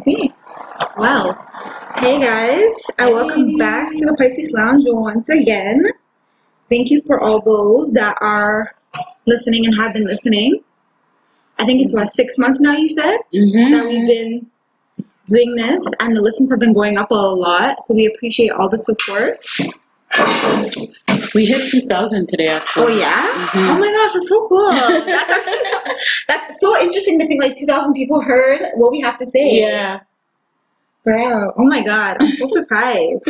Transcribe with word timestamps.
see. 0.00 0.32
Well, 0.96 1.34
hey 1.96 2.18
guys, 2.20 2.74
and 2.98 3.12
welcome 3.12 3.56
back 3.56 3.94
to 3.94 4.06
the 4.06 4.14
Pisces 4.16 4.52
Lounge 4.52 4.84
once 4.86 5.28
again. 5.28 5.84
Thank 6.70 6.90
you 6.90 7.02
for 7.06 7.20
all 7.20 7.40
those 7.42 7.92
that 7.92 8.16
are 8.20 8.74
listening 9.26 9.66
and 9.66 9.76
have 9.76 9.92
been 9.92 10.06
listening. 10.06 10.62
I 11.58 11.66
think 11.66 11.82
it's 11.82 11.92
what 11.94 12.10
six 12.10 12.38
months 12.38 12.60
now. 12.60 12.72
You 12.72 12.88
said 12.88 13.18
Mm-hmm. 13.34 13.72
that 13.72 13.86
we've 13.86 14.06
been 14.06 14.50
doing 15.26 15.54
this, 15.54 15.84
and 16.00 16.16
the 16.16 16.20
listens 16.20 16.50
have 16.50 16.60
been 16.60 16.72
going 16.72 16.98
up 16.98 17.10
a 17.10 17.14
lot. 17.14 17.82
So 17.82 17.94
we 17.94 18.06
appreciate 18.06 18.52
all 18.52 18.68
the 18.68 18.78
support. 18.78 19.38
We 21.34 21.46
hit 21.46 21.70
2,000 21.70 22.26
today, 22.28 22.48
actually. 22.48 22.84
Oh 22.84 22.88
yeah! 22.88 23.28
Mhm. 23.34 23.68
Oh 23.70 23.78
my 23.78 23.92
gosh, 23.92 24.12
that's 24.14 24.28
so 24.28 24.48
cool. 24.48 24.68
That's 25.06 25.30
actually 25.30 25.96
that's 26.28 26.60
so 26.60 26.76
interesting 26.80 27.18
to 27.20 27.26
think 27.26 27.42
like 27.42 27.56
two 27.56 27.66
thousand 27.66 27.94
people 27.94 28.20
heard 28.22 28.60
what 28.74 28.90
we 28.92 29.00
have 29.00 29.18
to 29.18 29.26
say. 29.26 29.60
Yeah. 29.60 30.00
Bro, 31.04 31.52
oh 31.56 31.64
my 31.64 31.82
god, 31.82 32.18
I'm 32.20 32.30
so 32.30 32.46
surprised. 32.58 33.22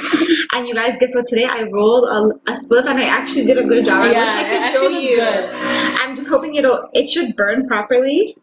and 0.55 0.67
you 0.67 0.75
guys, 0.75 0.97
guess 0.99 1.15
what? 1.15 1.27
Today 1.27 1.45
I 1.47 1.63
rolled 1.63 2.05
a, 2.05 2.51
a 2.51 2.55
spliff 2.57 2.85
and 2.87 2.99
I 2.99 3.05
actually 3.05 3.47
did 3.47 3.59
a 3.59 3.65
good 3.65 3.85
job. 3.85 4.03
I 4.03 4.11
Yeah, 4.11 4.25
wish 4.25 4.35
I 4.35 4.45
could 4.51 4.73
show 4.73 4.89
you. 4.89 5.17
good. 5.17 5.51
I'm 5.51 6.17
just 6.17 6.29
hoping 6.29 6.55
it'll 6.57 6.89
it 6.95 7.09
should 7.09 7.37
burn 7.37 7.69
properly. 7.69 8.37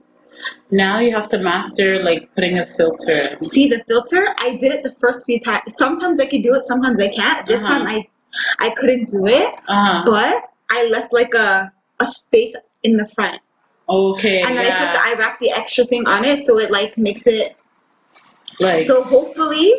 Now 0.71 0.99
you 0.99 1.11
have 1.13 1.30
to 1.30 1.39
master 1.39 2.02
like 2.03 2.33
putting 2.35 2.58
a 2.59 2.66
filter. 2.66 3.38
See 3.41 3.67
the 3.67 3.83
filter? 3.88 4.33
I 4.38 4.55
did 4.55 4.71
it 4.71 4.83
the 4.83 4.94
first 5.02 5.25
few 5.25 5.39
times. 5.39 5.75
Sometimes 5.75 6.19
I 6.19 6.25
could 6.27 6.44
do 6.44 6.53
it, 6.55 6.61
sometimes 6.63 7.02
I 7.02 7.09
can't. 7.09 7.47
This 7.47 7.58
Uh-huh. 7.61 7.67
time 7.67 7.88
I 7.88 8.08
I 8.59 8.70
couldn't 8.72 9.09
do 9.09 9.26
it, 9.27 9.54
Uh-huh. 9.67 10.04
but 10.05 10.44
I 10.70 10.86
left 10.88 11.13
like 11.13 11.34
a 11.34 11.72
a 11.99 12.08
space 12.08 12.55
in 12.84 12.98
the 12.98 13.08
front. 13.08 13.41
Okay. 13.90 14.41
And 14.41 14.58
then 14.58 14.66
I 14.66 14.72
put 14.77 14.94
the. 14.94 15.02
I 15.02 15.13
wrapped 15.17 15.40
the 15.40 15.52
extra 15.52 15.86
thing 15.86 16.05
on 16.08 16.26
it 16.26 16.45
so 16.45 16.59
it 16.59 16.70
like 16.72 16.98
makes 16.98 17.26
it 17.27 17.55
Like, 18.59 18.86
so 18.86 19.03
hopefully 19.03 19.73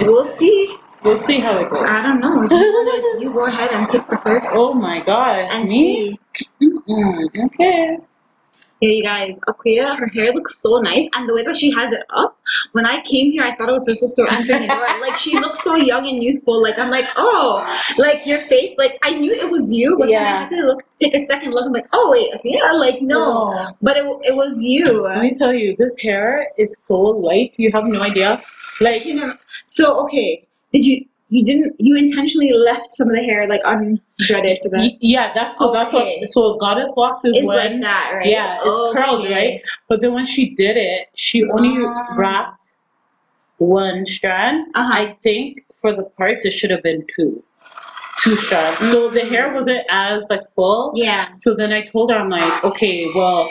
we'll 0.00 0.24
see. 0.26 0.76
we'll 1.02 1.16
see 1.16 1.40
how 1.40 1.58
it 1.58 1.68
goes. 1.70 1.86
I 1.88 2.02
don't 2.02 2.20
know. 2.20 2.42
You, 2.48 3.18
you 3.20 3.32
go 3.34 3.46
ahead 3.46 3.70
and 3.72 3.88
take 3.88 4.06
the 4.08 4.18
first 4.18 4.52
Oh 4.56 4.72
my 4.74 5.00
gosh. 5.04 5.50
and 5.52 5.68
Me? 5.68 6.18
see. 6.34 6.46
Mm-mm. 6.62 7.44
Okay. 7.46 7.98
Yeah, 8.80 8.90
you 8.90 9.02
guys, 9.02 9.40
Akua, 9.40 9.98
her 9.98 10.06
hair 10.08 10.32
looks 10.32 10.60
so 10.62 10.78
nice, 10.78 11.08
and 11.14 11.28
the 11.28 11.34
way 11.34 11.42
that 11.42 11.56
she 11.56 11.70
has 11.72 11.92
it 11.92 12.04
up. 12.10 12.38
When 12.72 12.86
I 12.86 13.00
came 13.02 13.32
here, 13.32 13.42
I 13.42 13.54
thought 13.56 13.68
it 13.68 13.72
was 13.72 13.88
her 13.88 13.96
sister 13.96 14.24
door. 14.24 15.00
Like 15.00 15.16
she 15.16 15.38
looks 15.38 15.62
so 15.64 15.74
young 15.74 16.06
and 16.08 16.22
youthful. 16.22 16.62
Like 16.62 16.78
I'm 16.78 16.90
like, 16.90 17.06
oh, 17.16 17.66
like 17.98 18.26
your 18.26 18.38
face. 18.38 18.76
Like 18.78 18.98
I 19.02 19.12
knew 19.18 19.32
it 19.32 19.50
was 19.50 19.72
you, 19.72 19.96
but 19.98 20.08
then 20.08 20.24
I 20.24 20.40
had 20.42 20.50
to 20.50 20.66
look, 20.66 20.82
take 21.00 21.14
a 21.14 21.20
second 21.26 21.52
look. 21.52 21.66
I'm 21.66 21.72
like, 21.72 21.88
oh 21.92 22.10
wait, 22.10 22.32
Akua, 22.34 22.78
like 22.78 23.02
no, 23.02 23.66
but 23.82 23.96
it 23.96 24.04
it 24.22 24.34
was 24.36 24.62
you. 24.62 25.02
Let 25.02 25.22
me 25.22 25.34
tell 25.34 25.52
you, 25.52 25.74
this 25.76 25.94
hair 26.00 26.48
is 26.56 26.82
so 26.86 26.94
light. 26.94 27.56
You 27.58 27.70
have 27.72 27.84
no 27.84 28.00
idea. 28.02 28.42
Like, 28.80 29.04
You 29.04 29.14
know, 29.16 29.34
so 29.66 30.04
okay, 30.04 30.46
did 30.72 30.84
you 30.84 31.04
you 31.30 31.44
didn't 31.44 31.76
you 31.78 31.96
intentionally 31.96 32.52
left 32.52 32.94
some 32.94 33.08
of 33.10 33.14
the 33.16 33.22
hair 33.22 33.46
like 33.48 33.62
undreaded 33.62 34.62
for 34.62 34.70
them. 34.70 34.90
yeah, 35.00 35.32
that's 35.34 35.58
so. 35.58 35.72
That's 35.72 35.92
Okay. 35.92 36.18
what. 36.20 36.30
So 36.32 36.56
goddess 36.58 36.92
locks 36.96 37.20
is 37.24 37.36
It's 37.36 37.46
when. 37.46 37.56
like 37.56 37.80
that, 37.82 38.12
right? 38.14 38.26
Yeah, 38.26 38.58
it's 38.64 38.80
curled, 38.96 39.28
right? 39.30 39.62
But 39.88 40.00
then 40.00 40.14
when 40.14 40.26
she 40.26 40.54
did 40.54 40.76
it, 40.76 41.08
she 41.16 41.44
only 41.44 41.84
Ah. 41.84 42.14
wrapped 42.16 42.66
one 43.58 44.06
strand. 44.06 44.66
Uh-huh. 44.74 44.92
I 44.92 45.16
think 45.22 45.64
for 45.80 45.94
the 45.94 46.04
parts 46.16 46.44
it 46.44 46.52
should 46.52 46.70
have 46.70 46.82
been 46.82 47.04
two, 47.14 47.42
two 48.18 48.36
strands. 48.36 48.90
So 48.90 49.10
the 49.10 49.20
hair 49.20 49.52
wasn't 49.52 49.84
as 49.90 50.22
like 50.30 50.42
full. 50.54 50.92
Yeah. 50.94 51.28
So 51.36 51.54
then 51.54 51.72
I 51.72 51.82
told 51.84 52.10
her, 52.10 52.16
I'm 52.16 52.30
like, 52.30 52.64
okay, 52.64 53.06
well, 53.14 53.50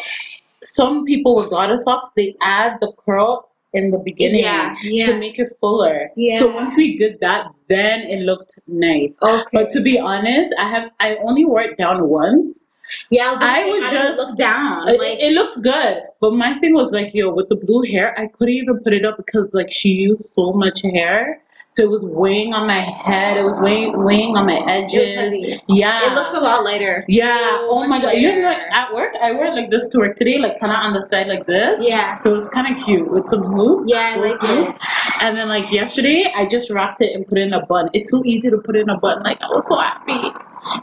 some 0.64 1.05
people 1.05 1.36
with 1.36 1.50
goddess 1.50 1.86
locks 1.86 2.09
they 2.16 2.36
add 2.42 2.78
the 2.81 2.92
curl 3.05 3.50
in 3.73 3.92
the 3.92 4.00
beginning 4.00 4.42
Yeah, 4.44 4.75
yeah. 4.81 5.08
to 5.08 5.17
make 5.20 5.38
it 5.39 5.55
fuller. 5.61 6.09
Yeah. 6.16 6.39
So 6.39 6.48
once 6.53 6.75
we 6.75 6.98
did 6.98 7.20
that, 7.20 7.48
then 7.67 8.01
it 8.01 8.21
looked 8.21 8.59
nice. 8.67 9.11
Okay. 9.21 9.49
But 9.53 9.69
to 9.71 9.81
be 9.81 9.99
honest, 9.99 10.53
I 10.58 10.69
have 10.69 10.92
I 10.99 11.17
only 11.17 11.45
wore 11.45 11.61
it 11.61 11.77
down 11.77 12.08
once. 12.08 12.67
yeah, 13.09 13.27
I 13.27 13.33
was, 13.33 13.42
I 13.42 13.55
say, 13.55 13.71
was 13.71 13.83
it 13.83 13.92
just- 13.92 14.17
look 14.17 14.37
down. 14.37 14.87
It, 14.89 14.99
like 14.99 15.19
it 15.19 15.33
looks 15.33 15.58
good, 15.59 16.03
but 16.21 16.33
my 16.33 16.58
thing 16.59 16.73
was 16.73 16.92
like, 16.92 17.14
yo, 17.14 17.33
with 17.33 17.49
the 17.49 17.55
blue 17.55 17.83
hair, 17.83 18.17
I 18.19 18.27
couldn't 18.27 18.53
even 18.55 18.80
put 18.80 18.93
it 18.93 19.05
up 19.05 19.17
because 19.17 19.49
like 19.53 19.71
she 19.71 19.89
used 19.89 20.21
so 20.33 20.53
much 20.53 20.81
hair, 20.81 21.42
so 21.77 21.83
it 21.83 21.92
was 21.92 22.04
weighing 22.04 22.55
on 22.55 22.65
my 22.65 22.82
head. 22.82 23.38
It 23.38 23.43
was 23.43 23.60
weighing 23.60 24.04
weighing 24.04 24.36
on 24.36 24.48
my 24.48 24.58
edges. 24.67 25.61
Yeah. 25.67 26.10
It 26.10 26.15
looks 26.15 26.32
a 26.32 26.39
lot 26.39 26.64
lighter. 26.64 27.04
yeah. 27.08 27.60
So 27.60 27.70
oh 27.70 27.88
my 27.88 28.02
god. 28.02 28.14
You 28.14 28.42
know, 28.42 28.48
like 28.49 28.58
at 28.71 28.92
work, 28.92 29.14
I 29.21 29.32
wear 29.33 29.54
like 29.54 29.70
this 29.70 29.87
to 29.89 29.99
work 29.99 30.16
today, 30.17 30.39
like 30.39 30.60
kind 30.60 30.73
of 30.73 30.80
on 30.80 30.93
the 30.93 31.08
side 31.11 31.27
like 31.27 31.45
this. 31.45 31.77
Yeah. 31.80 32.20
So 32.23 32.33
it's 32.33 32.49
kind 32.49 32.76
of 32.76 32.83
cute 32.83 33.11
with 33.11 33.30
some 33.30 33.43
hoops. 33.43 33.92
Yeah, 33.92 34.16
I 34.16 34.17
like 34.17 34.39
hoops. 34.39 34.83
it. 34.83 35.23
And 35.23 35.37
then 35.37 35.48
like 35.49 35.71
yesterday, 35.71 36.33
I 36.36 36.48
just 36.48 36.71
wrapped 36.71 37.04
it 37.04 37.16
and 37.16 37.27
put 37.27 37.37
it 37.37 37.42
in 37.45 37.54
a 37.54 37.64
bun. 37.64 37.92
It's 37.93 38.10
so 38.10 38.23
easy 38.26 38.49
to 38.49 38.58
put 38.58 38.76
it 38.76 38.82
in 38.82 38.89
a 38.89 38.98
bun. 38.99 39.21
Like 39.21 39.39
I 39.42 39.48
was 39.48 39.66
so 39.67 39.77
happy. 39.77 40.33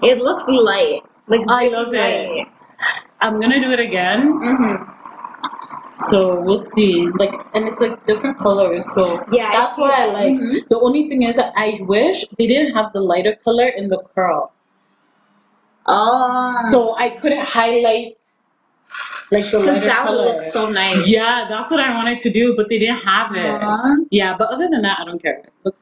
It 0.07 0.19
looks 0.19 0.47
light. 0.47 1.03
Like 1.27 1.43
I 1.49 1.69
love 1.71 1.93
it. 1.93 2.47
I'm 3.21 3.41
gonna 3.41 3.61
do 3.61 3.73
it 3.73 3.81
again. 3.81 4.33
Mm-hmm. 4.33 5.04
So 6.09 6.41
we'll 6.41 6.59
see. 6.59 7.09
Like, 7.19 7.35
and 7.55 7.69
it's 7.69 7.81
like 7.81 8.05
different 8.07 8.39
colors. 8.39 8.85
So 8.95 9.25
Yeah, 9.33 9.51
that's 9.53 9.77
what 9.79 9.91
I 9.91 10.07
like. 10.07 10.37
Mhm. 10.37 10.69
The 10.69 10.79
only 10.81 11.09
thing 11.09 11.23
is 11.23 11.37
that 11.37 11.53
I 11.57 11.79
wish 11.83 12.25
they 12.39 12.47
didn't 12.47 12.75
have 12.75 12.93
the 12.93 13.01
lighter 13.01 13.37
color 13.45 13.69
in 13.69 13.89
the 13.89 13.99
curl. 14.15 14.53
Oh. 15.87 16.55
So 16.71 16.95
I 16.97 17.11
couldn't 17.11 17.45
highlight 17.45 18.17
like 19.31 19.51
the 19.51 19.59
because 19.59 19.67
lighter 19.67 19.87
that 19.87 20.09
would 20.09 20.17
color. 20.17 20.25
look 20.37 20.43
so 20.43 20.69
nice. 20.71 21.07
yeah, 21.09 21.47
that's 21.49 21.71
what 21.71 21.81
I 21.81 21.95
wanted 21.95 22.21
to 22.21 22.31
do, 22.31 22.55
but 22.57 22.69
they 22.69 22.79
didn't 22.79 23.01
have 23.01 23.35
it. 23.35 23.51
Aw. 23.63 23.95
Yeah, 24.11 24.37
but 24.39 24.49
other 24.49 24.69
than 24.71 24.83
that, 24.83 25.01
I 25.01 25.05
don't 25.05 25.21
care. 25.21 25.39
It 25.45 25.53
looks. 25.65 25.81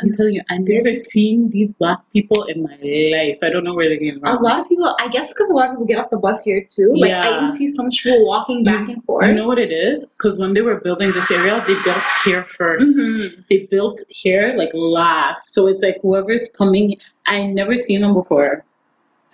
I'm 0.00 0.14
telling 0.14 0.34
you, 0.34 0.42
I 0.50 0.58
never 0.58 0.92
seen 0.94 1.50
these 1.50 1.72
black 1.74 1.98
people 2.12 2.44
in 2.44 2.62
my 2.62 2.76
life. 2.82 3.38
I 3.42 3.48
don't 3.50 3.64
know 3.64 3.74
where 3.74 3.88
they 3.88 3.98
came 3.98 4.20
from. 4.20 4.36
A 4.36 4.40
lot 4.40 4.60
of 4.60 4.68
people, 4.68 4.94
I 5.00 5.08
guess, 5.08 5.32
because 5.32 5.50
a 5.50 5.54
lot 5.54 5.66
of 5.68 5.72
people 5.72 5.86
get 5.86 5.98
off 5.98 6.10
the 6.10 6.18
bus 6.18 6.44
here 6.44 6.66
too. 6.68 6.92
Like 6.94 7.12
I 7.12 7.30
Yeah. 7.30 7.36
even 7.48 7.56
see 7.56 7.70
so 7.70 7.82
much 7.82 8.02
people 8.02 8.26
walking 8.26 8.62
back 8.64 8.88
and 8.88 9.02
forth. 9.04 9.26
You 9.26 9.34
know 9.34 9.46
what 9.46 9.58
it 9.58 9.72
is? 9.72 10.06
Because 10.06 10.38
when 10.38 10.52
they 10.54 10.60
were 10.62 10.76
building 10.80 11.12
this 11.12 11.30
area, 11.30 11.62
they 11.66 11.74
built 11.82 12.04
here 12.24 12.44
1st 12.44 12.96
Mhm. 12.96 13.44
They 13.48 13.66
built 13.70 14.02
here 14.08 14.54
like 14.56 14.70
last, 14.74 15.54
so 15.54 15.66
it's 15.68 15.82
like 15.82 15.98
whoever's 16.02 16.48
coming. 16.56 16.96
I 17.26 17.46
never 17.46 17.76
seen 17.76 18.02
them 18.02 18.14
before. 18.14 18.64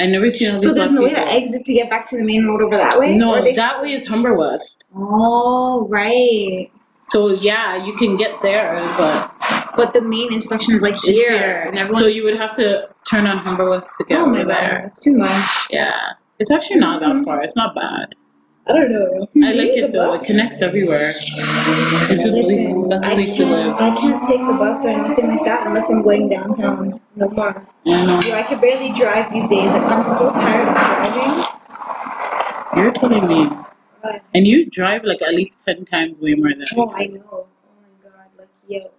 I 0.00 0.06
never 0.06 0.30
seen 0.30 0.58
So 0.58 0.72
there's 0.74 0.90
no 0.90 1.02
way 1.02 1.12
to 1.12 1.20
exit 1.20 1.64
to 1.64 1.72
get 1.74 1.88
back 1.90 2.08
to 2.10 2.16
the 2.16 2.24
main 2.24 2.46
road 2.46 2.62
over 2.62 2.76
that 2.76 2.98
way. 2.98 3.14
No, 3.14 3.42
they- 3.42 3.54
that 3.54 3.82
way 3.82 3.92
is 3.92 4.06
Humber 4.06 4.34
West. 4.34 4.84
Oh 4.96 5.86
right. 5.88 6.70
So 7.08 7.28
yeah, 7.30 7.84
you 7.84 7.92
can 7.94 8.16
get 8.16 8.40
there, 8.42 8.80
but 8.96 9.30
But 9.76 9.92
the 9.92 10.02
main 10.02 10.32
instruction 10.32 10.74
is 10.74 10.82
like 10.82 10.96
here, 10.96 11.30
here. 11.30 11.62
and 11.66 11.78
everyone. 11.78 12.00
So 12.00 12.06
you 12.06 12.24
would 12.24 12.36
have 12.36 12.54
to 12.56 12.88
turn 13.08 13.26
on 13.26 13.38
Humber 13.38 13.70
West 13.70 13.88
to 13.98 14.04
get 14.04 14.18
oh 14.18 14.26
my 14.26 14.40
over 14.40 14.48
god, 14.48 14.56
there. 14.56 14.80
that's 14.84 15.02
too 15.02 15.16
much. 15.16 15.66
Yeah, 15.70 16.12
it's 16.38 16.50
actually 16.50 16.80
not 16.80 17.00
that 17.00 17.10
mm-hmm. 17.10 17.24
far. 17.24 17.42
It's 17.42 17.56
not 17.56 17.74
bad. 17.74 18.14
I 18.68 18.74
don't 18.74 18.92
know. 18.92 19.28
I 19.44 19.52
like 19.52 19.76
it 19.76 19.92
though. 19.92 20.14
It 20.14 20.22
connects 20.22 20.62
everywhere. 20.62 21.14
It's 21.16 22.24
a 22.24 22.30
place. 22.30 22.46
Listen, 22.46 22.88
That's 22.88 23.04
a 23.04 23.10
I 23.10 23.14
place 23.14 23.34
to 23.36 23.44
live. 23.44 23.76
can't, 23.76 23.98
I 23.98 24.00
can't 24.00 24.24
take 24.24 24.46
the 24.46 24.54
bus 24.54 24.84
or 24.84 24.90
anything 24.90 25.28
like 25.28 25.44
that 25.46 25.66
unless 25.66 25.90
I'm 25.90 26.02
going 26.02 26.28
downtown. 26.28 27.00
No 27.16 27.28
more. 27.30 27.66
I 27.86 28.06
know. 28.06 28.20
Yo, 28.20 28.34
I 28.34 28.42
can 28.44 28.60
barely 28.60 28.92
drive 28.92 29.32
these 29.32 29.48
days. 29.48 29.66
Like, 29.66 29.82
I'm 29.82 30.04
so 30.04 30.32
tired 30.32 30.68
of 30.68 30.74
driving. 30.74 31.44
You're 32.76 32.92
telling 32.92 33.26
me. 33.26 33.50
God. 34.02 34.20
And 34.32 34.46
you 34.46 34.66
drive 34.70 35.02
like 35.04 35.22
at 35.22 35.34
least 35.34 35.58
10 35.66 35.84
times 35.86 36.18
way 36.20 36.34
more 36.34 36.50
than 36.50 36.64
Oh. 36.76 36.92
I 36.94 37.06
know. 37.06 37.22
Oh 37.32 37.46
my 37.82 38.08
god. 38.10 38.26
Like, 38.38 38.48
yo. 38.68 38.90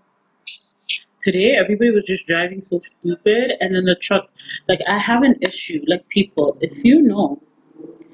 Today, 1.23 1.55
everybody 1.55 1.89
was 1.91 2.03
just 2.03 2.27
driving 2.27 2.61
so 2.61 2.79
stupid. 2.79 3.53
And 3.61 3.73
then 3.73 3.85
the 3.85 3.95
trucks, 3.95 4.27
like, 4.67 4.79
I 4.87 4.97
have 4.99 5.23
an 5.23 5.37
issue. 5.41 5.81
Like, 5.87 6.07
people, 6.09 6.57
if 6.59 6.83
you 6.83 7.01
know 7.01 7.41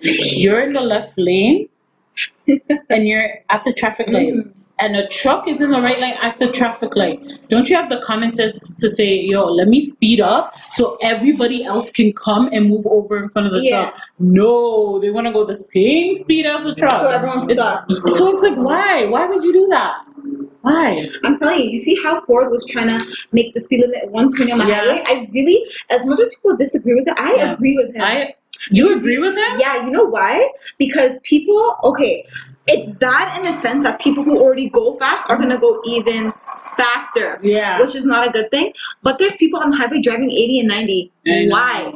you're 0.02 0.62
in 0.62 0.74
the 0.74 0.82
left 0.82 1.16
lane 1.18 1.70
and 2.48 3.08
you're 3.08 3.30
at 3.50 3.64
the 3.66 3.74
traffic 3.74 4.10
light, 4.10 4.34
Mhm. 4.34 4.52
and 4.78 4.96
a 4.96 5.08
truck 5.08 5.48
is 5.48 5.60
in 5.60 5.72
the 5.72 5.82
right 5.82 6.00
lane 6.00 6.16
at 6.22 6.38
the 6.38 6.52
traffic 6.52 6.96
light, 6.96 7.20
don't 7.50 7.68
you 7.68 7.76
have 7.76 7.90
the 7.90 8.00
common 8.02 8.32
sense 8.32 8.76
to 8.76 8.92
say, 8.92 9.10
yo, 9.32 9.44
let 9.46 9.68
me 9.68 9.90
speed 9.90 10.22
up 10.22 10.54
so 10.72 10.98
everybody 11.02 11.64
else 11.64 11.92
can 11.92 12.14
come 12.14 12.48
and 12.54 12.70
move 12.70 12.86
over 12.88 13.18
in 13.22 13.30
front 13.30 13.48
of 13.48 13.54
the 13.54 13.64
Yeah. 13.64 13.90
truck? 13.90 14.02
No, 14.20 15.00
they 15.00 15.10
want 15.10 15.26
to 15.28 15.34
go 15.34 15.46
the 15.46 15.60
same 15.70 16.20
speed 16.20 16.46
as 16.46 16.64
the 16.64 16.76
truck. 16.76 17.02
So 17.02 17.08
everyone's 17.10 17.50
stuck. 17.52 17.86
So 18.10 18.32
it's 18.34 18.42
like, 18.44 18.56
why? 18.58 19.06
Why 19.06 19.26
would 19.26 19.44
you 19.44 19.52
do 19.54 19.68
that? 19.72 19.96
Why? 20.62 21.10
I'm 21.24 21.38
telling 21.40 21.62
you, 21.62 21.70
you 21.70 21.78
see 21.78 22.02
how 22.04 22.22
Ford 22.26 22.52
was 22.52 22.66
trying 22.66 22.90
to 22.90 23.06
make 23.32 23.54
the 23.54 23.62
speed 23.62 23.82
limit 23.82 24.12
120 24.12 24.52
on 24.52 24.60
the 24.60 24.66
Yeah. 24.68 24.82
highway? 24.82 25.04
I 25.06 25.30
really, 25.34 25.66
as 25.90 26.06
much 26.06 26.20
as 26.20 26.30
people 26.30 26.58
disagree 26.58 26.96
with 26.96 27.08
it, 27.08 27.14
I 27.18 27.36
Yeah. 27.36 27.54
agree 27.54 27.76
with 27.76 27.96
him. 27.96 28.02
I 28.02 28.36
you 28.72 28.98
agree 28.98 29.20
with 29.20 29.36
him? 29.36 29.60
Yeah, 29.60 29.86
you 29.86 29.92
know 29.92 30.04
why? 30.06 30.50
Because 30.78 31.20
people, 31.24 31.78
okay, 31.84 32.26
it's 32.68 32.90
bad 33.00 33.38
in 33.38 33.52
the 33.52 33.58
sense 33.62 33.84
that 33.84 34.00
people 34.02 34.24
who 34.24 34.40
already 34.40 34.70
go 34.70 34.98
fast 34.98 35.30
are 35.30 35.38
gonna 35.38 35.58
go 35.58 35.82
even 35.86 36.34
faster, 36.78 37.40
Yeah. 37.42 37.80
which 37.80 37.96
is 37.96 38.06
not 38.06 38.28
a 38.28 38.32
good 38.32 38.52
thing. 38.52 38.74
But 39.02 39.18
there's 39.18 39.38
people 39.38 39.60
on 39.60 39.72
the 39.72 39.78
highway 39.78 40.02
driving 40.02 40.32
80 40.32 40.60
and 40.60 40.68
90. 40.68 41.12
I 41.26 41.44
know. 41.46 41.52
Why? 41.56 41.94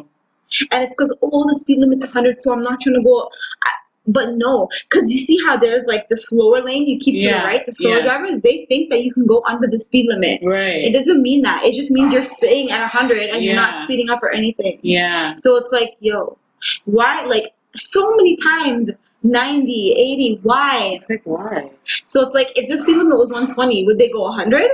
And 0.72 0.84
it's 0.84 0.94
because 0.94 1.16
oh, 1.22 1.48
the 1.50 1.56
speed 1.56 1.80
limit's 1.80 2.04
100, 2.04 2.40
so 2.40 2.54
I'm 2.54 2.64
not 2.64 2.80
trying 2.82 2.96
to 2.96 3.02
go. 3.04 3.30
I, 3.66 3.70
But 4.06 4.34
no, 4.34 4.68
because 4.90 5.12
you 5.12 5.18
see 5.18 5.38
how 5.46 5.56
there's 5.58 5.86
like 5.86 6.10
the 6.10 6.18
slower 6.18 6.62
lane 6.62 6.88
you 6.88 7.00
keep 7.00 7.20
to 7.20 7.26
Yeah, 7.26 7.42
the 7.42 7.48
right. 7.48 7.66
The 7.66 7.72
slower 7.72 7.98
yeah. 7.98 8.04
drivers 8.04 8.42
they 8.42 8.66
think 8.68 8.90
that 8.90 9.04
you 9.04 9.14
can 9.14 9.26
go 9.26 9.42
under 9.48 9.68
the 9.68 9.80
speed 9.80 10.08
limit. 10.10 10.42
Right. 10.44 10.84
It 10.84 10.92
doesn't 10.94 11.22
mean 11.22 11.44
that. 11.44 11.64
It 11.64 11.74
just 11.74 11.90
means 11.90 12.12
you're 12.12 12.22
staying 12.24 12.72
at 12.72 12.82
100 12.82 13.30
and 13.30 13.44
you're 13.44 13.56
not 13.56 13.84
speeding 13.84 14.10
up 14.10 14.22
or 14.22 14.32
anything. 14.32 14.80
yeah. 14.82 15.36
So 15.38 15.56
it's 15.56 15.72
like, 15.72 15.96
yo, 16.00 16.38
why? 16.86 17.24
Like 17.24 17.54
so 17.76 18.12
many 18.16 18.36
times, 18.38 18.90
90, 19.24 19.94
80. 19.98 20.40
Why? 20.44 20.98
It's 21.00 21.10
like 21.10 21.22
why? 21.24 21.72
So 22.06 22.26
it's 22.26 22.36
like 22.36 22.52
if 22.58 22.70
the 22.70 22.82
speed 22.82 22.98
limit 22.98 23.18
was 23.18 23.32
120, 23.32 23.86
would 23.86 23.98
they 23.98 24.10
go 24.10 24.24
100? 24.24 24.70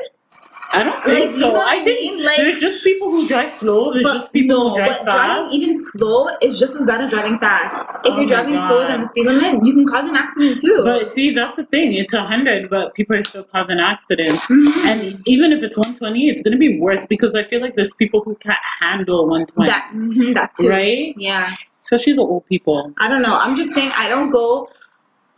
I 0.71 0.83
don't 0.83 1.03
think 1.03 1.17
Like, 1.19 1.23
you 1.29 1.31
so. 1.31 1.47
know 1.49 1.53
what 1.55 1.67
I 1.67 1.83
think 1.83 1.99
mean? 1.99 2.23
Like- 2.23 2.37
there's 2.37 2.59
just 2.59 2.83
people 2.83 3.09
who 3.09 3.27
drive 3.27 3.55
slow. 3.57 3.91
There's 3.91 4.05
just 4.05 4.31
people 4.31 4.55
no, 4.57 4.69
who 4.69 4.75
drive 4.75 4.89
but 4.99 5.05
fast. 5.05 5.15
driving 5.15 5.51
even 5.53 5.83
slow 5.83 6.27
is 6.41 6.59
just 6.59 6.75
as 6.75 6.85
bad 6.85 7.01
as 7.01 7.09
driving 7.09 7.39
fast. 7.39 7.89
If 8.05 8.13
Oh 8.13 8.17
you're 8.17 8.27
driving 8.27 8.57
slower 8.57 8.85
than 8.85 9.01
the 9.01 9.07
speed 9.07 9.25
limit, 9.25 9.65
you 9.65 9.73
can 9.73 9.87
cause 9.87 10.07
an 10.07 10.15
accident 10.15 10.59
too. 10.61 10.81
But 10.83 11.11
see, 11.11 11.33
that's 11.33 11.55
the 11.55 11.65
thing. 11.65 11.93
It's 11.93 12.13
hundred, 12.13 12.69
but 12.69 12.93
people 12.93 13.15
are 13.15 13.23
still 13.23 13.43
causing 13.45 13.79
accidents. 13.79 14.45
Mhm. 14.45 14.85
And 14.85 15.23
even 15.25 15.51
if 15.53 15.63
it's 15.63 15.75
120, 15.77 16.29
it's 16.29 16.43
gonna 16.43 16.57
be 16.57 16.79
worse 16.79 17.05
because 17.07 17.33
I 17.33 17.43
feel 17.43 17.61
like 17.61 17.75
there's 17.75 17.93
people 17.93 18.21
who 18.23 18.35
can't 18.35 18.57
handle 18.79 19.27
120, 19.27 19.69
that 19.69 19.89
mhm, 19.93 20.35
that 20.35 20.53
too. 20.53 20.69
right? 20.69 21.15
Yeah. 21.17 21.55
Especially 21.81 22.13
the 22.13 22.21
old 22.21 22.45
people. 22.45 22.93
I 22.99 23.07
don't 23.07 23.21
know. 23.23 23.35
I'm 23.35 23.55
just 23.55 23.73
saying 23.73 23.91
I 23.97 24.07
don't 24.09 24.29
go 24.29 24.69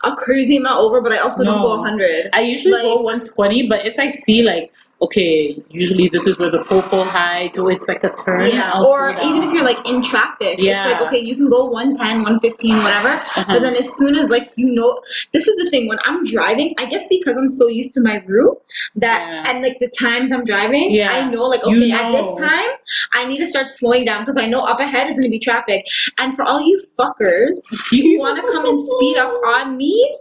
a 0.04 0.14
crazy 0.16 0.58
amount 0.58 0.82
over, 0.82 1.00
but 1.00 1.12
I 1.14 1.20
also 1.20 1.44
don't 1.44 1.62
go 1.62 1.76
100. 1.78 2.30
I 2.34 2.42
usually 2.42 2.74
Like- 2.74 2.82
go 2.84 3.02
120, 3.02 3.68
but 3.68 3.86
if 3.86 3.94
I 4.00 4.12
see 4.12 4.42
like, 4.42 4.72
okay, 5.02 5.62
usually 5.70 6.10
this 6.10 6.28
is 6.28 6.38
where 6.38 6.52
the 6.52 6.64
popo 6.64 7.04
hides, 7.04 7.58
or 7.58 7.72
it's 7.72 7.88
like 7.88 8.04
a 8.04 8.10
turn. 8.24 8.52
Yeah, 8.52 8.82
or 8.82 9.12
even 9.12 9.44
if 9.44 9.54
you're 9.54 9.64
like 9.64 9.86
in 9.88 10.04
traffic, 10.04 10.58
yeah. 10.60 10.84
it's 10.84 10.94
like 10.94 11.08
okay, 11.08 11.20
you 11.20 11.36
can 11.36 11.50
go 11.50 11.66
110, 11.66 12.24
115, 12.24 12.78
whatever. 12.78 13.10
Uh-huh. 13.10 13.46
But 13.48 13.62
then 13.62 13.76
as 13.76 13.96
soon 13.98 14.16
as 14.16 14.30
like 14.30 14.52
you 14.56 14.74
know, 14.74 15.02
this 15.34 15.48
is 15.48 15.56
the 15.64 15.70
thing 15.70 15.88
when 15.88 16.00
I'm 16.04 16.24
driving, 16.24 16.76
I 16.78 16.86
guess 16.86 17.08
because 17.10 17.38
I'm 17.38 17.50
so 17.50 17.68
used 17.68 17.94
to 17.94 18.02
my 18.02 18.24
route 18.26 18.62
that 18.96 19.20
Yeah. 19.22 19.50
and 19.50 19.64
like 19.64 19.80
the 19.80 19.90
times 19.90 20.32
I'm 20.32 20.44
driving, 20.44 20.92
Yeah. 20.92 21.12
I 21.12 21.30
know 21.30 21.46
like 21.46 21.66
You 21.66 21.78
okay 21.78 21.92
at 21.92 22.12
this 22.12 22.40
time 22.40 22.70
I 23.14 23.26
need 23.26 23.38
to 23.38 23.48
start 23.48 23.68
slowing 23.70 24.06
down 24.06 24.26
because 24.26 24.42
I 24.42 24.48
know 24.48 24.60
up 24.60 24.80
ahead 24.80 25.10
is 25.10 25.18
gonna 25.18 25.30
be 25.30 25.40
traffic. 25.40 25.86
And 26.18 26.36
for 26.36 26.44
all 26.44 26.62
you 26.62 26.84
fuckers 26.98 27.58
you 27.92 28.20
want 28.20 28.38
to 28.38 28.52
come 28.52 28.66
and 28.66 28.80
speed 28.80 29.18
up 29.18 29.34
on 29.46 29.78
me. 29.78 30.18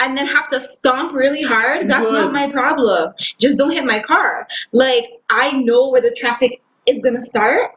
And 0.00 0.16
then 0.16 0.26
have 0.26 0.46
to 0.48 0.60
stomp 0.60 1.12
really 1.12 1.42
hard. 1.42 1.88
That's 1.90 2.04
Good. 2.04 2.12
not 2.12 2.32
my 2.32 2.50
problem. 2.50 3.12
Just 3.38 3.58
don't 3.58 3.72
hit 3.72 3.84
my 3.84 3.98
car. 3.98 4.46
Like 4.72 5.06
I 5.28 5.52
know 5.52 5.88
where 5.88 6.00
the 6.00 6.14
traffic 6.16 6.62
is 6.86 7.00
gonna 7.00 7.22
start. 7.22 7.72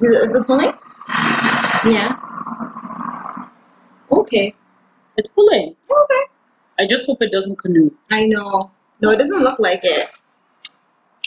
Is 0.00 0.14
it, 0.14 0.22
is 0.22 0.34
it 0.36 0.46
pulling? 0.46 0.72
Yeah. 1.84 2.16
Okay. 4.12 4.54
it's 5.16 5.28
pulling. 5.30 5.74
Okay. 5.90 6.22
I 6.78 6.86
just 6.86 7.06
hope 7.06 7.22
it 7.22 7.32
doesn't 7.32 7.56
canoe. 7.56 7.90
I 8.10 8.26
know. 8.26 8.70
No, 9.00 9.10
it 9.10 9.18
doesn't 9.18 9.40
look 9.40 9.58
like 9.58 9.80
it. 9.82 10.08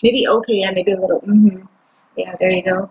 Maybe 0.03 0.27
okay. 0.27 0.53
Yeah, 0.55 0.71
maybe 0.71 0.93
a 0.93 0.99
little. 0.99 1.19
hmm 1.19 1.65
Yeah, 2.15 2.35
there 2.39 2.51
you 2.51 2.63
go. 2.63 2.89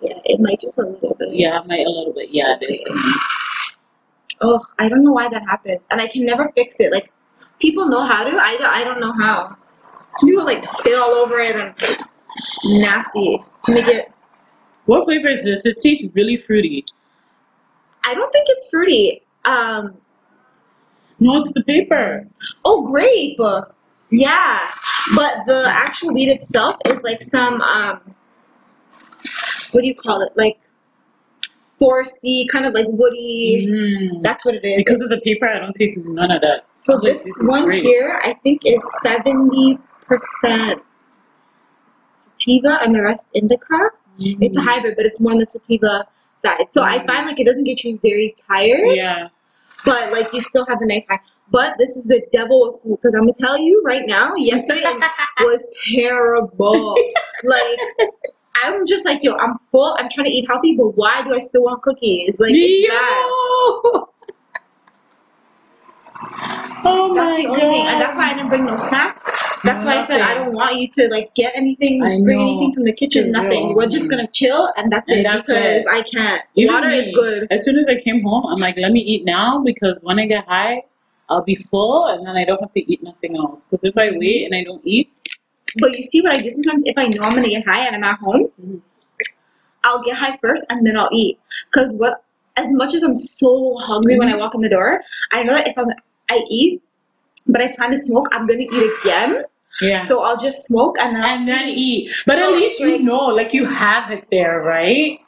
Yeah, 0.00 0.18
it 0.24 0.40
might 0.40 0.60
just 0.60 0.78
a 0.78 0.82
little 0.82 1.14
bit. 1.18 1.32
Yeah, 1.32 1.60
it 1.60 1.66
might 1.66 1.86
a 1.86 1.90
little 1.90 2.12
bit. 2.12 2.30
Yeah, 2.30 2.56
it 2.60 2.70
is. 2.70 2.84
Oh, 4.40 4.62
I 4.78 4.88
don't 4.88 5.02
know 5.04 5.12
why 5.12 5.28
that 5.28 5.42
happens, 5.42 5.80
and 5.90 6.00
I 6.00 6.08
can 6.08 6.24
never 6.24 6.52
fix 6.54 6.76
it. 6.78 6.92
Like, 6.92 7.10
people 7.60 7.88
know 7.88 8.02
how 8.02 8.24
to. 8.24 8.36
I 8.36 8.56
don't, 8.56 8.70
I 8.70 8.84
don't 8.84 9.00
know 9.00 9.12
how. 9.12 9.56
Some 10.16 10.30
people 10.30 10.44
like 10.44 10.64
spit 10.64 10.98
all 10.98 11.10
over 11.10 11.38
it 11.40 11.56
and 11.56 11.74
nasty 12.80 13.42
to 13.64 13.72
make 13.72 13.88
it. 13.88 14.10
What 14.86 15.04
flavor 15.04 15.28
is 15.28 15.44
this? 15.44 15.66
It 15.66 15.78
tastes 15.82 16.06
really 16.14 16.36
fruity. 16.36 16.84
I 18.04 18.14
don't 18.14 18.32
think 18.32 18.46
it's 18.48 18.68
fruity. 18.68 19.22
Um. 19.44 19.96
No, 21.18 21.40
it's 21.40 21.52
the 21.52 21.64
paper. 21.64 22.26
Oh, 22.64 22.86
grape. 22.86 23.38
Yeah, 24.10 24.70
but 25.14 25.46
the 25.46 25.64
actual 25.66 26.12
weed 26.12 26.28
itself 26.28 26.76
is 26.86 27.02
like 27.02 27.22
some 27.22 27.60
um. 27.62 28.14
What 29.72 29.80
do 29.80 29.86
you 29.86 29.94
call 29.94 30.22
it? 30.22 30.32
Like 30.36 30.58
foresty, 31.80 32.46
kind 32.50 32.64
of 32.66 32.74
like 32.74 32.86
woody. 32.88 33.66
Mm. 33.70 34.22
That's 34.22 34.44
what 34.44 34.54
it 34.54 34.64
is. 34.64 34.76
Because 34.76 35.00
of 35.00 35.08
the 35.10 35.20
paper, 35.20 35.48
I 35.48 35.58
don't 35.58 35.74
taste 35.74 35.98
none 35.98 36.30
of 36.30 36.40
that. 36.42 36.66
So 36.82 36.94
I'm 36.98 37.04
this 37.04 37.36
one 37.42 37.64
great. 37.64 37.82
here, 37.82 38.20
I 38.22 38.34
think, 38.42 38.62
is 38.64 38.82
seventy 39.02 39.78
percent 40.06 40.82
sativa 42.38 42.78
and 42.82 42.94
the 42.94 43.02
rest 43.02 43.28
indica. 43.34 43.90
It's 44.18 44.56
a 44.56 44.60
Mm. 44.60 44.64
hybrid, 44.64 44.96
but 44.96 45.04
it's 45.04 45.20
more 45.20 45.32
on 45.32 45.38
the 45.38 45.46
sativa 45.46 46.06
side. 46.42 46.66
So 46.72 46.82
I 46.82 46.98
Mm. 47.00 47.06
find 47.06 47.26
like 47.26 47.38
it 47.40 47.44
doesn't 47.44 47.64
get 47.64 47.84
you 47.84 47.98
very 48.02 48.34
tired, 48.48 48.86
Yeah. 48.96 49.28
but 49.84 50.12
like 50.12 50.32
you 50.32 50.40
still 50.40 50.64
have 50.66 50.80
a 50.80 50.86
nice 50.86 51.04
high. 51.08 51.20
But 51.50 51.76
this 51.78 51.96
is 51.96 52.04
the 52.04 52.22
devil 52.32 52.72
with 52.72 52.82
food 52.82 52.98
because 53.00 53.14
I'm 53.14 53.20
gonna 53.22 53.34
tell 53.38 53.58
you 53.58 53.82
right 53.84 54.06
now, 54.06 54.34
yesterday 54.36 54.98
was 55.40 55.66
terrible. 55.94 56.94
like 57.44 57.78
I'm 58.62 58.86
just 58.86 59.04
like, 59.04 59.22
yo, 59.22 59.34
I'm 59.36 59.58
full. 59.72 59.96
I'm 59.98 60.08
trying 60.08 60.26
to 60.26 60.30
eat 60.32 60.46
healthy, 60.48 60.76
but 60.76 60.96
why 60.96 61.22
do 61.22 61.34
I 61.34 61.40
still 61.40 61.62
want 61.64 61.82
cookies? 61.82 62.38
Like 62.40 62.54
it's 62.54 62.88
bad. 62.88 64.02
Oh 66.84 67.14
That's 67.14 67.36
my 67.36 67.42
the 67.42 67.48
only 67.48 67.60
god. 67.60 67.70
thing, 67.70 67.86
and 67.86 68.00
that's 68.00 68.16
why 68.16 68.30
I 68.30 68.34
didn't 68.34 68.48
bring 68.48 68.64
no 68.64 68.76
snacks. 68.76 69.56
That's 69.64 69.84
why 69.84 70.02
I 70.02 70.06
said 70.06 70.20
I 70.20 70.34
don't 70.34 70.52
want 70.52 70.76
you 70.76 70.88
to 70.88 71.08
like 71.08 71.34
get 71.34 71.52
anything, 71.56 72.02
I 72.02 72.18
bring 72.18 72.38
know. 72.38 72.42
anything 72.42 72.74
from 72.74 72.84
the 72.84 72.92
kitchen, 72.92 73.22
Because 73.24 73.32
nothing. 73.42 73.66
you're 73.68 73.76
We're 73.76 73.86
just 73.86 74.10
gonna 74.10 74.28
chill, 74.28 74.72
and 74.76 74.92
that's 74.92 75.10
And 75.10 75.20
it 75.20 75.24
that's 75.24 75.46
because 75.46 75.78
it. 75.78 75.86
I 75.88 76.02
can't. 76.02 76.42
Even 76.54 76.74
Water 76.74 76.88
me, 76.88 76.98
is 76.98 77.14
good. 77.14 77.48
As 77.50 77.64
soon 77.64 77.76
as 77.78 77.86
I 77.88 77.96
came 78.00 78.22
home, 78.22 78.46
I'm 78.46 78.58
like, 78.60 78.76
let 78.76 78.92
me 78.92 79.00
eat 79.00 79.24
now 79.24 79.62
because 79.64 79.98
when 80.02 80.18
I 80.18 80.26
get 80.26 80.44
high, 80.46 80.82
I'll 81.28 81.42
be 81.42 81.56
full 81.56 82.06
and 82.06 82.26
then 82.26 82.36
I 82.36 82.44
don't 82.44 82.60
have 82.60 82.72
to 82.74 82.92
eat 82.92 83.02
nothing 83.02 83.36
else. 83.36 83.64
Because 83.64 83.84
if 83.84 83.96
I 83.98 84.10
wait 84.12 84.44
and 84.44 84.54
I 84.54 84.62
don't 84.62 84.82
eat, 84.86 85.10
But 85.78 85.96
you 85.96 86.02
see 86.02 86.20
what 86.22 86.32
I 86.32 86.38
do 86.38 86.50
sometimes 86.50 86.82
if 86.86 86.96
I 86.96 87.06
know 87.08 87.22
I'm 87.22 87.34
gonna 87.34 87.48
get 87.48 87.66
high 87.66 87.86
and 87.86 87.96
I'm 87.96 88.04
at 88.04 88.18
home, 88.18 88.48
Mhm. 88.60 88.80
I'll 89.84 90.02
get 90.02 90.16
high 90.16 90.36
first 90.42 90.64
and 90.70 90.86
then 90.86 90.96
I'll 90.96 91.08
eat. 91.12 91.38
Cause 91.70 91.94
what 91.96 92.22
as 92.56 92.72
much 92.72 92.94
as 92.94 93.02
I'm 93.02 93.14
so 93.16 93.76
hungry 93.78 94.18
when 94.18 94.28
I 94.28 94.32
Mhm. 94.32 94.38
walk 94.38 94.54
in 94.54 94.62
the 94.62 94.68
door, 94.68 95.02
I 95.32 95.42
know 95.42 95.54
that 95.54 95.68
if 95.68 95.76
I'm 95.78 95.90
I 96.30 96.42
eat, 96.48 96.82
but 97.46 97.60
I 97.60 97.72
plan 97.76 97.90
to 97.92 97.98
smoke, 97.98 98.28
I'm 98.32 98.46
gonna 98.46 98.60
eat 98.60 98.90
again. 99.02 99.44
yeah. 99.82 99.98
So 99.98 100.22
I'll 100.22 100.38
just 100.38 100.66
smoke 100.66 100.96
and 100.98 101.14
then 101.14 101.22
I'll 101.22 101.36
and 101.36 101.48
then 101.48 101.68
eat. 101.68 102.10
But 102.26 102.38
at 102.38 102.46
So, 102.48 102.54
least 102.56 102.80
you 102.80 102.98
know, 103.02 103.26
like 103.26 103.52
you 103.52 103.66
have 103.66 104.10
it 104.10 104.24
there, 104.30 104.60
right? 104.62 105.20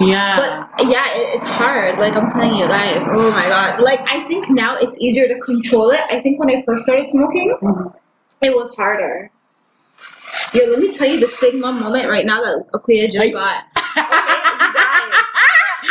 Yeah. 0.00 0.36
But 0.76 0.88
yeah, 0.88 1.06
it, 1.14 1.36
it's 1.36 1.46
hard. 1.46 1.98
Like 1.98 2.16
I'm 2.16 2.30
telling 2.30 2.54
you 2.54 2.66
guys, 2.66 3.06
oh 3.08 3.30
my 3.30 3.46
god. 3.48 3.80
Like 3.80 4.00
I 4.10 4.26
think 4.28 4.50
now 4.50 4.76
it's 4.76 4.96
easier 4.98 5.26
to 5.28 5.38
control 5.40 5.90
it. 5.90 6.00
I 6.10 6.20
think 6.20 6.38
when 6.40 6.50
I 6.50 6.62
first 6.66 6.84
started 6.84 7.08
smoking, 7.10 7.54
Mhm. 7.62 7.94
It 8.44 8.54
was 8.54 8.74
harder. 8.74 9.30
Yo, 10.52 10.66
let 10.66 10.78
me 10.78 10.92
tell 10.92 11.08
you 11.08 11.18
the 11.20 11.28
stigma 11.28 11.72
moment 11.72 12.08
right 12.08 12.26
now 12.26 12.42
that 12.42 12.64
Akua 12.74 13.06
just 13.10 13.18
I- 13.22 13.28
got. 13.30 13.64
Okay, 13.96 14.40
you 14.66 14.72
guys. 14.74 15.20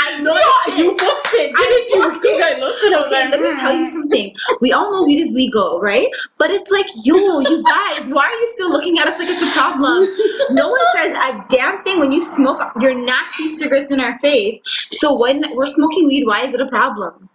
I 0.05 0.19
know 0.21 0.35
Yeah, 0.35 0.77
you 0.77 0.91
it. 0.91 1.01
looked 1.01 1.27
it, 1.33 1.51
I 1.55 1.61
didn't 1.61 1.89
you? 1.89 1.99
looked 2.01 2.21
think 2.23 2.43
I 2.43 2.59
looked 2.59 2.83
it. 2.83 2.93
Okay, 2.93 3.21
like, 3.23 3.31
let 3.31 3.41
me 3.41 3.55
tell 3.55 3.75
you 3.75 3.85
something. 3.87 4.35
We 4.61 4.71
all 4.73 4.91
know 4.91 5.03
weed 5.03 5.21
is 5.21 5.31
legal, 5.31 5.79
right? 5.81 6.07
But 6.37 6.51
it's 6.51 6.69
like, 6.71 6.85
yo, 6.95 7.39
you 7.39 7.63
guys, 7.63 8.07
why 8.09 8.25
are 8.25 8.39
you 8.39 8.51
still 8.53 8.69
looking 8.71 8.99
at 8.99 9.07
us 9.07 9.17
like 9.19 9.29
it's 9.29 9.41
a 9.43 9.51
problem? 9.51 10.07
No 10.51 10.69
one 10.69 10.81
says 10.95 11.15
a 11.15 11.45
damn 11.49 11.83
thing 11.83 11.99
when 11.99 12.11
you 12.11 12.21
smoke 12.21 12.61
your 12.81 12.93
nasty 12.93 13.47
cigarettes 13.55 13.91
in 13.91 13.99
our 13.99 14.17
face. 14.19 14.59
So 14.91 15.17
when 15.17 15.43
we're 15.55 15.67
smoking 15.67 16.07
weed, 16.07 16.25
why 16.25 16.45
is 16.45 16.53
it 16.53 16.61
a 16.61 16.67
problem? 16.67 17.29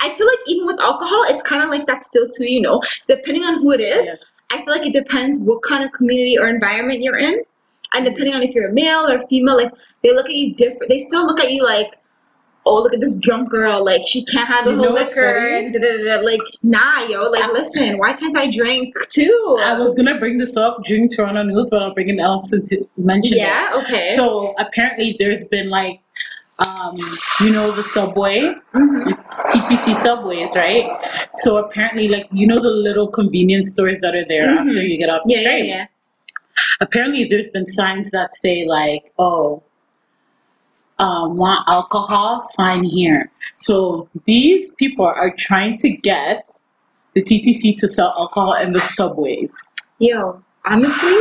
I 0.00 0.14
feel 0.16 0.26
like 0.26 0.38
even 0.46 0.66
with 0.66 0.80
alcohol, 0.80 1.24
it's 1.28 1.42
kind 1.42 1.62
of 1.62 1.68
like 1.70 1.86
that 1.86 2.04
still 2.04 2.28
too, 2.28 2.50
you 2.50 2.60
know, 2.60 2.82
depending 3.06 3.44
on 3.44 3.60
who 3.62 3.72
it 3.72 3.80
is. 3.80 4.06
Yeah. 4.06 4.14
I 4.50 4.58
feel 4.64 4.74
like 4.74 4.86
it 4.86 4.92
depends 4.92 5.40
what 5.40 5.62
kind 5.62 5.84
of 5.84 5.92
community 5.92 6.38
or 6.38 6.48
environment 6.48 7.02
you're 7.02 7.18
in. 7.18 7.42
And 7.94 8.04
depending 8.04 8.34
on 8.34 8.42
if 8.42 8.54
you're 8.54 8.68
a 8.68 8.72
male 8.72 9.06
or 9.08 9.26
female, 9.28 9.56
like 9.56 9.72
they 10.02 10.12
look 10.14 10.26
at 10.26 10.34
you 10.34 10.54
different. 10.54 10.88
They 10.88 11.00
still 11.00 11.26
look 11.26 11.40
at 11.40 11.50
you 11.52 11.64
like, 11.64 11.94
oh, 12.66 12.82
look 12.82 12.92
at 12.92 13.00
this 13.00 13.18
drunk 13.18 13.48
girl. 13.48 13.82
Like 13.84 14.02
she 14.06 14.24
can't 14.26 14.46
handle 14.46 14.74
You 14.74 14.82
her 14.82 14.90
liquor. 14.90 15.70
da, 15.72 15.78
da, 15.78 16.16
da. 16.18 16.22
Like, 16.22 16.40
nah, 16.62 17.00
yo. 17.06 17.30
Like, 17.30 17.50
listen, 17.52 17.96
why 17.98 18.12
can't 18.12 18.36
I 18.36 18.50
drink 18.50 18.94
too? 19.08 19.58
I 19.62 19.78
was 19.78 19.94
gonna 19.94 20.18
bring 20.18 20.36
this 20.38 20.56
up 20.56 20.84
during 20.84 21.08
Toronto 21.08 21.42
News, 21.44 21.68
but 21.70 21.82
I'll 21.82 21.94
bring 21.94 22.10
it 22.10 22.20
out 22.20 22.46
since 22.46 22.70
you 22.70 22.88
mentioned 22.98 23.36
it. 23.40 23.44
yeah. 23.44 23.70
Okay. 23.74 24.12
So 24.16 24.54
apparently, 24.58 25.16
there's 25.18 25.46
been 25.46 25.70
like, 25.70 26.00
um, 26.66 26.96
you 27.40 27.50
know, 27.52 27.70
the 27.70 27.82
subway, 27.84 28.52
Mhm. 28.74 29.14
TTC 29.48 29.94
subways, 29.94 30.48
right? 30.56 30.90
So 31.34 31.58
apparently, 31.58 32.08
like, 32.08 32.26
you 32.32 32.46
know, 32.46 32.60
the 32.60 32.68
little 32.68 33.08
convenience 33.08 33.70
stores 33.70 34.00
that 34.00 34.14
are 34.14 34.24
there 34.26 34.48
Mhm. 34.48 34.58
after 34.68 34.82
you 34.82 34.98
get 34.98 35.08
off 35.08 35.22
the 35.24 35.34
yeah, 35.34 35.40
yeah, 35.40 35.48
train. 35.48 35.66
yeah. 35.66 35.86
Apparently, 36.80 37.24
there's 37.24 37.50
been 37.50 37.66
signs 37.66 38.10
that 38.10 38.30
say 38.36 38.64
like, 38.66 39.12
oh. 39.18 39.62
Um, 41.00 41.36
want 41.36 41.60
alcohol? 41.68 42.44
Sign 42.54 42.82
here. 42.82 43.30
So 43.56 44.08
these 44.26 44.74
people 44.74 45.04
are 45.06 45.30
trying 45.30 45.78
to 45.78 45.90
get 45.90 46.50
the 47.14 47.22
TTC 47.22 47.76
to 47.78 47.86
sell 47.86 48.12
alcohol 48.18 48.54
in 48.54 48.72
the 48.72 48.80
subways. 48.80 49.50
Yo, 50.00 50.42
honestly, 50.64 51.16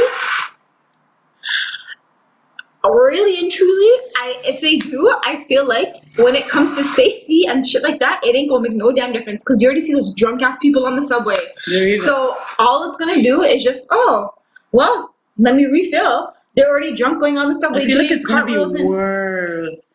really 2.94 3.39
and 3.39 3.51
truly, 3.51 4.01
I 4.17 4.41
if 4.46 4.62
they 4.62 4.77
do, 4.77 5.13
I 5.24 5.44
feel 5.46 5.65
like 5.65 5.96
when 6.17 6.36
it 6.36 6.48
comes 6.48 6.75
to 6.77 6.84
safety 6.84 7.46
and 7.48 7.65
shit 7.65 7.84
like 7.84 8.00
that, 8.00 8.22
it 8.24 8.36
ain't 8.36 8.50
gonna 8.50 8.63
make 8.63 8.74
no 8.74 8.91
damn 8.91 9.13
difference 9.13 9.44
because 9.44 9.62
you 9.62 9.67
already 9.67 9.82
see 9.82 9.94
those 9.94 10.13
drunk 10.13 10.41
ass 10.41 10.58
people 10.60 10.86
on 10.86 10.96
the 10.96 11.06
subway. 11.06 11.38
There 11.67 11.88
you 11.88 12.00
go. 12.00 12.06
So 12.06 12.38
all 12.60 12.89
it's 12.89 12.98
gonna 12.98 13.22
do 13.22 13.44
is 13.44 13.63
just, 13.63 13.88
oh, 13.89 14.34
well, 14.72 15.13
let 15.38 15.56
me 15.56 15.65
refill. 15.65 16.34
They're 16.56 16.70
already 16.70 16.96
drunk 16.96 17.20
going 17.20 17.38
on 17.38 17.53
the 17.53 17.60
subway 17.60 17.84
I 17.84 17.86
feel 17.86 17.98
like 17.98 18.12
it's 18.12 18.25
gonna 18.25 18.46
be 18.46 18.56
and 18.56 18.89
worse. 18.89 19.88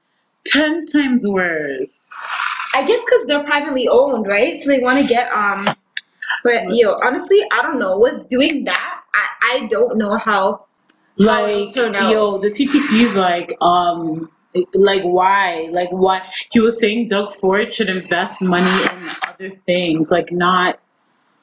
Ten 0.44 0.86
times 0.86 1.26
worse. 1.26 1.88
I 2.74 2.84
guess 2.84 3.04
because 3.04 3.26
they're 3.26 3.44
privately 3.44 3.88
owned, 3.88 4.26
right? 4.26 4.62
So 4.62 4.68
they 4.68 4.80
want 4.80 4.98
to 5.00 5.06
get 5.06 5.30
um. 5.32 5.68
But 6.44 6.74
yo, 6.74 6.94
honestly, 6.94 7.40
I 7.52 7.62
don't 7.62 7.78
know. 7.78 7.98
With 7.98 8.28
doing 8.28 8.64
that, 8.64 9.00
I 9.14 9.28
I 9.42 9.66
don't 9.66 9.98
know 9.98 10.16
how. 10.16 10.66
Like, 11.16 11.74
yo, 11.74 12.38
the 12.38 12.48
TTC 12.50 13.04
is 13.08 13.14
like, 13.14 13.54
um, 13.60 14.30
like 14.74 15.02
why? 15.02 15.68
Like 15.70 15.90
why? 15.90 16.22
He 16.50 16.60
was 16.60 16.78
saying 16.78 17.08
Doug 17.08 17.32
Ford 17.34 17.72
should 17.74 17.88
invest 17.88 18.40
money 18.42 18.84
in 18.84 19.10
other 19.26 19.50
things, 19.66 20.10
like 20.10 20.32
not, 20.32 20.78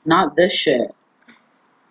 not 0.05 0.35
this 0.35 0.53
shit. 0.53 0.93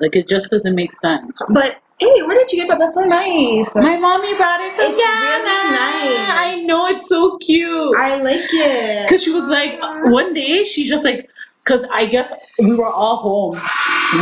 Like 0.00 0.14
it 0.16 0.28
just 0.28 0.50
doesn't 0.50 0.74
make 0.74 0.96
sense. 0.98 1.32
But 1.54 1.78
hey, 1.98 2.22
where 2.22 2.38
did 2.38 2.52
you 2.52 2.58
get 2.60 2.68
that? 2.68 2.78
That's 2.78 2.94
so 2.96 3.02
nice. 3.02 3.68
My 3.74 3.96
mommy 3.96 4.34
brought 4.36 4.60
it 4.60 4.74
from 4.76 4.92
It's 4.92 5.02
Ghana. 5.02 5.44
really 5.44 6.14
nice. 6.20 6.30
I 6.30 6.62
know 6.64 6.86
it's 6.86 7.08
so 7.08 7.36
cute. 7.38 7.96
I 7.98 8.16
like 8.22 8.48
it. 8.52 9.08
Cause 9.08 9.22
she 9.22 9.30
was 9.32 9.48
like, 9.48 9.80
one 10.12 10.34
day 10.34 10.62
she's 10.64 10.88
just 10.88 11.04
like, 11.04 11.28
cause 11.64 11.84
I 11.92 12.06
guess 12.06 12.32
we 12.60 12.74
were 12.76 12.86
all 12.86 13.16
home, 13.16 13.60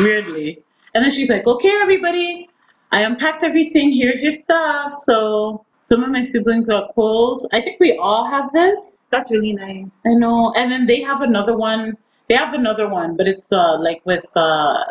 weirdly, 0.03 0.63
and 0.95 1.05
then 1.05 1.11
she's 1.11 1.29
like, 1.29 1.47
okay, 1.47 1.71
everybody, 1.83 2.49
I 2.93 3.03
unpacked 3.03 3.43
everything. 3.43 3.93
Here's 3.93 4.23
your 4.23 4.33
stuff. 4.33 4.95
So 5.03 5.65
some 5.83 6.03
of 6.03 6.11
my 6.11 6.23
siblings 6.23 6.69
got 6.69 6.95
clothes. 6.95 7.47
I 7.53 7.61
think 7.61 7.81
we 7.81 7.97
all 7.99 8.29
have 8.31 8.53
this. 8.53 8.99
That's 9.11 9.31
really 9.31 9.53
nice. 9.53 9.87
I 10.05 10.11
know. 10.15 10.53
And 10.57 10.71
then 10.71 10.87
they 10.87 11.01
have 11.01 11.21
another 11.23 11.57
one. 11.57 11.97
They 12.29 12.35
have 12.35 12.55
another 12.55 12.89
one, 12.89 13.17
but 13.17 13.29
it's 13.29 13.51
uh 13.53 13.79
like 13.79 14.03
with 14.05 14.25
uh 14.37 14.85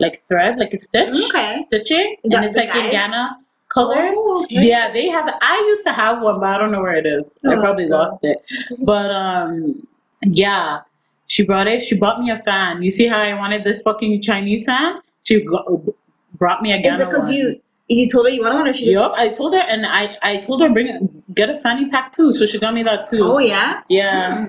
like 0.00 0.22
thread, 0.28 0.58
like 0.58 0.74
a 0.74 0.80
stitch, 0.80 1.10
Okay. 1.28 1.64
stitching, 1.68 2.16
and 2.24 2.44
it's 2.44 2.56
like 2.56 2.70
guys? 2.72 2.86
in 2.86 2.90
Ghana 2.90 3.38
colors. 3.68 4.14
Oh, 4.16 4.42
okay. 4.44 4.66
Yeah, 4.66 4.92
they 4.92 5.06
have. 5.08 5.28
I 5.40 5.58
used 5.68 5.84
to 5.84 5.92
have 5.92 6.22
one, 6.22 6.40
but 6.40 6.48
I 6.48 6.58
don't 6.58 6.72
know 6.72 6.80
where 6.80 6.96
it 6.96 7.06
is. 7.06 7.38
I 7.46 7.54
Oh, 7.54 7.60
probably 7.60 7.86
so- 7.86 7.96
lost 7.98 8.24
it. 8.24 8.38
But 8.80 9.10
um, 9.12 9.86
yeah, 10.22 10.80
she 11.28 11.44
brought 11.44 11.68
it. 11.68 11.82
She 11.82 11.96
bought 11.96 12.18
me 12.20 12.30
a 12.30 12.36
fan. 12.36 12.82
You 12.82 12.90
see 12.90 13.06
how 13.06 13.18
I 13.18 13.34
wanted 13.34 13.62
this 13.62 13.80
fucking 13.84 14.22
Chinese 14.22 14.64
fan? 14.66 15.00
She 15.22 15.44
got, 15.44 15.66
brought 16.42 16.60
me 16.64 16.72
a 16.72 16.76
Is 16.78 16.82
Ghana 16.86 17.02
it 17.04 17.10
because 17.10 17.30
you 17.36 17.44
you 17.88 18.04
told 18.12 18.24
her 18.26 18.32
you 18.36 18.42
want 18.42 18.54
one, 18.60 18.68
or 18.68 18.72
she 18.78 18.84
just? 18.86 18.94
Yup, 19.00 19.12
I 19.24 19.28
told 19.38 19.52
her, 19.56 19.64
and 19.72 19.84
I 20.00 20.02
I 20.30 20.32
told 20.46 20.62
her 20.62 20.68
bring 20.76 20.86
it, 20.92 21.00
get 21.40 21.50
a 21.54 21.56
fanny 21.64 21.86
pack 21.94 22.06
too. 22.16 22.28
So 22.38 22.46
she 22.50 22.58
got 22.64 22.72
me 22.78 22.82
that 22.90 23.08
too. 23.10 23.22
Oh 23.32 23.38
yeah. 23.38 23.82
Yeah, 23.88 24.48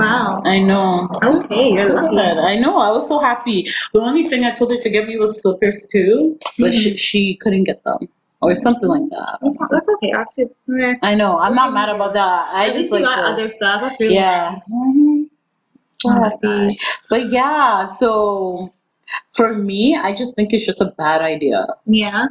Wow. 0.00 0.42
I 0.54 0.58
know. 0.70 1.08
Okay, 1.30 1.64
you're 1.76 1.92
lucky. 1.94 2.16
Good. 2.16 2.38
I 2.52 2.56
know. 2.64 2.74
I 2.88 2.90
was 2.96 3.06
so 3.12 3.18
happy. 3.30 3.58
The 3.94 4.00
only 4.10 4.24
thing 4.32 4.44
I 4.50 4.52
told 4.58 4.70
her 4.74 4.80
to 4.86 4.90
get 4.96 5.08
me 5.12 5.16
was 5.24 5.40
slippers 5.42 5.86
too, 5.94 6.38
but 6.58 6.74
she 6.80 6.96
she 7.06 7.22
couldn't 7.42 7.64
get 7.70 7.82
them 7.88 8.02
or 8.42 8.54
something 8.66 8.90
like 8.96 9.08
that. 9.16 9.38
That's, 9.42 9.58
that's 9.74 9.88
okay. 9.96 10.12
See. 10.34 10.44
Meh. 10.66 10.94
I 11.10 11.14
know. 11.20 11.32
I'm 11.46 11.54
not 11.62 11.72
mad 11.78 11.88
about 11.96 12.12
that. 12.20 12.40
I 12.52 12.66
At 12.66 12.74
just 12.74 12.78
least 12.92 12.94
you 12.94 13.04
got 13.10 13.16
the- 13.22 13.30
other 13.32 13.48
stuff. 13.58 13.80
That's 13.84 14.00
really 14.02 14.16
yeah. 14.20 14.60
nice. 14.68 14.96
Mhm. 14.96 15.30
So 16.02 16.10
Oh 16.10 16.20
happy. 16.28 16.76
But 17.08 17.22
yeah, 17.38 17.86
so 18.02 18.72
for 19.34 19.54
me, 19.54 19.96
I 20.00 20.14
just 20.14 20.34
think 20.36 20.52
it's 20.52 20.66
just 20.66 20.80
a 20.80 20.92
bad 20.96 21.20
idea 21.22 21.66
Yeah. 21.86 22.26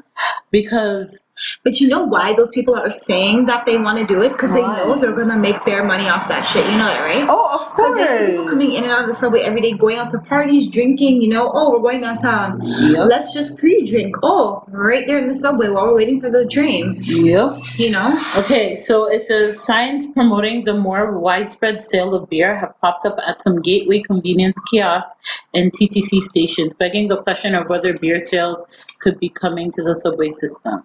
because 0.52 1.24
But 1.64 1.80
you 1.80 1.88
know 1.88 2.04
why 2.04 2.34
those 2.36 2.52
people 2.52 2.76
are 2.76 2.92
saying 2.92 3.46
that 3.48 3.66
they 3.66 3.78
want 3.78 4.00
to 4.00 4.08
do 4.08 4.22
it? 4.22 4.32
Because 4.32 4.54
they 4.54 4.62
know 4.62 5.00
they're 5.00 5.16
gonna 5.16 5.38
make 5.38 5.64
their 5.66 5.84
money 5.84 6.10
off 6.10 6.28
that 6.30 6.44
shit. 6.44 6.66
You 6.66 6.78
know 6.78 6.86
that, 6.86 7.02
right? 7.02 7.26
oh, 7.30 7.60
of 7.60 7.74
course. 7.74 7.96
Because 7.96 8.10
there's 8.10 8.32
people 8.32 8.48
coming 8.48 8.72
in 8.74 8.84
and 8.84 8.92
out 8.92 9.02
of 9.02 9.08
the 9.08 9.16
subway 9.16 9.42
every 9.42 9.62
day, 9.62 9.74
going 9.74 9.98
out 9.98 10.12
to 10.12 10.20
parties, 10.20 10.68
drinking. 10.68 11.22
You 11.22 11.30
know, 11.30 11.52
oh, 11.54 11.72
we're 11.72 11.80
going 11.80 12.02
downtown. 12.02 12.62
Yep. 12.64 13.08
Let's 13.10 13.34
just 13.34 13.58
pre-drink. 13.58 14.16
Oh, 14.24 14.64
right 14.70 15.06
there 15.08 15.18
in 15.18 15.28
the 15.28 15.36
subway 15.36 15.70
while 15.70 15.88
we're 15.88 15.96
waiting 15.96 16.22
for 16.22 16.30
the 16.30 16.46
train. 16.46 17.00
Yep. 17.02 17.60
You 17.78 17.92
know. 17.92 18.20
Okay, 18.38 18.76
so 18.76 19.06
it 19.12 19.26
says 19.26 19.60
signs 19.60 20.06
promoting 20.12 20.64
the 20.64 20.74
more 20.74 21.18
widespread 21.20 21.82
sale 21.82 22.14
of 22.16 22.30
beer 22.30 22.58
have 22.58 22.80
popped 22.82 23.06
up 23.06 23.18
at 23.26 23.42
some 23.42 23.62
gateway 23.62 24.02
convenience 24.02 24.58
kiosks 24.70 25.14
and 25.54 25.72
TTC 25.72 26.22
stations, 26.22 26.74
begging 26.74 27.08
the 27.08 27.22
question 27.22 27.56
of 27.56 27.70
whether 27.70 27.98
beer 27.98 28.20
sales 28.20 28.64
could 29.00 29.20
be 29.20 29.30
coming 29.30 29.72
to 29.72 29.84
the 29.84 29.94
subway 29.94 30.32
system. 30.32 30.84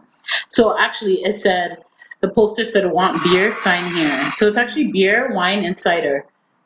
So 0.48 0.78
actually, 0.78 1.22
it 1.24 1.36
said 1.36 1.78
the 2.20 2.28
poster 2.28 2.64
said 2.64 2.90
"Want 2.90 3.22
beer? 3.24 3.52
Sign 3.54 3.92
here." 3.94 4.10
So 4.36 4.46
it's 4.48 4.56
actually 4.56 4.90
beer, 4.92 5.32
wine, 5.32 5.64
and 5.64 5.78
cider. 5.78 6.24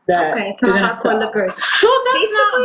That 0.08 0.32
Okay, 0.32 0.50
so 0.58 0.66
they're 0.66 0.80
not 0.80 1.02
gonna 1.02 1.20
hardcore 1.20 1.20
sell. 1.34 1.44
liquor. 1.46 1.48
So 1.78 1.88
that's 2.04 2.20
Basically, 2.20 2.64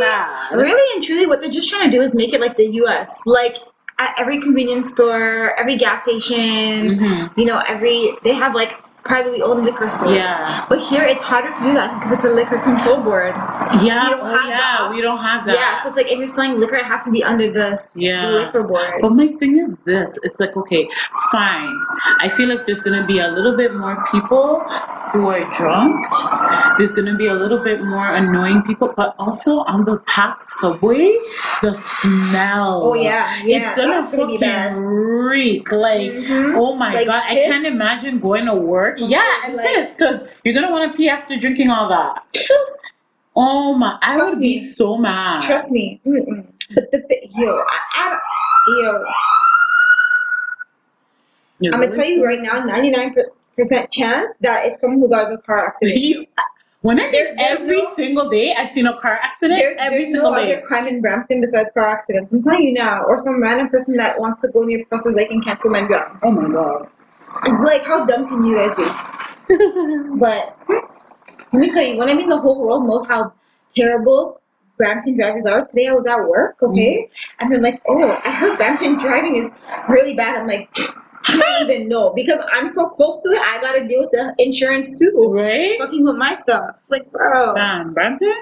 bad. 0.50 0.56
Really 0.58 0.94
and 0.96 1.04
truly, 1.04 1.26
what 1.26 1.40
they're 1.40 1.50
just 1.50 1.70
trying 1.70 1.88
to 1.90 1.96
do 1.96 2.02
is 2.02 2.14
make 2.14 2.32
it 2.32 2.40
like 2.40 2.56
the 2.56 2.66
U.S. 2.82 3.22
Like 3.26 3.58
at 4.00 4.14
every 4.18 4.40
convenience 4.40 4.90
store, 4.90 5.54
every 5.58 5.76
gas 5.76 6.02
station, 6.02 6.98
Mhm. 6.98 7.30
you 7.36 7.44
know, 7.44 7.62
every 7.68 8.16
they 8.24 8.34
have 8.34 8.54
like 8.54 8.74
privately 9.08 9.42
owned 9.42 9.64
liquor 9.64 9.88
stores. 9.88 10.14
Yeah. 10.14 10.66
But 10.68 10.78
here 10.80 11.02
it's 11.02 11.22
harder 11.22 11.52
to 11.52 11.60
do 11.60 11.72
that 11.72 11.94
because 11.98 12.12
it's 12.12 12.24
a 12.24 12.28
liquor 12.28 12.58
control 12.60 13.02
board. 13.02 13.34
Yeah, 13.82 14.04
We 14.04 14.10
don't 14.10 14.20
oh, 14.20 14.36
have 14.36 14.48
yeah, 14.48 14.58
that. 14.78 14.90
we 14.94 15.00
don't 15.00 15.18
have 15.18 15.46
that. 15.46 15.54
Yeah, 15.56 15.82
so 15.82 15.88
it's 15.88 15.96
like 15.96 16.06
if 16.12 16.18
you're 16.18 16.28
selling 16.28 16.60
liquor, 16.60 16.76
it 16.76 16.84
has 16.84 17.02
to 17.04 17.10
be 17.10 17.24
under 17.24 17.50
the, 17.50 17.82
Yeah. 17.94 18.26
the 18.26 18.32
liquor 18.36 18.62
board. 18.62 19.00
But 19.00 19.12
my 19.12 19.28
thing 19.40 19.58
is 19.58 19.76
this 19.84 20.18
it's 20.22 20.38
like, 20.38 20.56
okay, 20.56 20.88
fine. 21.32 21.74
I 22.20 22.28
feel 22.28 22.48
like 22.48 22.66
there's 22.66 22.82
going 22.82 23.00
to 23.00 23.06
be 23.06 23.18
a 23.18 23.28
little 23.28 23.56
bit 23.56 23.74
more 23.74 24.04
people 24.12 24.62
who 25.12 25.26
are 25.28 25.44
drunk. 25.52 26.06
There's 26.78 26.92
going 26.92 27.06
to 27.06 27.16
be 27.16 27.26
a 27.26 27.34
little 27.34 27.62
bit 27.62 27.82
more 27.82 28.06
annoying 28.14 28.62
people, 28.62 28.92
but 28.96 29.14
also 29.18 29.58
on 29.58 29.84
the 29.84 29.98
packed 30.06 30.48
subway, 30.60 31.16
the 31.62 31.74
smell. 31.74 32.82
Oh, 32.84 32.94
yeah, 32.94 33.42
yeah, 33.44 33.58
It's 33.62 33.74
going 33.74 33.88
to 33.88 34.02
that's 34.02 34.16
gonna 34.16 34.26
be 34.28 34.34
fucking 34.38 34.40
bad. 34.40 34.76
reek. 34.76 35.72
Like, 35.72 36.00
Mhm. 36.12 36.54
oh 36.56 36.74
my 36.74 36.92
Like 36.94 37.06
God. 37.06 37.22
I 37.26 37.34
can't 37.34 37.66
imagine 37.66 38.20
going 38.20 38.46
to 38.46 38.54
work. 38.54 38.98
Yeah, 39.00 39.22
and 39.44 39.54
Like- 39.56 39.66
piss, 39.66 39.90
because 39.90 40.22
you're 40.44 40.54
going 40.54 40.66
to 40.66 40.72
want 40.72 40.90
to 40.90 40.96
pee 40.96 41.08
after 41.08 41.36
drinking 41.38 41.70
all 41.70 41.88
that. 41.88 42.22
Oh 43.36 43.74
my, 43.74 43.96
I 44.02 44.16
would 44.16 44.38
me. 44.38 44.58
be 44.58 44.64
so 44.64 44.96
mad. 44.96 45.42
Trust 45.42 45.70
me. 45.70 46.00
Mm-mm. 46.06 46.44
But 46.74 46.90
the 46.90 47.00
thi- 47.08 47.30
yo, 47.36 47.62
I, 47.68 47.78
I 47.96 48.08
don't, 48.10 48.84
yo, 48.84 49.04
You're 51.60 51.74
I'm 51.74 51.80
gonna 51.80 51.90
really 51.90 51.96
tell 51.96 52.06
you 52.18 52.24
right 52.24 52.40
now, 52.42 52.64
99 52.64 53.14
percent 53.58 53.90
chance 53.90 54.32
that 54.40 54.64
it's 54.66 54.80
someone 54.80 55.00
who 55.00 55.08
got 55.10 55.30
a 55.32 55.36
car 55.38 55.66
accident. 55.66 56.28
When 56.82 57.00
I 57.00 57.10
There's- 57.10 57.34
there's 57.36 57.58
every 57.60 57.82
no- 57.82 57.92
single 57.94 58.28
day 58.30 58.54
I've 58.56 58.68
seen 58.70 58.86
a 58.86 58.96
car 58.96 59.18
accident 59.20 59.58
There's, 59.58 59.76
every 59.78 60.04
there's 60.04 60.12
single 60.14 60.30
no 60.30 60.38
day. 60.38 60.52
other 60.52 60.62
crime 60.64 60.86
in 60.86 61.00
Brampton 61.00 61.40
besides 61.40 61.72
car 61.72 61.86
accidents. 61.86 62.32
I'm 62.32 62.40
telling 62.42 62.62
you 62.62 62.72
now. 62.72 63.02
Or 63.02 63.18
some 63.18 63.42
random 63.42 63.68
person 63.68 63.96
that 63.96 64.18
wants 64.20 64.40
to 64.42 64.48
go 64.48 64.62
near 64.62 64.84
Professor's 64.84 65.16
Lake 65.16 65.30
and 65.32 65.44
cancel 65.44 65.72
my 65.72 65.80
job. 65.88 66.18
Oh 66.22 66.30
my 66.30 66.46
god. 66.52 66.88
It's 67.46 67.64
like, 67.64 67.84
how 67.84 68.04
dumb 68.06 68.28
can 68.28 68.44
you 68.44 68.54
guys 68.56 68.74
be? 68.76 68.86
But 70.18 70.56
let 71.52 71.60
me 71.60 71.70
tell 71.72 71.82
you, 71.82 71.96
when 71.98 72.08
I 72.08 72.14
mean 72.14 72.28
the 72.28 72.38
whole 72.38 72.60
world 72.60 72.86
knows 72.86 73.04
how 73.06 73.32
terrible 73.76 74.40
Brampton 74.76 75.16
drivers 75.16 75.44
are. 75.46 75.66
Today 75.66 75.88
I 75.88 75.92
was 75.94 76.06
at 76.06 76.18
work, 76.28 76.62
okay, 76.62 77.08
mm-hmm. 77.10 77.36
and 77.40 77.50
they're 77.52 77.60
like, 77.60 77.82
"Oh, 77.88 78.20
I 78.24 78.30
heard 78.30 78.56
Brampton 78.56 78.98
driving 78.98 79.34
is 79.36 79.48
really 79.88 80.14
bad." 80.14 80.36
I'm 80.36 80.46
like, 80.46 80.68
I 81.26 81.36
don't 81.36 81.70
even 81.70 81.88
know 81.88 82.12
because 82.14 82.40
I'm 82.52 82.68
so 82.68 82.88
close 82.88 83.20
to 83.22 83.30
it. 83.32 83.38
I 83.40 83.60
gotta 83.60 83.86
deal 83.86 84.00
with 84.02 84.10
the 84.12 84.34
insurance 84.38 84.98
too, 84.98 85.30
Right? 85.32 85.78
fucking 85.78 86.04
with 86.04 86.16
my 86.16 86.36
stuff. 86.36 86.80
Like, 86.88 87.10
bro, 87.10 87.54
Damn, 87.54 87.92
Brampton? 87.92 88.34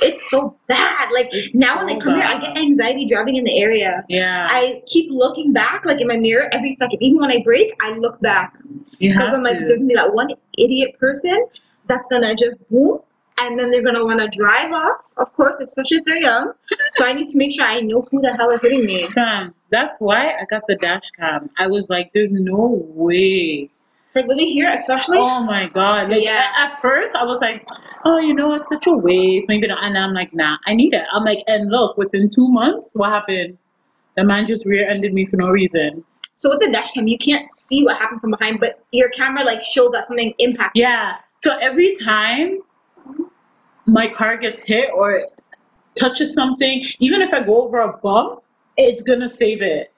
it's 0.00 0.30
so 0.30 0.56
bad. 0.68 1.10
Like 1.12 1.28
It's 1.32 1.54
now 1.54 1.84
when 1.84 1.96
I 1.96 1.98
come 2.00 2.14
here, 2.14 2.24
I 2.24 2.38
get 2.40 2.56
anxiety 2.56 3.04
driving 3.06 3.36
in 3.36 3.44
the 3.44 3.58
area. 3.60 4.04
Yeah. 4.08 4.46
I 4.48 4.82
keep 4.86 5.10
looking 5.10 5.52
back, 5.52 5.84
like 5.84 6.00
in 6.00 6.06
my 6.06 6.16
mirror, 6.16 6.48
every 6.52 6.76
second. 6.78 7.02
Even 7.02 7.18
when 7.20 7.30
I 7.30 7.42
brake, 7.42 7.72
I 7.80 7.92
look 7.92 8.20
back 8.20 8.56
because 8.98 9.32
I'm 9.34 9.42
like, 9.42 9.58
to. 9.58 9.64
there's 9.66 9.80
gonna 9.80 9.88
be 9.88 9.94
that 9.94 10.14
one 10.14 10.30
idiot 10.56 10.98
person 10.98 11.46
that's 11.86 12.06
gonna 12.08 12.34
just 12.34 12.58
boom, 12.70 13.00
and 13.40 13.58
then 13.58 13.70
they're 13.70 13.82
gonna 13.82 14.04
want 14.04 14.20
to 14.20 14.28
drive 14.36 14.72
off. 14.72 15.00
Of 15.16 15.32
course, 15.34 15.58
especially 15.60 15.98
if 15.98 16.04
they're 16.04 16.16
young. 16.16 16.52
So 16.92 17.06
I 17.06 17.12
need 17.12 17.28
to 17.28 17.38
make 17.38 17.52
sure 17.52 17.64
I 17.64 17.80
know 17.80 18.02
who 18.10 18.20
the 18.20 18.32
hell 18.34 18.50
is 18.50 18.60
hitting 18.60 18.84
me. 18.84 19.06
Fam, 19.08 19.54
that's 19.70 19.98
why 20.00 20.32
I 20.32 20.44
got 20.50 20.62
the 20.68 20.76
dash 20.76 21.10
cam. 21.18 21.50
I 21.58 21.66
was 21.66 21.88
like, 21.88 22.12
there's 22.12 22.30
no 22.32 22.82
way. 22.94 23.70
For 24.12 24.22
living 24.22 24.48
here, 24.48 24.70
especially. 24.70 25.18
Oh 25.18 25.40
my 25.40 25.68
god. 25.68 26.10
Like 26.10 26.24
Yeah. 26.24 26.50
at, 26.56 26.72
at 26.72 26.80
first 26.82 27.14
I 27.14 27.24
was 27.24 27.40
like, 27.40 27.66
oh 28.04 28.18
you 28.18 28.34
know 28.34 28.54
it's 28.54 28.68
such 28.68 28.86
a 28.86 28.92
waste. 28.92 29.48
Maybe 29.48 29.66
not 29.66 29.82
and 29.84 29.96
I'm 29.96 30.14
like, 30.14 30.32
nah, 30.34 30.56
I 30.66 30.74
need 30.74 30.94
it. 30.94 31.04
I'm 31.12 31.24
like, 31.24 31.42
and 31.46 31.70
look, 31.70 31.96
within 31.98 32.28
two 32.28 32.48
months, 32.48 32.94
what 32.96 33.10
happened? 33.10 33.58
The 34.16 34.24
man 34.24 34.46
just 34.46 34.64
rear 34.66 34.88
ended 34.88 35.12
me 35.14 35.26
for 35.26 35.36
no 35.36 35.48
reason. 35.48 36.04
So 36.34 36.50
with 36.50 36.60
the 36.60 36.70
dash 36.70 36.92
cam, 36.92 37.06
you 37.08 37.18
can't 37.18 37.48
see 37.48 37.84
what 37.84 37.98
happened 37.98 38.20
from 38.20 38.30
behind, 38.30 38.60
but 38.60 38.84
your 38.92 39.08
camera 39.10 39.44
like 39.44 39.62
shows 39.62 39.92
that 39.92 40.06
something 40.08 40.32
impacted. 40.38 40.80
Yeah. 40.80 41.16
So 41.40 41.56
every 41.58 41.96
time 41.96 42.60
my 43.88 44.08
car 44.08 44.36
gets 44.36 44.64
hit 44.64 44.90
or 44.94 45.24
touches 45.96 46.34
something, 46.34 46.84
even 47.00 47.22
if 47.22 47.34
I 47.34 47.42
go 47.42 47.62
over 47.64 47.80
a 47.80 47.96
bump, 47.98 48.42
it's 48.76 49.02
gonna 49.02 49.28
save 49.28 49.62
it. 49.62 49.92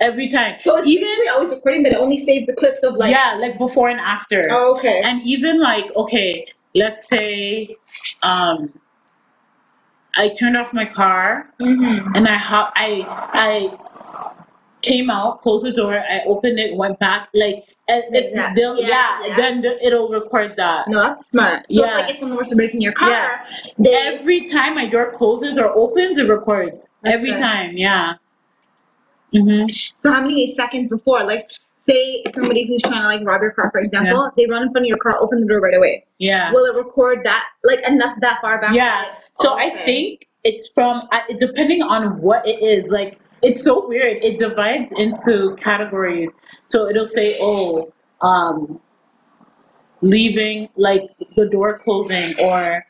every 0.00 0.28
time. 0.28 0.58
So 0.58 0.76
it's 0.76 0.86
even 0.86 1.04
basically 1.04 1.28
always 1.28 1.50
recording, 1.52 1.82
but 1.84 1.92
it 1.92 1.98
only 1.98 2.18
saves 2.18 2.46
the 2.46 2.54
clips 2.54 2.82
of 2.82 2.94
like. 2.96 3.10
yeah, 3.12 3.36
like 3.40 3.58
before 3.58 3.88
and 3.88 4.00
after. 4.00 4.48
Oh, 4.50 4.76
okay. 4.76 5.00
And 5.02 5.22
even 5.22 5.60
like, 5.60 5.86
okay, 5.96 6.46
let's 6.74 7.08
say 7.08 7.76
um 8.22 8.72
I 10.16 10.28
turned 10.30 10.56
off 10.56 10.72
my 10.72 10.84
car 10.84 11.48
mm-hmm. 11.60 12.14
and 12.14 12.28
I 12.28 12.36
hop 12.36 12.72
I 12.76 13.04
I 13.32 13.78
came 14.82 15.10
out, 15.10 15.42
closed 15.42 15.64
the 15.64 15.72
door, 15.72 15.94
I 15.98 16.22
opened 16.26 16.58
it, 16.58 16.76
went 16.76 16.98
back, 16.98 17.28
like 17.34 17.73
and 17.88 18.02
that. 18.14 18.56
Yeah, 18.56 18.74
yeah, 18.78 19.26
yeah. 19.26 19.36
then 19.36 19.60
the, 19.62 19.84
it'll 19.86 20.08
record 20.08 20.54
that. 20.56 20.88
No, 20.88 21.00
that's 21.02 21.28
smart. 21.28 21.70
So 21.70 21.84
Yeah. 21.84 21.90
it's 21.90 22.00
like 22.02 22.10
if 22.10 22.16
someone 22.16 22.38
were 22.38 22.44
to 22.44 22.56
break 22.56 22.74
in 22.74 22.80
your 22.80 22.92
car, 22.92 23.10
Yeah. 23.10 23.44
they 23.78 23.94
Every 23.94 24.48
time 24.48 24.74
my 24.74 24.88
door 24.88 25.12
closes 25.12 25.58
or 25.58 25.68
opens, 25.76 26.18
it 26.18 26.28
records. 26.28 26.90
Every 27.04 27.30
good. 27.30 27.40
time, 27.40 27.76
yeah. 27.76 28.14
Mhm. 29.34 29.68
So 30.02 30.12
how 30.12 30.20
many 30.20 30.46
seconds 30.48 30.88
before, 30.88 31.24
like, 31.24 31.50
say 31.86 32.22
somebody 32.34 32.66
who's 32.66 32.80
trying 32.82 33.02
to 33.02 33.08
like 33.08 33.20
rob 33.26 33.42
your 33.42 33.50
car, 33.50 33.70
for 33.70 33.80
example, 33.80 34.30
they 34.36 34.46
run 34.46 34.62
in 34.62 34.70
front 34.72 34.86
of 34.86 34.88
your 34.88 34.96
car, 34.98 35.18
open 35.20 35.40
the 35.40 35.46
door 35.46 35.60
right 35.60 35.74
away. 35.74 36.04
Yeah. 36.18 36.50
Will 36.52 36.64
it 36.64 36.74
record 36.76 37.20
that 37.24 37.44
like 37.62 37.80
enough 37.86 38.16
that 38.20 38.40
far 38.40 38.60
back? 38.60 38.74
Yeah. 38.74 39.02
it- 39.04 39.08
So 39.36 39.50
Oh, 39.50 39.56
I 39.58 39.70
think 39.84 40.26
it's 40.44 40.68
from 40.70 41.06
depending 41.38 41.82
on 41.82 42.20
what 42.22 42.46
it 42.48 42.62
is. 42.62 42.90
Like 42.90 43.18
it's 43.44 43.62
so 43.62 43.86
weird. 43.86 44.22
It 44.22 44.38
divides 44.38 44.90
into 44.96 45.54
categories. 45.56 46.30
So 46.66 46.88
it'll 46.88 47.06
say, 47.06 47.38
oh, 47.40 47.92
um, 48.20 48.80
leaving 50.00 50.68
like 50.76 51.02
the 51.36 51.48
door 51.48 51.78
closing 51.78 52.38
or 52.40 52.84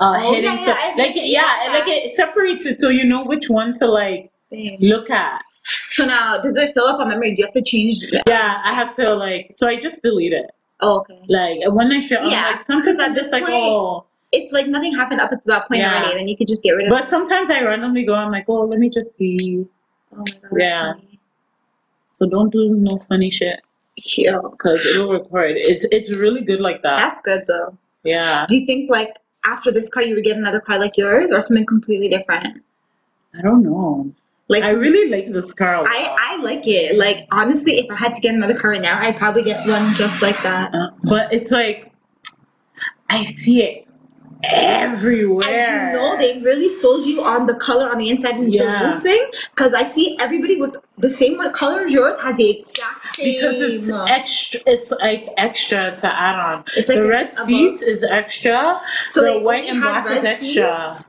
uh, 0.00 0.16
Oh, 0.22 0.32
hitting. 0.34 0.44
yeah, 0.44 0.66
yeah, 0.66 0.94
like 0.96 1.14
think- 1.14 1.16
yeah, 1.28 1.64
yeah. 1.64 1.72
like 1.72 1.88
it 1.88 2.14
separates 2.16 2.66
it 2.66 2.80
so 2.80 2.88
you 2.88 3.04
know 3.04 3.24
which 3.24 3.48
one 3.48 3.78
to 3.78 3.86
like 3.86 4.30
Dang. 4.50 4.78
look 4.80 5.10
at. 5.10 5.42
So 5.90 6.04
now, 6.06 6.40
does 6.40 6.56
it 6.56 6.72
fill 6.74 6.86
up 6.86 7.00
on 7.00 7.08
memory? 7.08 7.34
Do 7.34 7.40
you 7.40 7.46
have 7.46 7.54
to 7.54 7.62
change? 7.62 7.98
Yeah, 8.26 8.60
I 8.64 8.72
have 8.74 8.94
to 8.96 9.14
like. 9.14 9.48
So 9.52 9.68
I 9.68 9.78
just 9.78 10.02
delete 10.02 10.32
it. 10.32 10.50
Oh, 10.80 11.00
okay. 11.00 11.20
Like 11.28 11.58
when 11.74 11.92
I 11.92 12.06
feel, 12.06 12.20
I'm 12.20 12.30
Yeah, 12.30 12.50
like 12.56 12.66
sometimes 12.66 12.96
'cause 12.96 13.02
at 13.04 13.08
I'm 13.10 13.14
just 13.14 13.32
like, 13.32 13.42
point- 13.44 13.54
oh. 13.54 14.06
It's 14.32 14.52
like 14.52 14.68
nothing 14.68 14.94
happened 14.94 15.20
up 15.20 15.32
until 15.32 15.54
that 15.54 15.66
point 15.66 15.80
Yeah. 15.80 15.92
already, 15.98 16.14
then 16.16 16.28
you 16.28 16.36
could 16.36 16.46
just 16.46 16.62
get 16.62 16.70
rid 16.72 16.86
of 16.86 16.92
it. 16.92 16.96
But 16.96 17.08
sometimes 17.08 17.50
I 17.50 17.62
randomly 17.64 18.04
go. 18.04 18.14
I'm 18.14 18.30
like, 18.30 18.44
oh, 18.48 18.60
let 18.64 18.78
me 18.78 18.88
just 18.88 19.16
see. 19.18 19.66
Oh 20.12 20.16
my 20.18 20.24
god. 20.24 20.50
Yeah. 20.58 20.92
So 22.12 22.26
don't 22.28 22.50
do 22.50 22.74
no 22.76 22.98
funny 23.08 23.30
shit 23.30 23.60
Yeah. 23.96 24.38
because 24.42 24.84
it'll 24.86 25.12
record. 25.12 25.52
It's 25.56 25.86
it's 25.90 26.10
really 26.12 26.42
good 26.42 26.60
like 26.60 26.82
that. 26.82 26.98
That's 26.98 27.20
good 27.22 27.46
though. 27.46 27.76
Yeah. 28.02 28.46
Do 28.48 28.56
you 28.56 28.66
think 28.66 28.90
like 28.90 29.16
after 29.44 29.70
this 29.70 29.88
car 29.88 30.02
you 30.02 30.14
would 30.14 30.24
get 30.24 30.36
another 30.36 30.60
car 30.60 30.78
like 30.78 30.96
yours 30.96 31.30
or 31.32 31.40
something 31.42 31.66
completely 31.66 32.08
different? 32.08 32.62
I 33.36 33.42
don't 33.42 33.62
know. 33.62 34.12
Like 34.48 34.64
I 34.64 34.70
really 34.70 35.08
like 35.08 35.32
this 35.32 35.54
car. 35.54 35.86
I, 35.86 36.16
I 36.20 36.42
like 36.42 36.66
it. 36.66 36.98
Like 36.98 37.26
honestly, 37.30 37.78
if 37.78 37.90
I 37.90 37.94
had 37.94 38.14
to 38.14 38.20
get 38.20 38.34
another 38.34 38.58
car 38.58 38.72
right 38.72 38.82
now, 38.82 39.00
I'd 39.00 39.16
probably 39.16 39.44
get 39.44 39.66
one 39.66 39.94
just 39.94 40.20
like 40.22 40.42
that. 40.42 40.74
Uh, 40.74 40.90
but 41.04 41.32
it's 41.32 41.52
like 41.52 41.92
I 43.08 43.24
see 43.24 43.62
it 43.62 43.86
everywhere. 44.42 45.46
And 45.48 45.92
you 45.92 45.98
know 45.98 46.16
they 46.16 46.40
really 46.42 46.68
sold 46.68 47.06
you 47.06 47.22
on 47.22 47.46
the 47.46 47.54
color 47.54 47.90
on 47.90 47.98
the 47.98 48.08
inside 48.10 48.34
and 48.34 48.52
Yeah. 48.52 48.78
the 48.82 48.86
roof 48.94 49.02
thing, 49.02 49.30
because 49.54 49.74
I 49.74 49.84
see 49.84 50.16
everybody 50.18 50.56
with 50.60 50.76
the 50.98 51.10
same 51.10 51.38
color 51.52 51.84
as 51.84 51.92
yours 51.92 52.16
has 52.20 52.36
the 52.36 52.50
exact 52.60 53.16
same. 53.16 53.34
because 53.34 53.60
it's 53.60 53.88
extra. 53.88 54.60
It's 54.66 54.90
like 54.90 55.28
extra 55.36 55.96
to 55.96 56.06
add 56.06 56.38
on. 56.38 56.64
It's 56.76 56.88
like 56.88 56.98
the 56.98 57.08
red 57.08 57.36
seats 57.46 57.82
is 57.82 58.02
extra. 58.04 58.80
So 59.06 59.22
the 59.22 59.40
white 59.40 59.68
and 59.68 59.80
black 59.80 60.06
is 60.06 60.10
red 60.12 60.24
extra. 60.24 60.86
seats? 60.88 61.04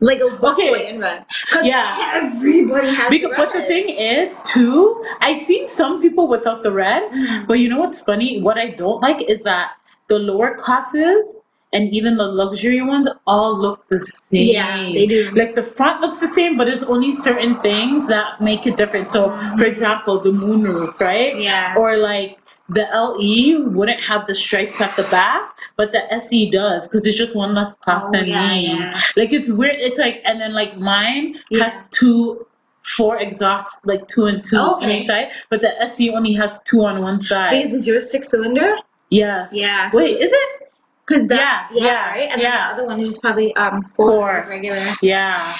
Like 0.00 0.18
it 0.20 0.24
was 0.24 0.36
black, 0.36 0.54
Okay. 0.56 0.70
white, 0.70 0.86
and 0.86 1.00
red. 1.00 1.24
Yeah. 1.64 2.20
everybody 2.22 2.86
has 2.94 3.10
Because, 3.10 3.32
but 3.36 3.52
the 3.52 3.62
thing 3.62 3.88
is, 3.88 4.38
too, 4.44 5.04
I've 5.20 5.42
seen 5.42 5.68
some 5.68 6.00
people 6.00 6.28
without 6.28 6.62
the 6.62 6.70
red, 6.70 7.10
Mhm. 7.10 7.48
but 7.48 7.54
you 7.58 7.68
know 7.68 7.80
what's 7.80 8.00
funny? 8.00 8.40
What 8.40 8.58
I 8.58 8.68
don't 8.70 9.00
like 9.02 9.22
is 9.22 9.42
that 9.42 9.72
the 10.06 10.20
lower 10.20 10.54
classes 10.54 11.40
and 11.72 11.92
even 11.92 12.16
the 12.16 12.24
luxury 12.24 12.80
ones 12.82 13.06
all 13.26 13.58
look 13.60 13.86
the 13.88 13.98
same. 13.98 14.22
Yeah, 14.30 14.90
they 14.92 15.06
do. 15.06 15.30
Like 15.34 15.54
the 15.54 15.62
front 15.62 16.00
looks 16.00 16.18
the 16.18 16.28
same, 16.28 16.56
but 16.56 16.68
it's 16.68 16.82
only 16.84 17.12
certain 17.14 17.60
things 17.60 18.06
that 18.08 18.40
make 18.40 18.66
it 18.66 18.76
different. 18.76 19.10
So, 19.10 19.28
mm-hmm. 19.28 19.58
for 19.58 19.64
example, 19.64 20.20
the 20.22 20.30
moonroof, 20.30 20.98
right? 21.00 21.38
Yeah. 21.40 21.74
Or 21.76 21.96
like 21.96 22.38
the 22.70 22.86
LE 22.92 23.70
wouldn't 23.70 24.00
have 24.02 24.26
the 24.26 24.34
stripes 24.34 24.80
at 24.80 24.94
the 24.96 25.02
back, 25.04 25.58
but 25.76 25.92
the 25.92 26.10
SE 26.14 26.50
does 26.50 26.88
because 26.88 27.06
it's 27.06 27.16
just 27.18 27.34
one 27.36 27.54
less 27.54 27.74
class 27.76 28.04
Oh, 28.06 28.12
than 28.12 28.26
yeah, 28.28 28.48
me. 28.48 28.66
yeah. 28.78 29.00
Like 29.16 29.32
it's 29.32 29.48
weird. 29.48 29.76
It's 29.78 29.98
like, 29.98 30.20
and 30.24 30.40
then 30.40 30.52
like 30.52 30.76
mine 30.78 31.36
Yeah. 31.50 31.64
has 31.64 31.84
two, 31.90 32.46
four 32.82 33.18
exhausts, 33.18 33.84
like 33.84 34.06
two 34.08 34.24
and 34.26 34.42
two 34.42 34.56
on 34.56 34.84
Okay. 34.84 35.00
each 35.00 35.06
side, 35.06 35.32
but 35.50 35.60
the 35.60 35.82
SE 35.82 36.10
only 36.10 36.32
has 36.34 36.62
two 36.62 36.82
on 36.84 37.02
one 37.02 37.20
side. 37.20 37.52
Wait, 37.52 37.66
is 37.66 37.72
this 37.72 37.86
yours 37.86 38.10
six 38.10 38.30
cylinder? 38.30 38.74
Yes. 39.10 39.50
Yeah. 39.52 39.90
so- 39.90 39.98
Wait, 39.98 40.18
is 40.18 40.32
it? 40.32 40.67
Cause 41.08 41.26
that, 41.28 41.68
Yeah, 41.72 41.78
yeah, 41.80 41.86
yeah, 41.86 42.10
right. 42.10 42.28
And 42.32 42.42
yeah. 42.42 42.68
the 42.68 42.74
other 42.74 42.86
one 42.86 43.00
is 43.00 43.08
just 43.08 43.22
probably 43.22 43.54
um 43.56 43.82
four, 43.96 44.06
Four. 44.10 44.46
regular. 44.48 44.94
Yeah. 45.00 45.56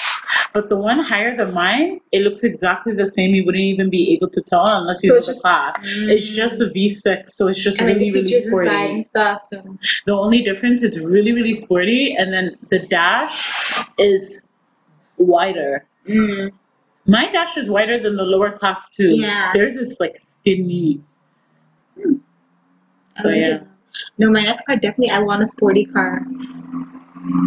But 0.53 0.69
the 0.69 0.75
one 0.77 0.99
higher 0.99 1.35
than 1.35 1.53
mine, 1.53 1.99
it 2.11 2.21
looks 2.21 2.43
exactly 2.43 2.93
the 2.93 3.11
same. 3.13 3.33
You 3.33 3.45
wouldn't 3.45 3.63
even 3.63 3.89
be 3.89 4.13
able 4.13 4.29
to 4.31 4.41
tell 4.41 4.65
unless 4.65 5.03
you 5.03 5.09
So 5.09 5.13
know 5.15 5.19
it's 5.19 5.27
the 5.27 5.33
just- 5.33 5.41
class. 5.41 5.75
It's 5.83 6.27
just 6.27 6.61
a 6.61 6.65
V6, 6.65 7.29
so 7.33 7.47
it's 7.47 7.59
just 7.59 7.79
And 7.79 7.87
really, 7.87 8.11
the 8.11 8.21
really 8.23 8.41
sporty. 8.41 9.07
stuff. 9.09 9.43
And, 9.51 9.79
The 10.05 10.13
only 10.13 10.43
difference 10.43 10.83
is 10.83 10.99
really, 10.99 11.31
really 11.31 11.53
sporty, 11.55 12.15
and 12.17 12.31
then 12.33 12.55
the 12.69 12.79
dash 12.79 13.83
is 13.97 14.45
wider. 15.17 15.85
mm, 16.07 16.51
My 17.05 17.31
dash 17.31 17.57
is 17.57 17.69
wider 17.69 17.97
than 17.99 18.15
the 18.17 18.23
lower 18.23 18.51
class 18.51 18.89
too. 18.91 19.15
Yeah. 19.15 19.51
Theirs 19.53 19.75
is 19.77 19.97
like 19.99 20.17
skinny. 20.41 21.01
So, 21.97 23.27
like 23.27 23.35
yeah. 23.35 23.55
it. 23.55 23.63
No, 24.17 24.29
my 24.31 24.41
next 24.41 24.65
car 24.65 24.75
definitely 24.75 25.11
I 25.11 25.19
want 25.19 25.41
a 25.41 25.45
sporty 25.45 25.85
car. 25.85 26.25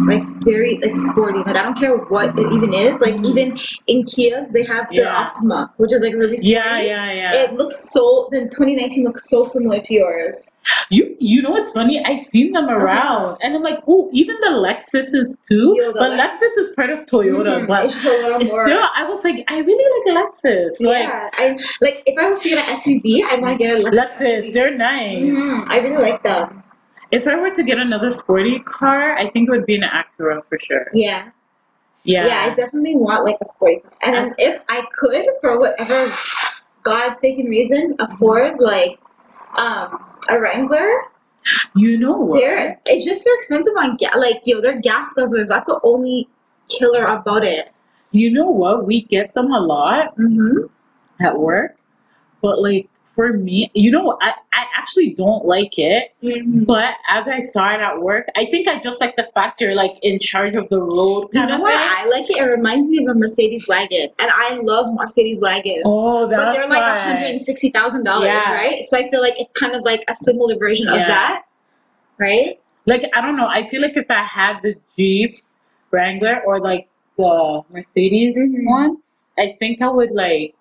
Like 0.07 0.23
very 0.43 0.79
like 0.81 0.95
sporty. 0.97 1.39
Like 1.39 1.47
I 1.57 1.63
don't 1.63 1.77
care 1.77 1.97
what 1.97 2.37
it 2.37 2.53
even 2.53 2.73
is. 2.73 2.99
Like 2.99 3.15
even 3.25 3.57
in 3.87 4.03
Kias 4.03 4.51
they 4.53 4.63
have 4.63 4.87
the 4.89 4.97
Yeah. 4.97 5.15
Optima, 5.17 5.73
which 5.77 5.91
is 5.93 6.01
like 6.01 6.13
really 6.13 6.37
sporty. 6.37 6.51
Yeah, 6.51 6.79
yeah, 6.79 7.11
yeah. 7.11 7.33
It 7.43 7.53
looks 7.53 7.91
so. 7.91 8.27
The 8.31 8.41
2019 8.41 9.03
looks 9.03 9.29
so 9.29 9.45
similar 9.45 9.79
to 9.79 9.93
yours. 9.93 10.49
You 10.89 11.15
you 11.19 11.41
know 11.41 11.51
what's 11.51 11.71
funny? 11.71 12.03
I've 12.05 12.25
seen 12.27 12.51
them 12.51 12.69
around, 12.69 13.37
and 13.41 13.55
I'm 13.55 13.63
like, 13.63 13.79
oh, 13.87 14.09
even 14.13 14.35
the 14.41 14.47
Lexuses 14.49 15.37
too. 15.49 15.75
Yo, 15.79 15.87
the 15.87 15.99
but 15.99 16.11
Lex- 16.11 16.39
Lexus 16.39 16.61
is 16.61 16.75
part 16.75 16.89
of 16.91 17.05
Toyota, 17.05 17.61
Mhm. 17.61 17.67
but 17.67 17.85
it's 17.85 17.93
just 17.95 18.05
a 18.05 18.09
little 18.09 18.39
more. 18.39 18.65
still. 18.65 18.83
I 18.95 19.05
was 19.09 19.23
like, 19.23 19.43
I 19.47 19.57
really 19.57 20.13
like 20.13 20.17
Lexus. 20.23 20.71
Like 20.79 21.03
yeah, 21.03 21.29
I 21.33 21.57
like 21.81 22.03
if 22.05 22.17
I 22.19 22.29
were 22.29 22.39
to 22.39 22.49
get 22.49 22.67
an 22.69 22.75
SUV, 22.75 23.23
I 23.27 23.37
might 23.37 23.57
get 23.57 23.71
a 23.75 23.83
Lexus. 23.83 24.19
Lexus, 24.19 24.53
they're 24.53 24.77
nice. 24.77 25.17
Mhm, 25.17 25.69
I 25.69 25.77
really 25.79 26.01
like 26.01 26.21
them. 26.23 26.63
If 27.13 27.27
I 27.27 27.35
were 27.35 27.51
to 27.53 27.63
get 27.63 27.77
another 27.77 28.11
sporty 28.11 28.59
car, 28.59 29.15
I 29.17 29.29
think 29.29 29.47
it 29.47 29.51
would 29.51 29.65
be 29.65 29.75
an 29.75 29.83
Acura 29.83 30.43
for 30.49 30.57
sure. 30.59 30.87
Yeah. 30.93 31.29
Yeah. 32.03 32.25
Yeah, 32.27 32.39
I 32.51 32.55
definitely 32.55 32.95
want 32.95 33.23
like 33.23 33.37
a 33.41 33.45
sporty 33.47 33.79
car. 33.81 33.93
And 34.01 34.15
then 34.15 34.35
if 34.37 34.61
I 34.67 34.85
could, 34.91 35.25
for 35.41 35.59
whatever 35.59 36.11
God-taken 36.83 37.45
reason, 37.45 37.95
afford 37.99 38.59
like 38.59 38.99
um 39.55 40.03
a 40.29 40.39
Wrangler, 40.39 40.89
you 41.75 41.97
know 41.97 42.17
what? 42.17 42.39
they're 42.39 42.79
it's 42.85 43.05
just 43.05 43.23
they're 43.23 43.35
expensive 43.35 43.73
on 43.77 43.95
gas. 43.97 44.15
Like 44.17 44.41
yo, 44.45 44.61
they're 44.61 44.81
gas 44.81 45.13
guzzlers. 45.15 45.47
That's 45.47 45.67
the 45.67 45.79
only 45.83 46.27
killer 46.69 47.05
about 47.05 47.43
it. 47.43 47.71
You 48.11 48.31
know 48.31 48.49
what? 48.49 48.85
We 48.87 49.03
get 49.03 49.33
them 49.33 49.51
a 49.51 49.59
lot 49.59 50.17
Mm-hmm. 50.17 50.65
at 51.25 51.37
work, 51.37 51.75
but 52.41 52.61
like 52.61 52.89
for 53.15 53.31
me, 53.33 53.69
you 53.75 53.91
know, 53.91 54.17
I 54.21 54.33
I 54.53 54.65
actually 54.77 55.13
don't 55.13 55.45
like 55.45 55.77
it. 55.77 56.13
Mm-hmm. 56.23 56.63
But 56.63 56.95
as 57.09 57.27
I 57.27 57.41
saw 57.41 57.71
it 57.73 57.79
at 57.79 58.01
work, 58.01 58.27
I 58.35 58.45
think 58.45 58.67
I 58.67 58.79
just 58.79 58.99
like 58.99 59.15
the 59.15 59.29
fact 59.35 59.61
you're 59.61 59.75
like 59.75 59.91
in 60.01 60.19
charge 60.19 60.55
of 60.55 60.67
the 60.69 60.81
road 60.81 61.29
You 61.31 61.45
know 61.45 61.57
thing. 61.57 61.65
I 61.67 62.05
like 62.09 62.29
it. 62.29 62.37
It 62.37 62.43
reminds 62.43 62.87
me 62.87 63.05
of 63.05 63.15
a 63.15 63.19
Mercedes 63.19 63.67
wagon, 63.67 64.09
and 64.19 64.31
I 64.33 64.55
love 64.61 64.87
Mercedes 64.93 65.41
wagons. 65.41 65.83
oh, 65.85 66.27
that's 66.27 66.43
but 66.43 66.53
they're 66.53 66.67
like 66.67 66.81
why. 66.81 66.99
hundred 67.03 67.27
and 67.27 67.41
sixty 67.45 67.69
thousand 67.69 68.03
dollars, 68.03 68.27
right? 68.29 68.83
So 68.89 68.97
I 68.97 69.09
feel 69.11 69.21
like 69.21 69.35
it's 69.39 69.51
kind 69.59 69.75
of 69.75 69.83
like 69.83 70.03
a 70.07 70.15
similar 70.17 70.55
version 70.57 70.87
of 70.87 70.95
that, 70.95 71.43
right? 72.17 72.59
Like 72.85 73.09
I 73.15 73.21
don't 73.21 73.35
know. 73.37 73.47
I 73.47 73.67
feel 73.69 73.81
like 73.81 73.95
if 73.95 74.09
I 74.09 74.23
had 74.23 74.59
the 74.63 74.75
Jeep 74.97 75.35
Wrangler 75.91 76.41
or 76.45 76.59
like 76.59 76.87
the 77.17 77.61
Mercedes 77.71 78.35
Mhm. 78.35 78.65
one, 78.65 78.97
I 79.37 79.55
think 79.59 79.81
I 79.81 79.89
would 79.89 80.11
like 80.11 80.55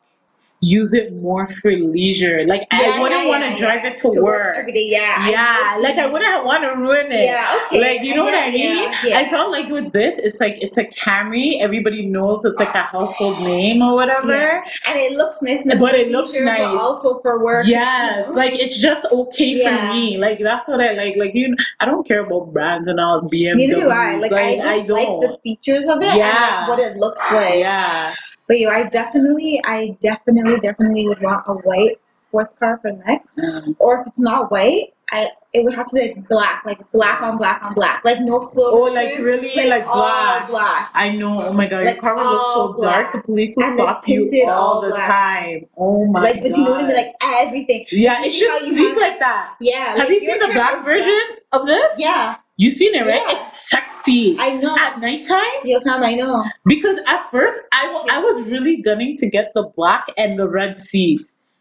use 0.62 0.92
it 0.94 1.12
more 1.16 1.46
for 1.60 1.72
leisure. 1.72 2.44
Like 2.46 2.66
I 2.70 3.00
wouldn't 3.00 3.26
want 3.26 3.42
to 3.42 3.58
drive 3.60 3.84
it 3.84 3.98
to, 3.98 4.08
work. 4.22 4.56
every 4.56 4.72
day. 4.72 4.86
Yeah, 4.88 5.28
Yeah, 5.28 5.74
know. 5.76 5.82
like 5.82 5.96
I 5.98 6.06
wouldn't 6.06 6.44
want 6.44 6.62
to 6.62 6.68
ruin 6.80 7.10
it. 7.10 7.24
Yeah, 7.24 7.60
okay. 7.66 7.80
Like 7.80 8.02
you 8.06 8.14
know 8.14 8.22
what 8.22 8.34
I 8.34 8.50
mean? 8.50 8.76
yeah, 8.78 8.94
yeah. 9.04 9.18
I 9.18 9.28
felt 9.28 9.50
like 9.50 9.68
with 9.68 9.92
this, 9.92 10.18
it's 10.18 10.38
like 10.40 10.56
it's 10.60 10.78
a 10.78 10.84
Camry. 10.84 11.60
Everybody 11.60 12.06
knows 12.06 12.44
it's 12.44 12.58
like 12.60 12.74
a 12.74 12.82
household 12.82 13.38
name 13.40 13.82
or 13.82 13.94
whatever. 13.96 14.32
Yeah. 14.32 14.62
and 14.86 14.98
it 14.98 15.12
looks 15.12 15.42
nice, 15.42 15.64
the 15.64 15.74
But 15.76 15.96
it 15.96 16.10
looks 16.12 16.32
nice. 16.32 16.60
But 16.60 16.76
also 16.76 17.20
for 17.22 17.42
work. 17.42 17.66
Yes, 17.66 18.26
you 18.28 18.32
know? 18.32 18.38
like 18.38 18.54
it's 18.54 18.78
just 18.78 19.04
okay 19.10 19.62
Yeah. 19.62 19.88
for 19.88 19.94
me. 19.94 20.16
Like 20.16 20.38
that's 20.38 20.68
what 20.68 20.80
I 20.80 20.92
like. 20.92 21.16
Like 21.16 21.34
you, 21.34 21.56
I 21.80 21.86
don't 21.86 22.06
care 22.06 22.24
about 22.24 22.52
brands 22.52 22.86
and 22.88 23.00
all 23.00 23.20
BMWs. 23.22 23.56
Neither 23.56 23.74
do 23.80 23.88
I. 23.90 24.14
Like, 24.16 24.32
I 24.32 24.56
just 24.56 24.88
like 24.88 25.06
don't. 25.08 25.20
the 25.20 25.38
features 25.42 25.86
of 25.86 26.00
it 26.00 26.08
and 26.08 26.18
Yeah. 26.18 26.60
like 26.60 26.68
what 26.68 26.78
it 26.78 26.96
looks 26.96 27.20
like. 27.32 27.58
yeah, 27.58 28.14
But 28.60 28.74
I 28.74 28.82
definitely, 28.84 29.60
I 29.64 29.96
definitely, 30.00 30.58
definitely 30.60 31.08
would 31.08 31.20
want 31.22 31.44
a 31.46 31.54
white 31.68 32.00
sports 32.20 32.54
car 32.58 32.78
for 32.82 32.92
next. 32.92 33.32
Um, 33.38 33.76
Or 33.78 34.00
if 34.00 34.06
it's 34.08 34.18
not 34.18 34.50
white, 34.50 34.94
I 35.10 35.28
it 35.52 35.62
would 35.64 35.74
have 35.74 35.86
to 35.88 35.94
be 35.94 36.00
like 36.14 36.26
black, 36.28 36.62
like 36.64 36.90
black 36.92 37.20
on 37.20 37.36
black 37.36 37.62
on 37.62 37.74
black, 37.74 38.02
like 38.04 38.20
no 38.20 38.40
silver. 38.40 38.78
Oh, 38.78 38.82
like 38.84 39.18
really? 39.18 39.68
Like 39.68 39.86
all 39.86 40.00
black. 40.00 40.48
black. 40.48 40.90
I 40.94 41.10
know. 41.10 41.42
Oh 41.48 41.52
my 41.52 41.68
god, 41.68 41.84
Like, 41.84 41.96
your 41.96 42.00
car 42.02 42.16
would 42.16 42.24
look 42.24 42.54
so 42.54 42.80
dark. 42.80 43.12
The 43.12 43.20
police 43.20 43.54
will 43.56 43.64
And 43.64 43.78
stop 43.78 44.08
you 44.08 44.44
all 44.48 44.50
all 44.76 44.80
the 44.80 44.88
black. 44.88 45.06
time. 45.06 45.66
Oh 45.76 46.06
my 46.06 46.22
like, 46.22 46.36
god. 46.36 46.42
but 46.44 46.56
you 46.56 46.64
know 46.64 46.70
what 46.70 46.84
I 46.84 46.86
mean? 46.86 46.96
Like 46.96 47.12
everything. 47.22 47.84
yeah, 47.92 48.22
it 48.24 48.32
you 48.32 48.48
know 48.48 48.58
should 48.60 48.68
you 48.68 48.72
speak 48.74 48.88
have- 48.88 48.96
like 48.96 49.18
that. 49.18 49.56
Yeah. 49.60 49.84
Have 49.96 49.98
like, 49.98 50.08
you 50.08 50.20
seen 50.20 50.38
the 50.40 50.50
black 50.54 50.82
version 50.84 51.20
of 51.52 51.66
this? 51.66 51.92
Yeah, 51.98 52.36
You 52.62 52.70
seen 52.70 52.94
it, 52.94 53.00
right? 53.00 53.20
Yeah. 53.26 53.40
It's 53.40 53.68
sexy. 53.70 54.36
I 54.38 54.54
know. 54.54 54.76
At 54.78 55.00
nighttime, 55.00 55.62
Yo, 55.64 55.80
fam, 55.80 56.04
I 56.04 56.14
know. 56.14 56.44
because 56.64 56.96
at 57.08 57.28
first 57.32 57.56
I 57.72 57.86
I 58.08 58.18
was 58.20 58.46
really 58.46 58.80
gunning 58.82 59.16
to 59.16 59.28
get 59.28 59.50
the 59.56 59.64
black 59.74 60.06
and 60.16 60.38
the 60.38 60.48
red 60.48 60.78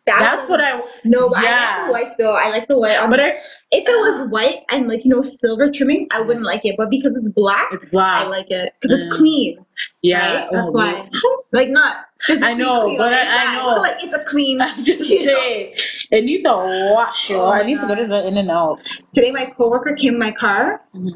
seats. 0.07 0.19
That's 0.19 0.49
what 0.49 0.59
I. 0.61 0.81
No, 1.03 1.29
but 1.29 1.37
I 1.39 1.87
like 1.87 1.87
the 1.87 1.91
white 1.91 2.17
though. 2.17 2.33
I 2.33 2.49
like 2.49 2.67
the 2.67 2.79
white. 2.79 2.97
On 2.97 3.09
But 3.09 3.19
I, 3.19 3.27
if 3.71 3.87
it 3.87 3.99
was 3.99 4.29
white 4.29 4.59
and 4.71 4.87
like 4.87 5.05
you 5.05 5.11
know 5.11 5.21
silver 5.21 5.69
trimmings, 5.71 6.07
I 6.11 6.21
wouldn't 6.21 6.45
like 6.45 6.61
it. 6.65 6.75
But 6.77 6.89
because 6.89 7.13
it's 7.15 7.29
black, 7.29 7.69
it's 7.71 7.85
black. 7.87 8.25
I 8.25 8.27
like 8.27 8.49
it 8.51 8.73
because 8.81 8.97
Mm. 8.97 9.05
it's 9.07 9.15
clean. 9.17 9.65
yeah, 10.01 10.19
right? 10.43 10.49
That's 10.51 10.71
oh, 10.73 10.77
why. 10.77 11.09
Like 11.53 11.69
not. 11.69 11.97
I 12.29 12.53
know, 12.53 12.83
clean 12.85 12.97
but 12.97 13.11
like 13.11 13.27
I- 13.27 13.57
I 13.59 13.65
know. 13.75 13.81
like 13.81 14.03
it's 14.03 14.13
a 14.13 14.23
clean. 14.23 14.59
You 14.85 15.25
know? 15.25 15.35
it 15.37 16.23
needs 16.23 16.45
a 16.45 16.55
wash, 16.93 17.29
yo. 17.29 17.41
Oh 17.41 17.49
I 17.49 17.63
need 17.63 17.79
to 17.79 17.87
go 17.87 17.95
to 17.95 18.07
the 18.07 18.25
In 18.27 18.37
and 18.37 18.49
Out. 18.49 18.85
Today, 19.11 19.31
my 19.31 19.45
coworker 19.47 19.93
came 19.95 20.13
in 20.13 20.19
my 20.19 20.31
car, 20.31 20.81
Mhm. 20.95 21.11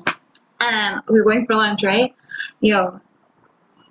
and 0.60 1.02
we 1.10 1.20
were 1.20 1.24
going 1.24 1.46
for 1.46 1.56
lunch, 1.56 1.84
right? 1.84 2.14
Yo, 2.60 3.00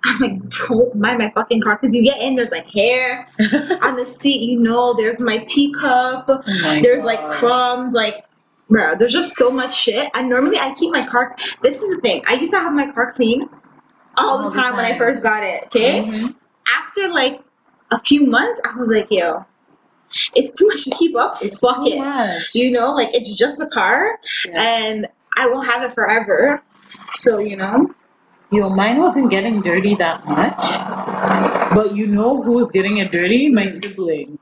I'm 0.05 0.19
like, 0.19 0.49
don't 0.67 0.95
mind 0.95 1.19
my 1.19 1.31
fucking 1.31 1.61
car, 1.61 1.77
because 1.81 1.95
you 1.95 2.03
get 2.03 2.19
in, 2.19 2.35
there's 2.35 2.51
like 2.51 2.67
hair 2.67 3.27
on 3.81 3.95
the 3.95 4.05
seat, 4.05 4.41
you 4.41 4.59
know, 4.59 4.93
there's 4.95 5.19
my 5.19 5.37
teacup, 5.39 6.25
Oh 6.29 6.41
my 6.61 6.79
there's 6.83 7.03
like 7.03 7.31
crumbs, 7.31 7.93
like, 7.93 8.23
bro, 8.69 8.95
there's 8.95 9.13
just 9.13 9.35
so 9.35 9.49
much 9.49 9.75
shit. 9.75 10.09
And 10.13 10.29
normally 10.29 10.57
I 10.59 10.73
keep 10.75 10.91
my 10.91 11.01
car. 11.01 11.35
This 11.61 11.81
is 11.81 11.95
the 11.95 12.01
thing. 12.01 12.23
I 12.27 12.33
used 12.35 12.53
to 12.53 12.59
have 12.59 12.73
my 12.73 12.91
car 12.91 13.11
clean 13.13 13.49
all, 14.17 14.29
All 14.29 14.37
the 14.43 14.49
the 14.49 14.55
time 14.55 14.75
when 14.75 14.85
I 14.85 14.97
first 14.97 15.21
got 15.23 15.43
it. 15.43 15.65
Okay. 15.65 16.03
Mhm. 16.03 16.35
After 16.67 17.09
like 17.09 17.41
a 17.91 17.99
few 17.99 18.25
months, 18.25 18.61
I 18.63 18.75
was 18.75 18.87
like, 18.89 19.07
yo, 19.11 19.45
it's 20.33 20.57
too 20.57 20.67
much 20.67 20.85
to 20.85 20.91
keep 20.95 21.15
up. 21.15 21.43
It's 21.43 21.59
Fuck 21.61 21.85
it. 21.87 21.97
much. 21.99 22.43
You 22.53 22.71
know, 22.71 22.93
like 22.93 23.13
it's 23.13 23.35
just 23.35 23.59
a 23.59 23.67
car, 23.67 24.17
Yeah. 24.45 24.61
and 24.61 25.07
I 25.35 25.47
will 25.47 25.61
have 25.61 25.83
it 25.83 25.93
forever. 25.93 26.61
So 27.11 27.39
you 27.39 27.57
know, 27.57 27.93
Yo, 28.51 28.69
mine 28.69 28.99
wasn't 28.99 29.29
getting 29.29 29.61
dirty 29.61 29.95
that 29.95 30.25
much. 30.25 30.63
But 31.73 31.95
you 31.95 32.07
know 32.07 32.43
who 32.43 32.53
was 32.53 32.71
getting 32.71 32.97
it 32.97 33.11
dirty? 33.11 33.49
My 33.49 33.67
siblings. 33.67 34.39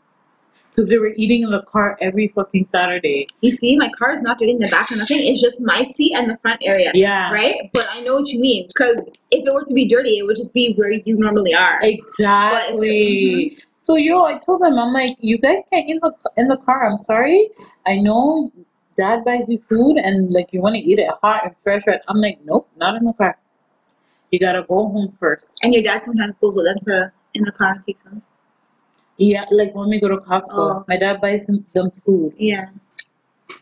Because 0.70 0.90
they 0.90 0.98
were 0.98 1.14
eating 1.16 1.44
in 1.44 1.52
the 1.52 1.62
car 1.62 1.98
every 2.02 2.30
fucking 2.30 2.68
Saturday. 2.72 3.28
you 3.42 3.52
see, 3.52 3.78
my 3.78 3.90
car 3.98 4.12
is 4.12 4.24
not 4.24 4.40
dirty 4.40 4.54
in 4.54 4.58
the 4.58 4.68
back 4.70 4.92
or 4.92 4.96
nothing. 4.96 5.20
It's 5.22 5.40
just 5.40 5.62
my 5.62 5.84
seat 5.84 6.16
and 6.16 6.30
the 6.30 6.38
front 6.38 6.62
area. 6.64 6.92
Yeah. 6.96 7.32
Right, 7.32 7.70
but 7.74 7.86
I 7.92 8.02
know 8.02 8.16
what 8.16 8.30
you 8.30 8.40
mean. 8.40 8.68
Because 8.68 9.08
if 9.30 9.46
it 9.46 9.54
were 9.54 9.64
to 9.64 9.74
be 9.74 9.88
dirty, 9.88 10.18
it 10.18 10.26
would 10.26 10.36
just 10.36 10.54
be 10.54 10.74
where 10.74 10.92
you 10.92 11.16
normally 11.16 11.54
are. 11.54 11.80
Exactly. 11.82 13.52
Mm-hmm. 13.52 13.60
So 13.84 13.98
yo, 13.98 14.24
I 14.24 14.40
told 14.40 14.62
them, 14.62 14.80
I'm 14.80 14.94
like, 14.94 15.16
you 15.20 15.38
guys 15.38 15.60
can't 15.72 15.88
eat 15.88 15.92
in 15.92 16.00
the 16.02 16.14
in 16.38 16.48
the 16.48 16.58
car. 16.58 16.90
I'm 16.90 17.02
sorry. 17.02 17.50
I 17.86 17.98
know 17.98 18.52
dad 18.98 19.24
buys 19.26 19.48
you 19.48 19.62
food 19.70 19.98
and 19.98 20.32
like 20.32 20.54
you 20.54 20.62
want 20.62 20.76
to 20.76 20.82
eat 20.82 21.00
it 21.00 21.10
hot 21.22 21.46
and 21.46 21.56
fresh. 21.64 21.84
Right? 21.86 22.00
I'm 22.08 22.18
like, 22.18 22.40
nope, 22.46 22.68
not 22.78 22.96
in 22.96 23.06
the 23.06 23.14
car. 23.14 23.38
You 24.34 24.40
gotta 24.40 24.64
go 24.64 24.88
home 24.90 25.16
first. 25.20 25.60
And 25.62 25.72
your 25.72 25.84
dad 25.84 26.04
sometimes 26.04 26.34
goes 26.42 26.56
with 26.58 26.66
them 26.66 26.78
to 26.88 27.12
in 27.36 27.44
the 27.44 27.52
car 27.52 27.74
and 27.74 27.86
takes 27.86 28.02
them. 28.02 28.24
Yeah, 29.18 29.46
like 29.52 29.76
when 29.76 29.90
we 29.90 30.00
go 30.00 30.08
to 30.08 30.18
Costco, 30.18 30.54
Oh. 30.54 30.86
my 30.88 30.98
dad 30.98 31.22
buys 31.22 31.46
them, 31.46 31.64
them 31.74 31.92
food, 32.04 32.34
Yeah. 32.40 32.70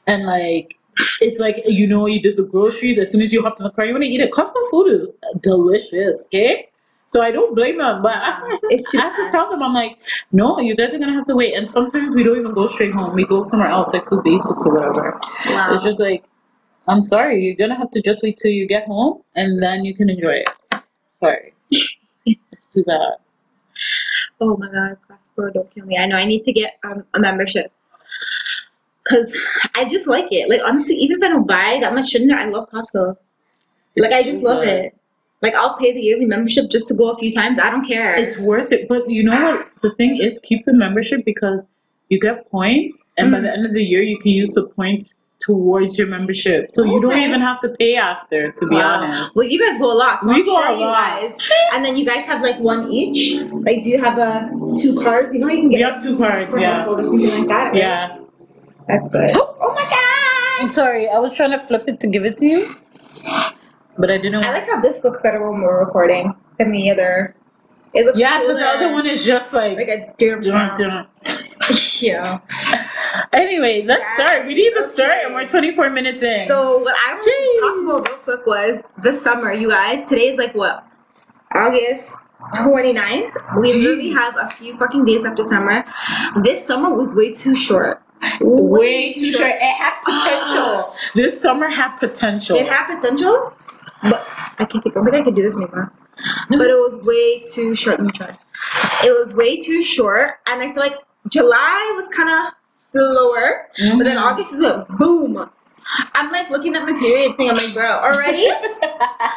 and 0.08 0.24
like 0.26 0.78
it's 1.20 1.40
like 1.40 1.62
you 1.66 1.88
know 1.88 2.06
you 2.06 2.22
did 2.22 2.38
the 2.38 2.44
groceries. 2.44 2.98
As 3.00 3.12
soon 3.12 3.22
as 3.22 3.34
you 3.34 3.42
hop 3.44 3.60
in 3.60 3.66
the 3.66 3.72
car, 3.72 3.84
you 3.84 3.92
want 3.92 4.06
to 4.06 4.10
eat 4.10 4.22
it. 4.22 4.32
Costco 4.32 4.70
food 4.70 4.88
is 4.94 5.08
delicious. 5.42 6.24
Okay. 6.28 6.70
So 7.10 7.22
I 7.22 7.32
don't 7.32 7.54
blame 7.54 7.80
them, 7.80 8.02
but 8.02 8.16
I 8.16 8.32
have 8.32 8.62
to, 8.62 8.68
It's 8.70 8.96
I 8.96 9.02
have 9.02 9.18
to 9.18 9.30
tell 9.30 9.50
them 9.52 9.62
I'm 9.62 9.74
like, 9.74 9.98
no, 10.32 10.62
you 10.62 10.78
guys 10.78 10.94
are 10.94 11.00
gonna 11.00 11.12
have 11.20 11.26
to 11.26 11.36
wait. 11.36 11.54
And 11.54 11.70
sometimes 11.70 12.16
we 12.16 12.24
don't 12.24 12.38
even 12.40 12.54
go 12.54 12.68
straight 12.68 12.94
home. 12.94 13.14
We 13.14 13.26
go 13.26 13.44
somewhere 13.44 13.68
else, 13.68 13.92
like 13.94 14.08
Food 14.08 14.24
Basics 14.24 14.66
or 14.66 14.74
whatever. 14.76 15.20
Wow. 15.48 15.68
It's 15.72 15.84
just 15.84 16.00
like, 16.00 16.24
I'm 16.88 17.04
sorry, 17.04 17.44
you're 17.44 17.58
gonna 17.58 17.78
have 17.78 17.92
to 17.92 18.02
just 18.02 18.24
wait 18.24 18.38
till 18.42 18.52
you 18.52 18.66
get 18.66 18.86
home, 18.88 19.22
and 19.36 19.62
then 19.62 19.84
you 19.84 19.94
can 19.94 20.10
enjoy 20.10 20.36
it. 20.46 20.48
Sorry, 21.22 21.54
it's 22.26 22.66
too 22.74 22.84
bad. 22.86 23.14
Oh 24.42 24.58
my 24.58 24.68
god, 24.70 24.98
Costco, 25.10 25.54
don't 25.54 25.74
kill 25.74 25.86
me. 25.86 25.98
I 25.98 26.06
know 26.08 26.16
I 26.18 26.26
need 26.26 26.44
to 26.44 26.52
get 26.52 26.74
um, 26.84 27.04
a 27.14 27.20
membership. 27.20 27.72
Cause 29.08 29.36
I 29.76 29.86
just 29.86 30.08
like 30.08 30.28
it. 30.32 30.50
Like 30.50 30.62
honestly, 30.66 30.96
even 30.96 31.18
if 31.18 31.24
I 31.24 31.30
don't 31.30 31.48
buy 31.48 31.78
that 31.82 31.94
much 31.94 32.10
shit 32.10 32.22
in 32.22 32.28
there, 32.28 32.38
I 32.40 32.46
love 32.46 32.70
Costco. 32.72 33.16
Like 33.98 34.12
I 34.12 34.24
just 34.24 34.42
love 34.42 34.62
good. 34.64 34.70
it. 34.86 34.98
Like 35.42 35.54
I'll 35.56 35.78
pay 35.78 35.94
the 35.94 36.00
yearly 36.02 36.26
membership 36.26 36.70
just 36.72 36.88
to 36.88 36.96
go 36.96 37.10
a 37.12 37.18
few 37.18 37.32
times. 37.32 37.60
I 37.60 37.70
don't 37.72 37.86
care. 37.86 38.16
It's 38.16 38.38
worth 38.38 38.72
it, 38.72 38.88
but 38.88 39.10
you 39.10 39.24
know 39.24 39.42
what? 39.44 39.68
The 39.82 39.94
thing 39.96 40.18
is, 40.18 40.40
keep 40.44 40.66
the 40.66 40.74
membership 40.74 41.26
because 41.26 41.62
you 42.10 42.20
get 42.20 42.50
points, 42.52 42.98
and 43.18 43.32
by 43.32 43.40
Mm. 43.40 43.44
the 43.44 43.54
end 43.54 43.66
of 43.66 43.74
the 43.74 43.84
year, 43.84 44.02
you 44.02 44.20
can 44.20 44.32
use 44.32 44.54
the 44.54 44.68
points 44.68 45.20
towards 45.42 45.98
your 45.98 46.08
membership. 46.08 46.70
So 46.74 46.84
you 46.86 47.02
don't 47.02 47.18
even 47.20 47.42
have 47.42 47.60
to 47.62 47.70
pay 47.70 47.96
after, 47.96 48.52
to 48.52 48.68
be 48.68 48.76
Wow. 48.76 49.02
honest. 49.04 49.36
Well, 49.36 49.48
you 49.48 49.60
guys 49.60 49.80
go 49.80 49.92
a 49.92 49.98
lot. 49.98 50.22
So 50.22 50.28
We 50.30 50.36
I'm 50.36 50.46
go 50.46 50.54
sure 50.54 50.70
a 50.72 50.74
you 50.78 50.86
lot. 50.86 50.94
guys. 51.22 51.38
And 51.74 51.84
then 51.84 51.98
you 51.98 52.06
guys 52.06 52.24
have 52.26 52.42
like 52.42 52.60
one 52.60 52.90
each. 52.92 53.40
Like, 53.42 53.82
do 53.82 53.90
you 53.90 54.00
have 54.02 54.18
a 54.18 54.50
two 54.78 54.96
cards? 55.02 55.34
You 55.34 55.40
know, 55.42 55.48
you 55.48 55.60
can 55.62 55.70
We 55.70 55.78
get 55.78 55.92
have 55.94 56.02
two 56.04 56.18
cards, 56.18 56.56
yeah. 56.58 56.86
or 56.86 57.04
something 57.04 57.30
like 57.40 57.48
that. 57.50 57.68
Right? 57.72 57.78
Yeah. 57.78 58.18
That's 58.88 59.10
good. 59.10 59.32
Oh, 59.36 59.56
oh 59.60 59.74
my 59.74 59.82
god! 59.84 60.64
I'm 60.64 60.70
sorry, 60.70 61.08
I 61.10 61.20
was 61.20 61.34
trying 61.34 61.52
to 61.52 61.60
flip 61.66 61.86
it 61.88 62.00
to 62.02 62.08
give 62.08 62.26
it 62.26 62.38
to 62.38 62.46
you, 62.48 62.76
but 63.98 64.12
I 64.12 64.18
didn't. 64.18 64.44
I 64.44 64.52
like 64.52 64.68
how 64.68 64.82
this 64.82 65.04
looks 65.04 65.22
better 65.22 65.40
when 65.50 65.62
we're 65.62 65.80
recording 65.80 66.36
than 66.58 66.72
the 66.72 66.90
other. 66.92 67.36
It 67.94 68.06
looks 68.06 68.18
yeah, 68.18 68.42
because 68.42 68.58
the 68.58 68.66
other 68.68 68.92
one 68.92 69.06
is 69.06 69.24
just 69.24 69.54
like. 69.54 69.78
like 69.78 69.88
a 69.88 70.14
deer 70.18 70.40
dun, 70.40 70.76
dun. 70.78 71.08
Yeah. 72.00 72.40
Anyway, 73.34 73.84
let's 73.86 74.10
start. 74.14 74.46
We 74.46 74.54
need 74.54 74.72
to 74.72 74.78
even 74.78 74.90
start, 74.90 75.14
and 75.26 75.34
we're 75.34 75.48
24 75.48 75.90
minutes 75.90 76.24
in. 76.24 76.48
So 76.48 76.80
what 76.80 76.96
I 76.96 77.14
wanted 77.14 77.26
to 77.26 77.60
talk 77.62 77.84
about 77.84 78.08
real 78.08 78.18
quick 78.20 78.46
was 78.46 78.82
the 79.04 79.14
summer, 79.14 79.52
you 79.52 79.70
guys. 79.70 80.08
Today 80.08 80.30
is 80.30 80.38
like 80.38 80.56
what? 80.56 80.86
August 81.54 82.20
29th. 82.56 83.62
We 83.62 83.74
literally 83.74 84.12
have 84.12 84.38
a 84.38 84.48
few 84.48 84.78
fucking 84.78 85.06
days 85.06 85.26
after 85.26 85.44
summer. 85.44 85.86
This 86.44 86.66
summer 86.66 86.94
was 86.94 87.16
way 87.16 87.34
too 87.34 87.56
short. 87.56 88.02
way 88.40 89.12
too 89.12 89.32
short. 89.32 89.52
It 89.56 89.62
had 89.62 90.02
potential. 90.04 90.96
this 91.16 91.42
summer 91.42 91.70
had 91.70 91.98
potential. 91.98 92.58
It 92.58 92.68
had 92.68 92.96
potential, 92.96 93.54
but 94.04 94.26
I 94.60 94.66
can't 94.66 94.84
think. 94.84 94.96
I 94.98 95.02
don't 95.02 95.06
think 95.06 95.16
I 95.16 95.24
can 95.24 95.34
do 95.34 95.42
this 95.42 95.58
anymore. 95.58 95.94
But 96.50 96.70
it 96.70 96.76
was 96.76 97.02
way 97.04 97.44
too 97.46 97.76
short. 97.76 98.00
Let 98.00 98.06
me 98.06 98.12
try. 98.12 98.38
It 99.04 99.12
was 99.12 99.34
way 99.34 99.60
too 99.60 99.84
short, 99.84 100.36
and 100.46 100.62
I 100.62 100.68
feel 100.68 100.82
like 100.82 100.96
July 101.28 101.94
was 101.96 102.08
kind 102.10 102.30
of 102.30 102.54
slower, 102.92 103.68
but 103.98 104.04
then 104.04 104.18
Mhm. 104.18 104.24
August 104.24 104.54
is 104.54 104.62
a 104.62 104.86
boom. 104.98 105.50
I'm 106.14 106.32
like 106.32 106.50
looking 106.50 106.76
at 106.76 106.84
my 106.88 106.98
period 106.98 107.36
thing. 107.38 107.50
I'm 107.50 107.56
like, 107.56 107.74
bro, 107.74 107.86
already? 108.00 108.48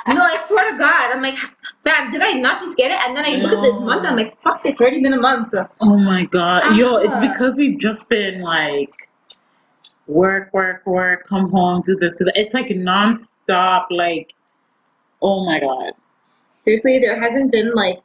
no, 0.09 0.21
I 0.23 0.37
swear 0.47 0.71
to 0.71 0.79
God, 0.79 1.11
I'm 1.13 1.21
like, 1.23 1.37
fam, 1.85 2.13
did 2.13 2.21
I 2.23 2.33
not 2.35 2.61
just 2.61 2.77
get 2.77 2.91
it? 2.93 2.99
And 3.07 3.17
then 3.17 3.25
I 3.25 3.37
look 3.43 3.53
at 3.53 3.63
this 3.63 3.75
month. 3.81 4.07
I'm 4.07 4.17
like, 4.17 4.41
fuck, 4.43 4.61
it's 4.65 4.81
already 4.81 5.01
been 5.03 5.15
a 5.15 5.21
month. 5.21 5.53
oh 5.81 5.97
my 5.99 6.25
god. 6.27 6.77
Yo, 6.77 6.97
it's 6.97 7.17
Ah. 7.17 7.21
because 7.21 7.59
we've 7.59 7.79
just 7.79 8.09
been 8.09 8.43
like 8.43 8.91
work, 10.07 10.53
work, 10.53 10.83
work, 10.87 11.27
come 11.29 11.51
home, 11.51 11.83
do 11.85 11.97
this, 11.97 12.19
do 12.19 12.25
that. 12.27 12.37
It's 12.39 12.55
like 12.55 12.71
non-stop, 12.71 13.89
like, 13.91 14.35
oh 15.23 15.45
my 15.47 15.59
god. 15.61 15.93
Seriously, 16.63 16.99
there 16.99 17.21
hasn't 17.21 17.51
been 17.53 17.75
like, 17.75 17.99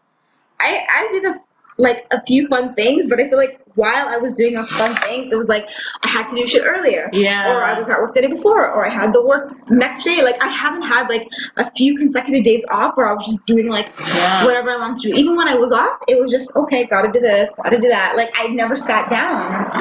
I 0.60 0.86
I 0.90 1.10
did 1.12 1.26
a 1.26 1.40
like 1.78 2.06
a 2.12 2.22
few 2.26 2.48
fun 2.48 2.74
things, 2.76 3.08
but 3.08 3.20
I 3.22 3.30
feel 3.30 3.38
like 3.38 3.62
while 3.80 4.08
I 4.08 4.18
was 4.18 4.36
doing 4.36 4.54
those 4.54 4.70
fun 4.72 4.96
things, 4.98 5.32
it 5.32 5.36
was 5.36 5.48
like 5.48 5.68
I 6.04 6.08
had 6.08 6.28
to 6.30 6.36
do 6.36 6.46
shit 6.46 6.64
earlier. 6.66 7.10
Yeah. 7.14 7.54
Or 7.54 7.64
I 7.64 7.78
was 7.80 7.90
at 7.90 8.00
work 8.00 8.14
the 8.14 8.22
day 8.22 8.28
before, 8.28 8.70
or 8.70 8.86
I 8.86 8.90
had 8.90 9.14
the 9.14 9.26
work 9.26 9.70
next 9.70 10.04
day. 10.04 10.22
Like 10.24 10.42
I 10.44 10.48
haven't 10.48 10.84
had 10.84 11.10
like 11.10 11.28
a 11.58 11.72
few 11.72 11.98
consecutive 11.98 12.44
days 12.44 12.66
off 12.70 12.98
where 12.98 13.08
I 13.08 13.14
was 13.14 13.26
just 13.26 13.46
doing 13.46 13.68
like 13.68 13.88
Yeah. 14.00 14.46
whatever 14.46 14.72
I 14.72 14.78
wanted 14.78 15.02
to 15.04 15.12
do. 15.12 15.16
Even 15.16 15.36
when 15.36 15.48
I 15.48 15.56
was 15.56 15.72
off, 15.72 16.00
it 16.08 16.22
was 16.22 16.32
just 16.32 16.56
okay, 16.56 16.86
gotta 16.86 17.12
do 17.12 17.20
this, 17.20 17.52
gotta 17.56 17.80
do 17.80 17.90
that. 17.90 18.16
Like 18.16 18.32
I 18.36 18.48
never 18.48 18.76
sat 18.76 19.10
down. 19.10 19.72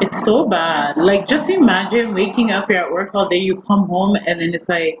It's 0.00 0.24
so 0.24 0.48
bad. 0.48 0.96
Like, 0.96 1.26
just 1.26 1.50
imagine 1.50 2.14
waking 2.14 2.52
up, 2.52 2.70
you're 2.70 2.78
at 2.78 2.92
work 2.92 3.14
all 3.14 3.28
day, 3.28 3.38
you 3.38 3.60
come 3.62 3.88
home, 3.88 4.14
and 4.14 4.40
then 4.40 4.54
it's 4.54 4.68
like, 4.68 5.00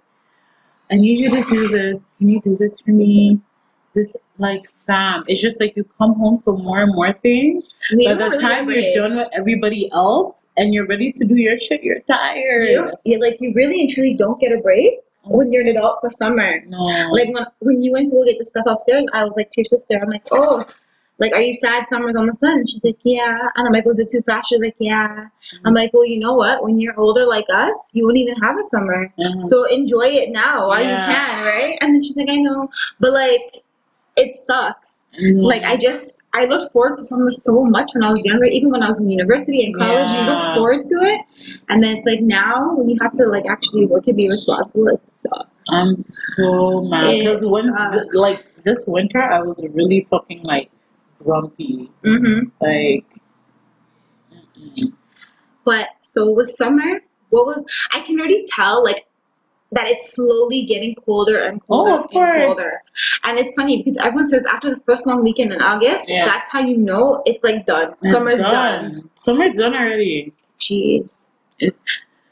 I 0.90 0.96
need 0.96 1.20
you 1.20 1.30
to 1.30 1.42
do 1.48 1.68
this. 1.68 2.00
Can 2.18 2.28
you 2.28 2.40
do 2.40 2.56
this 2.56 2.80
for 2.80 2.90
me? 2.90 3.40
This, 3.98 4.14
like, 4.38 4.64
fam. 4.86 5.24
It's 5.26 5.40
just 5.40 5.58
like 5.60 5.74
you 5.76 5.84
come 5.98 6.14
home 6.14 6.40
to 6.42 6.52
more 6.52 6.80
and 6.82 6.94
more 6.94 7.12
things. 7.12 7.64
We 7.96 8.06
By 8.06 8.14
the 8.14 8.30
really 8.30 8.42
time 8.42 8.70
you're 8.70 8.94
done 8.94 9.16
with 9.16 9.28
everybody 9.32 9.90
else 9.92 10.44
and 10.56 10.72
you're 10.72 10.86
ready 10.86 11.10
to 11.12 11.24
do 11.24 11.34
your 11.36 11.58
shit, 11.58 11.82
you're 11.82 12.00
tired. 12.00 12.68
You, 12.68 12.92
you 13.04 13.20
like 13.20 13.38
you 13.40 13.52
really 13.54 13.80
and 13.82 13.90
truly 13.90 14.14
don't 14.14 14.38
get 14.40 14.52
a 14.52 14.60
break 14.60 15.00
when 15.24 15.52
you're 15.52 15.62
an 15.62 15.68
adult 15.68 15.98
for 16.00 16.10
summer. 16.10 16.60
No. 16.66 16.78
Like 17.12 17.28
when 17.34 17.44
when 17.58 17.82
you 17.82 17.92
went 17.92 18.10
to 18.10 18.16
go 18.16 18.24
get 18.24 18.38
the 18.38 18.46
stuff 18.46 18.66
upstairs, 18.66 19.04
I 19.12 19.24
was 19.24 19.36
like 19.36 19.50
to 19.50 19.60
your 19.60 19.64
sister, 19.64 19.98
I'm 20.00 20.08
like, 20.10 20.26
oh, 20.32 20.64
like 21.18 21.32
are 21.32 21.40
you 21.42 21.52
sad 21.54 21.86
summer's 21.88 22.14
almost 22.16 22.40
done? 22.40 22.58
And 22.60 22.70
she's 22.70 22.84
like, 22.84 22.98
yeah. 23.02 23.36
And 23.56 23.66
I'm 23.66 23.72
like, 23.72 23.84
was 23.84 23.98
it 23.98 24.08
too 24.08 24.22
fast? 24.22 24.48
She's 24.50 24.60
like, 24.60 24.76
yeah. 24.78 25.26
I'm 25.64 25.74
like, 25.74 25.92
well, 25.92 26.06
you 26.06 26.20
know 26.20 26.34
what? 26.34 26.62
When 26.62 26.78
you're 26.80 26.98
older 26.98 27.26
like 27.26 27.46
us, 27.52 27.90
you 27.92 28.04
won't 28.04 28.16
even 28.18 28.36
have 28.36 28.56
a 28.58 28.64
summer. 28.64 29.12
Mhm. 29.18 29.44
So 29.44 29.64
enjoy 29.64 30.06
it 30.22 30.30
now 30.30 30.68
while 30.68 30.80
Yeah. 30.82 31.08
you 31.08 31.14
can, 31.14 31.44
right? 31.44 31.78
And 31.80 31.94
then 31.94 32.02
she's 32.02 32.16
like, 32.16 32.30
I 32.30 32.36
know, 32.36 32.70
but 33.00 33.12
like, 33.12 33.62
it 34.18 34.34
sucks. 34.34 35.02
Mhm. 35.20 35.42
Like 35.42 35.64
I 35.64 35.76
just 35.76 36.22
I 36.32 36.44
looked 36.44 36.72
forward 36.72 36.96
to 36.98 37.04
summer 37.04 37.30
so 37.30 37.64
much 37.64 37.90
when 37.94 38.04
I 38.04 38.10
was 38.10 38.24
younger. 38.24 38.44
Even 38.44 38.70
when 38.70 38.82
I 38.82 38.88
was 38.88 39.00
in 39.00 39.08
university 39.08 39.64
and 39.64 39.74
college, 39.76 40.10
you 40.10 40.26
look 40.26 40.54
forward 40.54 40.84
to 40.84 40.96
it. 41.12 41.20
And 41.68 41.82
then 41.82 41.96
it's 41.96 42.06
like 42.06 42.20
now 42.20 42.74
when 42.76 42.88
you 42.88 42.98
have 43.00 43.12
to 43.12 43.24
like 43.26 43.46
actually 43.46 43.86
work 43.86 44.06
and 44.06 44.16
be 44.16 44.28
responsible, 44.28 44.88
it 44.88 45.00
sucks. 45.22 45.50
I'm 45.70 45.96
so 45.96 46.82
mad 46.82 47.18
because 47.18 47.44
when 47.44 47.72
like 48.12 48.44
this 48.64 48.84
winter 48.86 49.22
I 49.22 49.40
was 49.40 49.66
really 49.72 50.06
fucking 50.10 50.42
like 50.46 50.70
grumpy. 51.22 51.90
Mm-hmm. 52.04 52.48
Like 52.60 53.06
mm-mm. 54.56 54.92
But 55.64 55.88
so 56.00 56.32
with 56.32 56.50
summer, 56.50 57.00
what 57.30 57.46
was 57.46 57.64
I 57.92 58.00
can 58.00 58.18
already 58.18 58.44
tell 58.54 58.84
like 58.84 59.06
that 59.72 59.86
it's 59.88 60.14
slowly 60.14 60.64
getting 60.64 60.94
colder 60.94 61.38
and 61.38 61.60
colder 61.66 61.90
Oh, 61.92 62.00
and 62.00 62.10
course. 62.10 62.44
colder. 62.46 62.72
And 63.24 63.38
it's 63.38 63.54
funny 63.56 63.76
because 63.78 63.96
everyone 63.98 64.26
says 64.26 64.46
after 64.46 64.74
the 64.74 64.80
first 64.82 65.06
long 65.06 65.22
weekend 65.22 65.52
in 65.52 65.60
August, 65.60 66.06
Yeah. 66.08 66.24
that's 66.24 66.50
how 66.50 66.60
you 66.60 66.76
know 66.78 67.22
it's 67.26 67.42
like 67.44 67.66
done. 67.66 67.94
It's 68.00 68.10
Summer's 68.10 68.40
done. 68.40 69.10
Summer's 69.20 69.56
done 69.56 69.74
already. 69.74 70.32
Jeez. 70.58 71.18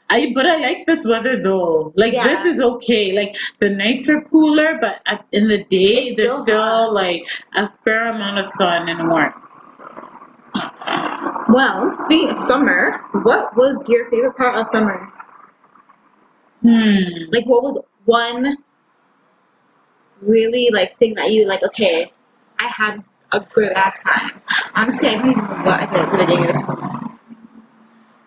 I 0.09 0.31
but 0.33 0.45
I 0.45 0.55
like 0.57 0.85
this 0.87 1.05
weather 1.05 1.41
though. 1.43 1.93
Like 1.95 2.13
Yeah. 2.13 2.27
this 2.27 2.45
is 2.55 2.61
okay. 2.61 3.11
Like 3.11 3.35
the 3.59 3.69
nights 3.69 4.09
are 4.09 4.21
cooler, 4.21 4.77
but 4.79 5.01
at, 5.05 5.25
in 5.31 5.47
the 5.47 5.59
day 5.65 6.07
It's 6.07 6.15
there's 6.17 6.31
still 6.31 6.43
still 6.43 6.93
like 6.93 7.23
a 7.55 7.69
fair 7.83 8.07
amount 8.07 8.39
of 8.39 8.45
sun 8.53 8.89
and 8.89 9.09
warmth. 9.09 9.35
Well, 11.49 11.95
speaking 11.99 12.29
of 12.29 12.37
summer, 12.37 12.99
what 13.23 13.55
was 13.55 13.83
your 13.87 14.09
favorite 14.09 14.35
part 14.37 14.55
of 14.57 14.67
summer? 14.67 15.11
Hmm. 16.61 17.29
Like, 17.31 17.45
what 17.45 17.63
was 17.63 17.81
one 18.05 18.57
really 20.21 20.69
like 20.71 20.97
thing 20.97 21.13
that 21.15 21.31
you 21.31 21.47
like? 21.47 21.63
Okay, 21.63 22.11
I 22.59 22.67
had 22.67 23.03
a 23.31 23.39
good 23.39 23.71
ass 23.73 23.97
time. 24.03 24.41
Honestly, 24.75 25.09
I 25.09 25.15
don't 25.17 25.31
even 25.31 25.43
know 25.43 25.63
what 25.63 25.79
I 25.79 25.85
did 25.85 26.01
at 26.01 26.11
the 26.11 26.17
beginning 26.17 26.49
of 26.49 26.55
the 26.55 26.59
summer. 26.61 27.09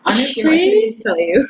I 0.07 0.13
Honestly, 0.13 0.43
couldn't 0.43 0.59
even 0.59 0.99
tell 1.01 1.19
you. 1.19 1.49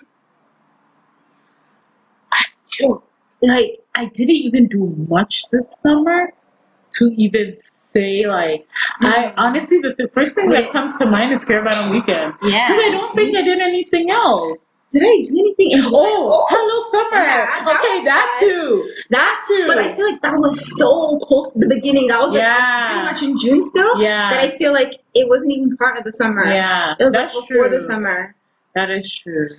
yo, 2.78 3.02
like 3.42 3.80
I 3.94 4.06
didn't 4.06 4.36
even 4.36 4.68
do 4.68 4.94
much 5.08 5.48
this 5.50 5.66
summer 5.82 6.32
to 6.92 7.04
even 7.16 7.56
say 7.92 8.26
like 8.26 8.66
I 9.00 9.26
Mhm. 9.26 9.34
honestly 9.36 9.78
the, 9.80 9.94
the 9.98 10.08
first 10.14 10.34
thing 10.34 10.48
that 10.50 10.70
comes 10.72 10.96
to 10.98 11.06
mind 11.06 11.32
is 11.32 11.44
Caribana 11.44 11.90
Weekend. 11.90 12.34
Yeah. 12.42 12.68
Because 12.68 12.84
I 12.86 12.90
don't 12.90 13.14
think 13.14 13.36
I 13.36 13.42
did 13.42 13.58
anything 13.60 14.10
else. 14.10 14.58
Did 14.92 15.02
I 15.02 15.20
do 15.22 15.38
anything 15.38 15.70
in 15.70 15.80
oh, 15.80 15.82
July? 15.82 16.08
Oh, 16.18 16.46
hello 16.48 16.90
summer. 16.90 17.22
Yeah, 17.22 17.64
that 17.64 17.76
okay, 17.78 18.04
that 18.04 18.38
fun. 18.40 18.48
too. 18.48 18.92
that 19.10 19.44
too. 19.46 19.64
But 19.68 19.78
I 19.78 19.94
feel 19.94 20.04
like 20.10 20.20
that 20.22 20.36
was 20.36 20.78
so 20.78 21.18
close 21.20 21.52
to 21.52 21.58
the 21.60 21.68
beginning. 21.68 22.08
That 22.08 22.20
was 22.20 22.30
like 22.32 22.40
Yeah. 22.42 22.88
pretty 22.88 23.04
much 23.04 23.22
in 23.22 23.38
June 23.38 23.62
still. 23.62 24.00
Yeah. 24.02 24.30
That 24.32 24.40
I 24.40 24.58
feel 24.58 24.72
like 24.72 25.00
it 25.14 25.28
wasn't 25.28 25.52
even 25.52 25.76
part 25.76 25.96
of 25.96 26.02
the 26.02 26.12
summer. 26.12 26.44
Yeah, 26.44 26.94
It 26.98 27.04
was 27.04 27.12
that's 27.12 27.32
like 27.34 27.48
before 27.48 27.68
true. 27.68 27.78
the 27.78 27.86
summer. 27.86 28.34
That 28.74 28.90
is 28.90 29.12
true. 29.22 29.50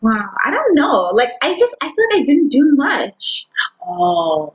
Wow. 0.00 0.28
I 0.44 0.50
don't 0.50 0.74
know. 0.74 1.10
Like 1.12 1.30
I 1.40 1.54
just 1.56 1.76
I 1.80 1.86
feel 1.86 2.04
like 2.10 2.22
I 2.22 2.24
didn't 2.24 2.48
do 2.48 2.72
much. 2.74 3.46
Oh, 3.86 4.54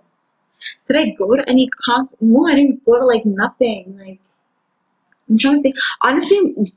Did 0.89 0.97
I 0.97 1.09
go 1.17 1.33
to 1.35 1.47
any 1.49 1.69
concert? 1.85 2.17
No, 2.19 2.45
I 2.47 2.55
didn't 2.55 2.83
go 2.85 2.99
to 2.99 3.05
like 3.05 3.25
nothing. 3.25 3.97
Like 3.97 4.19
I'm 5.29 5.37
trying 5.37 5.55
to 5.57 5.61
think. 5.61 5.75
Honestly, 6.01 6.73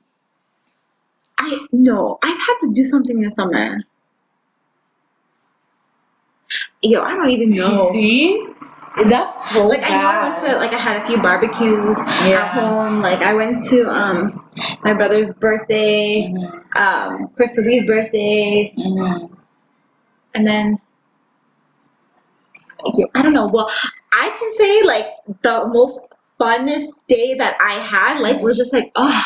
I 1.49 1.67
no. 1.73 2.19
I've 2.23 2.39
had 2.39 2.59
to 2.63 2.73
do 2.73 2.85
something 2.85 3.21
this 3.21 3.35
summer. 3.35 3.79
Yo, 6.83 7.03
I 7.03 7.11
don't 7.15 7.31
even 7.31 7.51
know. 7.51 7.91
see, 7.93 8.47
that's 9.09 9.51
so 9.53 9.67
Like 9.67 9.83
I 9.83 9.97
know 9.97 10.07
I 10.07 10.29
went 10.29 10.47
to 10.47 10.57
like 10.59 10.73
I 10.73 10.79
had 10.79 11.03
a 11.03 11.07
few 11.07 11.21
barbecues 11.21 11.99
Yeah. 11.99 12.45
at 12.45 12.49
home. 12.53 13.01
Like 13.01 13.21
I 13.23 13.35
went 13.35 13.63
to 13.65 13.89
um 13.89 14.49
my 14.83 14.95
brother's 14.95 15.33
birthday, 15.35 16.33
Mhm. 16.33 16.77
um 16.77 17.29
Crystal 17.37 17.65
Lee's 17.65 17.87
birthday, 17.87 18.73
Mhm. 18.77 19.31
and 20.35 20.47
then 20.47 20.79
I 23.15 23.23
don't 23.23 23.33
know. 23.33 23.49
Well, 23.49 23.71
I 24.13 24.31
can 24.39 24.53
say 24.53 24.83
like 24.83 25.07
the 25.43 25.67
most 25.69 25.99
funnest 26.41 26.87
day 27.09 27.35
that 27.35 27.57
I 27.61 27.75
had 27.75 28.21
like 28.21 28.41
was 28.41 28.57
just 28.57 28.73
like 28.73 28.93
oh 28.95 29.23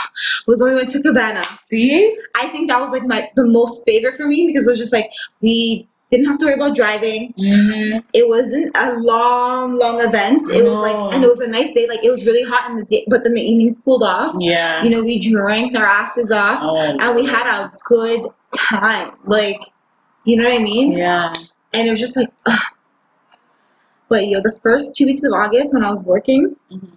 was 0.47 0.61
when 0.61 0.71
we 0.71 0.77
went 0.77 0.91
to 0.91 1.03
Cabana. 1.03 1.45
See, 1.67 2.17
I 2.35 2.49
think 2.49 2.71
that 2.71 2.81
was 2.81 2.91
like 2.91 3.05
my 3.05 3.31
the 3.37 3.45
most 3.47 3.85
favorite 3.85 4.17
for 4.17 4.27
me 4.27 4.47
because 4.47 4.67
it 4.67 4.71
was 4.71 4.79
just 4.79 4.93
like 4.93 5.11
we 5.41 5.89
didn't 6.11 6.27
have 6.27 6.37
to 6.39 6.45
worry 6.45 6.55
about 6.55 6.77
driving. 6.77 7.33
hmm 7.39 7.99
It 8.13 8.29
wasn't 8.29 8.77
a 8.77 8.93
long, 8.99 9.77
long 9.79 10.01
event. 10.03 10.51
It 10.51 10.63
was 10.63 10.77
like, 10.79 11.15
and 11.15 11.25
it 11.25 11.27
was 11.27 11.41
a 11.41 11.47
nice 11.47 11.73
day. 11.73 11.89
Like 11.89 12.05
it 12.05 12.11
was 12.11 12.27
really 12.27 12.43
hot 12.43 12.69
in 12.71 12.77
the 12.77 12.85
day, 12.85 13.05
but 13.09 13.23
then 13.25 13.33
the 13.33 13.41
evening 13.41 13.77
cooled 13.85 14.03
off. 14.03 14.37
yeah. 14.39 14.83
You 14.85 14.91
know, 14.91 15.03
we 15.03 15.19
drank 15.31 15.75
our 15.75 15.87
asses 15.87 16.31
off, 16.31 16.59
Oh, 16.63 16.77
and 16.77 17.15
we 17.17 17.25
had 17.25 17.47
a 17.47 17.73
good 17.87 18.27
time. 18.55 19.13
Like, 19.25 19.59
you 20.25 20.37
know 20.37 20.45
what 20.49 20.53
I 20.61 20.63
mean? 20.63 20.93
yeah. 20.93 21.33
And 21.73 21.89
it 21.89 21.91
was 21.91 22.01
just 22.01 22.17
like, 22.17 22.29
ugh. 22.45 22.61
but 24.11 24.29
yo, 24.29 24.41
the 24.43 24.53
first 24.63 24.95
two 24.95 25.07
weeks 25.07 25.25
of 25.25 25.33
August 25.33 25.73
when 25.73 25.83
I 25.83 25.89
was 25.89 26.07
working 26.07 26.57
Mhm. 26.71 26.91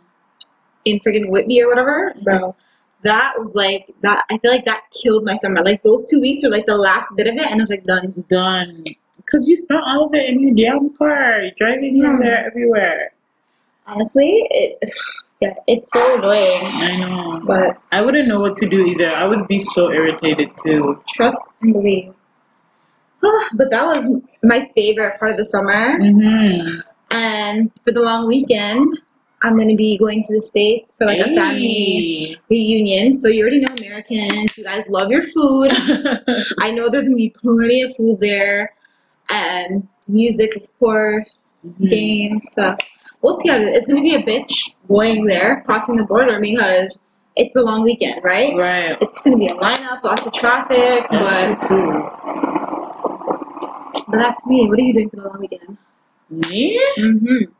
In 0.85 0.99
friggin' 0.99 1.29
Whitby 1.29 1.61
or 1.61 1.67
whatever, 1.67 2.13
bro. 2.23 2.55
That 3.03 3.33
was 3.37 3.53
like 3.53 3.93
that. 4.01 4.25
I 4.31 4.37
feel 4.39 4.51
like 4.51 4.65
that 4.65 4.83
killed 4.91 5.25
my 5.25 5.35
summer. 5.35 5.61
Like 5.63 5.83
those 5.83 6.09
two 6.09 6.21
weeks 6.21 6.43
were 6.43 6.49
like 6.49 6.65
the 6.65 6.77
last 6.77 7.15
bit 7.15 7.27
of 7.27 7.35
it, 7.35 7.51
and 7.51 7.61
I 7.61 7.63
was 7.63 7.69
like 7.69 7.83
done. 7.83 8.25
Done. 8.29 8.83
Because 9.17 9.47
you 9.47 9.55
spent 9.55 9.81
all 9.85 10.05
of 10.05 10.13
it 10.13 10.29
in 10.29 10.39
your 10.39 10.53
damn 10.53 10.95
car, 10.95 11.41
driving 11.57 11.95
here, 11.95 12.17
there, 12.21 12.45
everywhere. 12.45 13.11
Honestly, 13.87 14.47
it 14.49 14.89
yeah, 15.41 15.53
it's 15.67 15.91
so 15.91 16.17
annoying. 16.17 16.59
I 16.61 16.97
know. 16.97 17.43
But 17.45 17.77
I 17.91 18.01
wouldn't 18.01 18.27
know 18.27 18.39
what 18.39 18.57
to 18.57 18.69
do 18.69 18.79
either. 18.79 19.09
I 19.09 19.25
would 19.25 19.47
be 19.47 19.59
so 19.59 19.91
irritated 19.91 20.51
too. 20.63 21.01
trust 21.07 21.43
and 21.61 21.73
believe. 21.73 22.13
but 23.57 23.69
that 23.71 23.85
was 23.85 24.21
my 24.43 24.69
favorite 24.75 25.19
part 25.19 25.31
of 25.31 25.37
the 25.37 25.45
summer. 25.45 25.99
Mm-hmm. 25.99 26.79
And 27.11 27.71
for 27.83 27.91
the 27.91 28.01
long 28.01 28.27
weekend, 28.27 28.99
I'm 29.45 29.57
gonna 29.59 29.75
be 29.75 29.95
going 29.97 30.23
to 30.23 30.35
the 30.35 30.41
States 30.41 30.95
for 30.95 31.05
like 31.05 31.19
a 31.19 31.25
family 31.35 32.35
reunion. 32.49 33.11
So 33.13 33.27
you 33.27 33.41
already 33.41 33.59
know 33.59 33.73
Americans. 33.79 34.57
You 34.57 34.63
guys 34.63 34.85
love 34.89 35.11
your 35.11 35.21
food. 35.21 35.69
I 36.59 36.71
know 36.71 36.89
there's 36.89 37.03
gonna 37.05 37.15
be 37.15 37.29
plenty 37.29 37.83
of 37.83 37.95
food 37.95 38.19
there, 38.19 38.73
and 39.29 39.87
music, 40.07 40.55
of 40.55 40.67
course, 40.79 41.39
Mhm. 41.65 41.89
games, 41.89 42.47
stuff. 42.51 42.79
We'll 43.21 43.33
see 43.33 43.49
how 43.49 43.57
it 43.57 43.63
is. 43.63 43.77
It's 43.77 43.87
gonna 43.87 44.01
be 44.01 44.15
a 44.15 44.23
bitch 44.23 44.71
going 44.87 45.25
there, 45.25 45.61
crossing 45.65 45.97
the 45.97 46.03
border 46.05 46.39
because 46.39 46.97
it's 47.35 47.53
the 47.53 47.61
long 47.63 47.83
weekend, 47.83 48.21
right? 48.23 48.55
Right. 48.57 48.97
It's 49.01 49.21
gonna 49.21 49.37
be 49.37 49.47
a 49.47 49.53
lineup, 49.55 50.03
lots 50.03 50.25
of 50.25 50.33
traffic, 50.33 51.05
but 51.09 51.61
true. 51.67 52.09
but 54.07 54.17
that's 54.17 54.43
me. 54.45 54.67
What 54.67 54.79
are 54.79 54.81
you 54.81 54.93
doing 54.93 55.09
for 55.09 55.17
the 55.17 55.27
long 55.27 55.39
weekend? 55.39 55.77
Me? 56.29 56.81
Mm-hmm. 56.97 57.51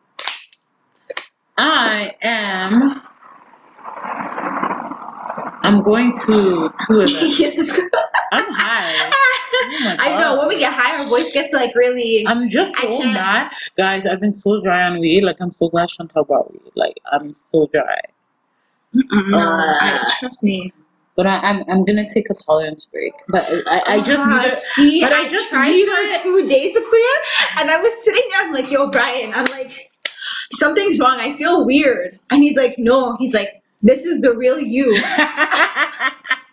I 1.58 2.16
am. 2.22 3.02
I'm 5.64 5.82
going 5.84 6.16
to 6.28 6.70
two 6.86 7.02
yes, 7.08 7.58
it's 7.58 7.80
I'm 8.32 8.46
high. 8.54 9.10
my 9.82 9.96
I 10.00 10.18
know 10.20 10.38
when 10.40 10.50
we 10.50 10.60
get 10.60 10.74
high, 10.74 11.02
our 11.02 11.08
voice 11.10 11.32
gets 11.32 11.54
like 11.54 11.74
really. 11.76 12.26
I'm 12.28 12.50
just 12.50 12.76
so 12.76 13.00
mad, 13.00 13.52
guys. 13.78 14.06
I've 14.06 14.20
been 14.20 14.34
so 14.34 14.62
dry 14.62 14.84
on 14.84 15.00
weed. 15.00 15.24
Like 15.24 15.38
I'm 15.40 15.52
so 15.52 15.70
glad 15.70 15.90
Chantel 15.90 16.28
brought 16.28 16.52
weed. 16.52 16.72
Like 16.76 17.00
I'm 17.12 17.34
so 17.34 17.68
dry. 17.72 18.02
No, 18.94 19.38
Uh, 19.38 19.78
I, 19.82 20.14
trust 20.20 20.44
me. 20.44 20.74
But 21.16 21.28
I, 21.28 21.38
I'm 21.38 21.64
I'm 21.70 21.86
gonna 21.86 22.08
take 22.10 22.30
a 22.30 22.34
tolerance 22.36 22.86
break. 22.88 23.14
But 23.30 23.46
I, 23.68 23.96
I 23.96 24.02
just 24.02 24.20
Ah, 24.22 24.28
need 24.28 24.52
see, 24.52 25.02
but 25.02 25.14
I 25.14 25.26
I 25.26 25.30
just 25.30 25.50
tried 25.50 25.72
need 25.72 25.88
for 25.88 25.94
it. 25.96 26.20
two 26.22 26.48
days, 26.48 26.76
Akua, 26.76 27.62
and 27.62 27.72
I 27.72 27.80
was 27.82 27.94
sitting 28.04 28.24
there. 28.32 28.44
I'm 28.44 28.54
like, 28.54 28.70
"Yo, 28.70 28.90
Brian," 28.92 29.34
I'm 29.34 29.46
like, 29.46 29.92
"Something's 30.52 31.00
wrong. 31.00 31.20
I 31.20 31.38
feel 31.38 31.66
weird." 31.66 32.20
And 32.30 32.44
he's 32.44 32.56
like, 32.56 32.76
"No," 32.78 33.16
he's 33.18 33.34
like, 33.34 33.62
"This 33.82 34.06
is 34.06 34.22
the 34.22 34.36
real 34.36 34.60
you." 34.60 34.96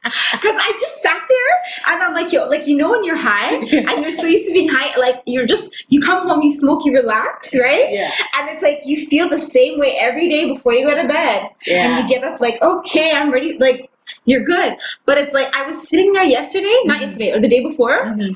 Because 0.05 0.57
I 0.59 0.77
just 0.81 1.01
sat 1.01 1.23
there 1.29 1.95
and 1.95 2.03
I'm 2.03 2.13
like, 2.13 2.33
yo, 2.33 2.45
like, 2.47 2.67
you 2.67 2.77
know, 2.77 2.91
when 2.91 3.05
you're 3.05 3.17
high 3.17 3.55
and 3.89 4.03
you're 4.03 4.11
so 4.11 4.27
used 4.27 4.47
to 4.47 4.53
being 4.53 4.69
high, 4.69 4.99
like, 4.99 5.23
you're 5.27 5.47
just, 5.47 5.73
you 5.91 6.01
come 6.01 6.27
home, 6.27 6.43
you 6.43 6.53
smoke, 6.53 6.85
you 6.85 6.93
relax, 6.93 7.55
right? 7.57 7.89
Yeah. 7.93 8.11
And 8.35 8.49
it's 8.51 8.65
like, 8.65 8.81
you 8.85 9.07
feel 9.07 9.29
the 9.29 9.39
same 9.39 9.79
way 9.79 9.97
every 10.01 10.29
day 10.29 10.53
before 10.53 10.75
you 10.75 10.85
go 10.89 11.01
to 11.01 11.07
bed. 11.07 11.51
Yeah. 11.65 11.85
And 11.99 12.03
you 12.11 12.13
get 12.15 12.25
up, 12.25 12.41
like, 12.41 12.61
okay, 12.61 13.13
I'm 13.15 13.31
ready, 13.33 13.57
like, 13.59 13.91
you're 14.25 14.43
good. 14.43 14.77
But 15.07 15.19
it's 15.19 15.33
like, 15.33 15.55
I 15.55 15.67
was 15.69 15.89
sitting 15.89 16.13
there 16.13 16.25
yesterday, 16.25 16.75
not 16.85 17.01
yesterday, 17.01 17.31
or 17.31 17.39
the 17.39 17.49
day 17.49 17.63
before, 17.63 18.05
Mhm. 18.07 18.35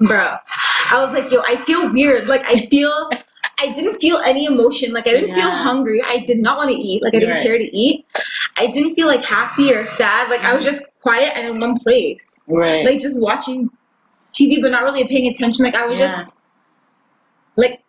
bro. 0.00 0.36
I 0.90 0.98
was 1.04 1.12
like, 1.12 1.30
yo, 1.30 1.42
I 1.42 1.56
feel 1.66 1.92
weird. 1.92 2.26
Like 2.26 2.44
I 2.46 2.66
feel 2.66 3.10
I 3.62 3.72
didn't 3.72 4.00
feel 4.00 4.18
any 4.18 4.46
emotion. 4.46 4.92
Like 4.92 5.06
I 5.06 5.12
didn't 5.12 5.34
feel 5.34 5.50
hungry. 5.50 6.02
I 6.02 6.18
did 6.18 6.38
not 6.38 6.56
want 6.58 6.70
to 6.70 6.76
eat. 6.76 7.02
Like 7.02 7.14
I 7.14 7.20
didn't 7.20 7.36
Right. 7.36 7.46
care 7.46 7.58
to 7.58 7.76
eat. 7.76 8.04
I 8.58 8.66
didn't 8.66 8.94
feel 8.96 9.06
like 9.06 9.24
happy 9.24 9.72
or 9.72 9.86
sad. 9.86 10.28
Like 10.30 10.42
I 10.42 10.52
was 10.54 10.64
just 10.64 10.84
quiet 11.00 11.32
and 11.36 11.46
in 11.46 11.60
one 11.60 11.78
place. 11.78 12.42
Right. 12.48 12.84
Like 12.84 12.98
just 13.00 13.20
watching 13.20 13.70
TV 14.32 14.60
but 14.60 14.70
not 14.72 14.82
really 14.82 15.06
paying 15.06 15.28
attention. 15.28 15.64
Like 15.64 15.76
I 15.76 15.86
was 15.86 15.98
Yeah. 15.98 16.22
just 16.22 16.32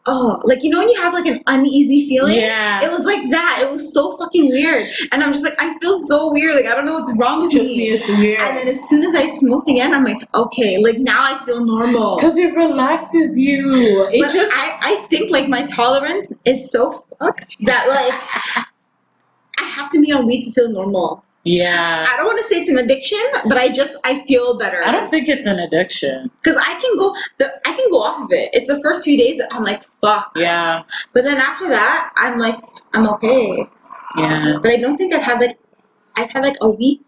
oh 0.06 0.42
like 0.44 0.64
you 0.64 0.70
know 0.70 0.80
when 0.80 0.90
you 0.90 1.00
have 1.02 1.14
like 1.14 1.26
an 1.26 1.42
uneasy 1.48 2.08
feeling? 2.10 2.36
Yeah. 2.36 2.84
It 2.84 2.92
was 2.92 3.02
like 3.02 3.30
that. 3.32 3.60
It 3.64 3.72
was 3.72 3.94
so 3.94 4.18
fucking 4.18 4.50
weird. 4.50 4.92
And 5.12 5.24
I'm 5.24 5.32
just 5.32 5.44
like, 5.44 5.56
I 5.60 5.78
feel 5.80 5.96
so 5.98 6.32
weird. 6.32 6.56
Like 6.56 6.66
I 6.66 6.76
don't 6.76 6.86
know 6.86 6.94
what's 6.94 7.16
wrong 7.18 7.42
with 7.44 7.52
Just 7.52 7.72
me. 7.72 7.78
me, 7.78 7.90
it's 7.92 8.08
weird. 8.10 8.40
And 8.40 8.58
then 8.58 8.68
as 8.68 8.88
soon 8.90 9.04
as 9.04 9.16
I 9.16 9.28
smoked 9.28 9.70
again, 9.70 9.94
I'm 9.94 10.04
like, 10.04 10.28
okay, 10.34 10.78
like 10.78 11.00
now 11.00 11.24
I 11.24 11.46
feel 11.46 11.64
normal. 11.64 12.18
Because 12.18 12.38
it 12.38 12.54
relaxes 12.54 13.38
you. 13.38 14.08
It 14.12 14.22
But 14.22 14.34
just 14.34 14.52
I, 14.54 14.78
I 14.82 15.08
think 15.08 15.32
like 15.32 15.48
my 15.48 15.66
tolerance 15.68 16.28
is 16.46 16.72
so 16.72 17.06
fucked 17.20 17.58
that 17.66 17.88
like 17.88 18.66
I 19.58 19.64
have 19.66 19.90
to 19.92 20.02
be 20.02 20.12
on 20.12 20.26
weed 20.26 20.44
to 20.46 20.52
feel 20.52 20.70
normal. 20.70 21.24
Yeah. 21.44 22.06
I 22.08 22.16
don't 22.18 22.26
want 22.26 22.40
to 22.40 22.46
say 22.46 22.62
it's 22.62 22.70
an 22.70 22.78
addiction, 22.78 23.20
but 23.48 23.58
I 23.58 23.70
just 23.70 23.98
I 24.04 24.26
feel 24.26 24.58
better. 24.58 24.84
I 24.84 24.92
don't 24.92 25.10
think 25.10 25.28
it's 25.28 25.46
an 25.46 25.60
addiction. 25.60 26.32
because 26.42 26.58
I 26.58 26.80
can 26.80 26.98
go 26.98 27.16
the 27.38 27.52
I 27.68 27.74
can 27.76 27.90
go 27.90 28.02
off 28.02 28.22
of 28.24 28.32
it. 28.32 28.50
It's 28.54 28.68
the 28.68 28.82
first 28.82 29.04
few 29.04 29.18
days 29.18 29.38
that 29.40 29.54
I'm 29.54 29.64
like 29.64 29.84
fuck, 30.02 30.32
Yeah. 30.36 30.84
but 31.14 31.24
then 31.24 31.38
after 31.38 31.70
that 31.70 32.12
I'm 32.16 32.38
like 32.40 32.60
I'm 32.94 33.08
okay. 33.10 33.68
Yeah. 34.18 34.58
But 34.62 34.72
I 34.72 34.78
don't 34.78 34.98
think 34.98 35.14
I've 35.14 35.24
had 35.24 35.40
like 35.40 35.58
I've 36.16 36.30
had 36.32 36.44
like 36.44 36.58
a 36.62 36.70
week 36.70 37.02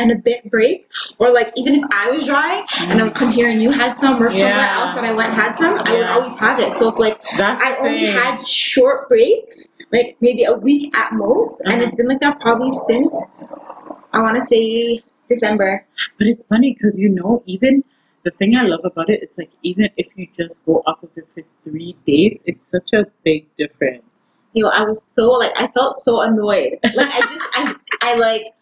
and 0.00 0.12
a 0.12 0.14
bit 0.14 0.48
break, 0.48 0.88
or 1.18 1.32
like 1.32 1.52
even 1.56 1.74
if 1.74 1.84
I 1.90 2.12
was 2.12 2.24
dry 2.24 2.64
and 2.78 3.00
I 3.00 3.02
would 3.02 3.16
come 3.16 3.32
here 3.32 3.48
and 3.48 3.60
you 3.60 3.72
had 3.72 3.98
some, 3.98 4.22
or 4.22 4.30
somewhere 4.32 4.50
Yeah. 4.54 4.78
else 4.80 4.94
that 4.94 5.02
I 5.04 5.12
went 5.12 5.30
and 5.32 5.40
had 5.40 5.56
some, 5.58 5.76
I 5.76 5.92
would 5.92 6.06
always 6.06 6.38
have 6.38 6.60
it. 6.60 6.78
So 6.78 6.88
it's 6.88 7.00
like 7.00 7.20
That's 7.36 7.60
I 7.60 7.76
only 7.78 8.06
thing. 8.06 8.14
had 8.16 8.46
short 8.46 9.08
breaks, 9.08 9.66
like 9.92 10.16
maybe 10.20 10.44
a 10.44 10.54
week 10.54 10.96
at 10.96 11.12
most, 11.12 11.60
and 11.64 11.82
Uh-huh. 11.82 11.82
it's 11.82 11.96
been 11.96 12.08
like 12.08 12.20
that 12.20 12.40
probably 12.40 12.72
since 12.72 13.14
I 14.12 14.20
want 14.22 14.36
to 14.36 14.42
say 14.42 15.02
December. 15.28 15.86
But 16.18 16.26
it's 16.28 16.46
funny 16.46 16.72
because 16.74 16.98
you 16.98 17.08
know, 17.08 17.42
even 17.46 17.84
the 18.24 18.30
thing 18.30 18.56
I 18.56 18.62
love 18.62 18.80
about 18.84 19.10
it, 19.10 19.22
it's 19.22 19.38
like 19.38 19.50
even 19.62 19.90
if 19.96 20.16
you 20.16 20.28
just 20.36 20.64
go 20.66 20.82
off 20.86 21.02
of 21.02 21.10
it 21.16 21.26
for 21.34 21.42
three 21.64 21.96
days, 22.06 22.40
it's 22.46 22.64
such 22.70 22.92
a 22.92 23.06
big 23.24 23.46
difference. 23.56 24.04
You 24.52 24.64
know, 24.64 24.70
I 24.70 24.82
was 24.82 25.02
so 25.16 25.30
like 25.32 25.52
I 25.60 25.68
felt 25.68 25.98
so 25.98 26.20
annoyed. 26.20 26.78
Like 26.94 27.10
I 27.12 27.20
just 27.20 27.44
I 27.52 27.74
I 28.02 28.14
like 28.16 28.54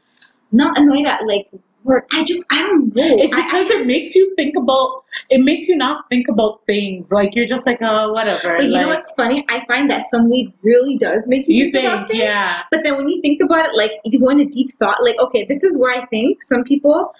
not 0.52 0.78
annoyed 0.78 1.06
at 1.06 1.26
like 1.26 1.48
work. 1.86 2.08
I 2.12 2.24
just 2.24 2.44
I 2.50 2.60
don't 2.66 2.94
know. 2.94 3.18
It's 3.22 3.32
I- 3.34 3.42
because 3.42 3.70
it 3.70 3.86
makes 3.86 4.14
you 4.14 4.34
think 4.36 4.54
about. 4.56 5.04
It 5.30 5.40
makes 5.40 5.66
you 5.68 5.76
not 5.76 6.08
think 6.10 6.28
about 6.28 6.60
things. 6.66 7.06
Like 7.10 7.34
you're 7.34 7.46
just 7.46 7.64
like, 7.64 7.78
oh, 7.80 8.12
whatever. 8.12 8.58
But 8.58 8.66
you 8.66 8.72
know 8.72 8.88
what's 8.88 9.14
funny? 9.14 9.46
I 9.48 9.64
find 9.66 9.90
that 9.90 10.04
some 10.04 10.28
weed 10.28 10.52
really 10.62 10.98
does 10.98 11.26
make 11.26 11.48
you, 11.48 11.64
You 11.66 11.72
think, 11.72 11.84
about 11.86 12.08
things. 12.08 12.20
yeah. 12.20 12.64
But 12.70 12.82
then 12.84 12.96
when 12.98 13.08
you 13.08 13.22
think 13.22 13.40
about 13.42 13.64
it, 13.70 13.74
like 13.74 13.92
you 14.04 14.20
go 14.20 14.28
into 14.28 14.44
deep 14.44 14.70
thought, 14.78 15.02
like, 15.02 15.18
okay, 15.18 15.46
this 15.48 15.62
is 15.62 15.80
where 15.80 15.98
I 15.98 16.04
think 16.06 16.42
some 16.42 16.64
people 16.64 17.14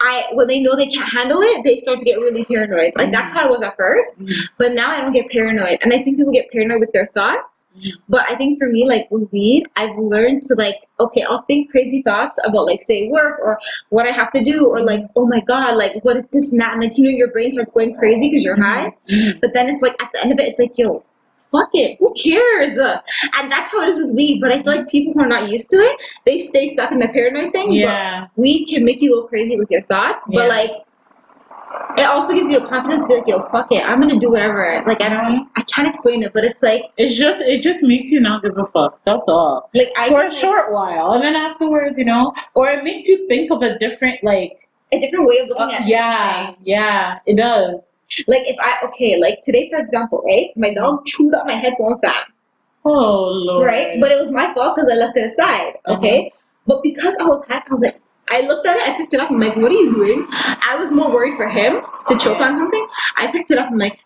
I 0.00 0.26
when 0.32 0.46
they 0.46 0.60
know 0.60 0.76
they 0.76 0.86
can't 0.86 1.10
handle 1.12 1.40
it, 1.42 1.64
they 1.64 1.80
start 1.80 1.98
to 1.98 2.04
get 2.04 2.18
really 2.18 2.44
paranoid. 2.44 2.92
Like 2.96 3.10
that's 3.10 3.32
how 3.32 3.46
I 3.46 3.50
was 3.50 3.62
at 3.62 3.76
first. 3.76 4.18
Mhm. 4.18 4.32
But 4.56 4.72
now 4.74 4.90
I 4.90 5.00
don't 5.00 5.12
get 5.12 5.28
paranoid. 5.30 5.78
And 5.82 5.92
I 5.92 6.02
think 6.02 6.16
people 6.16 6.32
get 6.32 6.50
paranoid 6.52 6.80
with 6.80 6.92
their 6.92 7.06
thoughts. 7.14 7.64
Mhm. 7.76 7.90
But 8.08 8.24
I 8.28 8.36
think 8.36 8.58
for 8.58 8.68
me, 8.68 8.86
like 8.86 9.08
with 9.10 9.30
weed, 9.32 9.66
I've 9.76 9.96
learned 9.98 10.42
to 10.44 10.54
like, 10.54 10.76
okay, 11.00 11.22
I'll 11.22 11.42
think 11.42 11.70
crazy 11.70 12.02
thoughts 12.02 12.34
about 12.44 12.66
like 12.66 12.82
say 12.82 13.08
work 13.08 13.38
or 13.40 13.58
what 13.88 14.06
I 14.06 14.10
have 14.10 14.30
to 14.32 14.44
do 14.44 14.66
or 14.66 14.82
like, 14.82 15.04
oh 15.16 15.26
my 15.26 15.40
god, 15.40 15.76
like 15.76 16.02
what 16.04 16.16
if 16.16 16.30
this 16.30 16.52
and 16.52 16.60
that 16.60 16.74
and 16.74 16.82
like 16.82 16.96
you 16.96 17.04
know 17.04 17.10
your 17.10 17.28
brain 17.32 17.50
starts 17.52 17.72
going 17.72 17.94
crazy 17.96 18.28
because 18.30 18.44
you're 18.44 18.60
high. 18.60 18.92
Mhm. 19.10 19.40
But 19.40 19.52
then 19.54 19.68
it's 19.68 19.82
like 19.82 20.00
at 20.02 20.10
the 20.12 20.22
end 20.22 20.32
of 20.32 20.38
it, 20.38 20.48
it's 20.48 20.58
like, 20.58 20.78
yo, 20.78 21.02
fuck 21.50 21.70
it, 21.72 21.98
who 21.98 22.12
cares? 22.14 22.76
And 22.78 23.50
that's 23.50 23.72
how 23.72 23.80
it 23.82 23.90
is 23.90 24.06
with 24.06 24.14
weed. 24.16 24.40
But 24.40 24.52
I 24.52 24.62
feel 24.62 24.76
like 24.76 24.88
people 24.88 25.12
who 25.14 25.20
are 25.20 25.28
not 25.28 25.48
used 25.48 25.70
to 25.70 25.76
it, 25.76 25.96
they 26.26 26.38
stay 26.38 26.68
stuck 26.68 26.92
in 26.92 26.98
the 26.98 27.08
paranoid 27.08 27.52
thing. 27.52 27.72
Yeah. 27.72 28.22
But 28.22 28.42
weed 28.42 28.66
can 28.66 28.84
make 28.84 29.00
you 29.00 29.14
go 29.14 29.26
crazy 29.26 29.56
with 29.56 29.70
your 29.70 29.82
thoughts. 29.82 30.26
But 30.30 30.48
like, 30.48 30.70
it 31.98 32.04
also 32.04 32.32
gives 32.34 32.48
you 32.48 32.58
a 32.58 32.66
confidence 32.66 33.06
to 33.06 33.12
be 33.12 33.18
like, 33.18 33.28
yo, 33.28 33.42
fuck 33.50 33.70
it, 33.72 33.86
I'm 33.86 34.00
gonna 34.00 34.18
do 34.18 34.30
whatever. 34.30 34.82
Like 34.86 35.02
I 35.02 35.08
don't, 35.10 35.48
I 35.56 35.62
can't 35.62 35.86
explain 35.88 36.22
it, 36.22 36.32
but 36.32 36.44
it's 36.44 36.62
like, 36.62 36.84
It's 36.96 37.14
just 37.16 37.40
it 37.40 37.62
just 37.62 37.82
makes 37.82 38.10
you 38.10 38.20
not 38.20 38.42
give 38.42 38.56
a 38.56 38.64
fuck. 38.64 39.00
That's 39.04 39.28
all. 39.28 39.68
like 39.74 39.90
I 39.96 40.08
For 40.08 40.22
a 40.22 40.28
like 40.28 40.32
short 40.32 40.72
while, 40.72 41.12
and 41.12 41.22
then 41.22 41.36
afterwards, 41.36 41.98
you 41.98 42.04
know, 42.04 42.32
or 42.54 42.70
it 42.70 42.84
makes 42.84 43.08
you 43.08 43.26
think 43.28 43.50
of 43.50 43.62
a 43.62 43.78
different 43.78 44.24
like. 44.24 44.68
a 44.92 44.98
different 44.98 45.26
way 45.28 45.38
of 45.38 45.48
looking 45.48 45.74
uh, 45.74 45.80
at 45.80 45.86
yeah, 45.86 46.54
yeah, 46.62 47.18
it 47.26 47.36
does. 47.36 47.74
Like 48.26 48.42
if 48.46 48.56
I 48.60 48.78
okay, 48.86 49.20
like 49.20 49.40
today 49.44 49.68
for 49.70 49.78
example, 49.78 50.22
right? 50.24 50.50
My 50.56 50.72
dog 50.72 51.04
chewed 51.06 51.34
up 51.34 51.46
my 51.46 51.54
headphones 51.54 52.00
down. 52.00 52.24
Oh 52.84 53.24
lord. 53.28 53.66
right? 53.66 54.00
But 54.00 54.12
it 54.12 54.18
was 54.18 54.30
my 54.30 54.52
fault 54.54 54.76
because 54.76 54.90
I 54.90 54.94
left 54.96 55.16
it 55.16 55.30
aside, 55.30 55.74
okay? 55.86 56.32
But 56.66 56.82
because 56.82 57.14
I 57.20 57.24
was 57.24 57.44
happy, 57.48 57.66
I 57.70 57.74
was 57.74 57.82
like, 57.82 58.00
I 58.30 58.40
looked 58.42 58.66
at 58.66 58.76
it, 58.76 58.82
I 58.88 58.96
picked 58.96 59.14
it 59.14 59.20
up, 59.20 59.30
I'm 59.30 59.40
like, 59.40 59.56
what 59.56 59.70
are 59.70 59.74
you 59.74 59.94
doing? 59.94 60.26
I 60.30 60.76
was 60.78 60.92
more 60.92 61.10
worried 61.10 61.36
for 61.36 61.48
him 61.48 61.80
to 62.08 62.16
choke 62.18 62.40
on 62.40 62.54
something. 62.54 62.86
I 63.16 63.30
picked 63.32 63.50
it 63.50 63.58
up, 63.58 63.68
I'm 63.70 63.78
like, 63.78 63.98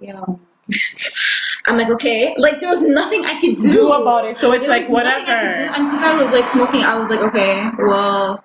yeah. 0.00 0.22
I'm 1.66 1.76
like, 1.78 1.88
okay. 1.90 2.34
Like, 2.38 2.60
there 2.60 2.68
was 2.70 2.80
nothing 2.82 3.24
I 3.24 3.40
could 3.40 3.56
do. 3.56 3.72
do 3.72 3.92
about 3.92 4.24
it. 4.26 4.38
So 4.40 4.52
it's 4.52 4.66
There 4.66 4.70
like 4.80 4.88
was 4.88 5.04
nothing 5.04 5.12
I 5.12 5.18
could 5.20 5.26
do. 5.26 5.32
whatever. 5.32 5.74
And 5.74 5.90
because 5.90 6.04
I 6.04 6.20
was 6.22 6.30
like 6.32 6.48
smoking, 6.48 6.82
I 6.84 6.98
was 6.98 7.08
like, 7.10 7.20
okay, 7.20 7.68
well, 7.78 8.44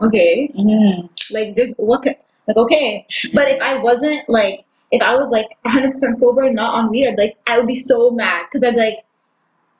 okay. 0.00 0.50
Mm. 0.56 1.10
Like, 1.30 1.54
there's 1.54 1.70
what 1.76 2.02
could, 2.02 2.16
like, 2.46 2.56
okay. 2.56 3.06
But 3.32 3.48
if 3.48 3.60
I 3.62 3.78
wasn't 3.78 4.28
like, 4.28 4.64
if 4.90 5.02
I 5.02 5.14
was 5.16 5.30
like 5.30 5.56
100% 5.66 5.92
sober, 6.16 6.50
not 6.50 6.74
on 6.74 6.90
weed, 6.90 7.08
I'd 7.08 7.18
like, 7.18 7.36
I 7.46 7.58
would 7.58 7.66
be 7.66 7.74
so 7.74 8.10
mad 8.10 8.44
because 8.44 8.62
I'd 8.62 8.76
like 8.76 8.98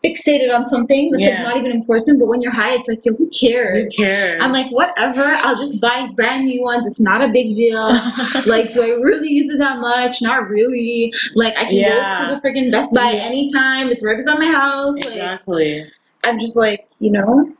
fixated 0.04 0.54
on 0.54 0.66
something 0.66 1.10
that's 1.12 1.22
Yeah. 1.24 1.30
like 1.44 1.54
not 1.54 1.56
even 1.56 1.72
important. 1.72 2.18
But 2.18 2.26
when 2.26 2.42
you're 2.42 2.52
high, 2.52 2.74
it's 2.74 2.88
like, 2.88 3.04
yo, 3.04 3.12
who 3.12 3.24
Who 3.24 3.30
cares? 3.30 3.94
cares? 3.96 4.42
I'm 4.42 4.52
like, 4.52 4.70
whatever. 4.70 5.22
I'll 5.24 5.56
just 5.56 5.80
buy 5.80 6.08
brand 6.14 6.44
new 6.44 6.62
ones. 6.62 6.84
It's 6.86 7.00
not 7.00 7.22
a 7.22 7.28
big 7.28 7.54
deal. 7.54 7.82
like, 8.46 8.72
do 8.72 8.82
I 8.82 8.88
really 9.00 9.28
use 9.30 9.52
it 9.52 9.58
that 9.58 9.78
much? 9.78 10.20
Not 10.20 10.48
really. 10.48 11.12
Like, 11.34 11.56
I 11.56 11.64
can 11.64 11.74
Yeah. 11.76 12.26
go 12.28 12.34
to 12.34 12.34
the 12.34 12.40
freaking 12.46 12.70
Best 12.70 12.92
Buy 12.92 13.12
Yeah. 13.12 13.22
anytime. 13.22 13.88
It's 13.90 14.04
right 14.04 14.16
beside 14.16 14.38
my 14.38 14.50
house. 14.50 14.94
Like, 14.96 15.06
exactly. 15.06 15.84
I'm 16.24 16.38
just 16.38 16.56
like, 16.56 16.86
you 16.98 17.10
know. 17.10 17.52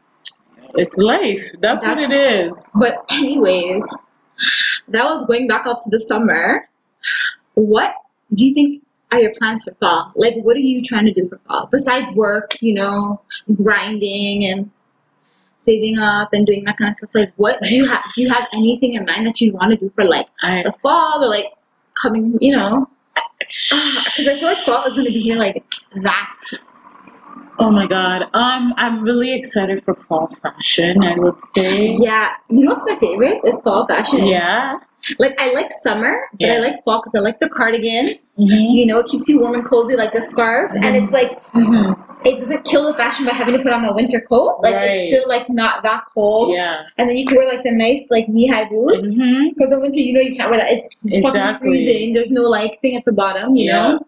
It's 0.77 0.99
life. 0.99 1.51
That's, 1.61 1.85
what 1.85 1.99
it 1.99 2.11
is. 2.11 2.53
But 2.75 3.05
anyways, 3.13 3.85
that 4.89 5.05
was 5.05 5.27
going 5.27 5.49
back 5.49 5.67
up 5.67 5.81
to 5.83 5.91
the 5.91 6.01
summer. 6.01 6.69
What 7.55 7.95
do 8.33 8.47
you 8.47 8.55
think 8.55 8.83
are 9.13 9.21
your 9.21 9.35
plans 9.35 9.65
for 9.65 9.75
fall? 9.75 10.13
Like, 10.15 10.35
what 10.43 10.57
are 10.57 10.61
you 10.61 10.83
trying 10.83 11.07
to 11.07 11.13
do 11.13 11.29
for 11.29 11.39
fall 11.47 11.69
besides 11.71 12.11
work? 12.13 12.61
You 12.61 12.75
know, 12.75 13.21
grinding 13.55 14.45
and 14.45 14.71
saving 15.67 15.99
up 15.99 16.33
and 16.33 16.47
doing 16.47 16.65
that 16.65 16.77
kind 16.77 16.91
of 16.91 16.97
stuff. 16.97 17.15
Like, 17.15 17.33
what 17.37 17.61
do 17.63 17.75
you 17.75 17.87
have? 17.89 18.05
Do 18.15 18.23
you 18.23 18.29
have 18.31 18.49
anything 18.53 18.95
in 18.95 19.05
mind 19.05 19.27
that 19.27 19.41
you 19.41 19.53
want 19.53 19.71
to 19.71 19.77
do 19.77 19.91
for 19.95 20.05
like 20.05 20.29
I 20.43 20.63
the 20.63 20.73
fall 20.83 21.23
or 21.23 21.29
like 21.29 21.47
coming? 21.95 22.39
You 22.41 22.57
know, 22.57 22.89
because 23.39 24.29
I 24.29 24.39
feel 24.39 24.49
like 24.49 24.65
fall 24.65 24.85
is 24.85 24.95
going 24.95 25.07
to 25.07 25.13
be 25.13 25.21
here 25.21 25.37
like 25.37 25.65
that. 26.03 26.37
Oh 27.59 27.71
my 27.71 27.87
god. 27.87 28.23
Um, 28.35 28.75
I'm 28.77 29.03
really 29.03 29.33
excited 29.33 29.85
for 29.85 29.95
fall 29.95 30.29
fashion. 30.43 31.03
I 31.05 31.15
would 31.19 31.37
say. 31.55 31.97
Yeah, 32.01 32.31
you 32.49 32.65
know 32.65 32.73
what's 32.73 32.85
my 32.87 32.97
favorite? 32.97 33.41
Is 33.45 33.61
fall 33.61 33.87
fashion. 33.87 34.27
Yeah. 34.27 34.79
Like 35.19 35.39
I 35.41 35.53
like 35.53 35.71
summer, 35.83 36.29
but 36.41 36.51
I 36.51 36.59
like 36.59 36.83
fall 36.85 37.01
because 37.01 37.15
I 37.15 37.21
like 37.21 37.39
the 37.39 37.49
cardigan. 37.49 38.07
Mhm. 38.39 38.75
You 38.75 38.87
know, 38.87 38.99
it 38.99 39.07
keeps 39.07 39.29
you 39.29 39.41
warm 39.41 39.55
and 39.55 39.65
cozy 39.65 39.97
like 39.97 40.13
the 40.13 40.23
scarves, 40.23 40.75
and 40.75 40.97
it's 40.97 41.13
like 41.13 41.41
Mhm. 41.53 41.97
it 42.25 42.39
doesn't 42.39 42.65
kill 42.65 42.85
the 42.87 42.95
fashion 42.95 43.27
by 43.27 43.33
having 43.33 43.55
to 43.57 43.63
put 43.63 43.73
on 43.73 43.83
the 43.83 43.93
winter 43.93 44.21
coat. 44.21 44.61
Like 44.63 44.75
Right. 44.75 44.89
it's 44.91 45.13
still 45.13 45.29
like 45.29 45.49
not 45.51 45.83
that 45.85 46.05
cold. 46.15 46.53
Yeah. 46.55 46.83
And 46.99 47.09
then 47.09 47.17
you 47.19 47.27
can 47.27 47.37
wear 47.37 47.47
like 47.53 47.63
the 47.63 47.71
nice 47.71 48.05
like 48.11 48.29
knee 48.29 48.47
high 48.49 48.65
boots. 48.65 49.11
Because 49.11 49.71
in 49.73 49.81
winter, 49.81 50.01
you 50.01 50.13
know, 50.15 50.21
you 50.21 50.35
can't 50.35 50.51
wear 50.51 50.59
that. 50.59 50.73
It's 50.73 50.95
fucking 50.95 51.19
Exactly. 51.19 51.69
freezing. 51.69 52.13
There's 52.15 52.31
no 52.31 52.43
like 52.43 52.81
thing 52.81 52.97
at 52.97 53.05
the 53.05 53.13
bottom. 53.13 53.55
You 53.55 53.67
Yeah. 53.67 53.83
know. 53.93 54.07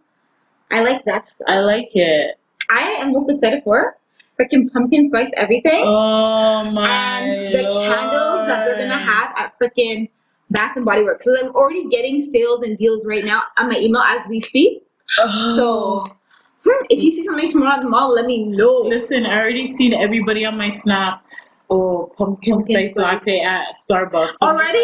I 0.71 0.83
like 0.83 1.05
that 1.05 1.29
stuff. 1.29 1.47
I 1.47 1.59
like 1.61 1.95
it. 1.95 2.39
I 2.71 2.83
am 3.01 3.13
most 3.13 3.31
excited 3.31 3.63
for 3.65 3.97
freaking 4.39 4.71
pumpkin 4.73 5.07
spice 5.09 5.31
everything 5.37 5.83
Oh 5.87 6.71
my. 6.71 6.89
and 6.89 7.55
the 7.55 7.63
candles 7.63 8.47
that 8.47 8.67
they're 8.67 8.79
gonna 8.79 8.99
have 8.99 9.33
at 9.37 9.55
freaking 9.59 10.11
Bath 10.51 10.77
and 10.77 10.85
Body 10.85 11.03
Works. 11.03 11.25
Because 11.25 11.41
I'm 11.43 11.55
already 11.55 11.89
getting 11.89 12.25
sales 12.31 12.63
and 12.63 12.79
deals 12.79 13.07
right 13.07 13.25
now 13.25 13.43
on 13.59 13.69
my 13.69 13.79
email 13.79 14.03
as 14.03 14.29
we 14.29 14.41
speak. 14.41 14.83
Oh. 15.19 15.57
So 15.57 16.17
hmm, 16.65 16.87
if 16.91 17.03
you 17.03 17.11
see 17.11 17.25
something 17.25 17.51
tomorrow 17.51 17.77
at 17.77 17.83
the 17.83 17.89
mall, 17.89 18.15
let 18.15 18.27
me 18.27 18.45
know. 18.45 18.83
Listen, 18.83 19.27
I 19.27 19.39
already 19.39 19.67
seen 19.67 19.93
everybody 19.93 20.45
on 20.45 20.57
my 20.57 20.71
snap 20.71 21.25
Oh, 21.69 22.13
pumpkin, 22.17 22.55
Pumpkin 22.55 22.63
spice 22.63 22.91
spice. 22.91 22.97
latte 22.97 23.41
at 23.41 23.75
Starbucks. 23.75 24.35
Already? 24.41 24.79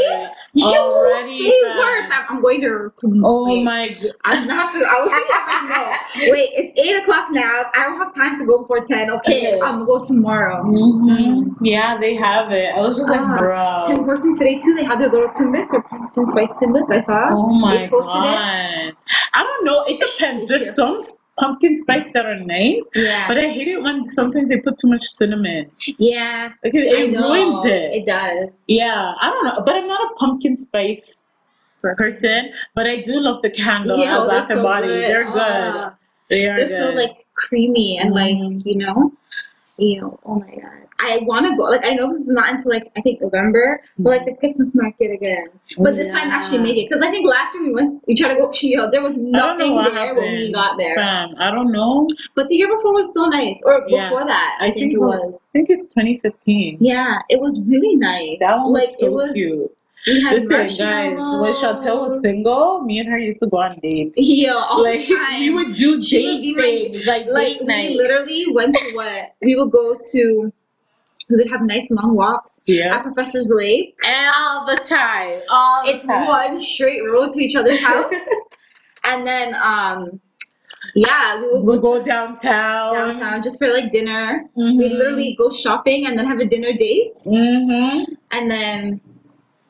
You 0.55 0.67
Already. 0.67 1.49
fam. 1.63 1.77
words. 1.79 2.09
I'm, 2.13 2.25
I'm 2.29 2.43
going 2.43 2.61
to. 2.63 2.93
to 2.97 3.23
Oh 3.25 3.45
wait. 3.45 3.63
my 3.65 3.89
god. 3.89 4.13
I'm 4.25 4.47
gonna. 4.49 4.87
I 4.87 5.01
was 5.01 5.13
thinking, 5.13 6.27
no. 6.27 6.33
Wait, 6.33 6.51
it's 6.55 6.81
eight 6.81 6.97
o'clock 7.01 7.29
now. 7.31 7.63
I 7.75 7.85
don't 7.85 7.99
have 7.99 8.15
time 8.15 8.39
to 8.39 8.45
go 8.45 8.63
before 8.63 8.85
ten. 8.85 9.11
Okay. 9.11 9.55
I'm 9.61 9.79
gonna 9.79 9.87
go 9.87 10.05
tomorrow. 10.05 10.63
hmm 10.65 11.53
Yeah, 11.65 11.99
they 11.99 12.17
have 12.17 12.51
it. 12.51 12.75
I 12.75 12.81
was 12.81 12.97
just 12.99 13.09
like, 13.09 13.21
Ah, 13.23 13.87
Tim. 13.87 14.05
Hortons 14.05 14.39
today 14.39 14.59
too. 14.59 14.75
They 14.75 14.85
had 14.85 14.99
their 14.99 15.09
little 15.09 15.29
timbits 15.29 15.73
or 15.73 15.83
pumpkin 15.83 16.27
spice 16.27 16.53
timbits. 16.61 16.91
I 16.91 17.01
thought. 17.01 17.33
Oh 17.33 17.49
my 17.49 17.77
they 17.79 17.89
posted 17.89 18.13
god. 18.13 18.97
I 19.35 19.43
don't 19.43 19.65
know. 19.65 19.85
It 19.85 20.01
depends. 20.01 20.49
There's 20.49 20.75
some 20.75 21.05
pumpkin 21.39 21.79
spice 21.79 22.13
that 22.13 22.27
are 22.27 22.37
nice. 22.39 22.83
Yeah. 22.95 23.27
but 23.29 23.39
I 23.39 23.49
hate 23.49 23.69
it 23.69 23.83
when 23.83 24.07
sometimes 24.07 24.49
they 24.51 24.59
put 24.61 24.79
too 24.79 24.89
much 24.89 25.05
cinnamon. 25.05 25.71
yeah. 25.99 26.53
Like 26.65 26.75
it, 26.75 27.17
ruins 27.19 27.65
it. 27.65 27.95
It 27.95 28.07
does. 28.07 28.51
Yeah, 28.67 29.15
I 29.21 29.31
don't 29.31 29.45
know, 29.45 29.63
but 29.65 29.75
I'm 29.75 29.87
not 29.89 30.01
a 30.13 30.15
pumpkin 30.17 30.61
spice 30.61 31.15
person. 31.81 32.53
But 32.75 32.87
I 32.87 33.01
do 33.03 33.19
love 33.19 33.43
the 33.43 33.51
candle 33.51 33.99
Yeah, 33.99 34.27
they're 34.31 34.43
so 34.45 34.63
Body. 34.63 34.87
good. 34.87 35.11
They're 35.11 35.25
good. 35.25 35.35
Ah, 35.37 35.95
they 36.31 36.47
are 36.49 36.57
they're 36.57 36.67
good. 36.67 36.77
so 36.77 36.91
like 36.91 37.27
creamy 37.35 37.99
and 37.99 38.15
like 38.15 38.37
Mhm. 38.37 38.63
you 38.65 38.77
know, 38.79 39.13
you 39.79 40.01
know. 40.01 40.21
Oh 40.25 40.37
my 40.37 40.51
god. 40.51 40.87
I 41.03 41.19
want 41.25 41.47
to 41.47 41.57
go. 41.57 41.65
Like 41.65 41.85
I 41.85 41.91
know 41.95 42.13
this 42.13 42.23
is 42.23 42.29
not 42.29 42.49
until 42.51 42.71
like 42.71 42.91
I 42.97 43.01
think 43.01 43.21
November, 43.21 43.81
but 43.99 44.11
like 44.11 44.25
the 44.25 44.33
mm. 44.33 44.39
Christmas 44.39 44.75
market 44.75 45.11
again. 45.13 45.49
But 45.79 45.95
oh, 45.95 45.97
this 45.97 46.11
time 46.13 46.31
actually 46.31 46.59
make 46.59 46.77
it 46.79 46.89
because 46.89 47.05
I 47.05 47.11
think 47.11 47.27
last 47.29 47.55
year 47.55 47.65
we 47.65 47.73
went. 47.75 48.03
We 48.07 48.15
tried 48.15 48.35
to 48.35 48.41
go. 48.41 48.51
Yo, 48.63 48.85
uh, 48.85 48.91
there 48.91 49.03
was 49.03 49.15
I 49.15 49.19
nothing 49.19 49.75
there 49.77 50.15
when 50.15 50.33
we 50.33 50.53
happened. 50.53 50.55
got 50.55 50.79
there. 50.79 50.95
Fam, 50.95 51.35
I 51.39 51.51
don't 51.51 51.73
know. 51.73 52.07
But 52.35 52.49
the 52.49 52.57
year 52.57 52.75
before 52.75 52.95
was 52.95 53.13
so 53.13 53.27
nice, 53.27 53.61
or 53.65 53.85
Yeah. 53.89 54.09
before 54.09 54.25
that, 54.27 54.59
I, 54.61 54.71
think, 54.71 54.93
it 54.93 54.99
was. 54.99 55.47
I 55.51 55.53
think 55.59 55.71
it's 55.71 55.87
2015. 55.89 56.79
Yeah, 56.81 57.19
it 57.29 57.41
was 57.41 57.65
really 57.67 57.97
nice. 57.97 58.39
That 58.41 58.57
one 58.57 58.73
was 58.73 58.81
like 58.83 58.95
so 58.99 59.07
it 59.07 59.13
was. 59.13 59.35
cute. 59.35 59.71
We 60.07 60.21
had 60.21 60.33
Listen, 60.35 60.57
guys, 60.67 61.15
when 61.17 61.55
Chantel 61.55 62.09
was 62.09 62.23
single, 62.23 62.81
me 62.83 62.99
and 62.99 63.09
her 63.09 63.19
used 63.19 63.39
to 63.39 63.47
go 63.47 63.59
on 63.59 63.79
dates. 63.79 64.15
Yeah, 64.17 64.55
all 64.55 64.83
like 64.83 65.01
the 65.07 65.15
time. 65.15 65.41
we 65.41 65.51
would 65.51 65.77
do 65.77 66.03
She 66.03 66.27
would 66.27 66.43
date 66.61 66.93
things, 66.93 67.07
like, 67.07 67.27
like 67.27 67.47
date 67.47 67.59
we 67.61 67.67
night. 67.67 67.91
literally 67.93 68.47
went 68.51 68.75
to 68.75 68.93
what 68.97 69.35
we 69.41 69.55
would 69.55 69.71
go 69.71 69.97
to. 70.13 70.53
We 71.33 71.39
would 71.39 71.51
have 71.51 71.63
nice 71.63 71.89
long 71.91 72.15
walks 72.15 72.61
yeah, 72.67 72.95
at 72.95 73.03
Professor's 73.03 73.51
Lake. 73.51 73.99
all 74.05 74.67
the 74.67 74.77
time, 74.87 75.41
all 75.49 75.83
It's 75.87 76.05
the 76.05 76.13
time. 76.13 76.27
one 76.27 76.59
straight 76.59 77.03
road 77.11 77.31
to 77.31 77.41
each 77.43 77.57
other's 77.57 77.83
house, 77.83 78.13
and 79.05 79.27
then 79.27 79.55
um, 79.55 80.21
yeah, 80.95 81.41
we 81.41 81.47
would 81.53 81.63
we 81.65 81.77
go 81.77 81.81
go 81.99 82.03
downtown. 82.05 82.93
downtown 82.95 83.43
just 83.43 83.59
for 83.59 83.69
like 83.73 83.91
dinner. 83.91 84.45
Mhm. 84.59 84.77
We 84.79 84.89
literally 84.91 85.35
go 85.39 85.49
shopping 85.51 86.07
and 86.07 86.19
then 86.19 86.27
have 86.27 86.39
a 86.41 86.45
dinner 86.45 86.73
date, 86.75 87.15
Mm-hmm. 87.25 88.13
and 88.33 88.51
then 88.51 89.01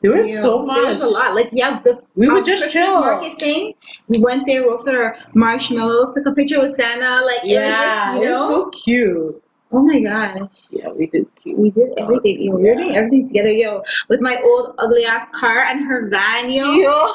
There 0.01 0.11
was 0.17 0.27
you 0.27 0.35
know, 0.35 0.41
so 0.41 0.65
much. 0.65 0.75
There 0.75 0.85
was 0.95 1.01
a 1.01 1.07
lot. 1.07 1.33
Like 1.33 1.49
yeah, 1.53 1.79
the 1.85 2.01
We 2.15 2.27
would 2.27 2.39
um, 2.39 2.45
just 2.45 2.63
Christmas 2.63 2.73
chill. 2.73 2.99
market 2.99 3.39
thing. 3.39 3.73
We 4.09 4.19
went 4.19 4.43
there, 4.47 4.63
roasted 4.67 4.95
our 4.95 5.15
marshmallows, 5.33 6.13
took 6.13 6.25
a 6.27 6.33
picture 6.33 6.59
with 6.59 6.73
Santa. 6.75 7.23
Like 7.25 7.43
it 7.45 7.51
Yeah, 7.55 7.69
was 7.69 7.77
just, 7.77 8.15
you 8.17 8.27
it 8.27 8.31
know. 8.31 8.41
was 8.49 8.49
so 8.51 8.83
cute. 8.83 9.43
Oh 9.73 9.81
my 9.83 9.99
gosh. 9.99 10.49
Yeah, 10.69 10.89
we 10.91 11.07
did 11.07 11.27
cute. 11.35 11.57
We 11.59 11.71
did 11.71 11.89
everything, 11.97 12.41
yo. 12.41 12.55
We 12.55 12.69
were 12.69 12.75
doing 12.75 12.95
everything 12.95 13.27
together, 13.27 13.51
yo. 13.51 13.83
With 14.09 14.21
my 14.21 14.39
old 14.43 14.75
ugly 14.77 15.05
ass 15.05 15.27
car 15.33 15.59
and 15.59 15.85
her 15.85 16.09
van, 16.09 16.49
yo. 16.51 16.71
Yo. 16.73 17.07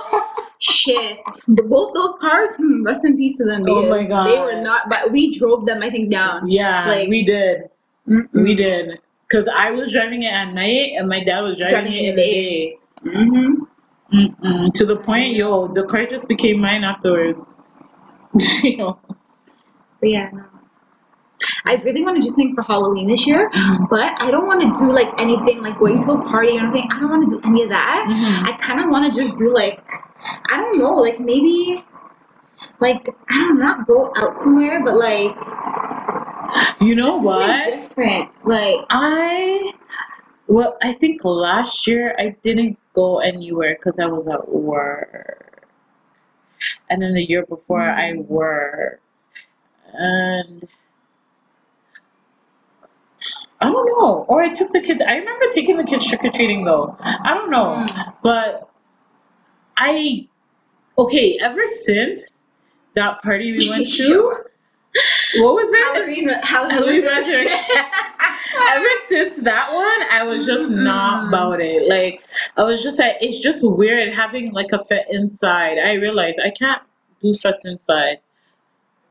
Shit. 0.58 1.20
Both 1.46 1.94
those 1.94 2.12
cars, 2.20 2.56
hmm, 2.56 2.82
rest 2.84 3.04
in 3.04 3.16
peace 3.16 3.36
to 3.38 3.44
them. 3.44 3.64
Oh 3.68 3.88
my 3.88 4.04
god. 4.04 4.26
They 4.26 4.38
were 4.38 4.60
not, 4.60 4.88
but 4.90 5.12
we 5.12 5.38
drove 5.38 5.66
them, 5.66 5.82
I 5.82 5.90
think, 5.90 6.10
down. 6.10 6.48
Yeah, 6.50 6.86
Like- 6.88 7.08
we 7.08 7.24
did. 7.24 7.70
Mm-mm. 8.08 8.28
We 8.32 8.54
did. 8.54 8.98
Cause 9.30 9.46
I 9.54 9.72
was 9.72 9.92
driving 9.92 10.22
it 10.22 10.32
at 10.32 10.54
night 10.54 10.92
and 10.96 11.06
my 11.06 11.22
dad 11.22 11.42
was 11.42 11.58
driving, 11.58 11.74
Driving 11.74 11.92
it 11.92 12.08
in 12.08 12.16
the 12.16 12.22
the 12.22 12.30
day. 12.30 12.78
Mhm. 13.04 13.54
Mm-mm. 14.12 14.72
To 14.72 14.86
the 14.86 14.96
point, 14.96 15.34
yo, 15.34 15.68
the 15.68 15.84
car 15.84 16.06
just 16.06 16.26
became 16.28 16.60
mine 16.60 16.82
afterwards. 16.82 17.38
you 18.62 18.78
know. 18.78 18.98
But 20.00 20.08
yeah, 20.08 20.30
no. 20.32 20.44
I 21.64 21.74
really 21.84 22.02
want 22.04 22.16
to 22.16 22.22
do 22.22 22.28
something 22.28 22.54
for 22.54 22.62
Halloween 22.62 23.08
this 23.08 23.26
year, 23.26 23.48
but 23.90 24.20
I 24.20 24.30
don't 24.30 24.46
want 24.46 24.60
to 24.62 24.84
do 24.84 24.92
like 24.92 25.08
anything 25.18 25.62
like 25.62 25.78
going 25.78 25.98
to 26.00 26.12
a 26.12 26.22
party 26.24 26.56
or 26.56 26.60
anything. 26.60 26.88
I 26.90 26.98
don't 27.00 27.10
want 27.10 27.28
to 27.28 27.36
do 27.38 27.40
any 27.48 27.62
of 27.64 27.70
that. 27.70 28.06
Mhm. 28.08 28.48
I 28.48 28.52
kind 28.58 28.80
of 28.80 28.90
want 28.90 29.12
to 29.12 29.20
just 29.20 29.38
do 29.38 29.52
like, 29.54 29.82
I 30.50 30.56
don't 30.56 30.78
know, 30.78 30.94
like 30.94 31.20
maybe, 31.20 31.84
like 32.80 33.08
I 33.30 33.38
don't 33.38 33.58
know, 33.58 33.66
not 33.66 33.86
go 33.86 34.12
out 34.16 34.36
somewhere, 34.36 34.82
but 34.84 34.96
like 34.96 35.36
You 36.80 36.94
know 36.94 37.16
what? 37.18 37.66
different. 37.70 38.30
Like 38.44 38.76
I 38.90 39.72
well, 40.46 40.78
I 40.82 40.94
think 40.94 41.20
last 41.24 41.86
year 41.86 42.14
I 42.18 42.34
didn't 42.42 42.78
go 42.94 43.18
anywhere 43.18 43.76
because 43.78 43.98
I 44.00 44.06
was 44.06 44.26
at 44.28 44.48
work, 44.48 45.66
and 46.88 47.02
then 47.02 47.12
the 47.12 47.22
year 47.28 47.44
before 47.46 47.82
I 47.82 48.12
Mm. 48.14 48.26
worked, 48.26 49.02
and 49.92 50.66
I 53.60 53.66
don't 53.66 53.86
know. 53.86 54.24
Or 54.28 54.40
I 54.42 54.52
took 54.54 54.72
the 54.72 54.80
kids. 54.80 55.00
I 55.06 55.16
remember 55.16 55.46
taking 55.52 55.76
the 55.76 55.84
kids 55.84 56.06
trick 56.06 56.24
or 56.24 56.30
treating 56.30 56.64
though. 56.64 56.96
I 57.00 57.34
don't 57.34 57.50
know, 57.50 57.84
Mm. 57.88 58.14
but 58.22 58.70
I 59.76 60.28
okay. 60.96 61.38
Ever 61.40 61.66
since 61.66 62.30
that 62.94 63.22
party 63.22 63.52
we 63.52 63.68
went 63.68 63.88
to, 63.96 64.44
what 65.38 65.54
was 65.54 65.66
it? 65.72 65.96
Halloween, 65.96 66.28
Halloween, 66.28 66.70
Halloween 66.70 67.06
resurrection. 67.06 67.58
Ever 68.70 68.88
since 69.04 69.36
that 69.44 69.72
one, 69.72 70.08
I 70.10 70.24
was 70.24 70.46
just 70.46 70.70
not 70.70 71.24
Mm. 71.24 71.28
about 71.28 71.60
it. 71.60 71.88
Like, 71.88 72.22
I 72.56 72.64
was 72.64 72.82
just 72.82 72.98
like, 72.98 73.16
it's 73.20 73.40
just 73.40 73.62
weird 73.62 74.12
having 74.12 74.52
like 74.52 74.72
a 74.72 74.84
fit 74.84 75.06
inside. 75.10 75.78
I 75.78 75.94
realized 75.94 76.38
I 76.42 76.50
can't 76.50 76.82
do 77.22 77.32
fits 77.34 77.66
inside. 77.66 78.18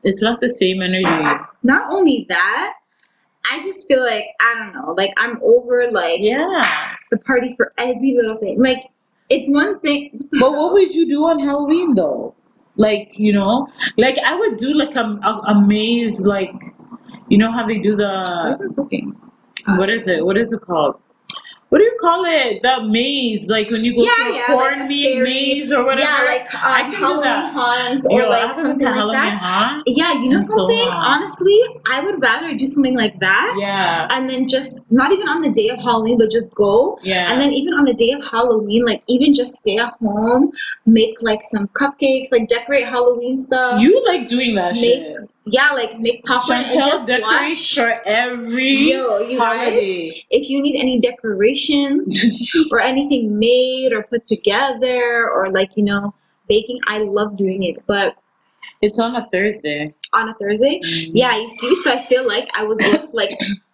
It's 0.02 0.22
not 0.22 0.40
the 0.40 0.48
same 0.48 0.80
energy. 0.82 1.42
Not 1.62 1.90
only 1.92 2.26
that, 2.28 2.74
I 3.50 3.62
just 3.62 3.88
feel 3.88 4.00
like 4.04 4.26
I 4.40 4.54
don't 4.54 4.74
know, 4.74 4.94
like 4.96 5.12
I'm 5.16 5.38
over 5.42 5.90
like 5.90 6.20
Yeah. 6.20 6.94
the 7.10 7.18
party 7.18 7.54
for 7.56 7.72
every 7.78 8.14
little 8.14 8.36
thing. 8.36 8.62
Like 8.62 8.84
it's 9.30 9.50
one 9.50 9.78
thing. 9.80 10.20
But 10.38 10.52
what 10.52 10.72
would 10.72 10.94
you 10.94 11.08
do 11.08 11.24
on 11.26 11.38
Halloween 11.38 11.94
though? 11.94 12.34
Like, 12.76 13.18
you 13.18 13.32
know, 13.32 13.68
like 13.96 14.18
I 14.18 14.36
would 14.38 14.56
do 14.56 14.72
like 14.72 14.94
a, 14.94 15.00
a, 15.24 15.42
a 15.48 15.66
maze, 15.66 16.20
like, 16.26 16.52
you 17.28 17.36
know 17.36 17.50
how 17.50 17.66
they 17.66 17.78
do 17.78 17.96
the, 17.96 18.56
This 18.60 18.70
is 18.72 18.76
working. 18.76 19.16
what 19.76 19.90
is 19.90 20.06
it? 20.06 20.24
What 20.24 20.36
is 20.38 20.52
it 20.52 20.60
called? 20.60 20.96
What 21.68 21.78
do 21.78 21.84
you 21.84 21.98
call 22.00 22.24
it? 22.24 22.62
The 22.62 22.84
maze, 22.88 23.46
like 23.46 23.70
when 23.70 23.84
you 23.84 23.94
go 23.94 24.02
Yeah, 24.02 24.24
to 24.24 24.30
a 24.30 24.34
yeah, 24.36 24.46
corn 24.46 24.78
like 24.78 24.88
meat 24.88 25.22
maze 25.22 25.70
or 25.70 25.84
whatever. 25.84 26.00
Yeah, 26.00 26.22
like 26.24 26.54
I 26.54 26.82
um, 26.82 26.90
can 26.90 27.00
Halloween 27.00 27.52
haunt 27.52 28.04
or 28.10 28.20
Yo, 28.22 28.28
like 28.30 28.54
something 28.54 28.86
like 28.86 28.94
Halloween 28.94 29.12
that. 29.20 29.38
Haunt. 29.38 29.82
Yeah, 29.86 30.12
you 30.14 30.30
know 30.30 30.40
so 30.40 30.56
something? 30.56 30.78
long. 30.78 31.02
Honestly, 31.02 31.60
I 31.90 32.00
would 32.00 32.22
rather 32.22 32.54
do 32.54 32.66
something 32.66 32.96
like 32.96 33.20
that. 33.20 33.56
Yeah. 33.58 34.08
And 34.10 34.30
then 34.30 34.48
just 34.48 34.80
not 34.90 35.12
even 35.12 35.28
on 35.28 35.42
the 35.42 35.50
day 35.50 35.68
of 35.68 35.78
Halloween, 35.78 36.16
but 36.16 36.30
just 36.30 36.54
go. 36.54 36.98
Yeah. 37.02 37.30
And 37.30 37.38
then 37.38 37.52
even 37.52 37.74
on 37.74 37.84
the 37.84 37.94
day 37.94 38.12
of 38.12 38.24
Halloween, 38.24 38.86
like 38.86 39.02
even 39.06 39.34
just 39.34 39.56
stay 39.56 39.76
at 39.76 39.92
home, 40.00 40.52
make 40.86 41.20
like 41.20 41.40
some 41.44 41.68
cupcakes, 41.68 42.32
like 42.32 42.48
decorate 42.48 42.86
Halloween 42.86 43.36
stuff. 43.36 43.78
You 43.82 44.02
like 44.06 44.26
doing 44.26 44.54
that 44.54 44.72
make 44.72 45.02
shit. 45.02 45.16
Yeah, 45.50 45.70
like 45.72 45.98
make 45.98 46.24
popcorn 46.24 46.60
and 46.60 46.68
just 46.80 47.06
decorates 47.06 47.76
watch. 47.76 47.86
for 47.86 48.02
every 48.06 48.90
Yo, 48.90 49.18
you 49.18 49.38
guys, 49.38 49.72
if 50.30 50.48
you 50.48 50.62
need 50.62 50.78
any 50.78 51.00
decorations 51.00 52.52
or 52.72 52.80
anything 52.80 53.38
made 53.38 53.92
or 53.92 54.02
put 54.04 54.24
together 54.24 55.28
or 55.30 55.50
like 55.50 55.76
you 55.76 55.84
know 55.84 56.14
baking, 56.48 56.78
I 56.86 56.98
love 56.98 57.36
doing 57.36 57.62
it. 57.64 57.84
But 57.86 58.16
it's 58.82 58.98
on 58.98 59.16
a 59.16 59.28
Thursday. 59.32 59.94
on 60.14 60.28
a 60.30 60.34
Thursday, 60.34 60.80
Mhm. 60.82 61.10
yeah, 61.14 61.36
you 61.36 61.48
see, 61.48 61.74
so 61.76 61.92
I 61.92 62.02
feel 62.04 62.26
like 62.26 62.48
I 62.54 62.64
would 62.64 62.78
go 62.78 62.92
to 63.06 63.06
like 63.12 63.38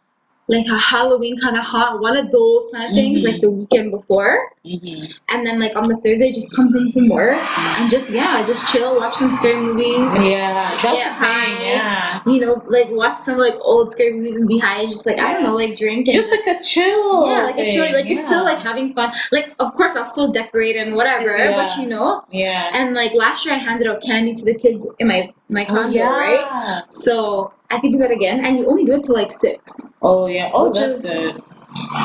like 0.47 0.67
a 0.67 0.79
Halloween 0.79 1.41
kind 1.41 1.57
of 1.57 1.65
hot 1.65 2.01
one 2.01 2.17
of 2.17 2.31
those 2.31 2.65
kind 2.73 2.85
of 2.85 2.91
things 2.93 3.21
Mhm. 3.21 3.25
like 3.33 3.41
the 3.41 3.51
weekend 3.51 3.91
before, 3.91 4.51
hmm 4.65 5.05
and 5.31 5.45
then 5.45 5.59
like 5.59 5.75
on 5.77 5.89
the 5.89 5.97
Thursday 5.97 6.31
just 6.33 6.55
come 6.55 6.73
home 6.73 6.93
from 6.93 7.09
work 7.09 7.39
and 7.79 7.91
just 7.91 8.09
yeah, 8.11 8.45
just 8.47 8.71
chill, 8.73 8.97
watch 8.97 9.15
some 9.15 9.31
scary 9.31 9.57
movies. 9.61 10.13
Yeah, 10.25 10.53
that's 10.55 10.83
Get 10.83 11.11
high. 11.13 11.45
thing. 11.57 11.67
Yeah. 11.67 12.21
You 12.27 12.41
know, 12.41 12.63
like 12.69 12.89
watch 12.91 13.17
some 13.19 13.39
like 13.39 13.55
old 13.61 13.91
scary 13.93 14.13
movies 14.15 14.37
and 14.37 14.47
be 14.47 14.59
high, 14.59 14.87
just 14.87 15.07
like 15.07 15.19
I 15.19 15.33
don't 15.33 15.43
know, 15.43 15.57
like 15.57 15.77
drink 15.77 16.07
and 16.09 16.17
Just 16.17 16.31
like 16.31 16.47
a 16.57 16.63
chill. 16.63 17.27
yeah, 17.27 17.43
like 17.45 17.59
a 17.59 17.71
chill, 17.71 17.85
thing, 17.85 17.95
like 17.95 18.07
you're 18.07 18.17
still 18.25 18.45
like 18.45 18.59
having 18.59 18.95
fun. 18.95 19.13
Like 19.33 19.55
of 19.59 19.73
course 19.75 19.93
I'll 19.97 20.07
still 20.07 20.31
decorate 20.33 20.77
and 20.77 20.95
whatever, 20.95 21.37
Yeah. 21.37 21.57
but 21.57 21.77
you 21.83 21.89
know. 21.89 22.23
Yeah. 22.31 22.71
And 22.73 22.95
like 22.95 23.13
last 23.15 23.45
year 23.45 23.55
I 23.55 23.59
handed 23.59 23.87
out 23.89 24.03
candy 24.03 24.35
to 24.37 24.45
the 24.45 24.55
kids 24.55 24.89
in 24.99 25.09
my 25.09 25.33
my 25.49 25.63
oh, 25.69 25.89
yeah. 25.89 26.09
right? 26.09 26.83
So 26.89 27.53
I 27.71 27.79
could 27.81 27.93
do 27.93 27.99
that 27.99 28.11
again, 28.11 28.45
and 28.45 28.59
you 28.59 28.67
only 28.69 28.85
do 28.85 28.93
it 28.93 29.05
till 29.05 29.15
like 29.15 29.33
six, 29.33 29.81
Oh 30.03 30.27
yeah. 30.27 30.51
Oh, 30.53 30.69
Which 30.71 30.79
that's 30.79 30.99
is- 30.99 31.33
good. 31.33 31.43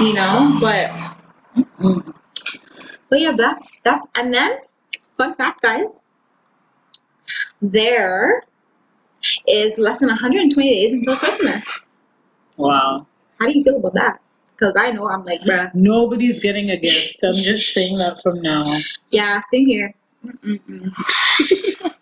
you 0.01 0.13
know. 0.13 0.57
But 0.61 0.91
Mm. 1.79 2.13
but 3.09 3.19
yeah, 3.19 3.33
that's 3.35 3.79
that's 3.83 4.05
and 4.15 4.33
then 4.33 4.57
fun 5.17 5.33
fact, 5.33 5.61
guys. 5.61 6.01
There 7.61 8.43
is 9.47 9.77
less 9.77 9.99
than 9.99 10.09
120 10.09 10.69
days 10.69 10.93
until 10.93 11.17
Christmas. 11.17 11.81
Wow. 12.57 13.05
How 13.39 13.47
do 13.47 13.57
you 13.57 13.63
feel 13.63 13.77
about 13.77 13.93
that? 13.93 14.19
because 14.55 14.73
I 14.77 14.91
know 14.91 15.07
I'm 15.09 15.23
like, 15.23 15.39
bruh. 15.41 15.73
Nobody's 15.73 16.41
getting 16.41 16.69
a 16.69 16.75
gift. 16.77 17.23
I'm 17.23 17.33
just 17.33 17.71
saying 17.73 17.97
that 17.99 18.21
from 18.21 18.41
now. 18.41 18.77
Yeah, 19.09 19.39
same 19.49 19.65
here. 19.67 19.93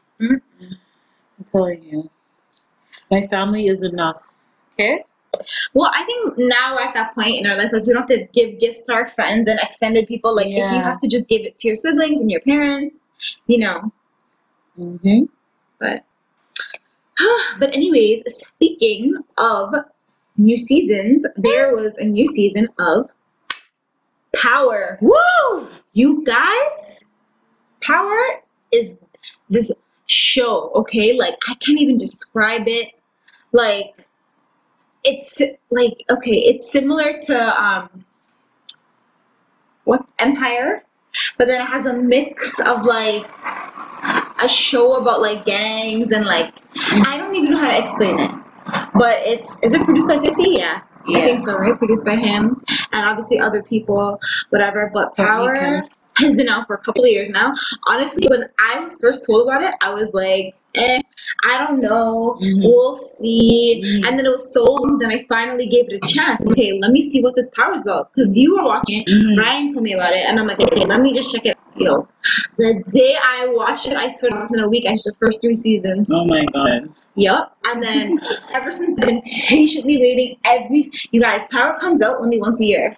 Telling 1.57 1.83
you. 1.83 2.09
My 3.09 3.27
family 3.27 3.67
is 3.67 3.83
enough. 3.83 4.33
Okay? 4.73 5.03
Well, 5.73 5.91
I 5.93 6.03
think 6.03 6.37
now 6.37 6.75
we're 6.75 6.83
at 6.83 6.93
that 6.93 7.15
point 7.15 7.35
in 7.35 7.47
our 7.47 7.57
life, 7.57 7.69
like 7.71 7.85
you 7.85 7.93
don't 7.93 8.09
have 8.09 8.19
to 8.19 8.27
give 8.33 8.59
gifts 8.59 8.83
to 8.85 8.93
our 8.93 9.07
friends 9.07 9.47
and 9.49 9.59
extended 9.59 10.07
people. 10.07 10.35
Like 10.35 10.47
if 10.47 10.71
you 10.71 10.79
have 10.79 10.99
to 10.99 11.07
just 11.07 11.27
give 11.27 11.41
it 11.41 11.57
to 11.59 11.67
your 11.67 11.75
siblings 11.75 12.21
and 12.21 12.31
your 12.31 12.41
parents, 12.41 12.99
you 13.45 13.59
know. 13.59 13.91
Mm-hmm. 14.79 15.25
But 15.79 16.03
but 17.59 17.73
anyways, 17.73 18.23
speaking 18.27 19.15
of 19.37 19.73
new 20.37 20.57
seasons, 20.57 21.25
there 21.35 21.73
was 21.73 21.97
a 21.97 22.05
new 22.05 22.25
season 22.25 22.67
of 22.79 23.09
Power. 24.35 24.99
Woo! 25.01 25.67
You 25.93 26.23
guys, 26.23 27.03
Power 27.81 28.19
is 28.71 28.97
this 29.49 29.71
show, 30.07 30.71
okay? 30.75 31.17
Like 31.17 31.35
I 31.47 31.53
can't 31.55 31.79
even 31.79 31.97
describe 31.97 32.67
it. 32.67 32.93
Like 33.51 33.93
it's 35.03 35.41
like 35.69 36.03
okay, 36.09 36.35
it's 36.35 36.71
similar 36.71 37.19
to 37.19 37.63
um 37.63 38.05
what 39.83 40.05
Empire, 40.19 40.83
but 41.37 41.47
then 41.47 41.61
it 41.61 41.65
has 41.65 41.85
a 41.85 41.93
mix 41.93 42.59
of 42.59 42.85
like 42.85 43.25
a 44.39 44.47
show 44.47 44.97
about 44.97 45.21
like 45.21 45.45
gangs 45.45 46.11
and 46.11 46.25
like 46.25 46.53
I 46.75 47.17
don't 47.17 47.35
even 47.35 47.51
know 47.51 47.59
how 47.59 47.71
to 47.71 47.77
explain 47.77 48.19
it. 48.19 48.31
But 48.93 49.19
it's 49.25 49.49
is 49.61 49.73
it 49.73 49.81
produced 49.83 50.09
by 50.09 50.19
50? 50.19 50.43
Yeah. 50.43 50.81
I 51.07 51.21
think 51.21 51.41
so, 51.41 51.57
right? 51.57 51.77
Produced 51.77 52.05
by 52.05 52.15
him 52.15 52.61
and 52.91 53.05
obviously 53.05 53.39
other 53.39 53.63
people, 53.63 54.19
whatever. 54.49 54.91
But 54.93 55.15
Power. 55.15 55.87
Has 56.17 56.35
been 56.35 56.49
out 56.49 56.67
for 56.67 56.75
a 56.75 56.79
couple 56.79 57.03
of 57.03 57.09
years 57.09 57.29
now. 57.29 57.53
Honestly, 57.87 58.27
when 58.27 58.45
I 58.59 58.79
was 58.79 58.99
first 58.99 59.25
told 59.25 59.47
about 59.47 59.63
it, 59.63 59.73
I 59.81 59.93
was 59.93 60.13
like, 60.13 60.55
eh, 60.75 61.01
I 61.43 61.57
don't 61.65 61.79
know. 61.79 62.37
Mhm. 62.41 62.63
We'll 62.63 62.97
see. 62.97 63.81
Mhm. 63.83 64.07
And 64.07 64.19
then 64.19 64.25
it 64.25 64.31
was 64.31 64.53
so 64.53 64.63
long, 64.63 64.97
then 64.99 65.11
I 65.11 65.25
finally 65.29 65.67
gave 65.67 65.85
it 65.89 66.03
a 66.03 66.07
chance. 66.07 66.41
Okay, 66.51 66.79
let 66.81 66.91
me 66.91 67.01
see 67.01 67.21
what 67.21 67.35
this 67.35 67.49
Power 67.55 67.73
is 67.73 67.81
about. 67.81 68.13
Because 68.13 68.35
you 68.35 68.55
were 68.55 68.63
watching 68.63 69.03
Mhm. 69.05 69.37
Ryan 69.37 69.67
told 69.73 69.83
me 69.83 69.93
about 69.93 70.13
it, 70.13 70.25
and 70.27 70.39
I'm 70.39 70.47
like, 70.47 70.59
okay, 70.59 70.85
let 70.85 71.01
me 71.01 71.13
just 71.13 71.33
check 71.33 71.45
it. 71.45 71.57
Yo, 71.75 72.07
the 72.57 72.83
day 72.91 73.15
I 73.23 73.47
watched 73.49 73.87
it, 73.87 73.95
I 73.95 74.09
started 74.09 74.37
off 74.37 74.51
in 74.51 74.59
a 74.59 74.67
week. 74.67 74.85
I 74.87 74.91
watched 74.91 75.05
the 75.05 75.13
first 75.19 75.41
three 75.41 75.53
seasons. 75.55 76.11
Oh 76.11 76.25
my 76.25 76.43
god. 76.45 76.89
Yup. 77.15 77.55
And 77.67 77.83
then 77.83 78.19
ever 78.53 78.71
since 78.71 78.99
I've 78.99 79.05
been 79.07 79.21
patiently 79.21 79.97
waiting 79.97 80.37
every 80.45 80.85
you 81.11 81.21
guys, 81.21 81.47
Power 81.47 81.77
comes 81.79 82.01
out 82.01 82.17
only 82.19 82.39
once 82.39 82.61
a 82.61 82.65
year. 82.65 82.97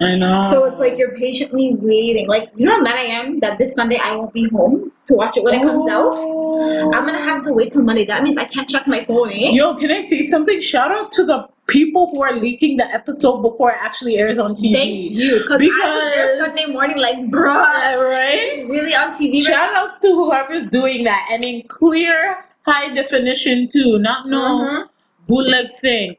I 0.00 0.16
know. 0.16 0.44
So 0.44 0.64
it's 0.64 0.78
like 0.78 0.96
you're 0.96 1.14
patiently 1.16 1.74
waiting. 1.74 2.26
Like 2.26 2.50
you 2.56 2.64
know 2.64 2.76
how 2.76 2.80
mad 2.82 2.96
I 2.96 3.02
am 3.20 3.40
that 3.40 3.58
this 3.58 3.74
Sunday 3.74 3.98
I 4.02 4.16
won't 4.16 4.32
be 4.32 4.48
home 4.48 4.92
to 5.06 5.14
watch 5.14 5.36
it 5.36 5.44
when 5.44 5.54
it 5.54 5.62
comes 5.62 5.90
out. 5.90 6.12
Oh. 6.14 6.92
I'm 6.92 7.04
gonna 7.04 7.20
have 7.20 7.42
to 7.44 7.52
wait 7.52 7.72
till 7.72 7.82
Monday. 7.82 8.06
That 8.06 8.22
means 8.22 8.38
I 8.38 8.44
can't 8.44 8.68
check 8.68 8.86
my 8.86 9.04
phone, 9.04 9.30
eh? 9.30 9.50
Yo, 9.50 9.74
can 9.76 9.90
I 9.90 10.06
say 10.06 10.26
something? 10.26 10.60
Shout 10.62 10.90
out 10.90 11.12
to 11.12 11.24
the 11.24 11.48
people 11.66 12.08
who 12.08 12.22
are 12.22 12.32
leaking 12.32 12.78
the 12.78 12.84
episode 12.86 13.42
before 13.42 13.70
it 13.72 13.76
actually 13.80 14.16
airs 14.16 14.38
on 14.38 14.52
TV. 14.54 14.72
Thank 14.74 15.10
you. 15.12 15.38
Because 15.40 15.60
I 15.60 15.94
was 15.94 16.14
there 16.14 16.38
Sunday 16.46 16.66
morning 16.66 16.96
like, 16.98 17.16
bruh, 17.30 18.10
right? 18.10 18.38
it's 18.40 18.68
really 18.70 18.94
on 18.94 19.10
TV 19.12 19.34
right 19.44 19.44
Shout 19.44 19.74
outs 19.74 19.98
to 20.00 20.08
whoever's 20.08 20.66
doing 20.68 21.04
that 21.04 21.28
and 21.30 21.44
in 21.44 21.62
clear, 21.68 22.44
high 22.66 22.92
definition 22.94 23.66
too, 23.66 23.98
not 23.98 24.26
no 24.26 24.40
Mhm. 24.60 24.88
bootleg 25.28 25.70
thing. 25.80 26.16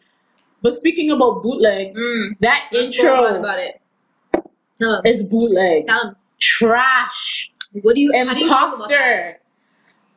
But 0.61 0.75
speaking 0.75 1.11
about 1.11 1.41
bootleg, 1.43 1.95
Mm. 1.95 2.37
that 2.41 2.69
Let's 2.71 2.97
go 2.97 3.13
on 3.15 3.25
intro 3.25 3.39
about 3.39 3.59
it. 3.59 3.81
Tell 4.79 5.01
is 5.05 5.23
bootleg. 5.23 5.87
Tell 5.87 6.09
him. 6.09 6.15
Trash. 6.39 7.51
What 7.81 7.95
do 7.95 8.01
you 8.01 8.11
how 8.15 8.33
do 8.33 8.39
you 8.41 8.47
feel 8.47 8.57
about 8.57 8.89
that? 8.89 8.91
Imposter. 8.91 9.37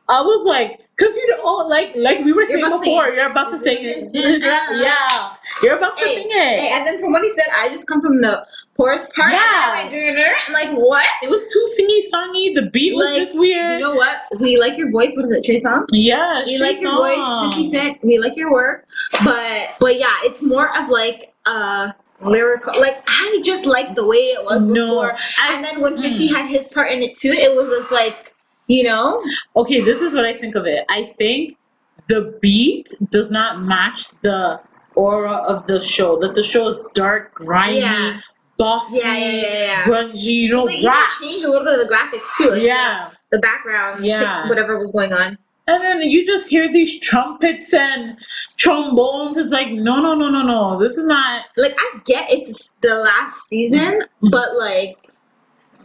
I 0.07 0.21
was 0.21 0.45
like, 0.45 0.79
cause 0.99 1.15
you 1.15 1.27
know, 1.37 1.55
like 1.67 1.93
like 1.95 2.19
we 2.23 2.31
were 2.33 2.43
You're 2.43 2.59
saying 2.69 2.79
before, 2.79 3.05
sing 3.05 3.15
you're 3.15 3.31
about 3.31 3.51
to 3.51 3.59
sing 3.59 3.77
it. 3.81 4.13
Mhm. 4.13 4.41
Yeah, 4.81 5.33
you're 5.63 5.77
about 5.77 5.97
to 5.97 6.05
Hey, 6.05 6.15
sing 6.15 6.27
it. 6.29 6.59
hey, 6.59 6.69
and 6.73 6.85
then 6.85 6.99
from 6.99 7.11
what 7.11 7.23
he 7.23 7.29
said, 7.31 7.45
I 7.57 7.69
just 7.69 7.87
come 7.87 8.01
from 8.01 8.21
the 8.21 8.45
poorest 8.75 9.13
part. 9.13 9.31
Yeah. 9.31 9.81
And 9.81 9.91
then 9.91 10.25
I 10.25 10.29
it. 10.47 10.51
Like, 10.53 10.71
what? 10.77 11.05
It 11.23 11.29
was 11.29 11.41
too 11.51 11.65
singy 11.77 12.01
songy. 12.13 12.53
The 12.55 12.69
beat 12.71 12.93
was 12.95 13.05
Like, 13.11 13.23
just 13.23 13.37
weird. 13.37 13.79
You 13.79 13.87
know 13.87 13.95
what? 13.95 14.23
We 14.39 14.57
like 14.57 14.77
your 14.77 14.91
voice. 14.91 15.15
What 15.15 15.25
is 15.25 15.31
it, 15.31 15.43
Trey 15.45 15.59
Songz? 15.59 15.87
yeah, 15.91 16.43
We 16.45 16.57
like 16.57 16.81
your 16.81 16.91
song. 16.91 17.49
voice, 17.51 17.55
50 17.55 17.71
Cent. 17.71 18.03
We 18.03 18.17
like 18.19 18.35
your 18.35 18.51
work. 18.51 18.85
But 19.23 19.69
but 19.79 19.97
yeah, 19.99 20.13
it's 20.23 20.41
more 20.41 20.75
of 20.77 20.89
like 20.89 21.33
uh 21.45 21.91
lyrical. 22.21 22.79
Like 22.79 23.03
I 23.07 23.41
just 23.43 23.65
like 23.65 23.95
the 23.95 24.05
way 24.05 24.17
it 24.17 24.43
was 24.43 24.63
No, 24.63 24.87
before. 24.87 25.13
I- 25.39 25.53
and 25.55 25.63
then 25.63 25.81
when 25.81 25.99
50 25.99 26.27
mm. 26.29 26.35
had 26.35 26.47
his 26.49 26.67
part 26.67 26.91
in 26.91 27.01
it 27.01 27.15
too, 27.15 27.31
it 27.31 27.55
was 27.55 27.69
just 27.69 27.91
like, 27.91 28.33
you 28.67 28.83
know, 28.83 29.23
Okay, 29.55 29.81
this 29.81 30.01
is 30.01 30.13
what 30.13 30.25
I 30.25 30.37
think 30.37 30.55
of 30.55 30.65
it. 30.65 30.85
I 30.89 31.13
think 31.17 31.57
the 32.07 32.37
beat 32.41 32.93
does 33.09 33.31
not 33.31 33.61
match 33.61 34.09
the 34.21 34.59
aura 34.95 35.33
of 35.33 35.65
the 35.67 35.81
show. 35.83 36.19
That 36.19 36.35
the 36.35 36.43
show 36.43 36.67
is 36.69 36.77
dark, 36.93 37.33
grimy, 37.33 37.79
Yeah. 37.79 38.19
Bossy, 38.57 38.97
Yeah, 38.97 39.17
yeah, 39.17 39.29
yeah, 39.31 39.53
yeah. 39.63 39.83
grungy, 39.83 40.15
you 40.23 40.49
know, 40.53 40.65
they 40.67 40.75
even 40.75 40.91
rap. 40.91 41.11
changed 41.21 41.45
a 41.45 41.49
little 41.49 41.65
bit 41.65 41.79
of 41.79 41.87
the 41.87 41.93
graphics 41.93 42.27
too. 42.37 42.51
Like, 42.51 42.61
Yeah. 42.61 43.09
The 43.31 43.39
background, 43.39 44.05
Yeah. 44.05 44.47
whatever 44.47 44.77
was 44.77 44.91
going 44.91 45.13
on. 45.13 45.37
And 45.67 45.81
then 45.83 46.01
you 46.03 46.25
just 46.27 46.47
hear 46.47 46.71
these 46.71 46.99
trumpets 46.99 47.73
and 47.73 48.17
trombones. 48.55 49.35
It's 49.37 49.51
like, 49.51 49.69
no, 49.71 49.99
no, 49.99 50.13
no, 50.13 50.29
no, 50.29 50.43
no. 50.43 50.77
This 50.79 50.95
is 50.97 51.05
not, 51.05 51.45
Like 51.57 51.73
I 51.77 51.99
get 52.05 52.29
it's 52.31 52.69
the 52.81 52.95
last 52.95 53.41
season, 53.47 54.03
Mm. 54.23 54.31
but 54.31 54.55
like 54.55 54.97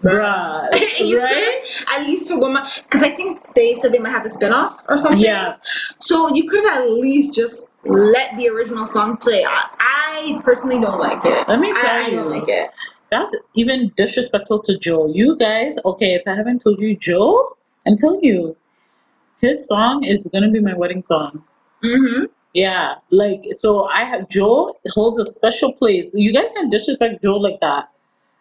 bruh, 0.02 0.70
right? 1.18 1.62
at 1.88 2.06
least 2.06 2.28
for 2.28 2.38
one 2.38 2.54
month 2.54 2.70
because 2.84 3.02
I 3.02 3.10
think 3.10 3.40
they 3.54 3.74
said 3.74 3.92
they 3.92 3.98
might 3.98 4.10
have 4.10 4.24
a 4.26 4.30
spin-off 4.30 4.82
or 4.88 4.96
something. 4.98 5.18
Yeah. 5.20 5.56
So 5.98 6.34
you 6.34 6.48
could 6.48 6.64
have 6.64 6.82
at 6.84 6.90
least 6.90 7.34
just 7.34 7.66
let 7.84 8.36
the 8.36 8.48
original 8.48 8.84
song 8.86 9.16
play. 9.16 9.44
I, 9.44 9.68
I 9.78 10.40
personally 10.44 10.80
don't 10.80 10.98
like 10.98 11.24
it. 11.24 11.48
Let 11.48 11.60
me 11.60 11.70
I, 11.70 11.80
tell 11.80 12.06
I 12.06 12.10
don't 12.10 12.30
like 12.30 12.48
it. 12.48 12.70
That's 13.10 13.34
even 13.54 13.92
disrespectful 13.96 14.60
to 14.62 14.78
Joe. 14.78 15.08
You 15.12 15.36
guys, 15.36 15.76
okay, 15.84 16.14
if 16.14 16.22
I 16.26 16.34
haven't 16.34 16.62
told 16.62 16.78
you, 16.80 16.96
Joe, 16.96 17.56
I'm 17.86 17.96
telling 17.96 18.22
you, 18.22 18.56
his 19.40 19.66
song 19.66 20.04
is 20.04 20.28
gonna 20.32 20.50
be 20.50 20.60
my 20.60 20.74
wedding 20.74 21.02
song. 21.02 21.42
Mm-hmm. 21.82 22.24
Yeah, 22.52 22.96
like 23.10 23.42
so 23.52 23.84
I 23.84 24.04
have 24.04 24.28
Joe 24.28 24.76
holds 24.90 25.18
a 25.18 25.30
special 25.30 25.72
place. 25.72 26.06
You 26.12 26.32
guys 26.32 26.48
can 26.54 26.68
disrespect 26.68 27.22
Joe 27.22 27.36
like 27.36 27.60
that. 27.60 27.90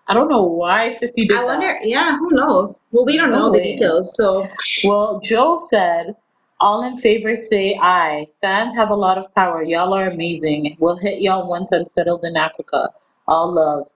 I 0.08 0.14
don't 0.16 0.28
know 0.28 0.44
why 0.44 0.96
50 0.96 1.28
did 1.28 1.38
I 1.38 1.42
that. 1.42 1.46
wonder. 1.46 1.80
Yeah, 1.84 2.18
who 2.18 2.32
knows? 2.32 2.86
Well, 2.92 3.06
we 3.06 3.16
don't 3.16 3.32
know 3.32 3.48
No 3.48 3.54
the 3.54 3.62
details, 3.62 4.16
so 4.16 4.48
Well, 4.84 5.20
Joe 5.24 5.62
said, 5.70 6.16
all 6.60 6.84
in 6.84 6.98
favor 6.98 7.36
say 7.36 7.78
aye. 7.82 8.28
Fans 8.42 8.76
have 8.76 8.90
a 8.90 8.96
lot 8.96 9.18
of 9.18 9.34
power. 9.34 9.64
Y'all 9.64 9.94
are 9.94 10.10
amazing. 10.10 10.76
We'll 10.80 10.98
hit 10.98 11.22
y'all 11.22 11.48
once 11.48 11.72
I'm 11.72 11.86
settled 11.86 12.24
in 12.24 12.36
Africa. 12.36 12.90
All 13.28 13.54
love. 13.54 13.88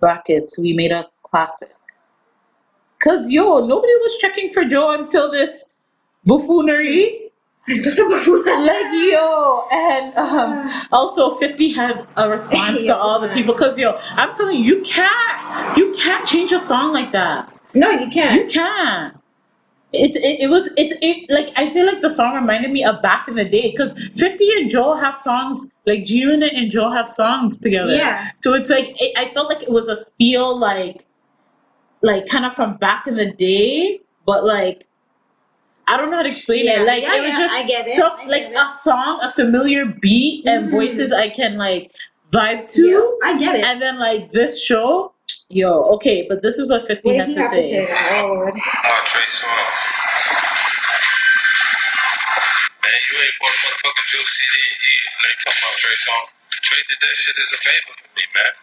Brackets. 0.00 0.58
We 0.58 0.72
made 0.72 0.92
a 0.92 1.08
classic. 1.22 1.74
Cause 3.02 3.30
yo, 3.30 3.66
nobody 3.66 3.92
was 3.94 4.16
checking 4.18 4.52
for 4.52 4.64
Joe 4.64 4.90
until 4.92 5.30
this 5.30 5.62
buffoonery. 6.24 7.30
it's 7.66 7.82
just 7.82 7.98
a 7.98 8.04
buffoon. 8.04 8.44
Like 8.44 8.86
yo, 8.92 9.64
and 9.70 10.14
um, 10.16 10.86
also 10.92 11.36
50 11.36 11.72
had 11.72 12.06
a 12.16 12.28
response 12.28 12.82
to 12.84 12.96
all 12.96 13.20
the 13.20 13.28
people. 13.28 13.54
Cause 13.54 13.78
yo, 13.78 13.92
I'm 13.92 14.34
telling 14.36 14.58
you, 14.58 14.76
you 14.76 14.82
can't, 14.82 15.76
you 15.78 15.92
can't 15.92 16.26
change 16.26 16.52
a 16.52 16.60
song 16.66 16.92
like 16.92 17.12
that. 17.12 17.52
no, 17.74 17.90
you 17.90 18.10
can't. 18.10 18.42
You 18.42 18.48
can't. 18.48 19.19
It, 19.92 20.14
it, 20.16 20.40
it 20.42 20.50
was 20.50 20.66
it, 20.76 20.96
it 21.02 21.30
like 21.30 21.52
I 21.56 21.68
feel 21.70 21.84
like 21.84 22.00
the 22.00 22.10
song 22.10 22.34
reminded 22.34 22.70
me 22.70 22.84
of 22.84 23.02
back 23.02 23.26
in 23.28 23.34
the 23.34 23.44
day 23.44 23.72
because 23.72 23.92
50 24.16 24.50
and 24.52 24.70
Joe 24.70 24.94
have 24.94 25.16
songs 25.16 25.68
like 25.86 26.04
G 26.06 26.18
Unit 26.18 26.52
and 26.54 26.70
Joe 26.70 26.90
have 26.90 27.08
songs 27.08 27.58
together. 27.58 27.92
Yeah. 27.94 28.30
So 28.40 28.54
it's 28.54 28.70
like 28.70 28.94
it, 28.98 29.12
I 29.16 29.32
felt 29.34 29.48
like 29.48 29.62
it 29.62 29.70
was 29.70 29.88
a 29.88 30.04
feel 30.18 30.56
like 30.58 31.04
like 32.02 32.28
kind 32.28 32.44
of 32.46 32.54
from 32.54 32.76
back 32.76 33.06
in 33.06 33.16
the 33.16 33.32
day, 33.32 34.00
but 34.26 34.44
like 34.44 34.86
I 35.88 35.96
don't 35.96 36.10
know 36.10 36.18
how 36.18 36.22
to 36.22 36.30
explain 36.30 36.66
Yeah, 36.66 36.82
it. 36.82 36.86
Like 36.86 37.02
yeah, 37.02 37.16
it 37.16 37.20
was 37.20 37.30
yeah, 37.30 37.38
just 37.38 37.54
I 37.54 37.66
get 37.66 37.88
it, 37.88 37.96
so 37.96 38.06
I 38.06 38.26
like 38.26 38.42
it. 38.42 38.54
a 38.54 38.72
song, 38.82 39.18
a 39.22 39.32
familiar 39.32 39.86
beat 40.00 40.46
and 40.46 40.68
Mhm. 40.68 40.70
voices 40.70 41.12
I 41.12 41.30
can 41.30 41.56
like 41.58 41.90
vibe 42.32 42.70
to. 42.74 43.18
I 43.24 43.36
get 43.38 43.56
it. 43.56 43.64
And 43.64 43.82
then 43.82 43.98
like 43.98 44.30
this 44.32 44.62
show, 44.62 45.14
yo, 45.50 45.82
okay, 45.98 46.26
but 46.28 46.42
this 46.42 46.58
is 46.58 46.70
what 46.70 46.86
15 46.86 47.02
what 47.02 47.18
had 47.18 47.26
did 47.26 47.34
he 47.34 47.34
to 47.34 47.42
have 47.42 47.50
to 47.50 47.62
say? 47.62 47.86
Oh, 48.14 48.30
Lord. 48.32 48.54
Trey 48.54 49.26
Songz. 49.26 49.78
Man, 52.78 53.00
you 53.10 53.18
ain't 53.18 53.36
bought 53.42 53.50
a 53.50 53.58
motherfucking 53.66 54.06
Juice 54.06 54.30
CD 54.38 54.54
in 54.62 54.78
years. 54.78 55.10
And 55.10 55.22
they 55.26 55.34
talking 55.42 55.62
about 55.66 55.76
Trey 55.78 55.98
Songz. 55.98 56.30
Trey 56.62 56.82
did 56.88 56.98
that 57.02 57.14
shit 57.18 57.36
as 57.36 57.52
a 57.52 57.58
favor 57.58 57.92
for 57.98 58.08
me, 58.14 58.22
man. 58.34 58.54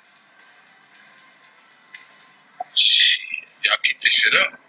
Shit, 2.73 3.43
y'all 3.65 3.77
keep 3.83 3.99
this 4.01 4.13
shit 4.13 4.33
up. 4.33 4.59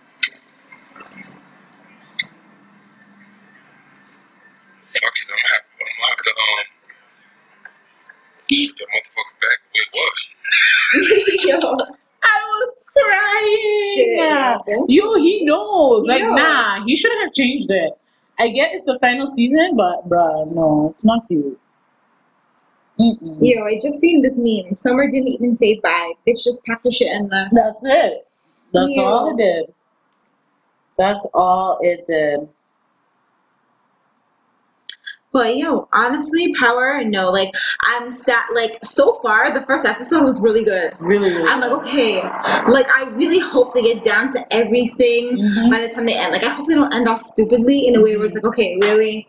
Fuck 4.98 5.14
it, 5.14 5.30
I'm 5.30 5.38
happy. 5.38 5.70
I'm 5.78 5.86
gonna 5.86 6.10
have 6.10 6.22
to 6.26 6.32
um, 6.34 6.64
get 8.48 8.74
that 8.74 8.88
motherfucker 8.90 9.36
back 9.38 9.58
the 9.62 9.70
way 9.70 9.82
it 9.86 9.92
was. 9.94 10.18
Yo, 11.44 12.07
I 12.22 12.38
was 12.48 12.74
crying. 12.92 14.66
Shit. 14.66 14.88
Yo, 14.88 15.14
he 15.16 15.44
knows. 15.44 16.06
He 16.06 16.12
like, 16.12 16.22
knows. 16.22 16.36
nah, 16.36 16.84
he 16.84 16.96
shouldn't 16.96 17.22
have 17.22 17.32
changed 17.32 17.70
it. 17.70 17.92
I 18.38 18.48
get 18.48 18.70
it's 18.72 18.86
the 18.86 18.98
final 19.00 19.26
season, 19.26 19.76
but 19.76 20.08
bruh, 20.08 20.50
no, 20.52 20.90
it's 20.92 21.04
not 21.04 21.26
cute. 21.26 21.58
Mm-mm. 23.00 23.38
yo, 23.40 23.64
I 23.64 23.74
just 23.80 24.00
seen 24.00 24.22
this 24.22 24.36
meme. 24.36 24.74
Summer 24.74 25.08
didn't 25.08 25.28
even 25.28 25.54
say 25.56 25.78
bye. 25.80 26.12
Bitch 26.26 26.42
just 26.44 26.64
packed 26.64 26.84
her 26.84 26.90
shit 26.90 27.08
and 27.08 27.28
left. 27.30 27.54
That's 27.54 27.78
it. 27.82 28.26
That's 28.72 28.92
Yeah. 28.94 29.02
all 29.02 29.30
it 29.32 29.36
did. 29.42 29.74
That's 30.96 31.26
all 31.32 31.78
it 31.80 32.06
did. 32.08 32.48
But 35.30 35.56
yo, 35.58 35.88
honestly, 35.92 36.52
power, 36.58 37.04
no. 37.04 37.30
Like 37.30 37.50
I'm 37.82 38.12
sat 38.12 38.46
like 38.54 38.78
so 38.82 39.20
far, 39.22 39.52
the 39.52 39.60
first 39.66 39.84
episode 39.84 40.24
was 40.24 40.40
really 40.40 40.64
good. 40.64 40.94
Really, 40.98 41.30
really. 41.30 41.46
I'm 41.48 41.60
like, 41.60 41.70
okay, 41.82 42.22
like 42.70 42.88
I 42.90 43.04
really 43.12 43.38
hope 43.38 43.74
they 43.74 43.82
get 43.82 44.02
down 44.02 44.32
to 44.32 44.52
everything 44.52 45.36
Mhm. 45.36 45.70
by 45.70 45.80
the 45.86 45.88
time 45.92 46.06
they 46.06 46.14
end. 46.16 46.32
Like 46.32 46.44
I 46.44 46.48
hope 46.48 46.66
they 46.66 46.74
don't 46.74 46.94
end 46.94 47.08
off 47.08 47.20
stupidly 47.20 47.86
in 47.86 47.96
a 47.96 48.00
way 48.02 48.16
where 48.16 48.26
it's 48.26 48.36
like, 48.36 48.44
okay, 48.44 48.78
really, 48.80 49.28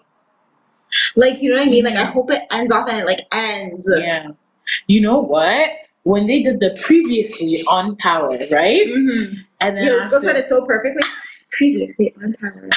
like 1.16 1.41
you 1.41 1.50
know 1.50 1.58
what 1.58 1.68
I 1.68 1.70
mean? 1.70 1.84
Like 1.84 1.95
I 1.97 2.06
hope 2.06 2.32
it 2.32 2.43
ends 2.52 2.72
off 2.72 2.88
and 2.89 3.00
it 3.00 3.06
like 3.06 3.28
ends. 3.34 3.86
Yeah. 3.93 4.30
You 4.88 5.02
know 5.02 5.20
what? 5.20 5.70
When 6.04 6.28
they 6.28 6.41
did 6.43 6.62
the 6.62 6.78
previously 6.82 7.62
on 7.68 7.97
Power, 7.97 8.30
right? 8.52 8.88
Mm-hmm. 8.88 9.34
And 9.60 9.76
then 9.78 9.86
Yo, 9.88 10.00
after- 10.00 10.22
said 10.22 10.38
it 10.38 10.47
so 10.47 10.66
perfectly. 10.66 11.04
Previously 11.52 12.14
on 12.24 12.34
power. 12.39 12.70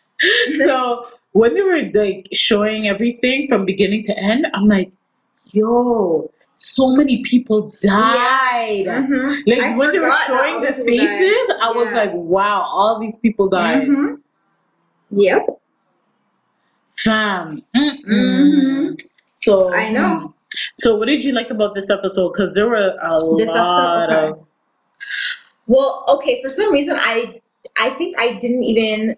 so 0.58 1.06
when 1.32 1.54
they 1.54 1.62
were 1.62 1.82
like 1.94 2.28
showing 2.32 2.88
everything 2.88 3.46
from 3.48 3.64
beginning 3.64 4.04
to 4.04 4.16
end, 4.18 4.46
I'm 4.54 4.66
like, 4.68 4.90
yo, 5.52 6.30
so 6.58 6.90
many 6.96 7.22
people 7.22 7.74
died. 7.82 8.84
Mhm. 8.86 9.42
Like 9.46 9.60
I 9.62 9.76
when 9.76 9.92
they 9.92 9.98
were 9.98 10.10
showing 10.26 10.60
the 10.60 10.72
people 10.72 10.96
died. 10.96 11.08
faces, 11.08 11.54
I 11.62 11.72
was 11.72 11.92
like, 11.92 12.12
wow, 12.14 12.62
all 12.62 13.00
these 13.00 13.18
people 13.18 13.48
died. 13.48 13.86
Mhm. 13.88 14.20
Yep. 15.10 15.46
Fam. 16.96 17.62
Mm-mm. 17.74 18.04
Mhm. 18.06 19.00
So 19.34 19.72
I 19.72 19.90
know. 19.90 20.00
mm. 20.00 20.34
So 20.76 20.96
what 20.96 21.06
did 21.06 21.24
you 21.24 21.32
like 21.32 21.50
about 21.50 21.74
this 21.74 21.88
episode? 21.90 22.32
Because 22.32 22.54
there 22.54 22.68
were 22.68 22.76
a 23.00 23.36
This 23.38 23.50
episode, 23.50 23.54
lot 23.54 24.10
okay. 24.10 24.28
of 24.30 24.46
Well, 25.66 26.04
okay, 26.08 26.42
for 26.42 26.48
some 26.48 26.72
reason 26.72 26.96
I 26.98 27.40
I 27.76 27.90
think 27.90 28.16
I 28.18 28.34
didn't 28.34 28.64
even 28.64 29.16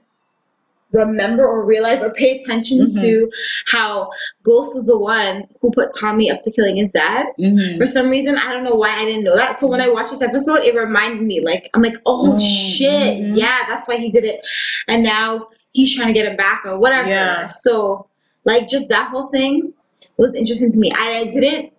remember 0.93 1.45
or 1.47 1.64
realize 1.64 2.03
or 2.03 2.12
pay 2.12 2.38
attention 2.38 2.86
Mhm. 2.86 3.01
to 3.01 3.30
how 3.66 4.11
Ghost 4.45 4.76
is 4.76 4.86
the 4.86 4.99
one 4.99 5.45
who 5.61 5.70
put 5.72 5.90
Tommy 5.99 6.30
up 6.30 6.43
to 6.43 6.51
killing 6.51 6.76
his 6.76 6.90
dad. 6.90 7.26
Mhm. 7.40 7.78
For 7.78 7.86
some 7.86 8.11
reason, 8.11 8.36
I 8.36 8.53
don't 8.53 8.64
know 8.64 8.74
why 8.74 8.90
I 9.01 9.05
didn't 9.05 9.24
know 9.24 9.36
that. 9.36 9.57
So 9.57 9.66
when 9.66 9.80
I 9.80 9.88
watched 9.88 10.11
this 10.11 10.22
episode, 10.22 10.61
it 10.64 10.74
reminded 10.74 11.22
me, 11.22 11.40
like, 11.45 11.70
I'm 11.74 11.82
like, 11.82 11.97
oh 12.07 12.32
Mm, 12.34 12.40
shit, 12.76 13.36
yeah, 13.36 13.61
that's 13.68 13.88
why 13.88 13.97
he 13.97 14.11
did 14.11 14.24
it. 14.24 14.40
And 14.88 15.03
now 15.03 15.49
he's 15.72 15.95
trying 15.97 16.09
to 16.09 16.12
get 16.14 16.30
it 16.30 16.36
back 16.36 16.62
or 16.66 16.78
whatever. 16.78 17.09
Yeah. 17.09 17.47
So, 17.47 18.07
like, 18.45 18.68
just 18.68 18.90
that 18.90 19.09
whole 19.09 19.28
thing 19.28 19.72
was 20.18 20.34
interesting 20.34 20.72
to 20.72 20.78
me. 20.78 20.93
I, 20.95 21.20
I 21.20 21.24
didn't, 21.24 21.72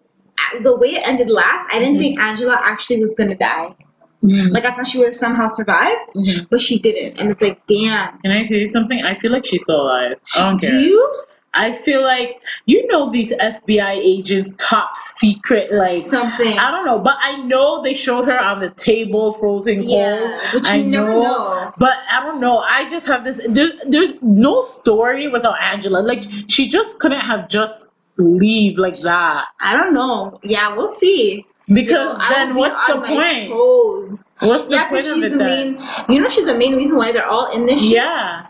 the 0.63 0.75
way 0.75 0.95
it 0.95 1.07
ended 1.07 1.29
last, 1.29 1.73
I 1.73 1.79
didn't 1.79 1.95
Mhm. 1.95 1.99
think 1.99 2.19
Angela 2.19 2.59
actually 2.61 2.99
was 2.99 3.13
gonna 3.15 3.35
die. 3.35 3.75
Mhm. 4.23 4.51
Like, 4.51 4.65
I 4.65 4.71
thought 4.71 4.87
she 4.87 4.97
would 4.99 5.07
have 5.07 5.17
somehow 5.17 5.47
survived, 5.49 6.13
Mhm. 6.15 6.47
but 6.49 6.61
she 6.61 6.79
didn't. 6.79 7.19
And 7.19 7.29
it's 7.31 7.41
like, 7.41 7.65
damn. 7.67 8.17
Can 8.19 8.31
I 8.31 8.45
tell 8.45 8.57
you 8.57 8.67
something? 8.67 9.03
I 9.03 9.15
feel 9.15 9.31
like 9.31 9.45
she's 9.45 9.61
still 9.63 9.81
alive. 9.81 10.17
I 10.35 10.43
don't 10.45 10.59
care. 10.61 10.71
Do 10.71 10.79
you? 10.79 11.19
I 11.55 11.71
feel 11.73 12.01
like 12.01 12.41
you 12.65 12.87
know 12.87 13.11
these 13.11 13.31
FBI 13.31 13.91
agents 14.01 14.53
top 14.57 14.97
secret 15.17 15.71
like 15.71 16.01
Something. 16.01 16.57
I 16.57 16.71
don't 16.71 16.83
know, 16.83 16.97
but 16.97 17.15
I 17.21 17.43
know 17.43 17.83
they 17.83 17.93
showed 17.93 18.25
her 18.25 18.39
on 18.39 18.59
the 18.59 18.71
table 18.71 19.33
frozen 19.33 19.83
Yeah, 19.87 20.17
cold. 20.17 20.41
but 20.53 20.63
you 20.73 20.79
I 20.79 20.81
never 20.81 21.09
know, 21.11 21.21
know. 21.21 21.73
But 21.77 21.93
I 22.09 22.23
don't 22.25 22.41
know. 22.41 22.57
I 22.57 22.89
just 22.89 23.05
have 23.05 23.23
this. 23.23 23.39
There's, 23.47 23.71
there's 23.87 24.13
no 24.23 24.61
story 24.61 25.27
without 25.27 25.61
Angela. 25.61 25.99
Like 25.99 26.23
she 26.47 26.69
just 26.69 26.97
couldn't 26.97 27.21
have 27.21 27.49
just 27.49 27.85
leave 28.17 28.79
like 28.79 28.99
that. 29.01 29.45
I 29.61 29.77
don't 29.77 29.93
know. 29.93 30.39
Yeah, 30.43 30.75
we'll 30.75 30.87
see. 30.87 31.45
Because 31.67 32.17
Yo, 32.19 32.29
then 32.29 32.55
what's 32.55 32.87
the 32.87 33.01
point? 33.01 33.49
toes. 33.49 34.17
What's 34.39 34.67
the 34.67 34.75
Yeah, 34.75 34.89
point 34.89 35.05
of 35.07 35.17
it 35.23 35.31
the 35.31 35.37
then? 35.37 35.75
main. 35.77 35.89
You 36.09 36.21
know, 36.21 36.27
she's 36.27 36.45
the 36.45 36.57
main 36.57 36.75
reason 36.75 36.97
why 36.97 37.11
they're 37.11 37.25
all 37.27 37.51
in 37.51 37.65
this. 37.65 37.81
shit. 37.81 37.91
Yeah. 37.93 38.47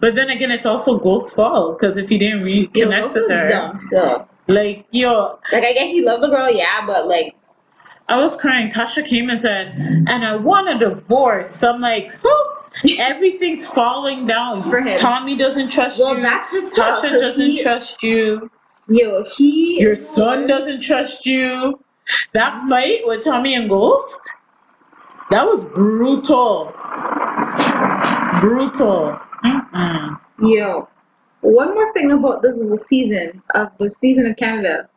But 0.00 0.14
then 0.14 0.30
again, 0.30 0.50
it's 0.50 0.64
also 0.66 0.98
Ghost's 0.98 1.34
fault 1.34 1.78
because 1.78 1.96
if 1.96 2.08
he 2.08 2.18
didn't 2.18 2.42
reconnect 2.44 3.00
Ghost 3.02 3.14
with 3.16 3.30
her, 3.30 3.48
dumb 3.48 3.78
still. 3.78 4.28
like 4.46 4.86
yo, 4.92 5.38
Like 5.52 5.64
I 5.64 5.72
get 5.72 5.88
he 5.88 6.00
loved 6.02 6.22
the 6.22 6.28
girl, 6.28 6.48
yeah, 6.50 6.86
but 6.86 7.06
like 7.08 7.34
I 8.08 8.18
was 8.20 8.36
crying. 8.36 8.70
Tasha 8.70 9.04
came 9.04 9.28
and 9.30 9.40
said, 9.40 9.74
and 9.76 10.24
I 10.24 10.36
want 10.36 10.68
a 10.68 10.78
divorce. 10.78 11.62
I'm 11.62 11.80
like, 11.80 12.12
everything's 12.98 13.66
falling 13.66 14.26
down 14.26 14.62
For 14.62 14.80
him. 14.80 14.98
Tommy 14.98 15.36
doesn't 15.36 15.70
trust 15.70 15.98
Well, 15.98 16.16
you. 16.16 16.22
Well, 16.22 16.30
that's 16.30 16.50
his 16.50 16.74
fault, 16.74 17.02
Tasha 17.04 17.10
'cause 17.10 17.20
doesn't 17.20 17.46
he- 17.50 17.62
trust 17.62 18.02
you. 18.02 18.50
yo, 18.88 19.24
he 19.24 19.80
Your 19.80 19.96
son 19.96 20.46
doesn't 20.46 20.80
trust 20.82 21.26
you. 21.26 21.78
That 22.32 22.68
fight 22.68 23.00
with 23.04 23.24
Tommy 23.24 23.54
and 23.54 23.68
Ghost, 23.68 24.20
that 25.30 25.44
was 25.46 25.64
brutal. 25.64 26.72
Brutal. 28.40 29.18
Mm-mm. 29.44 30.20
Yo, 30.40 30.88
one 31.40 31.74
more 31.74 31.92
thing 31.92 32.12
about 32.12 32.42
this 32.42 32.62
season 32.86 33.42
of 33.54 33.68
the 33.78 33.88
season 33.90 34.26
of 34.26 34.36
Canada. 34.36 34.88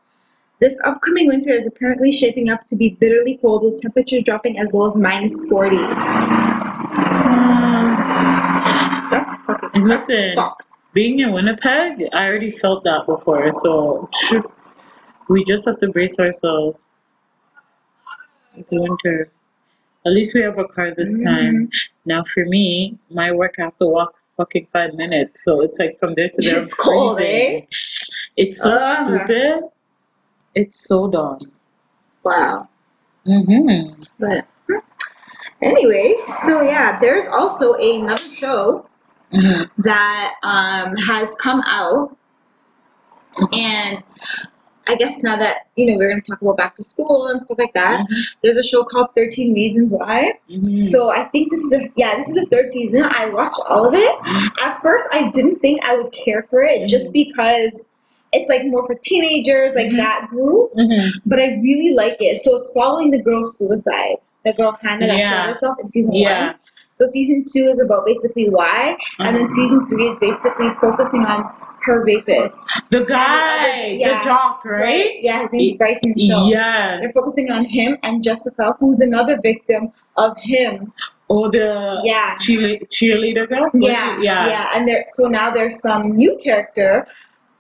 This 0.60 0.76
upcoming 0.84 1.28
winter 1.28 1.52
is 1.52 1.68
apparently 1.68 2.12
shaping 2.12 2.50
up 2.50 2.66
to 2.66 2.76
be 2.76 2.90
bitterly 2.90 3.38
cold 3.38 3.64
with 3.64 3.78
temperatures 3.78 4.24
dropping 4.24 4.58
as 4.58 4.74
low 4.74 4.88
as 4.88 4.96
minus 4.98 5.48
40. 5.48 5.78
Mm. 5.78 5.92
That's 9.12 9.36
fucking 9.46 9.84
that's 9.86 10.08
Listen, 10.10 10.36
fucked. 10.36 10.64
being 10.94 11.20
in 11.20 11.32
Winnipeg, 11.32 12.10
I 12.12 12.26
already 12.28 12.50
felt 12.52 12.84
that 12.86 13.06
before. 13.06 13.52
So 13.52 14.10
we 15.30 15.44
just 15.46 15.66
have 15.66 15.78
to 15.78 15.90
brace 15.90 16.20
ourselves. 16.20 16.86
It's 18.58 18.72
winter. 18.72 19.30
At 20.06 20.14
least 20.14 20.34
we 20.34 20.42
have 20.42 20.58
a 20.58 20.66
car 20.66 20.94
this 20.96 21.18
time. 21.24 21.70
Now 22.06 22.24
for 22.24 22.46
me, 22.46 22.98
my 23.10 23.32
work 23.32 23.56
I 23.60 23.64
have 23.64 23.78
to 23.78 23.88
walk 23.88 24.16
fucking 24.38 24.68
five 24.72 24.94
minutes. 24.94 25.44
So 25.44 25.62
it's 25.62 25.80
like 25.80 26.00
from 26.00 26.14
there 26.16 26.30
to 26.30 26.42
there. 26.42 26.60
It's 26.64 26.74
cold, 26.74 27.20
eh? 27.20 27.62
It's 28.38 28.62
so 28.62 28.78
Ugh. 28.80 29.06
stupid. 29.06 29.64
It's 30.56 30.88
so 30.88 31.08
dumb. 31.08 31.40
Wow. 32.24 32.70
Mm-hmm. 33.26 34.00
But 34.20 34.46
anyway, 35.62 36.16
so 36.28 36.62
yeah, 36.62 36.98
there's 37.00 37.26
also 37.32 37.74
another 37.74 38.30
show 38.36 38.86
Mm-hmm. 39.34 39.82
that 39.82 40.36
um, 40.42 40.96
has 40.96 41.36
come 41.36 41.62
out, 41.66 42.16
and 43.52 44.02
I 44.88 44.96
guess 44.96 45.22
now 45.24 45.38
that 45.38 45.68
you 45.76 45.86
know 45.88 45.98
we're 45.98 46.10
gonna 46.10 46.22
talk 46.22 46.42
about 46.42 46.58
back 46.58 46.76
to 46.78 46.84
school 46.84 47.28
and 47.28 47.42
stuff 47.46 47.58
like 47.58 47.74
that, 47.74 48.02
Mhm. 48.08 48.16
there's 48.42 48.58
a 48.58 48.64
show 48.64 48.84
called 48.84 49.10
Thirteen 49.16 49.54
Reasons 49.54 49.94
Why. 49.94 50.34
Mm-hmm. 50.50 50.82
So 50.82 51.10
I 51.10 51.24
think 51.26 51.52
this 51.52 51.62
is 51.62 51.70
the 51.70 51.90
yeah 51.96 52.16
this 52.18 52.28
is 52.30 52.36
the 52.36 52.46
third 52.46 52.70
season. 52.72 53.04
I 53.04 53.30
watched 53.30 53.60
all 53.68 53.86
of 53.88 53.94
it. 53.94 54.16
At 54.64 54.82
first, 54.82 55.08
I 55.12 55.30
didn't 55.34 55.60
think 55.60 55.84
I 55.84 55.98
would 55.98 56.12
care 56.12 56.46
for 56.50 56.62
it 56.62 56.88
just 56.88 57.12
because 57.14 57.84
it's 58.34 58.50
like 58.50 58.66
more 58.66 58.86
for 58.86 58.96
teenagers, 58.96 59.74
like 59.76 59.88
Mhm. 59.88 59.98
that 59.98 60.28
group. 60.30 60.74
mm-hmm. 60.74 61.20
But 61.26 61.40
I 61.40 61.60
really 61.64 61.94
like 61.94 62.18
it. 62.20 62.40
So 62.40 62.58
it's 62.58 62.72
following 62.74 63.12
the 63.12 63.22
girl's 63.22 63.58
suicide. 63.58 64.18
The 64.46 64.54
girl 64.54 64.78
Hannah 64.82 65.08
that 65.08 65.18
Yeah. 65.18 65.32
killed 65.38 65.48
herself 65.50 65.78
in 65.82 65.90
season 65.90 66.14
Yeah. 66.14 66.46
one. 66.48 66.56
So 67.00 67.06
season 67.06 67.44
two 67.52 67.66
is 67.70 67.80
about 67.80 68.06
basically 68.06 68.50
why, 68.50 68.98
and 69.20 69.38
then 69.38 69.46
Uh-huh. 69.46 69.54
season 69.56 69.88
three 69.88 70.08
is 70.10 70.18
basically 70.20 70.70
focusing 70.82 71.26
on 71.26 71.46
her 71.84 72.04
rapist. 72.04 72.56
The 72.90 73.06
guy, 73.06 73.98
yeah, 74.00 74.18
the 74.20 74.24
jock, 74.26 74.66
right? 74.66 75.12
Yeah, 75.22 75.42
his 75.44 75.50
name's 75.54 75.78
Bryson 75.78 76.14
Shaw. 76.18 76.48
Yeah. 76.50 76.98
They're 77.00 77.12
focusing 77.14 77.52
on 77.52 77.66
him 77.66 77.98
and 78.04 78.24
Jessica, 78.24 78.74
who's 78.80 79.00
another 79.00 79.40
victim 79.42 79.92
of 80.18 80.36
him. 80.42 80.92
Or 81.30 81.52
the 81.52 82.02
Yeah. 82.06 82.36
cheerle- 82.40 82.88
cheerleader 82.90 83.48
girl? 83.50 83.70
Yeah, 83.74 84.18
yeah. 84.22 84.48
yeah. 84.48 84.70
And 84.74 84.88
there, 84.88 85.04
so 85.08 85.28
now 85.28 85.52
there's 85.52 85.80
some 85.82 86.16
new 86.16 86.38
character, 86.44 87.06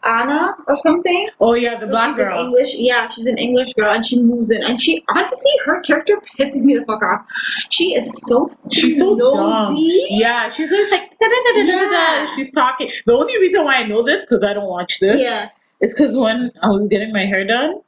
Anna 0.03 0.55
or 0.67 0.77
something. 0.77 1.29
Oh 1.39 1.53
yeah, 1.53 1.77
the 1.79 1.85
So 1.87 1.91
black 1.91 2.09
she's 2.09 2.19
an 2.19 2.25
girl. 2.25 2.39
English, 2.45 2.75
yeah, 2.75 3.07
she's 3.09 3.25
an 3.25 3.37
English 3.37 3.73
girl, 3.73 3.91
and 3.93 4.05
she 4.05 4.21
moves 4.21 4.51
in. 4.51 4.63
And 4.63 4.79
she 4.81 5.03
honestly, 5.09 5.51
her 5.65 5.81
character 5.81 6.21
pisses 6.39 6.63
me 6.63 6.77
the 6.77 6.85
fuck 6.85 7.03
off. 7.03 7.25
She 7.69 7.93
is 7.95 8.11
so 8.27 8.49
She's 8.71 8.97
so 8.99 9.17
dumb. 9.17 9.35
nosy. 9.73 10.05
Yeah, 10.09 10.49
she's 10.49 10.71
always 10.71 10.91
like 10.91 11.09
da, 11.19 11.27
da, 11.27 11.53
da, 11.53 11.65
da, 11.65 11.91
da. 12.25 12.35
She's 12.35 12.51
talking. 12.51 12.91
The 13.05 13.13
only 13.13 13.37
reason 13.39 13.63
why 13.65 13.75
I 13.75 13.83
know 13.87 14.03
this 14.03 14.21
because 14.21 14.43
I 14.43 14.53
don't 14.53 14.69
watch 14.69 14.99
this 14.99 15.21
Yeah. 15.21 15.49
is 15.81 15.93
because 15.93 16.15
when 16.15 16.51
I 16.61 16.69
was 16.69 16.87
getting 16.87 17.11
my 17.11 17.25
hair 17.25 17.45
done, 17.45 17.81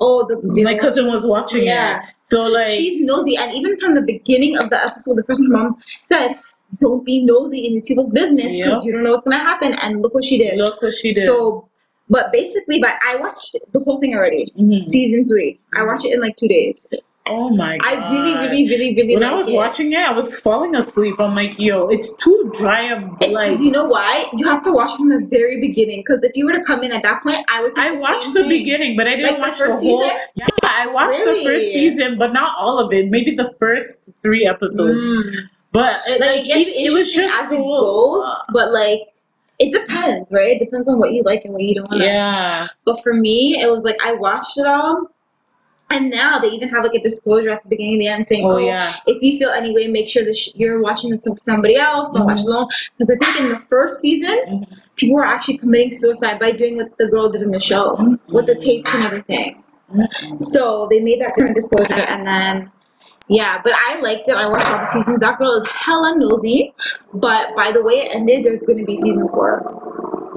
Oh, 0.00 0.26
the, 0.26 0.36
the 0.54 0.64
my 0.64 0.76
cousin 0.76 1.06
was 1.06 1.24
watching 1.24 1.64
Yeah. 1.64 1.98
it. 2.02 2.04
So 2.30 2.42
like, 2.42 2.68
she's 2.68 3.00
nosy, 3.04 3.36
and 3.36 3.52
even 3.54 3.78
from 3.78 3.94
the 3.94 4.02
beginning 4.02 4.56
of 4.58 4.70
the 4.70 4.82
episode, 4.82 5.16
the 5.16 5.22
person 5.24 5.46
her 5.50 5.56
mom 5.56 5.76
said, 6.10 6.36
"Don't 6.80 7.04
be 7.04 7.24
nosy 7.24 7.66
in 7.66 7.74
these 7.74 7.84
people's 7.86 8.12
business 8.12 8.52
because 8.52 8.84
Yeah. 8.84 8.86
you 8.88 8.92
don't 8.92 9.02
know 9.04 9.12
what's 9.12 9.24
gonna 9.24 9.38
happen." 9.38 9.74
And 9.74 10.02
look 10.02 10.14
what 10.14 10.24
she 10.24 10.38
did. 10.38 10.58
look 10.58 10.80
what 10.82 10.94
she 11.00 11.12
did. 11.12 11.26
So, 11.26 11.68
but 12.08 12.32
basically, 12.32 12.80
but 12.80 12.94
I 13.06 13.16
watched 13.16 13.56
the 13.72 13.80
whole 13.80 13.98
thing 14.00 14.14
already. 14.14 14.52
Mhm. 14.58 14.86
Season 14.86 15.26
three, 15.26 15.58
I 15.74 15.84
watched 15.84 16.04
it 16.04 16.12
in 16.12 16.20
like 16.20 16.36
two 16.36 16.48
days. 16.48 16.86
Oh 17.26 17.48
my 17.48 17.78
god. 17.78 17.86
I 17.90 18.10
really, 18.12 18.34
really, 18.34 18.68
really, 18.68 18.94
really 18.94 19.14
When 19.14 19.22
like 19.22 19.32
I 19.32 19.34
was 19.34 19.48
it. 19.48 19.54
watching 19.54 19.92
it, 19.94 19.98
I 19.98 20.12
was 20.12 20.38
falling 20.40 20.74
asleep. 20.74 21.14
I'm 21.18 21.34
like, 21.34 21.58
yo, 21.58 21.86
it's 21.88 22.12
too 22.16 22.52
dry 22.54 22.82
and 22.82 23.12
like. 23.32 23.48
Because 23.48 23.62
you 23.62 23.70
know 23.70 23.86
why? 23.86 24.26
You 24.36 24.46
have 24.46 24.60
to 24.64 24.72
watch 24.72 24.94
from 24.94 25.08
the 25.08 25.26
very 25.30 25.58
beginning. 25.58 26.00
Because 26.06 26.22
if 26.22 26.32
you 26.34 26.44
were 26.44 26.52
to 26.52 26.62
come 26.62 26.82
in 26.82 26.92
at 26.92 27.02
that 27.02 27.22
point, 27.22 27.38
I 27.48 27.62
would. 27.62 27.72
I 27.78 27.92
the 27.94 27.96
watched 27.98 28.34
the 28.34 28.40
thing. 28.42 28.50
beginning, 28.50 28.94
but 28.98 29.06
I 29.06 29.16
didn't 29.16 29.32
Like 29.32 29.38
watch 29.40 29.58
the, 29.58 29.64
first 29.64 29.82
whole. 29.82 30.02
season? 30.02 30.16
Yeah, 30.34 30.46
I 30.64 30.86
watched 30.92 31.24
the 31.24 31.42
first 31.42 31.64
season, 31.72 32.18
but 32.18 32.34
not 32.34 32.52
all 32.60 32.78
of 32.78 32.92
it. 32.92 33.08
Maybe 33.08 33.34
the 33.34 33.54
first 33.58 34.10
three 34.22 34.44
episodes. 34.46 35.08
Mm. 35.16 35.32
But 35.74 36.02
it, 36.06 36.20
Like 36.20 36.30
like, 36.30 36.46
it 36.46 36.68
it, 36.86 36.92
was 36.94 37.12
just 37.12 37.34
as 37.34 37.48
so, 37.50 37.54
it 37.56 37.58
goes, 37.58 38.34
but 38.52 38.72
like 38.72 39.00
it 39.58 39.72
depends, 39.72 40.30
right? 40.30 40.56
It 40.56 40.60
depends 40.60 40.88
on 40.88 40.98
what 41.00 41.12
you 41.12 41.22
like 41.24 41.44
and 41.44 41.52
what 41.52 41.62
you 41.62 41.74
don't. 41.74 41.90
like. 41.90 42.00
Yeah. 42.00 42.68
But 42.84 43.02
for 43.02 43.12
me, 43.12 43.60
it 43.60 43.68
was 43.70 43.84
like 43.84 43.98
I 44.04 44.12
watched 44.12 44.56
it 44.56 44.66
all, 44.66 45.10
and 45.90 46.10
now 46.10 46.38
they 46.38 46.48
even 46.50 46.68
have 46.68 46.84
like 46.84 46.94
a 46.94 47.02
disclosure 47.02 47.50
at 47.50 47.62
the 47.64 47.68
beginning 47.70 47.94
and 47.94 48.02
the 48.02 48.06
end 48.08 48.28
saying, 48.28 48.44
Oh 48.46 48.52
"Oh, 48.52 48.58
yeah. 48.58 48.94
if 49.08 49.20
you 49.20 49.36
feel 49.38 49.50
any 49.50 49.74
way, 49.74 49.88
make 49.88 50.08
sure 50.08 50.24
that 50.24 50.36
sh- 50.36 50.50
you're 50.54 50.80
watching 50.80 51.10
this 51.10 51.22
with 51.26 51.40
somebody 51.40 51.74
else. 51.76 52.08
Don't 52.10 52.26
watch 52.26 52.40
Mhm. 52.42 52.46
alone." 52.46 52.68
Because 52.98 53.16
I 53.20 53.24
think 53.24 53.40
in 53.40 53.48
the 53.50 53.62
first 53.68 54.00
season, 54.00 54.38
Mhm. 54.48 54.66
people 54.94 55.16
were 55.16 55.24
actually 55.24 55.58
committing 55.58 55.90
suicide 55.92 56.38
by 56.38 56.52
doing 56.52 56.76
what 56.76 56.96
the 56.98 57.06
girl 57.08 57.28
did 57.30 57.42
in 57.42 57.50
the 57.50 57.60
show 57.60 58.16
with 58.28 58.46
the 58.46 58.54
tapes 58.54 58.94
and 58.94 59.02
everything. 59.04 59.62
Mhm. 59.92 60.40
So 60.40 60.86
they 60.88 61.00
made 61.00 61.20
that 61.20 61.34
kind 61.36 61.48
of 61.50 61.54
disclosure, 61.56 61.94
and 61.94 62.24
then. 62.24 62.70
Yeah, 63.28 63.60
but 63.62 63.72
I 63.74 64.00
liked 64.00 64.28
it. 64.28 64.36
I 64.36 64.46
watched 64.46 64.68
all 64.68 64.78
the 64.78 64.86
seasons. 64.86 65.20
That 65.20 65.38
girl 65.38 65.52
is 65.54 65.66
hella 65.68 66.14
nosy. 66.18 66.74
But 67.12 67.56
by 67.56 67.72
the 67.72 67.82
way 67.82 67.94
it 67.94 68.14
ended, 68.14 68.44
there's 68.44 68.60
going 68.60 68.78
to 68.78 68.84
be 68.84 68.96
season 68.96 69.28
four. 69.28 69.84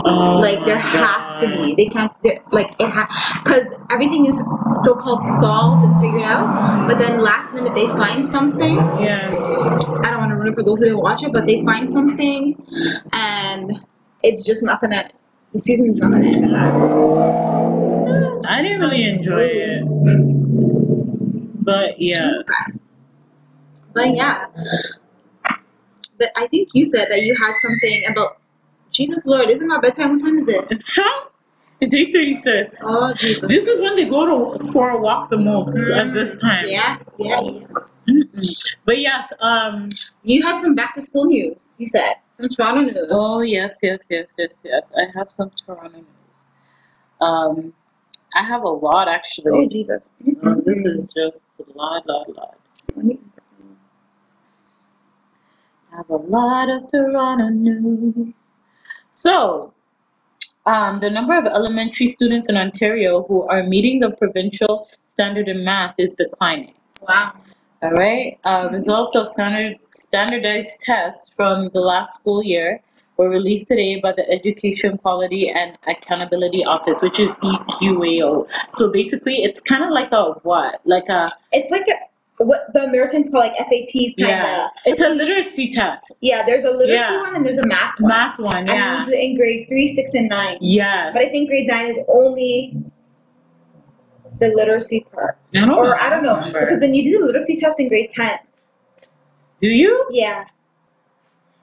Oh 0.05 0.39
like 0.39 0.63
there 0.65 0.79
has 0.79 1.41
to 1.41 1.47
be. 1.47 1.75
They 1.75 1.89
can't 1.89 2.11
like 2.51 2.71
it 2.79 2.89
ha 2.89 3.41
because 3.43 3.65
everything 3.89 4.27
is 4.27 4.37
so-called 4.83 5.25
solved 5.39 5.85
and 5.85 5.99
figured 6.01 6.23
out. 6.23 6.87
But 6.87 6.99
then 6.99 7.19
last 7.19 7.53
minute 7.55 7.73
they 7.73 7.87
find 7.87 8.27
something. 8.29 8.75
Yeah. 8.75 9.27
I 9.33 10.11
don't 10.11 10.19
want 10.19 10.31
to 10.31 10.35
ruin 10.35 10.53
it 10.53 10.55
for 10.55 10.63
those 10.63 10.79
who 10.79 10.85
didn't 10.85 10.99
watch 10.99 11.23
it, 11.23 11.33
but 11.33 11.45
they 11.45 11.63
find 11.65 11.89
something, 11.89 12.55
and 13.11 13.85
it's 14.23 14.43
just 14.43 14.63
not 14.63 14.81
gonna. 14.81 15.09
The 15.53 15.59
season's 15.59 15.97
not 15.97 16.11
gonna 16.11 16.27
end 16.27 16.45
at 16.45 16.51
that. 16.51 16.73
I 18.47 18.61
didn't 18.61 18.81
really 18.81 19.03
enjoy 19.03 19.41
it. 19.41 20.76
But 21.67 21.99
yeah. 22.01 22.31
But 23.93 24.15
yeah. 24.15 24.45
But 26.17 26.31
I 26.37 26.47
think 26.47 26.69
you 26.73 26.85
said 26.85 27.09
that 27.09 27.23
you 27.23 27.35
had 27.35 27.53
something 27.61 28.05
about 28.09 28.37
Jesus 28.91 29.25
Lord. 29.25 29.49
Isn't 29.49 29.67
my 29.67 29.77
bedtime? 29.79 30.13
What 30.13 30.21
time 30.21 30.39
is 30.39 30.47
it? 30.47 30.65
It's 31.79 31.93
8.36. 31.93 32.77
Oh 32.85 33.13
Jesus. 33.13 33.47
This 33.47 33.67
is 33.67 33.79
when 33.79 33.95
they 33.95 34.05
go 34.05 34.57
to 34.57 34.71
for 34.71 34.89
a 34.89 34.97
walk 34.99 35.29
the 35.29 35.37
most 35.37 35.77
at 35.91 36.11
this 36.11 36.35
time. 36.41 36.65
Yeah, 36.67 36.97
yeah. 37.19 37.39
But 38.83 38.97
yes, 38.97 39.31
um. 39.41 39.91
You 40.23 40.41
had 40.41 40.59
some 40.59 40.73
back 40.73 40.95
to 40.95 41.03
school 41.03 41.25
news. 41.25 41.69
You 41.77 41.85
said 41.85 42.13
some 42.39 42.49
Toronto 42.49 42.81
news. 42.81 43.09
Oh 43.11 43.41
yes, 43.41 43.77
yes, 43.83 44.07
yes, 44.09 44.33
yes, 44.39 44.61
yes. 44.65 44.91
I 44.97 45.15
have 45.15 45.29
some 45.29 45.51
Toronto 45.67 45.97
news. 45.97 46.05
Um, 47.21 47.73
I 48.37 48.43
have 48.43 48.61
a 48.61 48.69
lot 48.69 49.07
actually. 49.07 49.51
Oh, 49.51 49.63
actually. 49.63 49.79
Jesus. 49.79 50.11
Uh, 50.43 50.55
this 50.63 50.85
is 50.85 51.09
just 51.09 51.43
a 51.59 51.77
lot, 51.77 52.07
lot, 52.07 52.29
lot. 52.37 52.57
I 55.91 55.97
have 55.97 56.09
a 56.11 56.17
lot 56.17 56.69
of 56.69 56.87
Toronto 56.87 57.49
news. 57.49 58.33
So, 59.13 59.73
um, 60.67 60.99
the 60.99 61.09
number 61.09 61.35
of 61.35 61.45
elementary 61.45 62.07
students 62.07 62.47
in 62.47 62.57
Ontario 62.57 63.23
who 63.23 63.47
are 63.47 63.63
meeting 63.63 63.99
the 63.99 64.11
provincial 64.11 64.87
standard 65.13 65.47
in 65.47 65.63
math 65.63 65.95
is 65.97 66.13
declining. 66.13 66.75
Wow. 67.01 67.33
All 67.81 67.91
right. 67.91 68.37
Uh, 68.43 68.69
results 68.71 69.15
of 69.15 69.27
standard, 69.27 69.77
standardized 69.89 70.79
tests 70.81 71.31
from 71.35 71.71
the 71.73 71.79
last 71.79 72.13
school 72.13 72.43
year 72.43 72.81
were 73.17 73.29
released 73.29 73.67
today 73.67 73.99
by 73.99 74.11
the 74.13 74.29
Education 74.29 74.97
Quality 74.97 75.49
and 75.49 75.77
Accountability 75.87 76.63
Office, 76.63 77.01
which 77.01 77.19
is 77.19 77.29
EQAO. 77.31 78.47
So 78.73 78.91
basically, 78.91 79.43
it's 79.43 79.59
kind 79.59 79.83
of 79.83 79.91
like 79.91 80.11
a 80.11 80.33
what? 80.43 80.81
Like 80.85 81.09
a 81.09 81.27
It's 81.51 81.71
like 81.71 81.87
a, 81.87 82.43
what 82.43 82.71
the 82.73 82.83
Americans 82.83 83.29
call 83.31 83.39
like 83.39 83.55
SATs 83.55 84.15
kind 84.17 84.29
of. 84.29 84.45
yeah. 84.45 84.67
It's 84.85 85.01
a 85.01 85.09
literacy 85.09 85.71
test, 85.71 86.13
Yeah, 86.21 86.45
there's 86.45 86.63
a 86.63 86.71
literacy 86.71 87.03
Yeah. 87.03 87.21
one 87.21 87.35
and 87.35 87.43
there's 87.45 87.57
a 87.57 87.65
math 87.65 87.99
one. 87.99 88.09
math 88.09 88.37
one. 88.39 88.67
yeah. 88.67 88.97
And 88.99 89.05
we 89.07 89.11
do 89.11 89.17
it 89.17 89.23
in 89.23 89.35
grade 89.37 89.65
three, 89.67 89.87
six, 89.87 90.13
and 90.13 90.29
nine. 90.29 90.57
Yeah. 90.61 91.11
But 91.11 91.23
I 91.23 91.29
think 91.29 91.49
grade 91.49 91.67
nine 91.67 91.87
is 91.87 91.99
only 92.07 92.75
the 94.39 94.49
literacy 94.49 95.05
part. 95.11 95.37
I 95.55 95.61
don't 95.61 95.71
Or. 95.71 95.99
I 95.99 96.09
don't 96.11 96.21
know. 96.23 96.35
remember. 96.35 96.59
Because 96.61 96.79
then 96.79 96.93
you 96.93 97.03
do 97.03 97.19
the 97.19 97.25
literacy 97.25 97.55
test 97.55 97.79
in 97.79 97.87
grade 97.89 98.11
10. 98.13 98.37
do 99.61 99.69
you? 99.69 100.05
Yeah. 100.11 100.45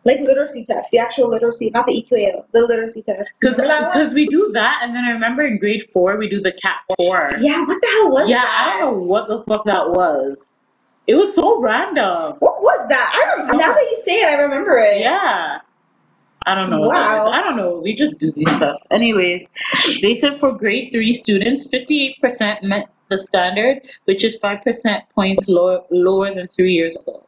Like 0.04 0.20
literacy 0.20 0.66
test, 0.66 0.90
the 0.90 0.98
actual 0.98 1.30
literacy, 1.30 1.70
not 1.70 1.86
the 1.86 1.92
EQAO, 1.92 2.44
the 2.52 2.60
literacy 2.60 3.02
test. 3.02 3.40
Because 3.40 3.58
Remember 3.58 4.14
we 4.14 4.26
do 4.26 4.50
that, 4.52 4.80
and 4.82 4.94
then 4.94 5.04
I 5.04 5.10
remember 5.10 5.42
in 5.42 5.58
grade 5.58 5.88
four 5.92 6.18
we 6.18 6.28
do 6.28 6.40
the 6.40 6.52
cat 6.52 6.80
four. 6.98 7.32
Yeah, 7.40 7.64
what 7.64 7.80
the 7.80 7.88
hell 7.88 8.10
was 8.10 8.28
Yeah, 8.28 8.42
that? 8.42 8.44
Yeah, 8.44 8.76
I 8.76 8.80
don't 8.80 8.98
know 8.98 9.04
what 9.04 9.28
the 9.28 9.42
fuck 9.44 9.64
that 9.64 9.90
was. 9.90 10.52
It 11.06 11.14
was 11.14 11.34
so 11.34 11.60
random. 11.60 12.36
What 12.38 12.62
was 12.62 12.88
that? 12.88 13.12
I 13.14 13.36
don't, 13.36 13.58
now 13.58 13.72
that 13.72 13.80
you 13.80 14.02
say 14.04 14.20
it, 14.20 14.26
I 14.26 14.34
remember 14.34 14.78
it. 14.78 15.00
Yeah. 15.00 15.60
I 16.46 16.54
don't 16.54 16.70
know. 16.70 16.80
Wow. 16.80 17.30
I 17.30 17.42
don't 17.42 17.56
know. 17.56 17.80
We 17.82 17.94
just 17.94 18.20
do 18.20 18.30
these 18.32 18.54
tests. 18.58 18.84
Anyways, 18.90 19.46
they 20.02 20.14
said 20.14 20.38
for 20.38 20.52
grade 20.52 20.92
three 20.92 21.12
students, 21.14 21.68
58% 21.68 22.62
met 22.62 22.88
the 23.08 23.18
standard, 23.18 23.82
which 24.04 24.24
is 24.24 24.38
5% 24.38 25.02
points 25.14 25.48
lower, 25.48 25.82
lower 25.90 26.34
than 26.34 26.48
three 26.48 26.72
years 26.72 26.96
ago. 26.96 27.23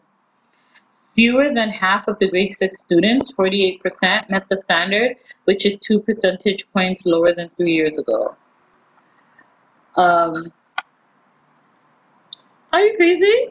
Fewer 1.17 1.53
than 1.53 1.71
half 1.71 2.07
of 2.09 2.19
the 2.19 2.29
grade 2.29 2.53
six 2.53 2.81
students, 2.81 3.33
48%, 3.33 4.31
met 4.31 4.49
the 4.49 4.57
standard, 4.57 5.17
which 5.45 5.67
is 5.67 5.79
two 5.79 6.01
percentage 6.01 6.71
points 6.73 7.05
lower 7.07 7.35
than 7.35 7.49
three 7.49 7.73
years 7.73 7.99
ago. 7.99 8.37
Um, 9.97 10.53
are 12.73 12.83
you 12.83 12.97
crazy? 12.97 13.49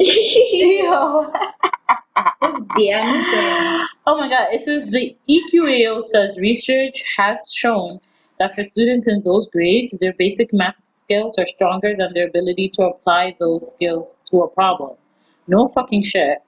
This 2.42 2.60
damn 2.76 3.24
thing. 3.30 3.86
Oh 4.06 4.18
my 4.18 4.28
god, 4.28 4.48
it 4.52 4.62
says 4.62 4.90
the 4.90 5.16
EQAO 5.28 6.02
says 6.02 6.38
research 6.38 7.02
has 7.16 7.50
shown 7.52 8.00
that 8.38 8.54
for 8.54 8.62
students 8.62 9.08
in 9.08 9.22
those 9.22 9.46
grades, 9.48 9.98
their 9.98 10.12
basic 10.14 10.52
math 10.52 10.74
skills 10.96 11.36
are 11.38 11.46
stronger 11.46 11.94
than 11.96 12.12
their 12.14 12.28
ability 12.28 12.68
to 12.70 12.82
apply 12.82 13.36
those 13.38 13.70
skills 13.70 14.14
to 14.30 14.42
a 14.42 14.48
problem. 14.48 14.96
No 15.46 15.68
fucking 15.68 16.02
shit. 16.02 16.38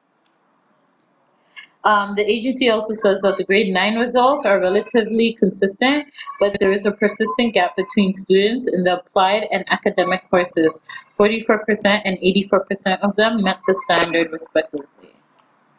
Um, 1.84 2.14
the 2.16 2.22
agency 2.24 2.70
also 2.70 2.94
says 2.94 3.20
that 3.22 3.36
the 3.36 3.44
grade 3.44 3.72
9 3.72 3.98
results 3.98 4.46
are 4.46 4.58
relatively 4.58 5.34
consistent, 5.34 6.06
but 6.40 6.56
there 6.58 6.72
is 6.72 6.86
a 6.86 6.90
persistent 6.92 7.52
gap 7.52 7.76
between 7.76 8.14
students 8.14 8.66
in 8.66 8.84
the 8.84 9.00
applied 9.00 9.46
and 9.52 9.64
academic 9.70 10.28
courses. 10.30 10.72
44% 11.18 11.58
and 12.06 12.16
84% 12.18 13.00
of 13.02 13.14
them 13.16 13.42
met 13.42 13.58
the 13.68 13.74
standard, 13.74 14.32
respectively. 14.32 14.86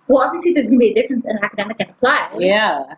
Well, 0.07 0.23
obviously, 0.23 0.53
there's 0.53 0.69
going 0.69 0.79
to 0.79 0.85
be 0.85 0.91
a 0.91 1.01
difference 1.01 1.25
in 1.25 1.39
academic 1.43 1.77
and 1.79 1.89
applied. 1.89 2.35
Yeah. 2.37 2.95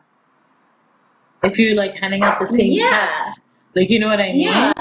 If 1.44 1.58
you're 1.60 1.76
like 1.76 1.94
handing 1.96 2.24
out 2.24 2.40
the 2.40 2.48
same 2.48 2.72
Yeah. 2.74 2.90
test. 2.90 3.40
Like 3.76 3.90
you 3.90 4.00
know 4.00 4.08
what 4.08 4.20
I 4.20 4.32
mean? 4.34 4.42
Yeah. 4.42 4.74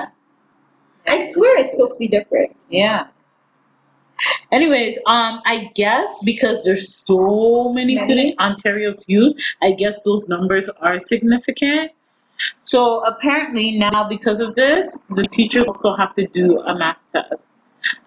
I 1.07 1.21
swear 1.21 1.59
it's 1.59 1.75
supposed 1.75 1.95
to 1.95 1.99
be 2.01 2.09
different. 2.09 2.57
Yeah. 2.71 3.09
Anyways, 4.53 4.97
um, 5.07 5.43
I 5.45 5.71
guess 5.75 6.19
because 6.25 6.63
there's 6.65 6.95
so 6.95 7.73
many 7.73 7.99
students, 7.99 8.39
Ontario's 8.39 9.05
youth, 9.09 9.37
I 9.63 9.73
guess 9.73 9.99
those 10.05 10.29
numbers 10.29 10.69
are 10.81 10.99
significant. 10.99 11.93
So 12.61 13.05
apparently 13.05 13.73
now 13.73 14.09
because 14.09 14.41
of 14.41 14.55
this, 14.55 14.99
the 15.11 15.25
teachers 15.25 15.65
also 15.65 15.97
have 15.97 16.15
to 16.17 16.27
do 16.29 16.61
a 16.61 16.77
math 16.79 16.99
test. 17.13 17.35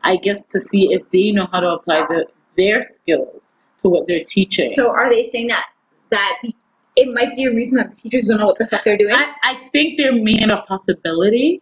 I 0.04 0.18
guess 0.18 0.44
to 0.50 0.60
see 0.60 0.94
if 0.94 1.10
they 1.12 1.32
know 1.32 1.48
how 1.52 1.60
to 1.60 1.70
apply 1.70 2.06
the, 2.08 2.28
their 2.58 2.84
skills 2.84 3.42
to 3.82 3.90
what 3.90 4.08
they're 4.08 4.26
teaching. 4.26 4.70
So, 4.70 4.90
are 4.92 5.10
they 5.10 5.30
saying 5.30 5.48
that 5.48 5.66
that 6.10 6.42
it 6.96 7.14
might 7.14 7.36
be 7.36 7.46
a 7.46 7.54
reason 7.54 7.78
that 7.78 7.96
the 7.96 8.02
teachers 8.02 8.28
don't 8.28 8.40
know 8.40 8.48
what 8.48 8.58
the 8.58 8.68
fuck 8.68 8.84
they're 8.84 8.98
doing? 8.98 9.14
I, 9.14 9.34
I 9.44 9.70
think 9.72 9.98
they're 9.98 10.14
made 10.14 10.50
a 10.50 10.64
possibility. 10.64 11.62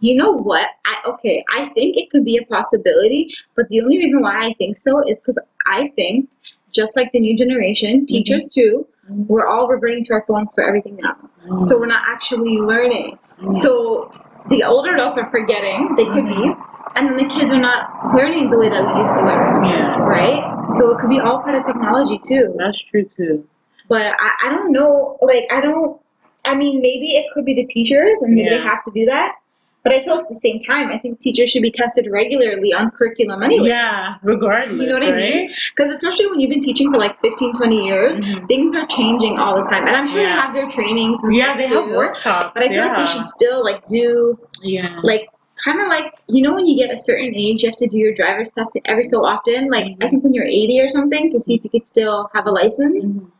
You 0.00 0.16
know 0.16 0.32
what? 0.32 0.68
I 0.84 1.00
okay, 1.06 1.44
I 1.50 1.66
think 1.68 1.96
it 1.96 2.10
could 2.10 2.24
be 2.24 2.36
a 2.38 2.44
possibility, 2.44 3.30
but 3.54 3.68
the 3.68 3.82
only 3.82 3.98
reason 3.98 4.22
why 4.22 4.46
I 4.46 4.54
think 4.54 4.78
so 4.78 5.02
is 5.06 5.18
because 5.18 5.38
I 5.66 5.88
think, 5.88 6.28
just 6.72 6.96
like 6.96 7.12
the 7.12 7.20
new 7.20 7.36
generation, 7.36 7.98
mm-hmm. 7.98 8.06
teachers 8.06 8.52
too, 8.54 8.86
Mhm. 9.10 9.26
we're 9.26 9.46
all 9.46 9.68
reverting 9.68 10.04
to 10.04 10.14
our 10.14 10.24
phones 10.26 10.54
for 10.54 10.62
everything 10.64 10.96
now. 11.02 11.16
Mm-hmm. 11.44 11.58
So 11.60 11.78
we're 11.78 11.86
not 11.86 12.02
actually 12.06 12.58
learning. 12.58 13.18
Mm-hmm. 13.38 13.48
So 13.48 14.12
the 14.48 14.64
older 14.64 14.94
adults 14.94 15.18
are 15.18 15.30
forgetting, 15.30 15.94
they 15.96 16.04
could 16.04 16.26
be, 16.26 16.50
and 16.96 17.08
then 17.08 17.16
the 17.16 17.26
kids 17.26 17.50
are 17.50 17.60
not 17.60 18.14
learning 18.14 18.50
the 18.50 18.58
way 18.58 18.68
that 18.68 18.82
we 18.84 18.98
used 18.98 19.14
to 19.14 19.24
learn. 19.24 19.64
Yeah. 19.64 19.98
Right? 19.98 20.68
So 20.68 20.90
it 20.90 21.00
could 21.00 21.10
be 21.10 21.20
all 21.20 21.42
part 21.42 21.54
of 21.56 21.64
technology 21.64 22.18
too. 22.26 22.54
That's 22.56 22.82
true 22.82 23.04
too. 23.04 23.46
But 23.88 24.14
I, 24.18 24.32
I 24.44 24.48
don't 24.50 24.72
know, 24.72 25.18
like 25.20 25.46
I 25.50 25.60
don't 25.60 26.00
I 26.44 26.54
mean 26.54 26.80
maybe 26.80 27.16
it 27.16 27.26
could 27.34 27.44
be 27.44 27.54
the 27.54 27.66
teachers 27.66 28.22
and 28.22 28.34
maybe 28.34 28.48
they 28.48 28.60
have 28.60 28.82
to 28.84 28.90
do 28.92 29.06
that. 29.06 29.34
But 29.82 29.94
I 29.94 30.04
feel 30.04 30.14
at 30.14 30.28
the 30.28 30.38
same 30.38 30.60
time, 30.60 30.88
I 30.90 30.98
think 30.98 31.20
teachers 31.20 31.48
should 31.48 31.62
be 31.62 31.70
tested 31.70 32.06
regularly 32.10 32.74
on 32.74 32.90
curriculum 32.90 33.42
anyway. 33.42 33.68
Yeah, 33.68 34.16
regardless, 34.22 34.78
You 34.80 34.88
know 34.88 34.98
what 34.98 35.08
I 35.08 35.12
mean? 35.16 35.50
Because 35.74 35.90
especially 35.92 36.26
when 36.26 36.38
you've 36.38 36.50
been 36.50 36.60
teaching 36.60 36.92
for 36.92 36.98
like 36.98 37.18
15, 37.22 37.54
20 37.54 37.86
years, 37.86 38.16
Mhm. 38.18 38.46
things 38.46 38.74
are 38.74 38.84
changing 38.86 39.38
all 39.38 39.56
the 39.56 39.64
time. 39.70 39.86
And 39.86 39.96
I'm 39.96 40.06
sure 40.06 40.20
Yeah. 40.20 40.34
they 40.34 40.40
have 40.40 40.52
their 40.52 40.68
trainings 40.68 41.18
and 41.22 41.34
Yeah, 41.34 41.44
stuff 41.54 41.62
they 41.62 41.68
too. 41.68 41.80
have 41.80 41.88
workshops. 41.96 42.50
But 42.54 42.64
I 42.64 42.68
feel 42.68 42.76
yeah. 42.76 42.86
like 42.88 42.96
they 42.98 43.06
should 43.06 43.26
still 43.26 43.64
like 43.64 43.82
do 43.84 44.38
Yeah. 44.62 45.00
like 45.02 45.28
kind 45.64 45.80
of 45.80 45.88
like 45.88 46.12
you 46.28 46.42
know 46.42 46.52
when 46.54 46.66
you 46.66 46.76
get 46.76 46.94
a 46.94 46.98
certain 46.98 47.32
age, 47.34 47.62
you 47.62 47.68
have 47.70 47.76
to 47.76 47.86
do 47.86 47.96
your 47.98 48.12
driver's 48.12 48.52
test 48.52 48.78
every 48.84 49.04
so 49.04 49.24
often. 49.24 49.70
Like 49.70 49.84
I 49.86 49.88
Mhm. 50.06 50.10
think 50.10 50.24
when 50.24 50.34
you're 50.34 50.44
80 50.44 50.78
or 50.80 50.88
something 50.90 51.30
to 51.32 51.40
see 51.40 51.54
if 51.54 51.64
you 51.64 51.70
could 51.70 51.86
still 51.86 52.30
have 52.34 52.46
a 52.46 52.50
license. 52.50 53.16
Mhm. 53.16 53.30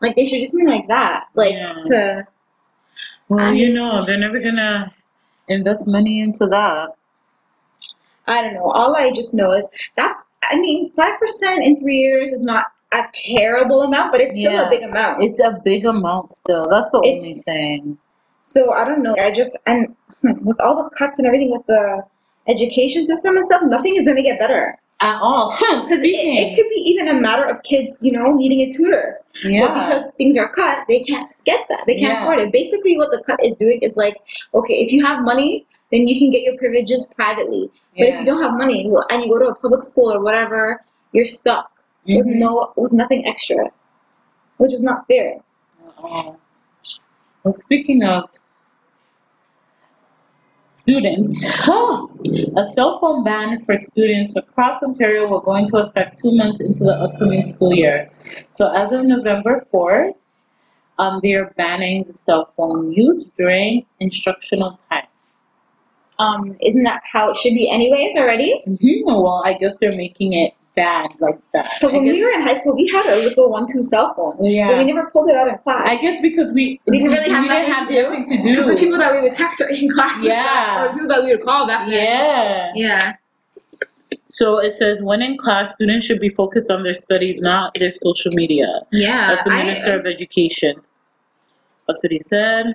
Like 0.00 0.14
they 0.14 0.26
should 0.26 0.38
do 0.38 0.46
something 0.46 0.68
like 0.68 0.86
that. 0.88 1.24
Like 1.34 1.54
Yeah. 1.54 1.74
to 1.86 2.26
Well, 3.28 3.40
I 3.46 3.50
you 3.52 3.74
know, 3.74 4.04
they're 4.06 4.16
never 4.16 4.38
gonna 4.40 4.92
invest 5.48 5.88
money 5.88 6.20
into 6.20 6.46
that. 6.46 6.90
I 8.26 8.42
don't 8.42 8.54
know. 8.54 8.70
All 8.70 8.94
I 8.94 9.10
just 9.12 9.34
know 9.34 9.52
is 9.52 9.66
that's 9.96 10.22
I 10.50 10.58
mean 10.58 10.90
five 10.92 11.18
percent 11.18 11.64
in 11.64 11.80
three 11.80 11.98
years 11.98 12.30
is 12.30 12.42
not 12.42 12.66
a 12.92 13.04
terrible 13.12 13.82
amount, 13.82 14.12
but 14.12 14.20
it's 14.20 14.34
still 14.38 14.52
Yeah. 14.52 14.66
a 14.66 14.70
big 14.70 14.82
amount. 14.82 15.22
It's 15.22 15.40
a 15.40 15.60
big 15.64 15.84
amount 15.84 16.32
still. 16.32 16.66
That's 16.70 16.90
the 16.90 16.98
only 16.98 17.10
It's- 17.18 17.42
thing. 17.44 17.98
So 18.46 18.72
I 18.72 18.84
don't 18.84 19.02
know. 19.02 19.14
I 19.18 19.30
just 19.30 19.56
and 19.66 19.94
with 20.22 20.60
all 20.60 20.82
the 20.82 20.90
cuts 20.96 21.18
and 21.18 21.26
everything 21.26 21.50
with 21.50 21.66
the 21.66 22.02
education 22.46 23.04
system 23.04 23.36
and 23.36 23.46
stuff, 23.46 23.62
nothing 23.64 23.96
is 23.96 24.06
gonna 24.06 24.22
get 24.22 24.38
better. 24.40 24.78
At 25.00 25.20
all. 25.22 25.56
Because 25.60 26.02
it, 26.02 26.08
it 26.08 26.56
could 26.56 26.68
be 26.68 26.80
even 26.90 27.08
a 27.08 27.14
matter 27.20 27.44
of 27.44 27.62
kids, 27.62 27.96
you 28.00 28.10
know, 28.12 28.34
needing 28.34 28.60
a 28.68 28.72
tutor. 28.72 29.18
But 29.42 29.50
yeah. 29.50 29.68
because 29.88 30.12
things 30.16 30.36
are 30.36 30.48
cut, 30.48 30.78
they 30.88 31.00
can't 31.00 31.30
get 31.44 31.66
that. 31.68 31.84
They 31.86 31.94
can't 31.94 32.12
Yeah. 32.14 32.22
afford 32.22 32.40
it. 32.40 32.52
Basically, 32.52 32.96
what 32.96 33.10
the 33.12 33.22
cut 33.24 33.44
is 33.44 33.54
doing 33.56 33.78
is 33.82 33.96
like, 33.96 34.16
okay, 34.54 34.74
if 34.74 34.90
you 34.92 35.04
have 35.06 35.22
money, 35.22 35.66
then 35.92 36.08
you 36.08 36.18
can 36.18 36.30
get 36.30 36.42
your 36.42 36.56
privileges 36.58 37.06
privately. 37.14 37.70
But 37.96 38.08
if 38.08 38.20
you 38.20 38.24
don't 38.26 38.42
have 38.42 38.54
money 38.54 38.90
and 39.10 39.22
you 39.22 39.28
go 39.32 39.38
to 39.38 39.46
a 39.50 39.54
public 39.54 39.82
school 39.84 40.12
or 40.12 40.20
whatever, 40.22 40.84
you're 41.12 41.26
stuck 41.26 41.70
with 42.06 42.26
Mhm. 42.26 42.36
no 42.36 42.72
with 42.76 42.92
nothing 42.92 43.26
extra, 43.26 43.70
which 44.58 44.72
is 44.74 44.82
not 44.82 45.06
fair. 45.06 45.36
Uh-oh. 45.86 46.36
Well, 47.44 47.52
speaking 47.52 48.02
of 48.02 48.28
students, 50.88 51.44
a 52.56 52.64
cell 52.64 52.98
phone 52.98 53.22
ban 53.22 53.60
for 53.60 53.76
students 53.76 54.36
across 54.36 54.82
Ontario 54.82 55.28
will 55.28 55.40
go 55.40 55.54
into 55.54 55.76
effect 55.76 56.18
two 56.18 56.34
months 56.34 56.60
into 56.60 56.82
the 56.82 56.94
upcoming 57.04 57.44
school 57.44 57.74
year. 57.74 58.10
So 58.54 58.72
as 58.72 58.92
of 58.92 59.04
November 59.04 59.66
4th, 59.72 60.14
um, 60.98 61.20
they 61.22 61.34
are 61.34 61.52
banning 61.58 62.04
the 62.04 62.14
cell 62.14 62.54
phone 62.56 62.90
use 62.90 63.30
during 63.36 63.84
instructional 64.00 64.80
time. 64.90 65.08
Um, 66.18 66.56
isn't 66.62 66.84
that 66.84 67.02
how 67.04 67.32
it 67.32 67.36
should 67.36 67.54
be 67.54 67.70
anyways 67.70 68.16
already? 68.16 68.62
hmm 68.64 69.04
Well, 69.04 69.42
I 69.44 69.58
guess 69.58 69.76
they're 69.80 69.94
making 69.96 70.32
it 70.32 70.54
bad 70.82 71.06
like 71.20 71.38
that. 71.54 71.70
Because 71.74 71.92
I 71.94 71.96
when 71.98 72.04
we 72.16 72.24
were 72.24 72.30
in 72.38 72.42
high 72.42 72.54
school, 72.60 72.74
we 72.76 72.86
had 72.88 73.06
a 73.06 73.16
little 73.26 73.50
one-two 73.50 73.82
cell 73.82 74.14
phone, 74.14 74.36
but 74.38 74.50
yeah. 74.50 74.78
we 74.78 74.84
never 74.92 75.10
pulled 75.10 75.28
it 75.28 75.36
out 75.36 75.48
in 75.48 75.58
class. 75.58 75.82
I 75.92 75.96
guess 76.04 76.20
because 76.28 76.52
we, 76.52 76.80
We 76.86 76.98
didn't 76.98 77.12
really 77.12 77.30
have 77.30 77.42
we 77.42 77.48
didn't 77.48 77.68
nothing 77.68 77.74
have 77.74 77.88
to 77.88 77.94
do. 77.94 78.02
nothing 78.02 78.42
to 78.42 78.48
Because 78.50 78.66
the 78.74 78.80
people 78.84 78.98
that 78.98 79.12
we 79.14 79.20
would 79.22 79.34
text 79.34 79.60
are 79.60 79.68
in 79.68 79.90
class, 79.90 80.22
Yeah. 80.22 80.82
or 80.84 80.88
the 80.88 80.94
people 80.94 81.08
that 81.14 81.22
we 81.24 81.30
would 81.34 81.44
call 81.44 81.66
back 81.66 81.88
then. 81.88 81.98
Yeah. 81.98 82.72
Yeah. 82.74 83.12
So 84.28 84.58
it 84.58 84.74
says 84.74 85.02
when 85.02 85.22
in 85.22 85.36
class, 85.38 85.74
students 85.74 86.06
should 86.06 86.20
be 86.20 86.28
focused 86.28 86.70
on 86.70 86.82
their 86.82 86.94
studies, 86.94 87.40
not 87.40 87.72
their 87.78 87.92
social 87.94 88.32
media. 88.32 88.66
Yeah. 88.92 89.34
That's 89.34 89.48
the 89.48 89.54
I- 89.54 89.62
Minister 89.64 89.98
of 89.98 90.06
Education. 90.06 90.74
That's 91.86 92.02
what 92.02 92.12
he 92.12 92.20
said. 92.20 92.66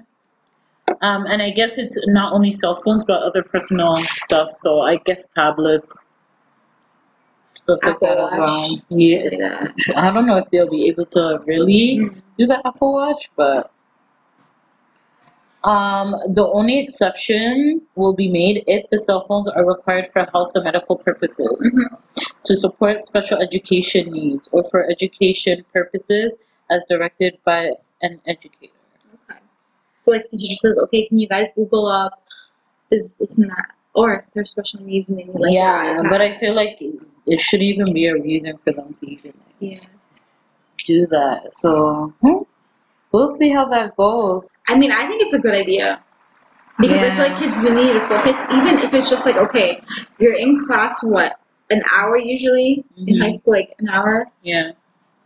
Um, 1.02 1.26
and 1.28 1.42
I 1.42 1.52
guess 1.52 1.78
it's 1.78 1.98
not 2.08 2.34
only 2.34 2.52
cell 2.52 2.76
phones, 2.76 3.06
but 3.06 3.22
other 3.22 3.44
personal 3.44 3.98
stuff. 4.04 4.50
So 4.52 4.82
I 4.82 4.98
guess 4.98 5.26
tablets, 5.36 5.96
stuff 7.54 7.80
like 7.84 7.96
Apple 7.96 8.08
that 8.08 8.18
as 8.34 8.40
well. 8.40 8.82
Yes. 8.90 9.40
Yeah. 9.42 9.68
I 9.96 10.12
don't 10.12 10.26
know 10.26 10.38
if 10.38 10.50
they'll 10.52 10.70
be 10.70 10.88
able 10.88 11.06
to 11.08 11.42
really 11.46 12.00
Mm. 12.02 12.22
do 12.38 12.48
the 12.48 12.60
Apple 12.66 12.94
Watch, 12.94 13.30
but 13.36 13.72
um, 15.64 16.12
the 16.34 16.46
only 16.46 16.80
exception 16.80 17.82
will 17.96 18.14
be 18.14 18.30
made 18.30 18.64
if 18.68 18.90
the 18.90 19.00
cell 19.00 19.22
phones 19.22 19.48
are 19.48 19.66
required 19.66 20.10
for 20.12 20.26
health 20.34 20.52
and 20.56 20.66
medical 20.66 20.98
purposes, 20.98 21.48
Mhm. 21.62 21.98
to 22.44 22.56
support 22.58 23.00
special 23.02 23.42
education 23.42 24.12
needs, 24.12 24.50
or 24.52 24.64
for 24.66 24.90
education 24.90 25.64
purposes 25.72 26.36
as 26.70 26.84
directed 26.90 27.38
by 27.46 27.72
an 28.02 28.20
educator. 28.26 28.74
Okay. 29.30 29.40
So 30.04 30.12
like 30.12 30.30
the 30.30 30.38
teacher 30.38 30.56
says, 30.56 30.74
okay, 30.86 31.08
can 31.08 31.18
you 31.20 31.28
guys 31.30 31.48
Google 31.56 31.88
up 31.88 32.22
this 32.90 33.14
and 33.38 33.50
that, 33.50 33.70
or 33.94 34.16
if 34.16 34.26
there's 34.34 34.52
special 34.52 34.82
needs, 34.82 35.08
maybe 35.10 35.32
like 35.34 35.54
yeah, 35.54 36.02
but 36.10 36.22
I 36.22 36.34
feel 36.34 36.54
like 36.56 36.78
it 37.26 37.40
should 37.40 37.62
even 37.62 37.94
be 37.94 38.08
a 38.08 38.14
reason 38.14 38.58
for 38.64 38.74
them 38.74 38.94
to 38.94 39.06
even 39.10 39.34
like, 39.46 39.56
yeah. 39.60 39.80
do 40.86 41.08
that. 41.08 41.52
So 41.52 42.14
hmm, 42.22 42.44
we'll 43.12 43.30
see 43.36 43.50
how 43.50 43.68
that 43.70 43.96
goes. 43.96 44.58
I 44.68 44.78
mean, 44.78 44.92
I 44.92 45.08
think 45.08 45.22
it's 45.22 45.34
a 45.34 45.40
good 45.40 45.54
idea 45.54 46.02
because 46.80 47.00
I 47.00 47.10
feel 47.16 47.28
like 47.30 47.38
kids 47.40 47.58
really 47.58 47.86
need 47.86 47.94
to 47.94 48.08
focus, 48.08 48.42
even 48.52 48.80
if 48.80 48.94
it's 48.94 49.10
just 49.10 49.26
like 49.26 49.36
okay, 49.38 49.82
you're 50.20 50.36
in 50.36 50.66
class 50.66 51.04
what 51.04 51.40
an 51.70 51.82
hour 51.92 52.18
usually 52.18 52.84
in 52.98 53.16
Mhm. 53.16 53.22
high 53.22 53.30
school, 53.30 53.54
like 53.54 53.74
an 53.80 53.90
hour. 53.90 54.28
Yeah. 54.42 54.72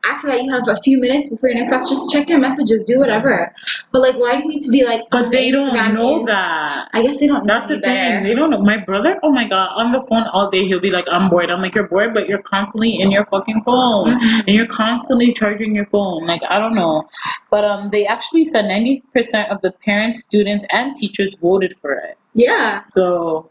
After 0.08 0.28
that, 0.28 0.44
you 0.44 0.52
have 0.52 0.68
a 0.68 0.76
few 0.82 1.00
minutes 1.00 1.30
before 1.30 1.50
your 1.50 1.58
next 1.60 1.70
class. 1.70 1.90
Just 1.90 2.10
check 2.12 2.30
your 2.30 2.40
messages, 2.40 2.84
do 2.86 2.98
whatever. 3.00 3.54
But 3.92 4.02
like, 4.02 4.16
why 4.16 4.38
do 4.38 4.44
you 4.44 4.50
need 4.50 4.62
to 4.62 4.72
be 4.72 4.86
like? 4.86 5.02
But 5.12 5.32
they 5.32 5.52
don't 5.52 5.70
Instagram, 5.76 5.94
know 5.96 6.14
Inst- 6.22 6.28
that. 6.28 6.90
I 6.94 7.02
guess 7.04 7.20
they 7.20 7.28
don't 7.28 7.46
know 7.46 7.54
That's 7.60 7.70
the 7.70 7.80
better. 7.80 8.16
thing. 8.20 8.24
They 8.24 8.34
don't 8.36 8.50
know. 8.50 8.62
My 8.62 8.78
brother, 8.78 9.20
oh 9.24 9.32
my 9.32 9.48
god, 9.48 9.70
on 9.76 9.92
the 9.92 10.02
phone 10.08 10.24
all 10.34 10.50
day, 10.50 10.66
he'll 10.66 10.80
be 10.80 10.92
like, 10.92 11.06
I'm 11.12 11.30
bored. 11.30 11.50
I'm 11.52 11.62
like, 11.62 11.76
you're 11.76 11.88
bored, 11.88 12.14
but 12.14 12.28
you're 12.30 12.42
constantly 12.42 13.00
in 13.00 13.12
your 13.12 13.26
fucking 13.26 13.64
phone. 13.66 14.20
Mhm. 14.20 14.40
And 14.48 14.56
you're 14.56 14.68
constantly 14.68 15.34
charging 15.34 15.76
your 15.76 15.86
phone. 15.86 16.26
Like, 16.26 16.42
I 16.50 16.58
don't 16.60 16.76
know. 16.76 17.08
But 17.52 17.66
um, 17.66 17.90
they 17.92 18.06
actually 18.06 18.46
said 18.46 18.66
90% 18.66 19.50
of 19.50 19.62
the 19.62 19.72
parents, 19.86 20.22
students, 20.22 20.64
and 20.72 20.96
teachers 20.96 21.36
voted 21.42 21.76
for 21.82 21.92
it. 21.94 22.18
Yeah. 22.34 22.84
So, 22.90 23.50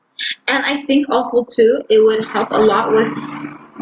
And 0.48 0.64
I 0.64 0.82
think 0.82 1.10
also 1.10 1.44
too, 1.44 1.82
it 1.90 1.98
would 2.02 2.24
help 2.24 2.50
a 2.50 2.56
lot 2.58 2.90
with 2.92 3.12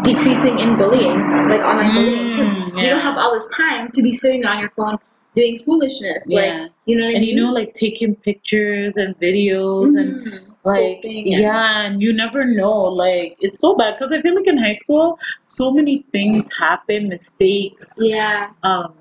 decreasing 0.03 0.59
in 0.59 0.77
bullying, 0.77 1.19
like 1.49 1.61
online 1.63 1.95
bullying, 1.95 2.31
because 2.37 2.51
Mm, 2.53 2.83
you 2.83 2.89
don't 2.91 3.01
have 3.01 3.17
all 3.17 3.33
this 3.35 3.49
time 3.57 3.91
to 3.93 4.03
be 4.03 4.13
sitting 4.13 4.45
on 4.45 4.59
your 4.59 4.71
phone 4.71 4.99
doing 5.37 5.61
foolishness. 5.65 6.27
Yeah. 6.29 6.41
Like, 6.41 6.73
you 6.87 6.97
know 6.97 7.05
what 7.05 7.11
I 7.11 7.15
and 7.15 7.21
mean? 7.27 7.37
you 7.37 7.43
know, 7.43 7.53
like 7.53 7.75
taking 7.75 8.15
pictures 8.17 8.95
and 8.97 9.19
videos 9.19 9.97
and 9.99 10.25
Mhm. 10.27 10.41
like 10.65 10.95
Posting 10.97 11.33
and- 11.35 11.43
yeah 11.43 11.83
and 11.83 12.01
you 12.03 12.13
never 12.13 12.45
know 12.45 12.77
like 12.83 13.37
it's 13.41 13.61
so 13.61 13.75
bad 13.77 13.95
because 13.99 14.13
i 14.13 14.21
feel 14.23 14.35
like 14.35 14.47
in 14.47 14.57
high 14.57 14.73
school 14.73 15.19
so 15.47 15.71
many 15.71 16.07
things 16.11 16.43
happen 16.59 17.07
mistakes 17.09 17.93
yeah, 17.99 18.49
um 18.63 18.95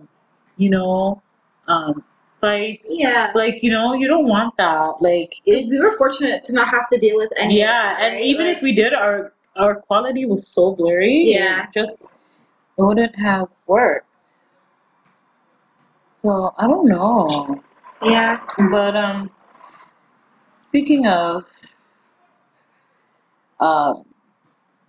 you 0.57 0.69
know 0.69 1.21
um 1.69 2.03
fights 2.41 2.93
yeah. 2.99 3.31
like 3.33 3.63
you 3.63 3.71
know 3.71 3.93
you 3.93 4.07
don't 4.09 4.27
want 4.27 4.53
that 4.57 4.95
Like, 4.99 5.35
it 5.45 5.69
we 5.69 5.79
were 5.79 5.93
fortunate 5.97 6.43
to 6.45 6.53
not 6.53 6.67
have 6.67 6.85
to 6.89 6.97
deal 6.99 7.15
with 7.15 7.31
any. 7.37 7.59
yeah 7.59 7.93
that, 7.95 8.01
and 8.11 8.19
even 8.25 8.47
Like, 8.47 8.57
if 8.57 8.61
we 8.61 8.73
did 8.75 8.93
our 8.93 9.31
our 9.55 9.75
quality 9.75 10.25
was 10.25 10.47
so 10.47 10.75
blurry 10.75 11.25
Yeah. 11.27 11.63
it 11.63 11.69
just 11.73 12.11
it 12.77 12.81
wouldn't 12.81 13.15
have 13.19 13.47
worked 13.67 14.07
so 16.21 16.53
i 16.57 16.67
don't 16.67 16.87
know 16.87 17.61
yeah, 18.05 18.41
but 18.71 18.95
um, 18.95 19.29
speaking 20.59 21.07
of 21.07 21.45
um, 23.59 24.03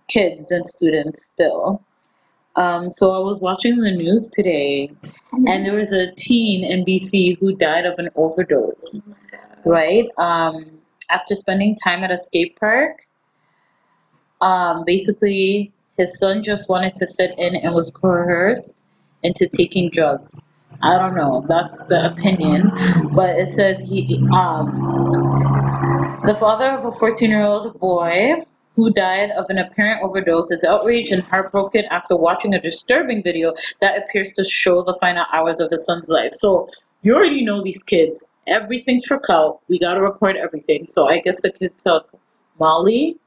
kids 0.07 0.51
and 0.51 0.65
students, 0.67 1.25
still, 1.25 1.81
um, 2.55 2.89
so 2.89 3.11
I 3.11 3.19
was 3.19 3.39
watching 3.39 3.79
the 3.79 3.91
news 3.91 4.29
today, 4.29 4.91
and 5.31 5.65
there 5.65 5.75
was 5.75 5.93
a 5.93 6.11
teen 6.17 6.63
in 6.63 6.85
BC 6.85 7.37
who 7.39 7.55
died 7.55 7.85
of 7.85 7.95
an 7.99 8.09
overdose. 8.15 9.01
Right? 9.65 10.09
Um, 10.17 10.79
after 11.09 11.35
spending 11.35 11.75
time 11.75 12.03
at 12.03 12.11
a 12.11 12.17
skate 12.17 12.57
park, 12.59 12.99
um, 14.45 14.83
basically 14.85 15.73
his 15.97 16.19
son 16.19 16.43
just 16.43 16.69
wanted 16.69 16.95
to 16.97 17.07
fit 17.07 17.31
in 17.37 17.55
and 17.55 17.73
was 17.73 17.89
coerced 17.89 18.73
into 19.23 19.47
taking 19.47 19.89
drugs. 19.89 20.39
I 20.83 20.99
don't 20.99 21.15
know. 21.15 21.43
That's 21.47 21.83
the 21.85 22.11
opinion, 22.11 22.71
but 23.15 23.39
it 23.39 23.47
says 23.47 23.81
he, 23.81 24.19
um, 24.31 25.09
the 26.25 26.35
father 26.35 26.69
of 26.69 26.85
a 26.85 26.91
14-year-old 26.91 27.79
boy 27.79 28.45
who 28.75 28.91
died 28.91 29.31
of 29.31 29.45
an 29.49 29.57
apparent 29.57 30.03
overdose 30.03 30.51
is 30.51 30.63
outraged 30.63 31.11
and 31.11 31.23
heartbroken 31.23 31.85
after 31.85 32.15
watching 32.15 32.53
a 32.53 32.61
disturbing 32.61 33.23
video 33.23 33.55
that 33.81 33.97
appears 33.97 34.33
to 34.33 34.43
show 34.43 34.83
the 34.83 34.97
final 34.99 35.25
hours 35.33 35.59
of 35.59 35.71
his 35.71 35.85
son's 35.85 36.09
life. 36.09 36.33
So 36.33 36.69
you 37.01 37.15
already 37.15 37.43
know 37.43 37.63
these 37.63 37.81
kids. 37.81 38.27
Everything's 38.45 39.05
for 39.05 39.17
clout. 39.17 39.61
We 39.69 39.79
gotta 39.79 40.01
record 40.01 40.35
everything. 40.35 40.87
So 40.89 41.07
I 41.07 41.19
guess 41.19 41.39
the 41.41 41.51
kid 41.51 41.71
took 41.83 42.09
Molly, 42.59 43.17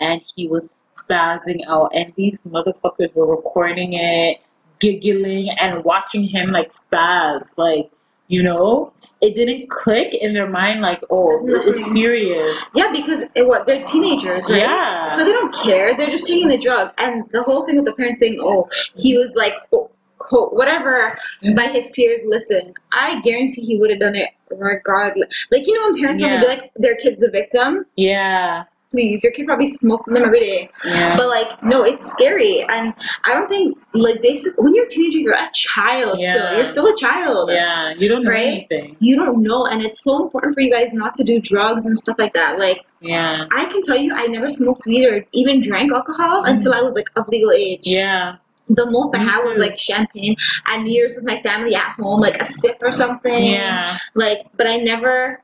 and 0.00 0.22
he 0.34 0.48
was 0.48 0.74
spazzing 1.08 1.60
out, 1.68 1.90
and 1.94 2.12
these 2.16 2.42
motherfuckers 2.42 3.14
were 3.14 3.26
recording 3.26 3.92
it, 3.94 4.38
giggling, 4.78 5.50
and 5.60 5.84
watching 5.84 6.24
him 6.24 6.50
like 6.50 6.72
spaz, 6.74 7.46
like 7.56 7.90
you 8.28 8.42
know. 8.42 8.92
it 9.20 9.34
didn't 9.34 9.68
click 9.68 10.14
in 10.14 10.32
their 10.32 10.48
mind 10.48 10.80
like, 10.80 11.02
oh, 11.10 11.44
this 11.46 11.66
is 11.66 11.92
serious. 11.92 12.56
Yeah, 12.74 12.90
because 12.90 13.22
it, 13.34 13.46
what 13.46 13.66
they're 13.66 13.84
teenagers, 13.84 14.44
right? 14.48 14.60
Yeah. 14.60 15.08
So 15.08 15.24
they 15.24 15.32
don't 15.32 15.54
care. 15.54 15.94
They're 15.96 16.08
just 16.08 16.26
taking 16.26 16.48
the 16.48 16.56
drug, 16.56 16.92
and 16.96 17.24
the 17.30 17.42
whole 17.42 17.66
thing 17.66 17.76
with 17.76 17.84
the 17.84 17.92
parents 17.92 18.20
saying, 18.20 18.38
"Oh, 18.40 18.68
he 18.96 19.16
was 19.16 19.34
like." 19.34 19.54
quote, 19.68 19.92
quote, 20.18 20.52
Whatever 20.52 21.18
by 21.56 21.66
his 21.66 21.90
peers, 21.90 22.20
listen. 22.26 22.74
I 22.92 23.20
guarantee 23.22 23.62
he 23.62 23.78
would 23.78 23.90
have 23.90 24.00
done 24.00 24.14
it 24.14 24.30
regardless. 24.50 25.46
Like 25.50 25.66
you 25.66 25.74
know, 25.74 25.92
when 25.92 26.00
parents 26.00 26.22
want 26.22 26.34
to 26.34 26.40
be 26.40 26.46
like 26.46 26.70
their 26.76 26.94
kid's 26.96 27.22
a 27.22 27.30
victim. 27.30 27.84
Yeah. 27.96 28.64
Please, 28.90 29.22
your 29.22 29.32
kid 29.32 29.46
probably 29.46 29.68
smokes 29.68 30.06
them 30.06 30.16
every 30.16 30.40
day. 30.40 30.70
Yeah. 30.84 31.16
But 31.16 31.28
like, 31.28 31.62
no, 31.62 31.84
it's 31.84 32.10
scary, 32.10 32.62
and 32.62 32.92
I 33.24 33.34
don't 33.34 33.48
think 33.48 33.78
like 33.94 34.20
basically 34.20 34.62
when 34.64 34.74
you're 34.74 34.86
a 34.86 34.88
teenager, 34.88 35.18
you're 35.18 35.34
a 35.34 35.48
child 35.54 36.18
Yeah. 36.18 36.32
still. 36.34 36.56
You're 36.56 36.66
still 36.66 36.86
a 36.88 36.96
child. 36.96 37.50
yeah. 37.50 37.94
You 37.96 38.08
don't 38.08 38.24
know 38.24 38.30
Right? 38.30 38.46
anything. 38.70 38.96
You 38.98 39.14
don't 39.16 39.42
know, 39.42 39.66
and 39.66 39.80
it's 39.82 40.02
so 40.02 40.22
important 40.24 40.54
for 40.54 40.60
you 40.60 40.72
guys 40.72 40.92
not 40.92 41.14
to 41.14 41.24
do 41.24 41.40
drugs 41.40 41.86
and 41.86 41.96
stuff 41.98 42.16
like 42.18 42.34
that. 42.34 42.58
Like, 42.58 42.84
Yeah. 43.00 43.32
I 43.52 43.66
can 43.66 43.82
tell 43.82 43.96
you, 43.96 44.12
I 44.12 44.26
never 44.26 44.48
smoked 44.48 44.82
weed 44.86 45.06
or 45.06 45.24
even 45.32 45.60
drank 45.60 45.92
alcohol 45.92 46.42
mm-hmm. 46.42 46.56
until 46.56 46.74
I 46.74 46.80
was 46.82 46.94
like 46.94 47.10
of 47.14 47.28
legal 47.28 47.52
age. 47.52 47.86
Yeah. 47.86 48.36
The 48.68 48.86
most 48.90 49.14
I 49.16 49.22
Me 49.24 49.30
had 49.30 49.44
was 49.44 49.56
like 49.58 49.78
champagne 49.78 50.36
and 50.66 50.84
New 50.84 50.92
Year's 50.92 51.14
with 51.14 51.24
my 51.24 51.40
family 51.42 51.74
at 51.74 51.92
home, 51.98 52.20
like 52.20 52.40
a 52.42 52.46
sip 52.46 52.78
or 52.82 52.92
something. 52.92 53.44
Yeah. 53.46 53.98
Like, 54.14 54.46
but 54.56 54.66
I 54.66 54.76
never. 54.78 55.42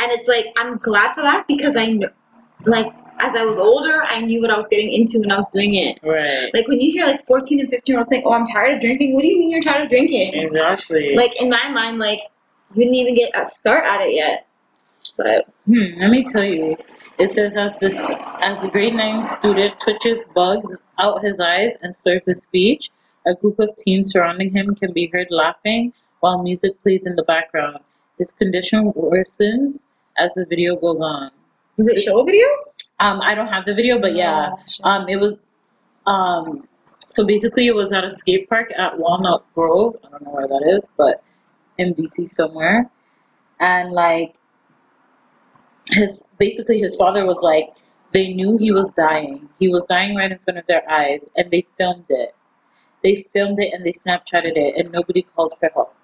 And 0.00 0.12
it's 0.12 0.28
like 0.28 0.46
I'm 0.56 0.76
glad 0.78 1.14
for 1.14 1.22
that 1.22 1.46
because 1.48 1.74
I 1.74 1.86
know, 1.86 2.08
like, 2.64 2.92
as 3.20 3.34
I 3.34 3.44
was 3.44 3.58
older, 3.58 4.02
I 4.04 4.20
knew 4.20 4.40
what 4.40 4.50
I 4.50 4.56
was 4.56 4.68
getting 4.68 4.92
into 4.92 5.18
when 5.20 5.32
I 5.32 5.36
was 5.36 5.50
doing 5.50 5.74
it. 5.74 5.98
Right. 6.02 6.50
Like 6.54 6.68
when 6.68 6.80
you 6.80 6.92
hear 6.92 7.06
like 7.06 7.26
14 7.26 7.60
and 7.60 7.68
15 7.68 7.92
year 7.92 7.98
olds 7.98 8.10
saying, 8.10 8.22
"Oh, 8.24 8.32
I'm 8.32 8.46
tired 8.46 8.74
of 8.74 8.80
drinking," 8.80 9.14
what 9.14 9.22
do 9.22 9.28
you 9.28 9.38
mean 9.38 9.50
you're 9.50 9.62
tired 9.62 9.82
of 9.82 9.88
drinking? 9.88 10.34
Exactly. 10.34 11.16
Like 11.16 11.40
in 11.40 11.50
my 11.50 11.68
mind, 11.68 11.98
like 11.98 12.20
you 12.74 12.84
didn't 12.84 12.94
even 12.94 13.14
get 13.14 13.32
a 13.34 13.44
start 13.44 13.84
at 13.84 14.00
it 14.02 14.14
yet. 14.14 14.46
But 15.16 15.46
Hmm, 15.66 15.98
let 15.98 16.10
me 16.10 16.24
tell 16.24 16.44
you. 16.44 16.76
It 17.18 17.32
says 17.32 17.56
as 17.56 17.80
this 17.80 18.14
as 18.40 18.62
the 18.62 18.68
grade 18.68 18.94
nine 18.94 19.24
student 19.24 19.80
twitches 19.80 20.22
bugs 20.34 20.76
out 21.00 21.24
his 21.24 21.40
eyes 21.40 21.72
and 21.82 21.92
slurs 21.92 22.26
his 22.26 22.42
speech, 22.42 22.90
a 23.26 23.34
group 23.34 23.58
of 23.58 23.74
teens 23.76 24.12
surrounding 24.12 24.50
him 24.50 24.74
can 24.76 24.92
be 24.92 25.10
heard 25.12 25.26
laughing 25.30 25.92
while 26.20 26.42
music 26.42 26.80
plays 26.82 27.06
in 27.06 27.16
the 27.16 27.24
background. 27.24 27.78
His 28.18 28.32
condition 28.32 28.92
worsens 28.92 29.86
as 30.16 30.34
the 30.34 30.46
video 30.48 30.76
goes 30.76 31.00
on. 31.00 31.30
Does 31.78 31.88
it 31.88 32.02
show 32.02 32.20
a 32.20 32.24
video? 32.24 32.46
Um, 33.00 33.20
I 33.22 33.34
don't 33.34 33.46
have 33.46 33.64
the 33.64 33.74
video, 33.74 34.00
but 34.00 34.14
yeah. 34.14 34.50
Oh. 34.82 34.90
Um, 34.90 35.08
it 35.08 35.16
was 35.16 35.36
um 36.06 36.68
so 37.08 37.24
basically 37.24 37.66
it 37.68 37.74
was 37.74 37.92
at 37.92 38.04
a 38.04 38.10
skate 38.10 38.48
park 38.48 38.72
at 38.76 38.98
Walnut 38.98 39.44
Grove. 39.54 39.96
I 40.04 40.10
don't 40.10 40.22
know 40.24 40.32
where 40.32 40.48
that 40.48 40.64
is, 40.76 40.90
but 40.96 41.22
in 41.78 41.94
BC 41.94 42.26
somewhere. 42.28 42.90
And 43.60 43.92
like 43.92 44.34
his 45.90 46.26
basically 46.38 46.80
his 46.80 46.96
father 46.96 47.24
was 47.24 47.40
like 47.42 47.70
they 48.12 48.34
knew 48.34 48.58
he 48.58 48.72
was 48.72 48.92
dying. 48.92 49.48
He 49.58 49.68
was 49.68 49.86
dying 49.86 50.16
right 50.16 50.30
in 50.32 50.38
front 50.38 50.58
of 50.58 50.66
their 50.66 50.88
eyes 50.90 51.28
and 51.36 51.50
they 51.50 51.66
filmed 51.76 52.06
it. 52.08 52.34
They 53.02 53.24
filmed 53.32 53.60
it 53.60 53.72
and 53.72 53.84
they 53.84 53.92
Snapchatted 53.92 54.56
it 54.56 54.76
and 54.76 54.90
nobody 54.90 55.22
called 55.34 55.54
for 55.58 55.70
help. 55.72 55.94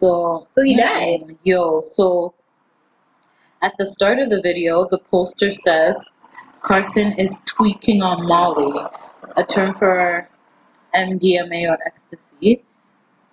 So 0.00 0.48
So 0.54 0.62
he 0.62 0.76
died. 0.76 1.38
Yo, 1.44 1.80
so 1.80 2.34
at 3.62 3.74
the 3.78 3.86
start 3.86 4.18
of 4.18 4.28
the 4.28 4.40
video, 4.42 4.88
the 4.90 4.98
poster 4.98 5.52
says 5.52 6.12
Carson 6.62 7.12
is 7.12 7.34
tweaking 7.46 8.02
on 8.02 8.26
Molly, 8.26 8.72
a 9.36 9.44
term 9.44 9.74
for 9.74 10.28
MDMA 10.94 11.70
or 11.70 11.78
ecstasy. 11.86 12.64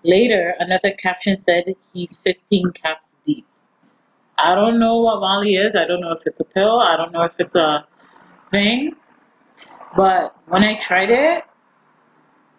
Later, 0.03 0.53
another 0.59 0.91
caption 0.91 1.37
said 1.37 1.73
he's 1.93 2.17
15 2.17 2.71
caps 2.71 3.11
deep. 3.25 3.45
I 4.37 4.55
don't 4.55 4.79
know 4.79 4.99
what 4.99 5.19
Molly 5.19 5.55
is. 5.55 5.75
I 5.75 5.85
don't 5.85 5.99
know 5.99 6.11
if 6.11 6.21
it's 6.25 6.39
a 6.39 6.45
pill. 6.45 6.79
I 6.79 6.95
don't 6.95 7.11
know 7.11 7.23
if 7.23 7.33
it's 7.39 7.55
a 7.55 7.85
thing. 8.51 8.93
But 9.97 10.35
when 10.47 10.63
I 10.63 10.77
tried 10.77 11.09
it, 11.09 11.43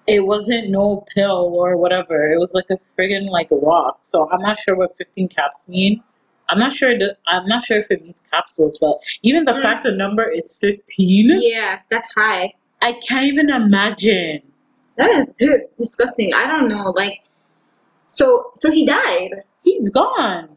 it 0.07 0.21
wasn't 0.21 0.71
no 0.71 1.07
pill 1.15 1.53
or 1.55 1.77
whatever. 1.77 2.31
It 2.33 2.39
was 2.39 2.53
like 2.53 2.67
a 2.71 2.79
friggin' 2.99 3.31
like 3.31 3.49
rock. 3.51 4.01
So 4.09 4.29
I'm 4.31 4.43
not 4.43 4.59
sure 4.59 4.77
what 4.77 4.97
15 4.99 5.29
caps 5.29 5.61
mean. 5.69 6.03
I'm 6.51 6.59
not 6.59 6.73
sure. 6.73 6.99
That, 6.99 7.17
I'm 7.27 7.47
not 7.47 7.65
sure 7.65 7.79
if 7.79 7.91
it 7.91 8.03
means 8.03 8.23
capsules, 8.31 8.79
but 8.81 8.99
even 9.23 9.45
the 9.45 9.53
Mm. 9.53 9.63
fact 9.63 9.85
the 9.85 9.93
number 9.93 10.29
is 10.29 10.57
15, 10.61 11.39
Yeah, 11.41 11.81
that's 11.91 12.13
high. 12.15 12.55
I 12.83 12.95
can't 13.07 13.27
even 13.27 13.51
imagine. 13.51 14.43
That 14.97 15.11
is 15.39 15.61
disgusting. 15.79 16.35
I 16.35 16.47
don't 16.47 16.69
know. 16.69 16.93
Like, 16.97 17.21
so 18.09 18.51
so 18.57 18.71
he 18.71 18.85
died. 18.87 19.45
He's 19.63 19.89
gone. 19.91 20.57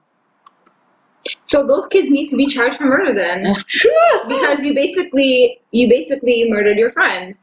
So 1.43 1.65
those 1.65 1.87
kids 1.87 2.09
need 2.09 2.29
to 2.29 2.35
be 2.35 2.47
charged 2.47 2.77
for 2.77 2.85
murder 2.85 3.13
then, 3.13 3.55
Sure. 3.67 4.27
because 4.27 4.63
you 4.63 4.73
basically 4.73 5.61
you 5.71 5.87
basically 5.87 6.49
murdered 6.49 6.77
your 6.77 6.91
friend. 6.91 7.35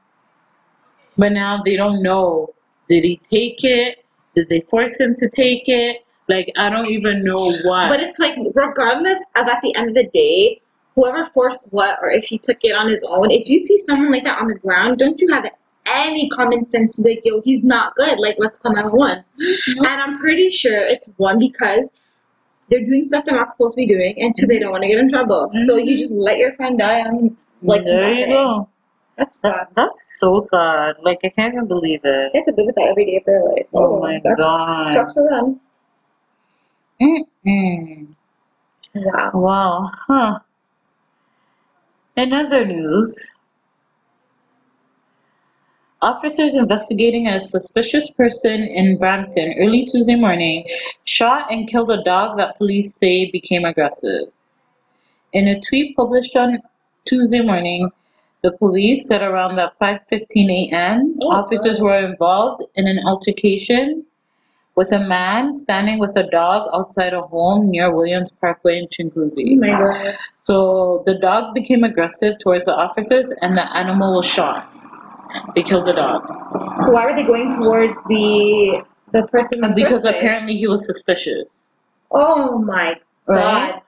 But 1.17 1.33
now 1.33 1.63
they 1.65 1.77
don't 1.77 2.03
know. 2.03 2.55
Did 2.89 3.05
he 3.05 3.17
take 3.31 3.63
it? 3.65 4.05
Did 4.35 4.49
they 4.49 4.61
force 4.63 4.99
him 4.99 5.15
to 5.17 5.29
take 5.29 5.69
it? 5.69 6.05
Like 6.31 6.53
I 6.57 6.71
don't 6.71 6.87
even 6.87 7.25
know 7.25 7.53
why. 7.65 7.89
But 7.89 8.01
it's 8.01 8.19
like 8.19 8.37
regardless 8.55 9.21
of 9.37 9.49
at 9.49 9.61
the 9.63 9.75
end 9.75 9.89
of 9.89 9.95
the 9.95 10.07
day, 10.07 10.61
whoever 10.95 11.27
forced 11.35 11.73
what 11.73 11.99
or 12.01 12.11
if 12.11 12.25
he 12.25 12.39
took 12.39 12.59
it 12.63 12.75
on 12.75 12.89
his 12.89 13.03
own, 13.07 13.31
if 13.31 13.49
you 13.49 13.59
see 13.59 13.79
someone 13.79 14.13
like 14.13 14.25
that 14.25 14.41
on 14.41 14.47
the 14.47 14.55
ground, 14.55 14.99
don't 14.99 15.21
you 15.21 15.29
have 15.33 15.51
any 15.87 16.29
common 16.31 16.69
sense 16.69 16.97
to 16.97 17.03
be 17.03 17.11
like, 17.17 17.23
yo, 17.25 17.41
he's 17.41 17.65
not 17.65 17.95
good. 17.97 18.19
Like 18.19 18.37
let's 18.39 18.59
come 18.59 18.77
out 18.77 18.95
one. 18.95 19.25
Nope. 19.39 19.87
And 19.87 20.01
I'm 20.01 20.19
pretty 20.19 20.51
sure 20.51 20.77
it's 20.77 21.13
one 21.17 21.39
because 21.39 21.91
they're 22.69 22.85
doing 22.85 23.05
stuff 23.05 23.25
they're 23.25 23.37
not 23.37 23.53
supposed 23.53 23.75
to 23.75 23.81
be 23.85 23.87
doing, 23.87 24.15
and 24.19 24.35
two, 24.37 24.47
they 24.47 24.61
don't 24.61 24.71
want 24.71 24.83
to 24.83 24.89
get 24.89 24.99
in 24.99 25.09
trouble. 25.09 25.51
So 25.67 25.77
you 25.77 25.95
mm-hmm. 25.95 25.99
just 25.99 26.13
let 26.13 26.39
your 26.39 26.53
friend 26.55 26.79
die 26.79 27.01
on 27.01 27.37
like 27.63 27.85
there 27.85 28.15
you 28.15 28.27
go. 28.29 28.69
That's 29.17 29.41
That, 29.41 29.55
sad. 29.55 29.69
that's 29.75 30.19
so 30.19 30.41
sad. 30.41 30.97
Like 31.03 31.21
I 31.25 31.29
can't 31.31 31.55
even 31.55 31.67
believe 31.67 32.01
it. 32.05 32.33
They 32.33 32.39
have 32.39 32.47
to 32.47 32.55
live 32.57 32.67
with 32.67 32.77
that 32.77 32.89
every 32.89 33.07
day 33.07 33.17
of 33.17 33.25
their 33.25 33.43
life. 33.43 33.67
Oh 33.75 34.01
my 34.01 34.21
that's, 34.23 34.41
God. 34.41 34.89
Sucks 34.89 35.13
for 35.13 35.29
them. 35.29 35.61
Mm-mm. 37.01 38.15
Wow. 38.95 39.31
Wow. 39.35 39.91
Huh. 40.07 40.39
In 42.17 42.33
other 42.33 42.65
news, 42.67 43.35
officers 46.03 46.55
investigating 46.55 47.27
a 47.29 47.41
suspicious 47.41 48.11
person 48.11 48.63
in 48.63 48.99
Brampton 48.99 49.55
early 49.59 49.85
Tuesday 49.85 50.17
morning 50.17 50.67
shot 51.05 51.51
and 51.51 51.69
killed 51.69 51.91
a 51.91 52.03
dog 52.05 52.37
that 52.39 52.59
police 52.59 52.97
say 52.97 53.31
became 53.31 53.65
aggressive. 53.65 54.33
In 55.33 55.47
a 55.49 55.61
tweet 55.61 55.97
published 55.97 56.37
on 56.37 56.59
Tuesday 57.07 57.41
morning, 57.41 57.91
the 58.43 58.53
police 58.53 59.07
said 59.07 59.23
around 59.23 59.59
at 59.59 59.79
5:15 59.79 60.51
a.m., 60.51 61.15
Oh, 61.23 61.31
officers 61.33 61.81
were 61.81 62.05
involved 62.05 62.65
in 62.75 62.89
an 62.89 63.01
altercation 63.07 64.05
with 64.81 64.93
a 64.93 65.01
man 65.01 65.53
standing 65.53 65.99
with 65.99 66.17
a 66.17 66.23
dog 66.31 66.67
outside 66.73 67.13
a 67.13 67.21
home 67.21 67.71
near 67.71 67.95
Williams 67.95 68.31
Parkway 68.41 68.79
in 68.79 69.11
Oh 69.15 69.57
my 69.57 69.69
god. 69.79 70.15
So 70.43 71.03
the 71.05 71.17
dog 71.19 71.53
became 71.55 71.85
aggressive 71.85 72.39
towards 72.43 72.65
the 72.65 72.75
officers 72.75 73.31
and 73.43 73.59
the 73.59 73.77
animal 73.77 74.17
was 74.17 74.25
shot. 74.25 74.73
They 75.55 75.63
killed 75.63 75.85
the 75.85 75.93
dog. 75.93 76.23
So 76.79 76.93
why 76.93 77.05
were 77.05 77.15
they 77.15 77.25
going 77.25 77.51
towards 77.53 77.95
the 78.09 78.83
the 79.13 79.27
person? 79.31 79.61
the 79.61 79.69
Because 79.75 80.07
apparently 80.07 80.57
he 80.57 80.67
was 80.67 80.87
suspicious. 80.87 81.59
Oh 82.11 82.59
my 82.59 82.95
Right? 83.27 83.75
god. 83.75 83.83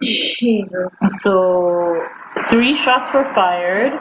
Jesus. 0.00 0.88
So 1.22 2.06
three 2.48 2.74
shots 2.74 3.12
were 3.12 3.24
fired 3.34 3.92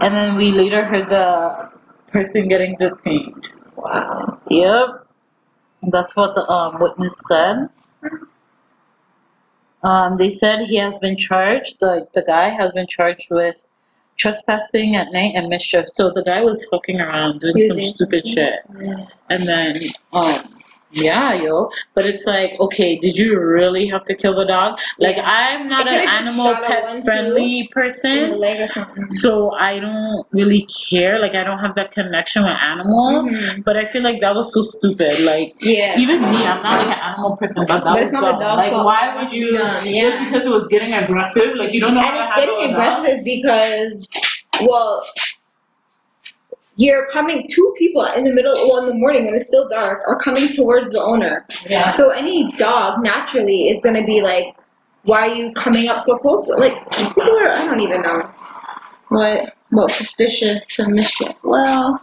and 0.00 0.12
then 0.14 0.36
we 0.36 0.50
later 0.50 0.84
heard 0.84 1.08
the 1.08 1.70
person 2.10 2.48
getting 2.48 2.76
detained. 2.76 3.50
Wow. 3.76 4.40
Yep. 4.50 5.04
That's 5.82 6.16
what 6.16 6.34
the 6.34 6.48
um, 6.48 6.80
witness 6.80 7.20
said. 7.28 7.68
Um, 9.82 10.16
they 10.16 10.30
said 10.30 10.66
he 10.66 10.76
has 10.76 10.98
been 10.98 11.16
charged, 11.16 11.78
the, 11.80 12.08
the 12.12 12.22
guy 12.22 12.48
has 12.48 12.72
been 12.72 12.86
charged 12.88 13.28
with 13.30 13.64
trespassing 14.16 14.96
at 14.96 15.12
night 15.12 15.34
and 15.36 15.48
mischief. 15.48 15.86
So 15.94 16.10
the 16.10 16.24
guy 16.24 16.42
was 16.42 16.64
fucking 16.64 17.00
around 17.00 17.40
doing 17.40 17.68
some 17.68 17.80
stupid 17.86 18.26
shit. 18.26 18.54
And 19.30 19.48
then, 19.48 19.82
um, 20.12 20.57
yeah, 20.90 21.34
yo. 21.34 21.70
But 21.94 22.06
it's 22.06 22.26
like, 22.26 22.58
okay, 22.60 22.98
did 22.98 23.16
you 23.16 23.38
really 23.38 23.86
have 23.88 24.04
to 24.06 24.14
kill 24.14 24.34
the 24.36 24.44
dog? 24.46 24.78
Like, 24.98 25.16
Yeah. 25.16 25.24
I'm 25.28 25.68
not 25.68 25.86
an 25.88 26.08
animal 26.08 26.54
pet 26.54 27.04
friendly 27.04 27.68
person. 27.72 28.38
leg 28.38 28.60
or 28.60 28.68
something. 28.68 29.08
So 29.10 29.50
I 29.52 29.78
don't 29.80 30.26
really 30.32 30.66
care. 30.90 31.18
Like, 31.18 31.34
I 31.34 31.44
don't 31.44 31.58
have 31.58 31.74
that 31.76 31.92
connection 31.92 32.42
with 32.44 32.52
animals. 32.60 33.24
Mhm. 33.30 33.64
But 33.64 33.76
I 33.76 33.84
feel 33.84 34.02
like 34.02 34.20
that 34.20 34.34
was 34.34 34.52
so 34.52 34.62
stupid. 34.62 35.20
Like, 35.20 35.54
Yeah. 35.60 35.98
even 35.98 36.20
me, 36.22 36.38
I'm 36.46 36.62
not 36.62 36.78
like 36.86 36.96
an 36.96 37.02
animal 37.10 37.36
person, 37.36 37.64
but 37.66 37.84
that 37.84 37.84
But 37.84 37.92
was 37.98 38.02
it's 38.08 38.12
not 38.12 38.38
the 38.38 38.44
dumb. 38.44 38.56
Like, 38.56 38.70
fault. 38.72 38.86
why 38.86 39.16
would 39.16 39.32
you? 39.32 39.58
done, 39.58 39.84
Just 39.84 39.94
yeah. 39.96 40.24
because 40.24 40.46
it 40.46 40.50
was 40.50 40.66
getting 40.68 40.92
aggressive, 40.92 41.54
like 41.56 41.72
you 41.72 41.80
don't 41.80 41.94
know 41.94 42.00
and 42.00 42.16
it's 42.16 42.34
getting 42.34 42.70
aggressive 42.72 43.24
because 43.24 44.08
well 44.62 45.04
you're 46.78 47.06
coming. 47.08 47.46
Two 47.50 47.74
people 47.76 48.04
in 48.04 48.22
the 48.24 48.32
middle, 48.32 48.54
well, 48.54 48.78
in 48.78 48.86
the 48.86 48.94
morning 48.94 49.26
when 49.26 49.34
it's 49.34 49.50
still 49.52 49.68
dark, 49.68 50.00
are 50.06 50.16
coming 50.16 50.48
towards 50.48 50.92
the 50.92 51.02
owner. 51.02 51.44
Yeah. 51.68 51.88
So 51.88 52.10
any 52.10 52.52
dog 52.56 53.02
naturally 53.02 53.68
is 53.68 53.80
gonna 53.82 54.04
be 54.04 54.22
like, 54.22 54.54
why 55.02 55.28
are 55.28 55.34
you 55.34 55.52
coming 55.52 55.88
up 55.88 56.00
so 56.00 56.16
close? 56.18 56.48
Like 56.48 56.88
people 56.92 57.24
are, 57.24 57.48
I 57.48 57.64
don't 57.64 57.80
even 57.80 58.02
know 58.02 58.30
what, 59.08 59.56
well, 59.72 59.88
suspicious 59.88 60.78
and 60.78 60.94
mischief. 60.94 61.34
Well, 61.42 62.00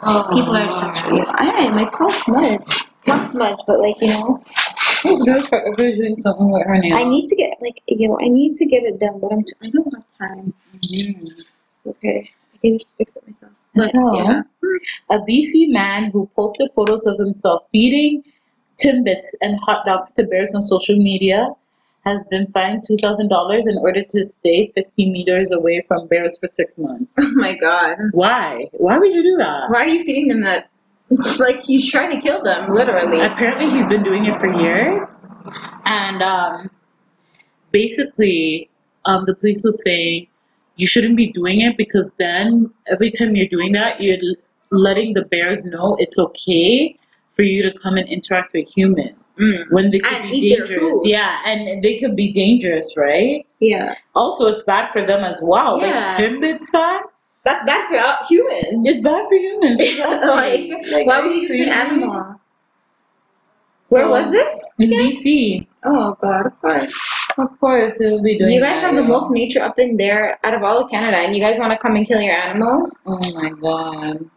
people 0.00 0.56
are 0.56 0.66
just 0.68 0.82
actually 0.82 1.22
fine. 1.24 1.72
My 1.74 1.84
toe 1.96 2.08
smudged, 2.08 2.84
not 3.06 3.30
smudge, 3.30 3.58
but 3.66 3.78
like 3.78 4.00
you 4.00 4.08
know, 4.08 4.42
Those 5.04 5.22
girls 5.22 5.48
forever 5.48 5.76
doing 5.76 6.16
something 6.16 6.50
with 6.50 6.66
her 6.66 6.78
nails. 6.78 6.98
I 6.98 7.04
need 7.04 7.28
to 7.28 7.36
get 7.36 7.58
like 7.60 7.82
you 7.86 8.08
know 8.08 8.18
I 8.18 8.28
need 8.28 8.54
to 8.56 8.64
get 8.66 8.84
it 8.84 8.98
done, 8.98 9.20
but 9.20 9.32
I'm, 9.32 9.44
I 9.62 9.70
don't 9.70 9.94
have 9.94 10.04
time. 10.18 10.54
Mhm. 10.76 11.28
It's 11.76 11.86
okay. 11.86 12.30
I 12.64 12.70
just 12.70 12.96
fix 12.96 13.16
it 13.16 13.26
myself. 13.26 13.52
But 13.74 13.90
So, 13.92 14.14
yeah, 14.16 14.42
A 15.10 15.18
BC 15.20 15.68
man 15.72 16.10
who 16.10 16.28
posted 16.36 16.70
photos 16.74 17.06
of 17.06 17.18
himself 17.18 17.64
feeding 17.72 18.24
Timbits 18.82 19.34
and 19.40 19.58
hot 19.60 19.84
dogs 19.84 20.12
to 20.12 20.24
bears 20.24 20.54
on 20.54 20.62
social 20.62 20.96
media 20.96 21.48
has 22.04 22.24
been 22.30 22.46
fined 22.48 22.82
$2,000 22.90 23.62
in 23.66 23.78
order 23.78 24.02
to 24.02 24.24
stay 24.24 24.72
15 24.74 25.12
meters 25.12 25.50
away 25.52 25.84
from 25.86 26.08
bears 26.08 26.36
for 26.38 26.48
six 26.52 26.76
months. 26.78 27.12
oh 27.18 27.30
my 27.34 27.56
god, 27.56 27.96
Why? 28.12 28.66
Why 28.72 28.98
would 28.98 29.12
you 29.12 29.22
do 29.22 29.36
that? 29.38 29.70
why 29.70 29.82
are 29.84 29.88
you 29.88 30.04
feeding 30.04 30.28
them 30.28 30.42
that? 30.42 30.68
It's 31.10 31.38
like 31.46 31.62
he's 31.62 31.88
trying 31.90 32.16
to 32.16 32.20
kill 32.20 32.42
them, 32.42 32.68
literally. 32.70 33.20
Apparently, 33.20 33.70
he's 33.70 33.86
been 33.86 34.02
doing 34.02 34.24
it 34.26 34.40
for 34.40 34.52
years. 34.60 35.02
And 35.84 36.22
um, 36.22 36.70
basically, 37.70 38.70
um, 39.04 39.24
the 39.26 39.34
police 39.36 39.62
was 39.64 39.80
saying 39.84 40.26
you 40.76 40.86
shouldn't 40.86 41.16
be 41.16 41.30
doing 41.32 41.60
it 41.60 41.76
because 41.76 42.10
then 42.18 42.70
every 42.90 43.10
time 43.10 43.36
you're 43.36 43.48
doing 43.48 43.72
that, 43.72 44.00
you're 44.00 44.18
letting 44.70 45.12
the 45.14 45.24
bears 45.26 45.64
know 45.64 45.96
it's 46.00 46.18
okay 46.18 46.98
for 47.36 47.42
you 47.42 47.62
to 47.62 47.78
come 47.78 47.96
and 47.96 48.08
interact 48.08 48.52
with 48.54 48.68
humans 48.68 49.16
Mm. 49.40 49.64
when 49.70 49.90
they 49.90 49.98
could 49.98 50.12
And 50.12 50.30
be 50.30 50.54
dangerous. 50.54 51.00
Yeah, 51.04 51.38
and 51.46 51.82
they 51.82 51.96
could 51.98 52.14
be 52.14 52.32
dangerous, 52.34 52.94
right? 52.98 53.46
Yeah, 53.60 53.94
Also, 54.14 54.46
it's 54.48 54.62
bad 54.62 54.92
for 54.92 55.06
them 55.06 55.24
as 55.24 55.40
well. 55.42 55.80
Yeah. 55.80 55.88
Like 55.88 56.18
Timbits 56.18 56.66
fine. 56.66 57.00
that's 57.42 57.64
bad 57.64 57.88
for 57.88 57.96
uh, 57.96 58.26
humans. 58.26 58.86
It's 58.86 59.00
bad 59.00 59.26
for 59.28 59.34
humans. 59.34 59.80
like, 60.36 60.60
Exactly. 60.60 61.04
why 61.06 61.22
would 61.26 61.34
you 61.34 61.48
do 61.48 61.54
to 61.56 61.62
an 61.62 61.68
animal? 61.70 62.40
Where 63.88 64.08
was 64.08 64.30
this? 64.30 64.68
In 64.78 64.90
BC. 64.90 65.66
Oh 65.84 66.16
god, 66.20 66.46
of 66.46 66.60
course. 66.60 67.21
Of 67.38 67.58
course, 67.60 68.00
it 68.00 68.10
will 68.10 68.22
be 68.22 68.38
doing 68.38 68.52
You 68.52 68.60
guys 68.60 68.82
that, 68.82 68.92
have 68.92 68.96
the 68.96 69.02
most 69.02 69.30
nature 69.30 69.62
up 69.62 69.78
in 69.78 69.96
there 69.96 70.38
out 70.44 70.54
of 70.54 70.62
all 70.62 70.84
of 70.84 70.90
Canada, 70.90 71.16
and 71.18 71.34
you 71.34 71.42
guys 71.42 71.58
want 71.58 71.72
to 71.72 71.78
come 71.78 71.96
and 71.96 72.06
kill 72.06 72.20
your 72.20 72.34
animals? 72.34 72.98
Oh 73.06 73.18
my 73.34 73.50
god. 73.50 74.28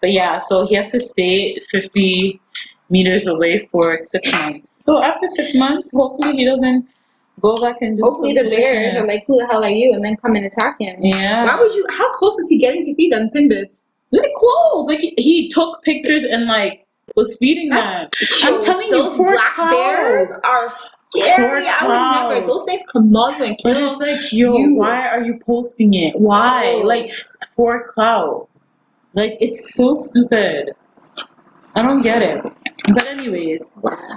But 0.00 0.12
yeah, 0.12 0.38
so 0.38 0.66
he 0.66 0.74
has 0.76 0.90
to 0.92 1.00
stay 1.00 1.58
50 1.70 2.40
meters 2.90 3.26
away 3.26 3.68
for 3.70 3.98
six 3.98 4.32
months. 4.32 4.74
So 4.84 5.02
after 5.02 5.26
six 5.26 5.54
months, 5.54 5.92
hopefully 5.94 6.36
he 6.36 6.44
doesn't 6.44 6.88
go 7.40 7.60
back 7.60 7.76
and 7.80 7.96
do 7.96 8.02
Hopefully 8.02 8.34
the 8.34 8.48
bears 8.48 8.96
are 8.96 9.06
like, 9.06 9.24
who 9.26 9.38
the 9.38 9.46
hell 9.46 9.62
are 9.62 9.70
you? 9.70 9.92
And 9.94 10.04
then 10.04 10.16
come 10.16 10.36
and 10.36 10.46
attack 10.46 10.80
him. 10.80 10.96
Yeah. 11.00 11.44
Why 11.44 11.60
would 11.60 11.74
you? 11.74 11.86
How 11.90 12.12
close 12.12 12.36
is 12.38 12.48
he 12.48 12.58
getting 12.58 12.84
to 12.84 12.94
feed 12.94 13.12
them 13.12 13.28
timbits? 13.34 13.76
Really 14.12 14.32
close. 14.36 14.86
Like 14.86 15.00
he, 15.00 15.14
he 15.18 15.48
took 15.48 15.82
pictures 15.82 16.24
and 16.24 16.46
like 16.46 16.86
was 17.16 17.36
feeding 17.38 17.70
them. 17.70 17.86
I'm 18.44 18.62
telling 18.64 18.88
you, 18.88 18.92
those 19.06 19.16
four 19.16 19.32
black 19.32 19.54
cows. 19.54 19.70
bears 19.70 20.28
are 20.44 20.70
scary. 20.70 21.36
Four 21.36 21.56
I 21.56 21.58
would 21.58 21.64
never. 21.64 22.40
cows. 22.40 22.46
Those 22.48 22.64
things 22.66 22.82
come 22.92 23.16
on 23.16 23.42
and 23.42 23.56
But 23.64 23.74
kill. 23.74 23.92
it's 23.92 24.00
like, 24.00 24.32
yo, 24.32 24.56
you. 24.58 24.74
why 24.74 25.08
are 25.08 25.22
you 25.22 25.38
posting 25.44 25.94
it? 25.94 26.18
Why? 26.18 26.74
Oh. 26.82 26.86
Like, 26.86 27.10
for 27.56 27.90
clout. 27.92 28.48
Like, 29.14 29.32
it's 29.40 29.74
so 29.74 29.94
stupid. 29.94 30.70
I 31.74 31.82
don't 31.82 32.02
get 32.02 32.22
it. 32.22 32.40
But 32.94 33.06
anyways, 33.06 33.70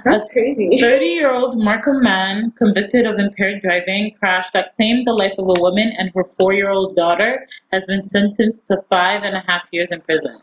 That's 0.06 0.26
crazy. 0.32 0.70
30-year-old 0.80 1.58
Markham 1.58 2.02
man 2.02 2.52
convicted 2.58 3.06
of 3.06 3.20
impaired 3.20 3.62
driving 3.62 4.16
crash 4.18 4.48
that 4.54 4.76
claimed 4.78 5.06
the 5.06 5.14
life 5.14 5.34
of 5.38 5.46
a 5.50 5.60
woman 5.60 5.92
and 5.98 6.12
her 6.16 6.24
four-year-old 6.40 6.96
daughter 6.96 7.48
has 7.74 7.86
been 7.86 8.04
sentenced 8.04 8.66
to 8.70 8.78
five 8.90 9.24
and 9.24 9.36
a 9.36 9.44
half 9.46 9.64
years 9.72 9.90
in 9.92 10.00
prison. 10.02 10.40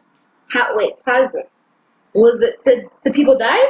How, 0.48 0.76
wait, 0.76 0.94
it. 1.06 1.50
Was 2.14 2.40
it 2.40 2.64
the 2.64 2.88
the 3.04 3.10
people 3.10 3.36
died? 3.38 3.68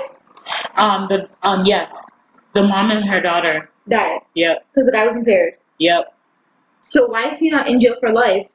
Um, 0.77 1.07
the 1.09 1.29
um, 1.43 1.65
yes, 1.65 2.11
the 2.55 2.63
mom 2.63 2.91
and 2.91 3.05
her 3.09 3.21
daughter. 3.21 3.71
Died 3.89 4.21
Yep, 4.35 4.67
because 4.71 4.87
the 4.87 4.93
guy 4.93 5.07
was 5.07 5.17
impaired. 5.17 5.55
yep. 5.79 6.15
So 6.81 7.07
why 7.07 7.31
is 7.33 7.39
he 7.39 7.51
not 7.51 7.69
in 7.69 7.81
jail 7.81 7.97
for 8.01 8.13
life? 8.13 8.47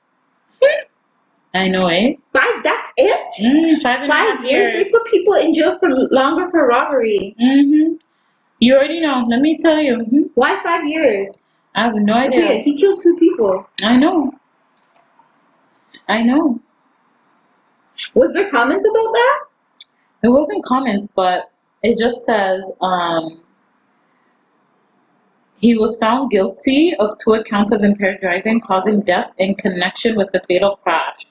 I 1.55 1.67
know, 1.67 1.87
eh? 1.87 2.13
Five. 2.33 2.63
That's 2.63 2.89
it. 2.97 3.19
Mm, 3.41 3.81
five 3.81 4.01
and 4.01 4.11
a 4.11 4.15
half 4.15 4.37
Five 4.39 4.45
years. 4.45 4.71
They 4.71 4.85
put 4.91 5.05
people 5.05 5.33
in 5.33 5.53
jail 5.53 5.77
for 5.79 5.89
longer 5.89 6.49
for 6.51 6.67
robbery. 6.67 7.35
Mm-hmm. 7.41 7.93
You 8.59 8.75
already 8.75 9.01
know. 9.01 9.25
Let 9.27 9.41
me 9.41 9.57
tell 9.57 9.79
you. 9.79 9.97
Mhm. 9.97 10.29
Why 10.35 10.59
five 10.63 10.85
years? 10.87 11.43
I 11.75 11.83
have 11.83 11.95
no 11.95 12.13
Okay, 12.25 12.47
idea. 12.47 12.63
he 12.63 12.77
killed 12.77 12.99
two 13.01 13.17
people. 13.17 13.67
I 13.83 13.97
know. 13.97 14.31
I 16.07 16.23
know. 16.23 16.59
Was 18.13 18.33
there 18.33 18.49
comments 18.49 18.85
about 18.89 19.13
that? 19.13 19.39
It 20.23 20.29
wasn't 20.29 20.63
comments, 20.63 21.11
but 21.13 21.51
it 21.83 21.99
just 21.99 22.25
says 22.25 22.71
um, 22.79 23.43
he 25.57 25.77
was 25.77 25.97
found 25.99 26.31
guilty 26.31 26.95
of 26.97 27.17
two 27.23 27.33
accounts 27.33 27.71
of 27.71 27.83
impaired 27.83 28.21
driving 28.21 28.61
causing 28.61 29.01
death 29.01 29.31
in 29.37 29.55
connection 29.55 30.15
with 30.15 30.31
the 30.31 30.41
fatal 30.47 30.77
crash. 30.77 31.25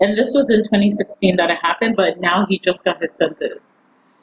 And 0.00 0.16
this 0.16 0.32
was 0.34 0.48
in 0.48 0.60
2016 0.64 1.36
that 1.36 1.50
it 1.50 1.58
happened, 1.60 1.96
but 1.96 2.18
now 2.18 2.46
he 2.48 2.58
just 2.58 2.82
got 2.82 3.00
his 3.02 3.10
sentence. 3.18 3.60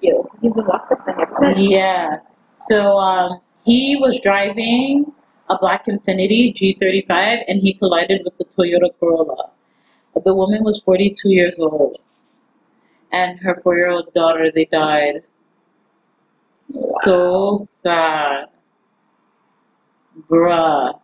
Yes, 0.01 0.29
he's 0.41 0.55
been 0.55 0.65
locked 0.65 0.91
up 0.91 1.07
ever 1.07 1.29
since. 1.35 1.59
Yeah. 1.59 2.17
So 2.57 2.97
um, 2.97 3.39
he 3.63 3.97
was 3.99 4.19
driving 4.19 5.11
a 5.49 5.57
black 5.59 5.85
Infiniti 5.85 6.55
G35 6.55 7.43
and 7.47 7.61
he 7.61 7.75
collided 7.75 8.21
with 8.25 8.35
the 8.39 8.45
Toyota 8.45 8.89
Corolla. 8.99 9.51
The 10.23 10.33
woman 10.33 10.63
was 10.63 10.81
42 10.81 11.29
years 11.29 11.55
old 11.59 11.97
and 13.11 13.39
her 13.39 13.55
four 13.55 13.75
year 13.75 13.89
old 13.89 14.13
daughter, 14.13 14.51
they 14.53 14.65
died. 14.65 15.23
So 16.67 17.57
sad. 17.59 18.47
Bruh. 20.29 20.99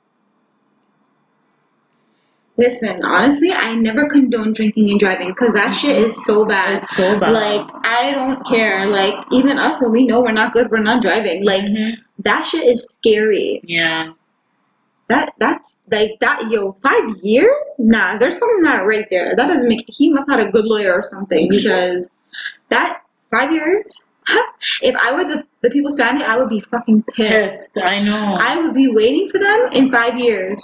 Listen, 2.56 3.04
honestly, 3.04 3.52
I 3.52 3.74
never 3.74 4.08
condone 4.08 4.54
drinking 4.54 4.92
and 4.92 5.00
driving 5.00 5.30
because 5.30 5.54
that 5.54 5.72
shit 5.72 5.98
is 5.98 6.24
so 6.24 6.46
bad. 6.46 6.84
It's 6.84 6.96
so 6.96 7.20
bad. 7.20 7.32
Like, 7.32 7.68
I 7.84 8.12
don't 8.12 8.46
care. 8.46 8.88
Like, 8.88 9.16
even 9.32 9.58
us, 9.58 9.82
when 9.82 9.92
we 9.92 10.06
know 10.06 10.22
we're 10.22 10.34
not 10.34 10.54
good, 10.54 10.70
we're 10.70 10.84
not 10.84 11.02
driving. 11.02 11.44
Like, 11.44 11.64
Mhm. 11.64 11.94
that 12.20 12.42
shit 12.46 12.64
is 12.68 12.88
scary. 12.90 13.60
Yeah. 13.64 14.12
That 15.14 15.34
that's 15.38 15.76
like 15.92 16.14
that. 16.22 16.50
Yo, 16.50 16.76
five 16.82 17.04
years? 17.22 17.66
Nah, 17.78 18.18
there's 18.18 18.40
something 18.40 18.64
not 18.64 18.88
right 18.88 19.06
there. 19.12 19.36
That 19.36 19.48
doesn't 19.48 19.68
make. 19.68 19.86
He 19.88 20.12
must 20.12 20.28
have 20.28 20.40
had 20.40 20.48
a 20.48 20.52
good 20.52 20.66
lawyer 20.66 20.92
or 20.92 21.04
something 21.04 21.50
because 21.50 22.10
that 22.70 23.02
five 23.30 23.52
years. 23.52 24.04
if 24.82 24.96
I 24.96 25.14
were 25.14 25.26
the 25.26 25.44
the 25.62 25.70
people's 25.70 25.98
family, 25.98 26.24
I 26.24 26.38
would 26.38 26.50
be 26.50 26.62
fucking 26.62 27.04
pissed. 27.04 27.74
Pissed. 27.74 27.78
I 27.78 28.02
know. 28.02 28.38
I 28.40 28.58
would 28.58 28.74
be 28.74 28.88
waiting 28.88 29.30
for 29.30 29.38
them 29.38 29.68
in 29.74 29.92
five 29.92 30.18
years 30.18 30.64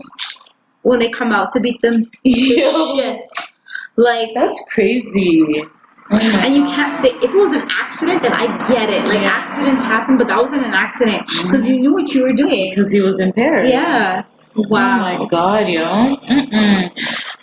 when 0.81 0.97
they 0.97 1.09
come 1.09 1.31
out 1.31 1.51
to 1.51 1.59
beat 1.59 1.81
them 1.81 2.09
shit. 2.25 3.29
Like, 3.97 4.29
That's 4.33 4.63
crazy. 4.71 5.61
Oh 6.11 6.39
and 6.43 6.55
you 6.55 6.63
can't 6.63 6.99
say 7.03 7.09
if 7.09 7.35
it 7.35 7.37
was 7.37 7.51
an 7.51 7.67
accident, 7.69 8.23
then 8.23 8.33
I 8.33 8.47
get 8.67 8.89
it. 8.89 9.05
Like 9.05 9.21
Yeah. 9.21 9.29
accidents 9.29 9.83
happen, 9.83 10.17
but 10.17 10.27
that 10.27 10.41
wasn't 10.41 10.65
an 10.65 10.73
accident 10.73 11.27
mm. 11.27 11.43
because 11.43 11.67
you 11.67 11.79
knew 11.79 11.93
what 11.93 12.11
you 12.13 12.23
were 12.23 12.33
doing. 12.33 12.71
Because 12.73 12.91
he 12.91 12.99
was 12.99 13.19
impaired. 13.19 13.69
Yeah. 13.69 14.23
Oh 14.55 14.67
my 14.69 15.27
god, 15.29 15.69
yo. 15.69 15.83
Mm-mm. 15.83 16.91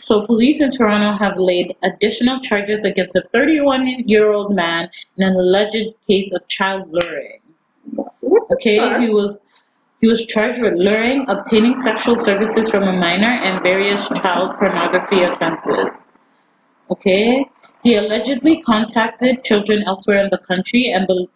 So, 0.01 0.27
police 0.27 0.61
in 0.61 0.71
Toronto 0.71 1.17
have 1.19 1.37
laid 1.37 1.75
additional 1.83 2.41
charges 2.41 2.85
against 2.85 3.17
a 3.17 3.23
31 3.33 4.05
year 4.07 4.33
old 4.33 4.55
man 4.55 4.89
in 5.17 5.25
an 5.25 5.35
alleged 5.35 5.95
case 6.07 6.33
of 6.33 6.47
child 6.49 6.89
luring. 6.91 7.41
Okay, 8.53 9.01
he 9.01 9.09
was 9.11 9.41
he 10.01 10.07
was 10.07 10.27
charged 10.27 10.61
with 10.61 10.75
luring, 10.75 11.25
obtaining 11.29 11.77
sexual 11.81 12.17
services 12.17 12.71
from 12.71 12.83
a 12.85 12.93
minor, 12.93 13.31
and 13.31 13.63
various 13.63 14.07
child 14.09 14.57
pornography 14.59 15.23
offenses. 15.23 15.89
Okay, 16.91 17.45
he 17.83 17.97
allegedly 17.97 18.63
contacted 18.63 19.43
children 19.45 19.83
elsewhere 19.85 20.23
in 20.23 20.31
the 20.31 20.39
country, 20.39 20.93
and 20.93 21.07
bel 21.07 21.27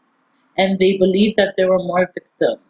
and 0.59 0.79
they 0.79 0.97
believe 0.99 1.37
that 1.37 1.55
there 1.57 1.69
were 1.69 1.83
more 1.83 2.11
victims. 2.15 2.61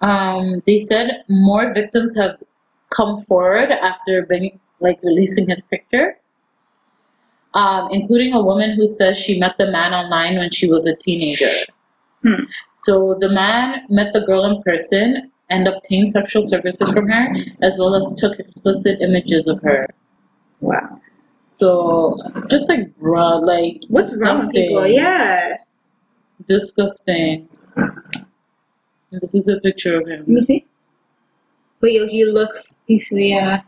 Um, 0.00 0.62
they 0.66 0.78
said 0.78 1.24
more 1.28 1.74
victims 1.74 2.14
have 2.16 2.42
come 2.90 3.22
forward 3.22 3.70
after 3.70 4.24
being 4.26 4.60
like 4.80 5.00
releasing 5.02 5.48
his 5.48 5.60
picture, 5.62 6.16
um, 7.54 7.88
including 7.90 8.32
a 8.32 8.42
woman 8.42 8.76
who 8.76 8.86
says 8.86 9.18
she 9.18 9.38
met 9.38 9.56
the 9.58 9.70
man 9.70 9.92
online 9.92 10.36
when 10.36 10.50
she 10.50 10.70
was 10.70 10.86
a 10.86 10.94
teenager. 10.94 11.50
Hmm. 12.22 12.44
So 12.80 13.16
the 13.20 13.28
man 13.28 13.86
met 13.88 14.12
the 14.12 14.20
girl 14.20 14.44
in 14.44 14.62
person 14.62 15.32
and 15.50 15.66
obtained 15.66 16.10
sexual 16.10 16.44
services 16.44 16.92
from 16.92 17.08
her, 17.08 17.34
as 17.62 17.78
well 17.78 17.94
as 17.94 18.14
took 18.16 18.38
explicit 18.38 19.00
images 19.00 19.48
of 19.48 19.62
her. 19.62 19.86
Wow. 20.60 21.00
So 21.56 22.18
just 22.48 22.68
like 22.68 22.96
bruh, 22.98 23.44
like 23.44 23.82
What's 23.88 24.20
wrong 24.20 24.38
with 24.38 24.52
people? 24.52 24.86
Yeah. 24.86 25.56
Disgusting. 26.46 27.48
This 29.10 29.34
is 29.34 29.48
a 29.48 29.60
picture 29.60 30.00
of 30.00 30.06
him. 30.06 30.20
Let 30.20 30.28
me 30.28 30.40
see. 30.40 30.66
But 31.80 31.92
yo, 31.92 32.06
he 32.06 32.24
looks. 32.24 32.72
He's 32.86 33.10
yeah. 33.12 33.62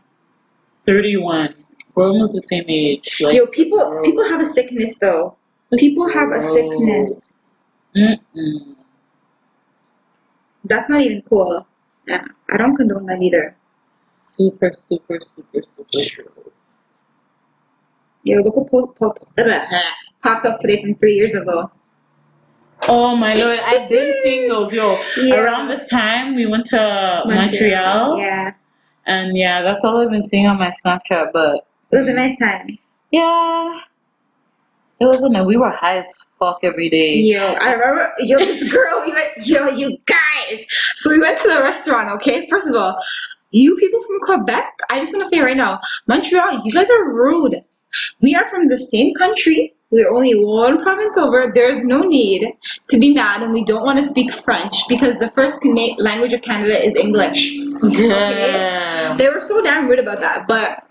31. 0.85 1.55
We're 1.95 2.07
almost 2.07 2.33
the 2.33 2.41
same 2.41 2.65
age. 2.67 3.17
Like, 3.19 3.35
Yo, 3.35 3.45
people 3.47 3.79
gross. 3.89 4.05
people 4.05 4.23
have 4.27 4.41
a 4.41 4.45
sickness 4.45 4.95
though. 4.99 5.35
People 5.77 6.07
have 6.07 6.31
a 6.31 6.45
sickness. 6.47 7.35
Mm-mm. 7.95 8.75
That's 10.63 10.89
not 10.89 11.01
even 11.01 11.21
cool. 11.23 11.65
Yeah, 12.07 12.25
I 12.49 12.57
don't 12.57 12.75
condone 12.75 13.05
that 13.07 13.21
either. 13.21 13.55
Super, 14.25 14.73
super, 14.89 15.19
super, 15.35 15.61
super. 15.91 16.31
Yo, 18.23 18.37
look 18.41 18.55
what 18.55 18.69
po- 18.71 18.87
po- 18.87 19.11
po- 19.13 19.27
popped 20.23 20.45
up 20.45 20.59
today 20.59 20.81
from 20.81 20.95
three 20.95 21.15
years 21.15 21.33
ago. 21.33 21.71
Oh 22.87 23.15
my 23.15 23.33
lord, 23.35 23.59
I've 23.59 23.89
been 23.89 24.13
seeing 24.23 24.49
those. 24.49 24.73
Yo, 24.73 24.97
Yeah. 25.17 25.35
around 25.35 25.67
this 25.67 25.87
time 25.89 26.35
we 26.35 26.45
went 26.47 26.65
to 26.67 27.23
Montreal, 27.25 28.17
Yeah, 28.17 28.53
and 29.05 29.37
yeah, 29.37 29.61
that's 29.61 29.83
all 29.85 30.01
I've 30.01 30.09
been 30.09 30.23
seeing 30.23 30.47
on 30.47 30.57
my 30.57 30.71
Snapchat. 30.71 31.31
But 31.31 31.65
it 31.91 31.97
was 31.97 32.07
a 32.07 32.13
nice 32.13 32.37
time. 32.39 32.67
yeah, 33.11 33.79
it 34.99 35.05
wasn't. 35.05 35.37
A, 35.37 35.43
we 35.43 35.57
were 35.57 35.69
high 35.69 35.97
as 35.99 36.17
fuck 36.39 36.59
every 36.63 36.89
day. 36.89 37.15
Yo, 37.17 37.39
I 37.45 37.73
remember, 37.73 38.11
yo, 38.19 38.39
this 38.39 38.71
girl, 38.71 39.03
we 39.05 39.11
went, 39.13 39.45
yo, 39.45 39.69
you 39.69 39.97
guys. 40.05 40.65
So 40.95 41.11
we 41.11 41.19
went 41.19 41.37
to 41.39 41.47
the 41.49 41.61
restaurant, 41.61 42.09
okay? 42.21 42.47
First 42.49 42.67
of 42.67 42.75
all, 42.75 42.97
you 43.51 43.75
people 43.77 44.01
from 44.01 44.19
Quebec, 44.21 44.71
I 44.89 44.99
just 44.99 45.13
want 45.13 45.25
to 45.25 45.29
say 45.29 45.41
right 45.41 45.57
now, 45.57 45.81
Montreal, 46.07 46.61
you 46.65 46.71
guys 46.71 46.89
are 46.89 47.03
rude. 47.13 47.63
We 48.21 48.35
are 48.35 48.47
from 48.49 48.69
the 48.69 48.79
same 48.79 49.13
country. 49.13 49.75
We're 49.91 50.09
only 50.11 50.33
one 50.35 50.81
province 50.81 51.17
over. 51.17 51.51
There's 51.53 51.83
no 51.85 51.99
need 52.01 52.53
to 52.89 52.97
be 52.99 53.13
mad, 53.13 53.43
and 53.43 53.51
we 53.53 53.63
don't 53.65 53.83
want 53.83 53.99
to 53.99 54.05
speak 54.05 54.31
French 54.33 54.87
because 54.87 55.19
the 55.19 55.29
first 55.31 55.61
Cana- 55.61 55.95
language 55.99 56.31
of 56.33 56.41
Canada 56.41 56.81
is 56.83 56.95
English. 56.95 57.57
Damn. 58.15 59.17
They 59.17 59.27
were 59.29 59.41
so 59.41 59.61
damn 59.61 59.87
rude 59.87 59.99
about 59.99 60.21
that. 60.21 60.47
But 60.47 60.83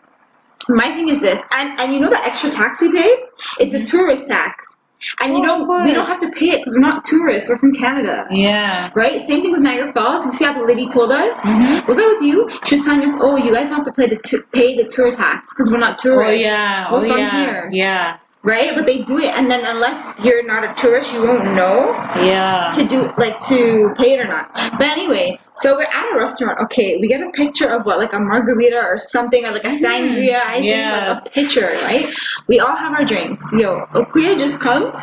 my 0.68 0.94
thing 0.94 1.09
is 1.09 1.20
this, 1.20 1.40
and 1.52 1.81
and 1.81 1.93
you 1.94 2.01
know 2.01 2.10
the 2.10 2.22
extra 2.22 2.51
tax 2.51 2.81
we 2.81 2.93
pay? 2.93 3.10
It's 3.59 3.74
a 3.74 3.82
tourist 3.85 4.28
tax, 4.28 4.77
and 5.18 5.35
you 5.36 5.43
Oh, 5.47 5.85
we 5.85 5.93
don't 5.94 6.06
have 6.06 6.20
to 6.20 6.31
pay 6.31 6.51
it 6.51 6.59
because 6.59 6.74
we're 6.74 6.81
not 6.81 7.05
tourists. 7.05 7.48
We're 7.48 7.56
from 7.56 7.72
Canada. 7.74 8.27
Yeah. 8.31 8.90
Right? 8.94 9.20
Same 9.22 9.40
thing 9.43 9.52
with 9.52 9.62
Niagara 9.62 9.93
Falls. 9.94 10.27
You 10.27 10.32
see 10.35 10.44
how 10.44 10.52
the 10.52 10.64
lady 10.66 10.86
told 10.86 11.10
us? 11.10 11.40
Mhm. 11.40 11.89
Was 11.89 11.97
that 11.97 12.06
with 12.06 12.22
you? 12.22 12.48
She 12.66 12.77
was 12.77 12.85
telling 12.85 13.02
us, 13.09 13.16
oh, 13.20 13.36
you 13.36 13.52
guys 13.55 13.70
don't 13.70 13.78
have 13.78 13.86
to 13.86 13.93
pay 13.93 14.09
the 14.09 14.16
tu- 14.16 14.44
pay 14.52 14.77
the 14.77 14.85
tour 14.85 15.10
tax 15.10 15.52
because 15.55 15.70
we're 15.72 15.78
not 15.78 15.98
tourists. 15.98 16.20
Oh 16.20 16.24
tourists. 16.27 16.44
yeah. 16.44 16.93
We're 16.93 16.98
Oh 16.98 17.09
from 17.09 17.18
yeah. 17.18 17.36
here. 17.47 17.70
Yeah. 17.72 18.16
Right? 18.43 18.75
But 18.75 18.87
they 18.87 19.03
do 19.03 19.19
it, 19.19 19.35
and 19.35 19.51
then 19.51 19.67
unless 19.67 20.15
you're 20.23 20.43
not 20.43 20.65
a 20.65 20.73
tourist, 20.75 21.12
you 21.12 21.23
won't 21.23 21.55
know 21.55 21.93
Yeah. 22.17 22.71
to 22.73 22.87
do 22.87 23.12
like 23.19 23.39
to 23.49 23.93
pay 23.99 24.15
it 24.15 24.21
or 24.21 24.29
not. 24.29 24.55
But 24.55 24.89
anyway, 24.89 25.39
so 25.53 25.77
we're 25.77 25.83
at 25.83 26.15
a 26.15 26.17
restaurant. 26.17 26.59
Okay, 26.65 26.97
we 26.97 27.07
get 27.07 27.21
a 27.21 27.31
picture 27.31 27.69
of 27.69 27.85
what 27.85 27.99
like 27.99 28.15
a 28.15 28.19
margarita 28.19 28.79
or 28.79 28.99
something 28.99 29.45
or 29.45 29.51
like 29.53 29.65
a 29.65 29.69
mm-hmm. 29.69 29.85
sangria. 29.85 30.41
I 30.41 30.53
think 30.55 30.67
yeah. 30.67 31.09
like 31.09 31.27
a 31.27 31.31
picture, 31.31 31.69
right? 31.83 32.09
We 32.49 32.61
all 32.61 32.75
have 32.75 32.93
our 32.95 33.05
drinks. 33.05 33.45
Yo, 33.53 33.85
Akua 33.93 34.39
just 34.39 34.59
comes 34.59 34.97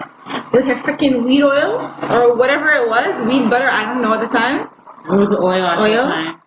with 0.52 0.66
her 0.66 0.76
freaking 0.76 1.24
wheat 1.24 1.44
oil 1.44 1.94
or 2.10 2.36
whatever 2.36 2.72
it 2.72 2.90
was, 2.90 3.22
wheat 3.28 3.50
butter. 3.50 3.70
I 3.70 3.86
don't 3.86 4.02
know 4.02 4.14
at 4.16 4.22
the 4.22 4.36
time. 4.36 4.68
It 5.06 5.16
was 5.16 5.32
oil 5.32 5.64
at 5.64 5.80
Oil? 5.80 6.40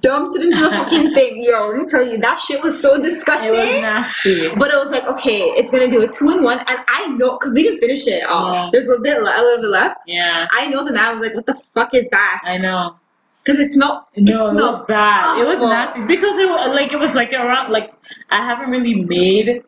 Dumped 0.00 0.36
it 0.36 0.42
into 0.42 0.58
the 0.60 0.70
fucking 0.70 1.12
thing. 1.12 1.42
Yo, 1.42 1.68
let 1.68 1.76
me 1.78 1.84
tell 1.86 2.06
you, 2.06 2.16
that 2.18 2.40
shit 2.40 2.62
was 2.62 2.80
so 2.80 3.00
disgusting. 3.00 3.48
It 3.48 3.50
was 3.52 3.80
nasty. 3.82 4.48
But 4.56 4.70
it 4.70 4.76
was 4.78 4.88
like, 4.88 5.04
okay, 5.06 5.40
it's 5.42 5.70
gonna 5.70 5.90
do 5.90 6.00
a 6.02 6.08
two 6.08 6.30
in 6.30 6.42
one, 6.42 6.58
and 6.60 6.78
I 6.88 7.08
know 7.08 7.32
because 7.38 7.52
we 7.52 7.62
didn't 7.64 7.80
finish 7.80 8.06
it 8.06 8.24
all. 8.24 8.52
Yeah. 8.52 8.68
There's 8.72 8.84
a 8.86 8.88
little 8.88 9.02
bit, 9.02 9.18
a 9.18 9.20
little 9.22 9.60
bit 9.60 9.68
left. 9.68 9.98
Yeah. 10.06 10.46
I 10.50 10.66
know 10.68 10.84
the 10.86 10.92
man 10.92 11.18
was 11.18 11.26
like, 11.26 11.34
what 11.34 11.44
the 11.44 11.54
fuck 11.74 11.92
is 11.94 12.08
that? 12.10 12.40
I 12.44 12.56
know. 12.56 12.96
Because 13.44 13.60
it 13.60 13.72
smelled. 13.74 14.04
No, 14.16 14.46
it 14.46 14.50
smelled 14.52 14.78
was 14.80 14.86
bad. 14.88 15.38
It 15.40 15.46
was 15.46 15.58
nasty 15.58 16.00
because 16.06 16.38
it 16.38 16.48
was 16.48 16.74
like 16.74 16.92
it 16.92 16.98
was 16.98 17.14
like 17.14 17.32
around 17.34 17.70
like 17.70 17.92
I 18.30 18.38
haven't 18.44 18.70
really 18.70 19.02
made 19.04 19.62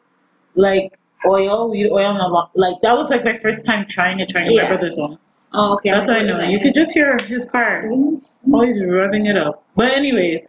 like 0.55 0.98
oil, 1.27 1.70
weed 1.70 1.90
oil 1.90 2.10
in 2.14 2.16
a 2.20 2.28
lot. 2.28 2.51
Like 2.55 2.77
that 2.82 2.97
was 2.97 3.10
like 3.10 3.24
my 3.24 3.39
first 3.39 3.64
time 3.66 3.86
trying 3.86 4.20
it, 4.20 4.31
trying 4.31 4.51
Yeah. 4.51 4.62
my 4.62 4.68
brother's 4.68 4.98
home. 4.98 5.18
Oh, 5.52 5.74
okay. 5.74 5.90
That's 5.90 6.09
I'm 6.09 6.16
I 6.16 6.22
know. 6.22 6.40
You 6.43 6.60
could 6.60 6.74
just 6.74 6.93
hear 6.93 7.16
his 7.27 7.48
car 7.51 7.85
mm-hmm. 7.85 8.55
always 8.55 8.82
rubbing 8.85 9.27
it 9.27 9.36
up. 9.36 9.64
But 9.74 9.93
anyways, 9.93 10.48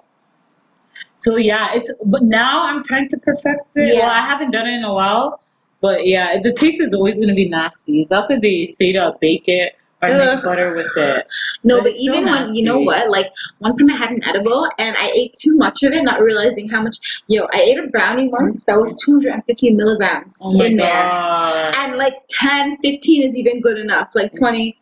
so 1.17 1.37
yeah, 1.37 1.69
it's 1.73 1.91
but 2.05 2.23
now 2.23 2.63
I'm 2.65 2.83
trying 2.83 3.07
to 3.09 3.17
perfect 3.17 3.67
it. 3.75 3.95
Yeah. 3.95 4.01
Well, 4.01 4.09
I 4.09 4.21
haven't 4.21 4.51
done 4.51 4.67
it 4.67 4.73
in 4.73 4.83
a 4.83 4.93
while, 4.93 5.41
but 5.81 6.05
yeah, 6.05 6.39
the 6.41 6.53
taste 6.53 6.81
is 6.81 6.93
always 6.93 7.19
gonna 7.19 7.35
be 7.35 7.49
nasty. 7.49 8.07
That's 8.09 8.29
what 8.29 8.41
they 8.41 8.67
say 8.67 8.91
to 8.93 9.15
bake 9.19 9.47
it 9.47 9.73
or 10.01 10.09
Ugh. 10.09 10.35
make 10.35 10.43
butter 10.43 10.75
with 10.75 10.91
it. 10.97 11.27
No, 11.63 11.77
But 11.77 11.83
but 11.83 11.93
even 11.95 12.25
when 12.25 12.55
you 12.55 12.63
know 12.63 12.79
what, 12.79 13.09
like 13.09 13.31
one 13.59 13.75
time 13.75 13.91
I 13.91 13.95
had 13.97 14.11
an 14.11 14.23
edible 14.23 14.67
and 14.79 14.95
I 14.97 15.11
ate 15.11 15.33
too 15.33 15.55
much 15.57 15.83
of 15.83 15.93
it, 15.93 16.03
not 16.03 16.21
realizing 16.21 16.67
how 16.69 16.81
much. 16.81 16.97
Yo, 17.27 17.47
I 17.53 17.61
ate 17.61 17.77
a 17.77 17.87
brownie 17.87 18.27
once 18.27 18.63
that 18.63 18.75
was 18.79 18.97
250 19.03 19.71
milligrams 19.71 20.37
Oh 20.41 20.53
my 20.53 20.65
in 20.65 20.77
there, 20.77 20.87
god. 21.09 21.75
and 21.77 21.97
like 21.97 22.15
10, 22.29 22.77
15 22.83 23.23
is 23.23 23.35
even 23.35 23.61
good 23.61 23.77
enough. 23.77 24.09
Like 24.15 24.31
20, 24.33 24.80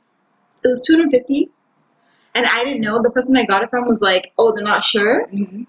it 0.63 0.67
was 0.67 0.85
250, 0.85 1.49
and 2.35 2.45
I 2.45 2.63
didn't 2.63 2.81
know. 2.81 3.01
The 3.01 3.09
person 3.11 3.35
I 3.37 3.45
got 3.45 3.63
it 3.63 3.69
from 3.69 3.87
was 3.87 4.01
like, 4.01 4.31
"Oh, 4.37 4.53
they're 4.55 4.63
not 4.63 4.83
sure." 4.83 5.27
Mhm. 5.27 5.65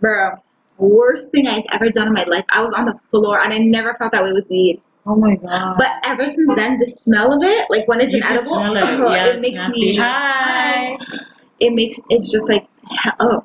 Bro, 0.00 0.36
worst 0.78 1.30
thing 1.32 1.46
I've 1.46 1.64
ever 1.72 1.90
done 1.90 2.08
in 2.08 2.12
my 2.14 2.24
life. 2.24 2.44
I 2.50 2.62
was 2.62 2.72
on 2.72 2.84
the 2.86 2.98
floor, 3.10 3.40
and 3.40 3.52
I 3.52 3.58
never 3.58 3.94
felt 3.94 4.12
that 4.12 4.24
way 4.24 4.32
with 4.32 4.48
weed. 4.50 4.80
Oh 5.06 5.16
my 5.16 5.34
god. 5.36 5.76
But 5.78 5.90
ever 6.04 6.28
since 6.28 6.54
then, 6.54 6.78
the 6.78 6.86
smell 6.86 7.32
of 7.32 7.42
it, 7.42 7.66
like 7.70 7.88
when 7.88 8.00
it's 8.00 8.12
You 8.12 8.18
an 8.22 8.24
edible, 8.24 8.56
it. 8.58 8.82
oh, 8.84 9.12
Yeah, 9.12 9.26
it 9.26 9.40
makes 9.40 9.68
me 9.68 9.94
Hi. 9.96 10.96
it 11.58 11.72
makes 11.72 11.98
it's 12.08 12.30
just 12.30 12.48
like 12.48 12.66
oh. 13.20 13.42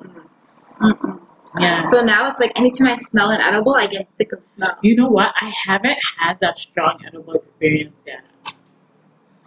mm-mm. 0.80 1.20
Yeah. 1.58 1.82
So 1.82 2.00
now 2.02 2.30
it's 2.30 2.38
like 2.38 2.52
anytime 2.56 2.86
I 2.86 2.96
smell 2.98 3.30
an 3.30 3.40
edible, 3.40 3.74
I 3.74 3.86
get 3.86 4.06
sick 4.18 4.32
of 4.32 4.40
the 4.40 4.44
smell. 4.56 4.76
You 4.82 4.94
know 4.96 5.08
what? 5.08 5.32
I 5.40 5.52
haven't 5.66 5.98
had 6.18 6.38
that 6.40 6.58
strong 6.58 7.00
edible 7.06 7.34
experience 7.34 7.96
yet. 8.06 8.20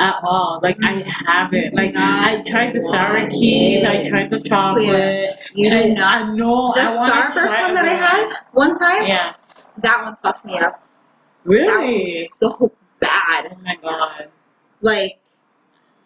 At 0.02 0.15
all. 0.23 0.60
Like 0.64 0.78
I 0.84 1.03
haven't. 1.28 1.76
Like 1.78 1.94
I 1.95 2.41
tried 2.48 2.73
the 2.73 2.82
sour 2.82 3.30
keys, 3.30 3.84
I 3.86 4.03
tried 4.10 4.32
the 4.32 4.40
chocolate. 4.41 5.38
You 5.53 5.69
and 5.69 5.76
I, 5.78 5.88
not. 5.94 6.22
I 6.23 6.36
know 6.36 6.73
The 6.73 6.82
I 6.82 6.86
Starburst 6.86 7.61
one 7.61 7.73
that 7.76 7.86
I 7.86 7.94
had 7.94 8.34
one 8.53 8.73
time, 8.80 9.06
Yeah. 9.06 9.34
that 9.84 10.03
one 10.03 10.18
fucked 10.23 10.44
me 10.45 10.57
up. 10.57 10.84
Really? 11.44 12.26
so 12.26 12.72
bad. 12.99 13.52
Oh 13.52 13.57
my 13.64 13.76
god. 13.82 14.30
Like 14.82 15.19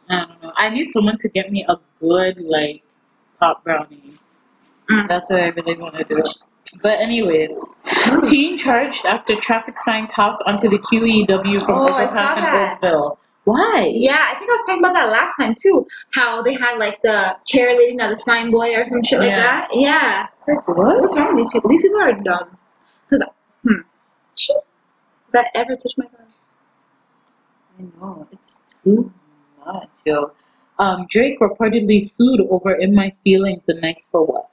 I 0.10 0.26
don't 0.26 0.44
know. 0.44 0.52
I 0.58 0.70
need 0.72 0.90
someone 0.90 1.18
to 1.20 1.30
get 1.30 1.50
me 1.52 1.66
a 1.68 1.78
good 2.02 2.40
like 2.42 2.84
pop 3.40 3.64
brownie. 3.64 4.18
Mm. 4.90 5.08
That's 5.08 5.30
what 5.30 5.40
I 5.40 5.48
really 5.48 5.78
want 5.78 5.96
to 5.96 6.04
do. 6.04 6.22
But 6.84 7.00
anyways, 7.00 7.66
teen 8.30 8.58
charged 8.58 9.06
after 9.06 9.36
traffic 9.38 9.80
sign 9.80 10.08
tossed 10.10 10.44
onto 10.46 10.68
the 10.70 10.80
QEW 10.80 11.66
from 11.66 11.76
Oh, 11.80 11.88
overpass 11.88 12.38
in. 12.38 12.44
Oakville. 12.44 13.20
Why? 13.46 13.92
yeah, 13.94 14.32
I 14.32 14.38
think 14.40 14.50
I 14.50 14.54
was 14.54 14.66
talking 14.66 14.84
about 14.84 14.94
that 14.94 15.12
last 15.12 15.36
time 15.38 15.54
too. 15.58 15.88
How 16.12 16.42
they 16.42 16.54
had 16.56 16.78
like 16.80 17.02
the 17.04 17.38
chair 17.46 17.78
leading 17.78 18.00
to 18.00 18.08
the 18.10 18.18
sign 18.20 18.52
boy 18.52 18.76
or 18.76 18.88
some 18.88 19.04
shit 19.04 19.20
like 19.20 19.30
Yeah. 19.30 19.38
that. 19.38 19.70
Yeah. 19.72 20.28
Like, 20.48 20.68
what? 20.68 21.00
What's 21.00 21.18
wrong 21.18 21.28
with 21.30 21.38
these 21.38 21.52
people? 21.52 21.70
These 21.70 21.84
people 21.84 22.02
are 22.02 22.14
dumb. 22.14 22.58
Cause 23.10 23.22
hmm. 23.64 23.82
Shit. 24.36 24.58
That 25.32 25.50
ever 25.54 25.76
touch 25.76 25.94
my 25.98 26.06
car? 26.06 26.26
I 27.78 27.84
know 28.00 28.28
it's 28.32 28.60
too 28.84 29.14
much, 29.66 29.90
yo. 30.06 30.32
Um, 30.80 31.06
Drake 31.10 31.40
reportedly 31.40 32.04
sued 32.04 32.42
over 32.50 32.74
"In 32.74 32.96
My 32.96 33.14
Feelings" 33.24 33.70
and 33.70 33.80
"Nice 33.82 34.08
for 34.12 34.26
What." 34.26 34.50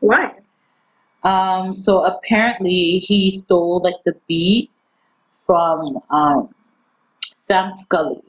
Why? 0.00 0.34
Um, 1.22 1.72
so 1.72 2.04
apparently 2.04 2.98
he 2.98 3.30
stole 3.30 3.80
like 3.82 3.96
the 4.04 4.14
beat 4.28 4.70
from 5.46 5.98
um 6.10 6.54
Sam 7.48 7.72
Scully. 7.72 8.22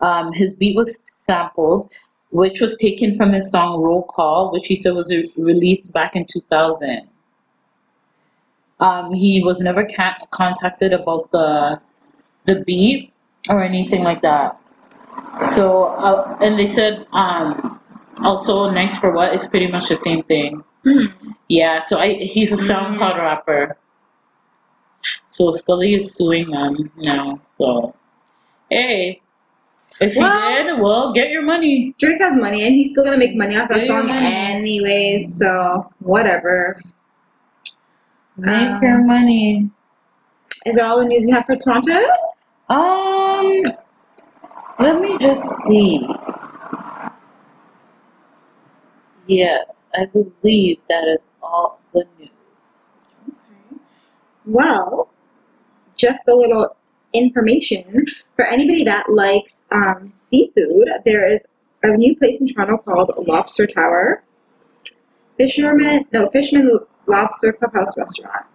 Um, 0.00 0.32
his 0.32 0.54
beat 0.54 0.76
was 0.76 0.98
sampled, 1.04 1.90
which 2.30 2.60
was 2.60 2.76
taken 2.76 3.16
from 3.16 3.32
his 3.32 3.50
song 3.50 3.80
"Roll 3.80 4.02
Call," 4.02 4.52
which 4.52 4.66
he 4.66 4.76
said 4.76 4.94
was 4.94 5.10
re- 5.10 5.32
released 5.36 5.92
back 5.92 6.16
in 6.16 6.26
2000. 6.26 7.08
Um, 8.78 9.14
he 9.14 9.42
was 9.42 9.60
never 9.60 9.86
ca- 9.86 10.26
contacted 10.30 10.92
about 10.92 11.30
the 11.30 11.80
the 12.44 12.62
beat 12.66 13.12
or 13.48 13.62
anything 13.62 14.04
like 14.04 14.22
that. 14.22 14.58
So, 15.54 15.84
uh, 15.84 16.36
and 16.42 16.58
they 16.58 16.66
said 16.66 17.06
um, 17.12 17.80
also 18.22 18.70
"Nice 18.70 18.98
for 18.98 19.12
What" 19.12 19.34
is 19.34 19.46
pretty 19.46 19.68
much 19.68 19.88
the 19.88 19.96
same 19.96 20.22
thing. 20.24 20.62
Hmm. 20.84 21.06
Yeah, 21.48 21.80
so 21.80 21.98
I 21.98 22.14
he's 22.14 22.52
a 22.52 22.56
SoundCloud 22.56 23.16
rapper. 23.16 23.76
So 25.30 25.52
Scully 25.52 25.94
is 25.94 26.14
suing 26.14 26.50
them 26.50 26.90
now. 26.96 27.40
So 27.56 27.94
hey, 28.70 29.20
if 30.00 30.14
you 30.14 30.22
Well- 30.22 30.64
did, 30.64 30.80
well, 30.80 31.12
get 31.12 31.30
your 31.30 31.42
money. 31.42 31.94
Drake 31.98 32.20
has 32.20 32.36
money 32.36 32.64
and 32.66 32.74
he's 32.74 32.90
still 32.90 33.04
gonna 33.04 33.16
make 33.18 33.34
money 33.36 33.56
off 33.56 33.68
that 33.68 33.86
song 33.86 34.06
money. 34.06 34.26
anyways, 34.26 35.38
so 35.38 35.90
whatever. 36.00 36.78
Make 38.36 38.74
Um, 38.76 38.82
your 38.82 38.98
money. 39.04 39.70
Is 40.66 40.74
that 40.76 40.84
all 40.84 40.98
the 40.98 41.04
news 41.06 41.26
you 41.26 41.34
have 41.34 41.46
for 41.46 41.56
Toronto? 41.56 42.00
Um, 42.68 43.62
let 44.78 45.00
me 45.00 45.16
just 45.18 45.42
see. 45.66 46.06
Yes, 49.26 49.76
I 49.94 50.06
believe 50.06 50.78
that 50.88 51.04
is 51.08 51.28
all 51.42 51.80
the 51.92 52.04
news. 52.18 52.30
Okay. 53.28 53.80
Well, 54.44 55.08
just 55.96 56.28
a 56.28 56.34
little 56.34 56.68
information 57.16 58.04
for 58.36 58.44
anybody 58.46 58.84
that 58.84 59.10
likes 59.10 59.56
um, 59.72 60.12
seafood. 60.30 60.88
There 61.04 61.26
is 61.26 61.40
a 61.82 61.96
new 61.96 62.16
place 62.16 62.40
in 62.40 62.46
Toronto 62.46 62.78
called 62.78 63.12
Lobster 63.26 63.66
Tower. 63.66 64.22
Fisherman, 65.36 66.06
no, 66.12 66.30
Fisherman 66.30 66.78
Lobster 67.06 67.52
Clubhouse 67.52 67.96
Restaurant. 67.96 68.46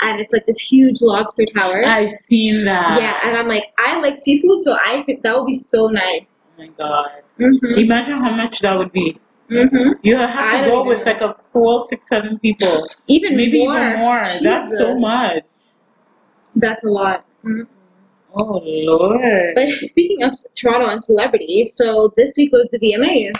And 0.00 0.20
it's 0.20 0.32
like 0.32 0.46
this 0.46 0.58
huge 0.58 1.00
lobster 1.00 1.44
tower. 1.54 1.84
I've 1.86 2.10
seen 2.10 2.64
that. 2.64 3.00
yeah, 3.00 3.20
and 3.22 3.36
I'm 3.36 3.46
like, 3.48 3.66
I 3.78 4.00
like 4.00 4.22
seafood, 4.22 4.58
so 4.58 4.76
I 4.84 5.02
think 5.02 5.22
that 5.22 5.36
would 5.36 5.46
be 5.46 5.56
so 5.56 5.86
nice. 5.86 6.22
Oh 6.24 6.62
my 6.62 6.66
god. 6.76 7.22
Mm-hmm. 7.38 7.78
Imagine 7.78 8.18
how 8.18 8.32
much 8.32 8.60
that 8.60 8.76
would 8.76 8.90
be. 8.92 9.18
Mm-hmm. 9.48 9.92
You 10.02 10.16
have 10.16 10.64
to 10.64 10.70
go 10.70 10.84
with 10.84 10.98
know. 10.98 11.04
like 11.04 11.20
a 11.20 11.36
cool 11.52 11.86
six, 11.88 12.08
seven 12.08 12.38
people. 12.40 12.88
Even 13.06 13.36
Maybe 13.36 13.64
more. 13.64 13.76
even 13.78 13.98
more. 14.00 14.22
That's 14.42 14.76
so 14.76 14.96
much. 14.96 15.44
That's 16.56 16.82
a 16.84 16.88
lot. 16.88 17.24
Mhm. 17.44 17.66
Oh 18.34 18.60
lord. 18.64 19.54
But 19.54 19.68
speaking 19.82 20.22
of 20.22 20.34
Toronto 20.54 20.88
and 20.88 21.02
celebrities, 21.02 21.74
so 21.76 22.12
this 22.16 22.34
week 22.36 22.52
was 22.52 22.68
the 22.70 22.78
VMAs. 22.78 23.38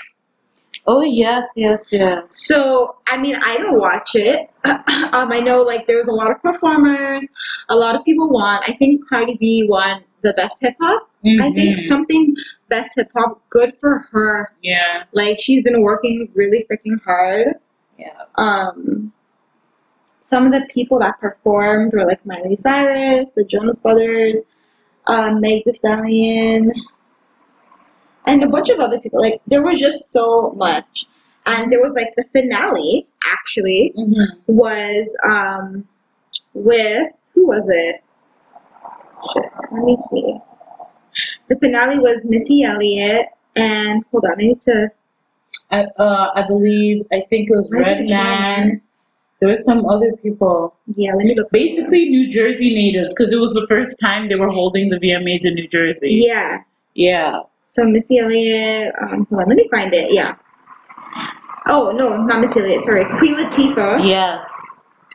Oh 0.87 1.03
yes, 1.03 1.47
yes, 1.57 1.83
yes. 1.91 2.25
So 2.31 2.97
I 3.07 3.17
mean, 3.19 3.37
I 3.37 3.57
don't 3.57 3.79
watch 3.79 4.15
it. 4.15 4.51
um, 4.65 4.83
I 5.33 5.41
know 5.41 5.63
like 5.63 5.87
there 5.87 5.97
was 5.97 6.09
a 6.09 6.13
lot 6.13 6.31
of 6.31 6.43
performers, 6.43 7.27
a 7.69 7.77
lot 7.77 7.95
of 7.95 8.05
people 8.05 8.29
won. 8.31 8.61
I 8.67 8.73
think 8.79 9.09
Cardi 9.09 9.37
B 9.39 9.67
won 9.69 10.03
the 10.23 10.33
best 10.35 10.59
hip 10.61 10.75
hop. 10.81 11.09
I 11.25 11.53
think 11.53 11.77
Mhm. 11.77 11.81
something 11.81 12.35
best 12.69 12.93
hip 12.97 13.11
hop. 13.15 13.41
Good 13.49 13.75
for 13.81 14.07
her. 14.11 14.53
Yeah, 14.63 15.05
Like 15.13 15.39
she's 15.41 15.63
been 15.63 15.81
working 15.83 16.29
really 16.35 16.67
freaking 16.71 17.01
hard. 17.05 17.55
yeah. 17.99 18.23
Um, 18.37 19.13
some 20.31 20.47
of 20.47 20.53
the 20.53 20.67
people 20.73 20.99
that 21.01 21.21
performed 21.21 21.93
were 21.93 22.07
like 22.07 22.25
Miley 22.27 22.57
Cyrus, 22.57 23.27
the 23.37 23.45
Jonas 23.45 23.81
Brothers, 23.83 24.41
um, 25.07 25.41
Meg 25.41 25.65
Thee 25.65 25.73
Stallion, 25.73 26.73
and 28.27 28.45
a 28.45 28.49
bunch 28.49 28.69
of 28.71 28.79
other 28.81 29.01
people. 29.01 29.21
Like 29.21 29.41
there 29.47 29.63
was 29.63 29.81
just 29.81 30.11
so 30.13 30.51
much, 30.53 31.07
and 31.47 31.71
there 31.73 31.81
was 31.81 31.95
like 31.95 32.15
the 32.17 32.25
finale 32.33 33.07
actually 33.25 33.93
Mm-hmm. 33.97 34.53
was 34.53 35.17
um 35.29 35.87
with 36.55 37.09
who 37.35 37.47
was 37.47 37.69
it? 37.69 38.03
Shit, 39.33 39.51
let 39.73 39.85
me 39.85 39.97
see. 39.99 40.39
The 41.49 41.59
finale 41.59 41.99
was 41.99 42.25
Missy 42.25 42.63
Elliott 42.63 43.27
and 43.55 44.05
hold 44.11 44.25
on, 44.25 44.33
I 44.33 44.37
need 44.37 44.61
to. 44.63 44.91
I, 45.71 45.85
uh, 45.99 46.31
I 46.35 46.47
believe 46.47 47.07
I 47.13 47.23
think 47.29 47.51
it 47.51 47.55
was 47.55 47.69
Why 47.71 47.81
is 47.81 48.11
it 48.11 48.15
Redman. 48.15 48.83
Here? 49.49 49.49
There 49.49 49.57
was 49.57 49.65
some 49.65 49.87
other 49.87 50.13
people. 50.23 50.77
Yeah, 50.97 51.15
let 51.15 51.27
me 51.27 51.35
look. 51.35 51.51
Basically, 51.51 52.09
New 52.11 52.31
Jersey 52.31 52.75
natives, 52.75 53.13
because 53.15 53.33
it 53.33 53.41
was 53.41 53.53
the 53.55 53.67
first 53.69 53.99
time 54.01 54.29
they 54.29 54.37
were 54.37 54.51
holding 54.51 54.91
the 54.91 54.99
VMAs 54.99 55.45
in 55.45 55.55
New 55.55 55.69
Jersey. 55.69 56.23
Yeah. 56.27 56.63
Yeah. 56.95 57.41
So 57.73 57.85
Missy 57.85 58.19
Elliott, 58.19 58.95
um, 59.01 59.27
hold 59.31 59.43
on, 59.43 59.49
let 59.49 59.57
me 59.57 59.69
find 59.71 59.95
it. 59.95 60.13
Yeah. 60.13 60.37
Oh 61.69 61.93
no, 61.93 62.17
not 62.23 62.41
Missy 62.41 62.61
Elliott. 62.61 62.85
Sorry, 62.85 63.05
Queen 63.19 63.37
Latifah, 63.37 64.07
Yes. 64.07 64.45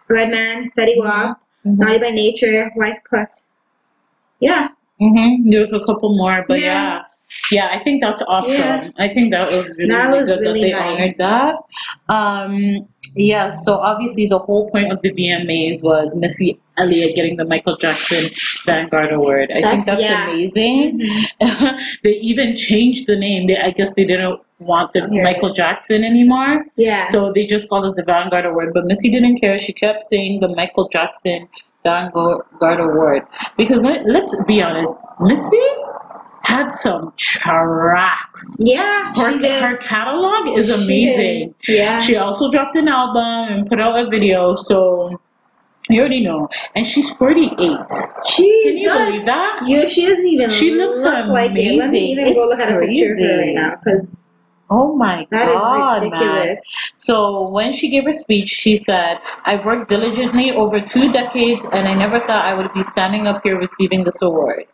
Redman, 0.09 0.71
Fetty 0.77 0.97
Wap, 0.97 1.41
Mhm. 1.65 1.77
Naughty 1.77 1.99
by 1.99 2.09
Nature, 2.11 2.71
Wyclef. 2.77 3.27
Yeah, 4.39 4.69
Mm-hmm. 5.01 5.51
There 5.51 5.59
was 5.59 5.73
a 5.73 5.79
couple 5.85 6.17
more, 6.17 6.45
but 6.47 6.59
Yeah. 6.59 6.65
yeah. 6.65 7.01
Yeah, 7.51 7.69
I 7.71 7.83
think 7.83 8.01
that's 8.01 8.21
awesome. 8.27 8.51
Yeah. 8.53 8.89
I 8.97 9.09
think 9.13 9.31
that 9.31 9.47
was 9.49 9.75
really, 9.77 9.91
That 9.91 10.07
really 10.07 10.19
was 10.19 10.29
good 10.29 10.39
really 10.41 10.71
that 10.71 10.77
they 10.77 10.95
nice. 10.95 11.15
honored 11.15 11.17
that. 11.17 11.55
Um, 12.13 12.87
yeah, 13.15 13.49
so 13.49 13.75
obviously 13.75 14.27
the 14.27 14.37
whole 14.39 14.69
point 14.69 14.91
of 14.91 15.01
the 15.01 15.11
VMAs 15.11 15.81
was 15.81 16.13
Missy 16.15 16.59
Elliott 16.77 17.15
getting 17.15 17.37
the 17.37 17.45
Michael 17.45 17.75
Jackson 17.77 18.29
Vanguard 18.65 19.11
Award. 19.13 19.49
I 19.51 19.61
think 19.61 19.85
That's- 19.85 19.85
that's 19.85 20.03
yeah. 20.03 20.29
amazing. 20.29 21.01
they 22.03 22.11
even 22.11 22.55
changed 22.55 23.07
the 23.07 23.15
name. 23.17 23.47
They, 23.47 23.57
I 23.57 23.71
guess 23.71 23.93
they 23.95 24.05
didn't 24.05 24.39
want 24.59 24.93
the 24.93 25.07
Michael. 25.07 25.53
Jackson 25.53 26.03
anymore. 26.03 26.65
yeah. 26.75 27.07
So 27.09 27.31
they 27.33 27.45
just 27.45 27.69
called 27.69 27.85
it 27.85 27.95
the 27.95 28.03
Vanguard 28.03 28.45
Award. 28.45 28.73
But 28.73 28.85
Missy 28.85 29.09
didn't 29.09 29.37
care. 29.39 29.57
She 29.57 29.71
kept 29.73 30.03
saying 30.03 30.39
the 30.41 30.49
Michael 30.49 30.89
Jackson 30.89 31.47
Vanguard 31.83 32.43
Award. 32.61 33.23
Because 33.57 33.81
let, 33.81 34.05
let's 34.05 34.35
be 34.45 34.61
honest, 34.61 34.93
Missy 35.21 35.61
had 36.47 36.69
some 36.71 37.13
tracks. 37.17 38.55
yeah, 38.59 39.13
Her, 39.13 39.31
she 39.33 39.39
did. 39.39 39.61
her 39.61 39.77
catalog 39.77 40.57
is 40.57 40.69
amazing. 40.69 41.55
Yeah. 41.67 41.99
She 41.99 42.15
also 42.15 42.49
dropped 42.51 42.75
an 42.77 42.87
album 42.87 43.23
and 43.53 43.67
put 43.69 43.79
out 43.81 43.99
a 43.99 44.09
video. 44.09 44.55
So 44.55 45.19
you 45.89 45.99
already 45.99 46.21
know. 46.23 46.47
And 46.75 46.87
she's 46.87 47.09
48. 47.15 47.51
She 48.27 48.63
Can 48.63 48.77
you 48.77 48.89
believe 48.91 49.25
that? 49.25 49.63
You, 49.67 49.89
she 49.89 50.05
doesn't 50.05 50.25
even 50.27 50.49
She 50.49 50.71
looks 50.71 50.99
look 50.99 51.27
like 51.27 51.51
it. 51.51 51.77
Let 51.77 51.89
me 51.91 52.13
amazing. 52.13 52.25
even 52.25 52.33
go 52.35 52.47
look 52.47 52.59
at 52.59 52.75
a 52.75 52.79
picture 52.79 53.13
of 53.13 53.19
her 53.19 53.37
right 53.39 53.53
now 53.55 53.75
because 53.83 54.07
Oh 54.69 54.97
my 54.97 55.25
that 55.31 55.47
is 55.47 55.55
god, 55.55 56.01
man. 56.01 56.11
ridiculous. 56.11 56.91
So 56.97 57.47
when 57.49 57.71
she 57.71 57.89
gave 57.89 58.03
her 58.03 58.11
speech, 58.11 58.49
she 58.49 58.77
said, 58.77 59.19
I've 59.45 59.63
worked 59.65 59.87
diligently 59.89 60.51
over 60.51 60.81
two 60.81 61.09
decades 61.13 61.63
and 61.71 61.87
I 61.87 61.93
never 61.93 62.19
thought 62.19 62.43
I 62.45 62.53
would 62.53 62.73
be 62.73 62.83
standing 62.91 63.27
up 63.27 63.41
here 63.43 63.57
receiving 63.57 64.03
this 64.03 64.21
award. 64.21 64.65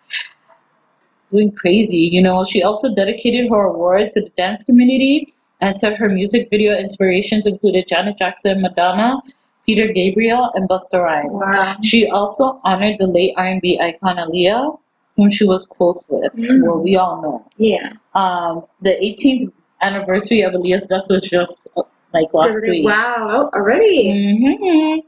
Going 1.34 1.51
crazy. 1.51 1.97
You 1.97 2.22
know, 2.22 2.43
she 2.43 2.61
also 2.64 2.93
dedicated 2.93 3.49
her 3.49 3.64
award 3.64 4.11
to 4.14 4.22
the 4.22 4.30
dance 4.38 4.64
community 4.64 5.34
and 5.61 5.77
said 5.77 5.95
her 5.97 6.07
music 6.10 6.49
video 6.51 6.77
inspirations 6.77 7.45
included 7.45 7.88
Janet 7.88 8.18
Jackson, 8.18 8.61
Madonna, 8.61 9.22
Peter 9.65 9.91
Gabriel, 9.91 10.51
and 10.55 10.69
Busta 10.69 11.01
Rhymes. 11.01 11.41
Wow. 11.45 11.77
She 11.84 12.07
also 12.07 12.60
honored 12.64 12.97
the 12.99 13.07
late 13.07 13.34
R&B 13.35 13.80
icon 13.81 14.18
Aaliyah, 14.18 14.77
whom 15.15 15.31
she 15.31 15.45
was 15.45 15.65
close 15.65 16.07
with. 16.10 16.34
Mm. 16.34 16.64
Well, 16.68 16.80
we 16.80 16.95
all 16.97 17.22
know. 17.22 17.51
Yeah. 17.57 17.93
Um, 18.14 18.65
the 18.81 18.91
18th 18.91 19.51
anniversary 19.81 20.41
of 20.41 20.53
Aaliyah's 20.53 20.88
death 20.88 21.05
was 21.10 21.23
just 21.23 21.68
like 22.14 22.34
last 22.34 22.61
week. 22.61 22.85
Wow. 22.85 23.49
Already. 23.53 24.11
hmm 24.38 24.99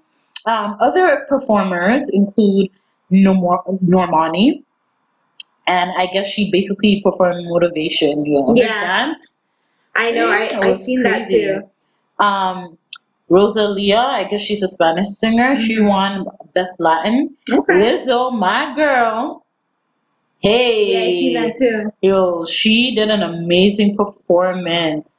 Um, 0.48 0.78
other 0.80 1.26
performers 1.28 2.10
include 2.10 2.70
Normani, 3.12 4.64
and 5.68 5.92
I 5.92 6.08
guess 6.08 6.28
she 6.28 6.52
basically 6.52 7.02
performed 7.04 7.46
motivation, 7.48 8.26
you 8.26 8.40
know, 8.42 8.54
Yeah. 8.56 9.06
dance. 9.08 9.36
I 9.96 10.12
know. 10.12 10.28
I, 10.30 10.50
I've 10.62 10.80
seen 10.82 11.04
that 11.04 11.28
too. 11.30 11.64
Um, 12.20 12.78
Rosalia, 13.30 13.98
I 13.98 14.26
guess 14.26 14.42
she's 14.42 14.62
a 14.62 14.68
Spanish 14.68 15.08
singer. 15.10 15.56
She 15.56 15.78
Mhm. 15.78 15.88
won 15.88 16.28
Best 16.54 16.80
Latin. 16.80 17.36
Okay. 17.52 17.74
Lizzo, 17.74 18.32
my 18.32 18.74
girl. 18.76 19.44
Hey. 20.40 20.92
Yeah, 20.94 21.00
I 21.00 21.12
see 21.20 21.34
that 21.34 21.58
too. 21.58 21.92
Yo, 22.02 22.46
she 22.46 22.94
did 22.96 23.10
an 23.10 23.24
amazing 23.24 23.96
performance. 23.98 25.18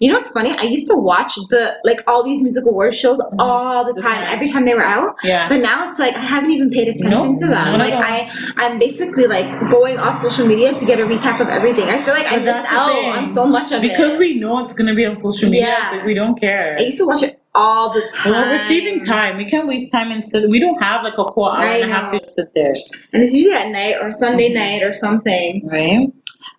You 0.00 0.10
know 0.10 0.18
what's 0.18 0.30
funny? 0.30 0.50
I 0.50 0.62
used 0.62 0.88
to 0.88 0.96
watch 0.96 1.34
the 1.50 1.76
like 1.84 2.02
all 2.06 2.22
these 2.24 2.42
music 2.42 2.64
award 2.66 2.94
shows 2.94 3.20
all 3.38 3.92
the 3.92 4.00
time, 4.00 4.24
every 4.26 4.50
time 4.50 4.64
they 4.64 4.74
were 4.74 4.84
out. 4.84 5.16
Yeah. 5.22 5.48
But 5.48 5.58
now 5.60 5.90
it's 5.90 5.98
like 5.98 6.14
I 6.14 6.20
haven't 6.20 6.50
even 6.50 6.70
paid 6.70 6.88
attention 6.88 7.32
Nope, 7.32 7.40
to 7.40 7.46
them. 7.46 7.78
Like. 7.78 7.94
I, 7.94 8.30
I'm 8.56 8.78
basically 8.78 9.26
like 9.26 9.48
going 9.70 9.98
off 9.98 10.16
social 10.16 10.46
media 10.46 10.72
to 10.78 10.84
get 10.86 11.00
a 11.00 11.04
recap 11.04 11.40
of 11.40 11.48
everything. 11.48 11.84
I 11.88 12.02
feel 12.04 12.14
like 12.14 12.26
I 12.26 12.36
But 12.38 12.44
missed 12.44 12.72
out 12.72 12.92
thing. 12.92 13.10
on 13.10 13.32
so 13.32 13.46
much 13.46 13.72
of 13.72 13.82
because 13.82 13.98
it. 13.98 14.02
Because 14.06 14.18
we 14.18 14.38
know 14.40 14.64
it's 14.64 14.74
gonna 14.74 14.94
be 14.94 15.04
on 15.04 15.18
social 15.20 15.50
media, 15.50 15.66
Yeah. 15.68 15.90
like 15.96 16.06
we 16.06 16.14
don't 16.14 16.38
care. 16.40 16.76
I 16.78 16.82
used 16.82 16.98
to 16.98 17.06
watch 17.06 17.22
it 17.22 17.40
all 17.54 17.92
the 17.92 18.02
time. 18.14 18.32
We're 18.32 18.58
saving 18.60 19.04
time. 19.04 19.36
We 19.36 19.46
can't 19.50 19.66
waste 19.66 19.90
time 19.90 20.10
and 20.12 20.24
sit. 20.24 20.48
We 20.48 20.60
don't 20.60 20.80
have 20.82 21.02
like 21.02 21.18
a 21.18 21.24
whole 21.24 21.48
hour 21.50 21.60
I 21.60 21.78
and 21.78 21.90
a 21.90 21.94
half 21.94 22.12
to 22.12 22.20
sit 22.20 22.52
there, 22.54 22.72
and 23.12 23.22
it's 23.22 23.32
usually 23.34 23.54
at 23.54 23.70
night 23.70 23.96
or 24.00 24.12
Sunday 24.12 24.50
Mhm. 24.50 24.54
night 24.54 24.82
or 24.82 24.94
something. 24.94 25.62
right? 25.70 26.06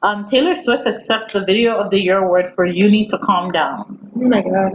Um, 0.02 0.26
Taylor 0.26 0.56
Swift 0.56 0.88
accepts 0.88 1.32
the 1.32 1.44
Video 1.44 1.76
of 1.78 1.90
the 1.90 2.00
Year 2.00 2.18
award 2.20 2.50
for 2.54 2.66
"You 2.66 2.90
Need 2.90 3.10
to 3.10 3.18
Calm 3.18 3.52
Down." 3.52 3.98
Oh 4.16 4.22
my 4.22 4.42
god. 4.42 4.74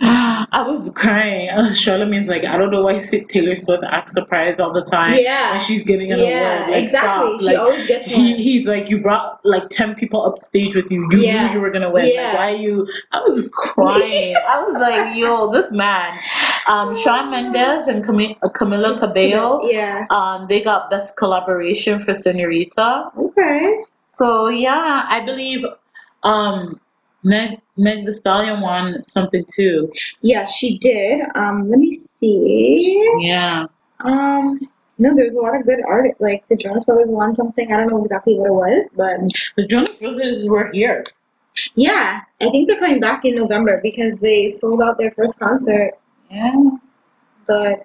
I 0.52 0.62
was 0.66 0.90
crying. 0.94 1.48
Charlamagne's 1.74 2.28
like, 2.28 2.44
I 2.44 2.56
don't 2.56 2.70
know 2.70 2.82
why 2.82 3.04
Taylor 3.28 3.54
Swift 3.56 3.84
acts 3.88 4.12
surprised 4.12 4.60
all 4.60 4.72
the 4.72 4.84
time. 4.84 5.14
Yeah. 5.18 5.52
when 5.52 5.60
she's 5.60 5.82
getting 5.84 6.10
an 6.12 6.18
Yeah, 6.18 6.58
award. 6.64 6.70
Like, 6.72 6.84
exactly. 6.84 7.28
stop. 7.28 7.40
She 7.40 7.46
Like, 7.46 7.58
always 7.58 7.86
gets 7.86 8.10
he, 8.10 8.32
one. 8.32 8.40
he's 8.40 8.66
like, 8.66 8.90
you 8.90 8.98
brought 9.00 9.40
like 9.44 9.68
ten 9.70 9.94
people 9.94 10.24
up 10.26 10.40
stage 10.40 10.74
with 10.74 10.90
you. 10.90 11.06
You 11.10 11.18
Yeah. 11.18 11.46
knew 11.48 11.54
you 11.54 11.60
were 11.60 11.70
gonna 11.70 11.90
win. 11.90 12.06
Yeah. 12.12 12.28
Like, 12.30 12.34
why 12.38 12.50
you? 12.56 12.86
I 13.12 13.20
was 13.20 13.48
crying. 13.52 14.36
I 14.48 14.62
was 14.64 14.76
like, 14.78 15.16
yo, 15.16 15.50
this 15.52 15.70
man. 15.70 16.18
Um, 16.66 16.96
Shawn 16.96 17.30
Mendes 17.30 17.88
and 17.88 18.04
Cam- 18.04 18.36
uh, 18.42 18.48
Camila 18.48 18.98
Cabello. 18.98 19.60
Yeah. 19.64 20.06
Um, 20.10 20.46
they 20.48 20.62
got 20.62 20.90
best 20.90 21.16
collaboration 21.16 22.00
for 22.00 22.12
Senorita. 22.14 23.10
Okay. 23.16 23.60
So 24.12 24.48
yeah, 24.48 25.06
I 25.08 25.24
believe 25.24 25.64
um 26.22 26.80
Meg 27.22 27.60
Meg 27.76 28.06
Thee 28.06 28.12
Stallion 28.12 28.60
won 28.60 29.02
something 29.02 29.44
too. 29.54 29.92
Yeah, 30.22 30.46
she 30.46 30.78
did. 30.78 31.20
Um, 31.34 31.68
let 31.70 31.78
me 31.78 31.98
see. 31.98 33.02
Yeah. 33.20 33.66
Um, 34.00 34.60
no, 34.98 35.14
there's 35.14 35.34
a 35.34 35.40
lot 35.40 35.54
of 35.56 35.66
good 35.66 35.80
art. 35.86 36.12
Like 36.20 36.46
the 36.48 36.56
Jonas 36.56 36.84
Brothers 36.84 37.08
won 37.10 37.34
something. 37.34 37.70
I 37.72 37.76
don't 37.76 37.88
know 37.88 38.04
exactly 38.04 38.34
what 38.38 38.46
it 38.48 38.52
was, 38.52 38.88
but 38.96 39.20
The 39.56 39.66
Jonas 39.66 39.92
Brothers 39.96 40.46
were 40.48 40.70
here. 40.72 41.04
yeah, 41.74 42.20
I 42.40 42.48
think 42.50 42.68
they're 42.68 42.78
coming 42.78 43.00
back 43.00 43.24
in 43.24 43.34
November 43.34 43.80
because 43.82 44.18
they 44.18 44.48
sold 44.48 44.82
out 44.82 44.98
their 44.98 45.10
first 45.10 45.38
concert. 45.38 45.92
Yeah. 46.30 46.54
Good. 47.46 47.76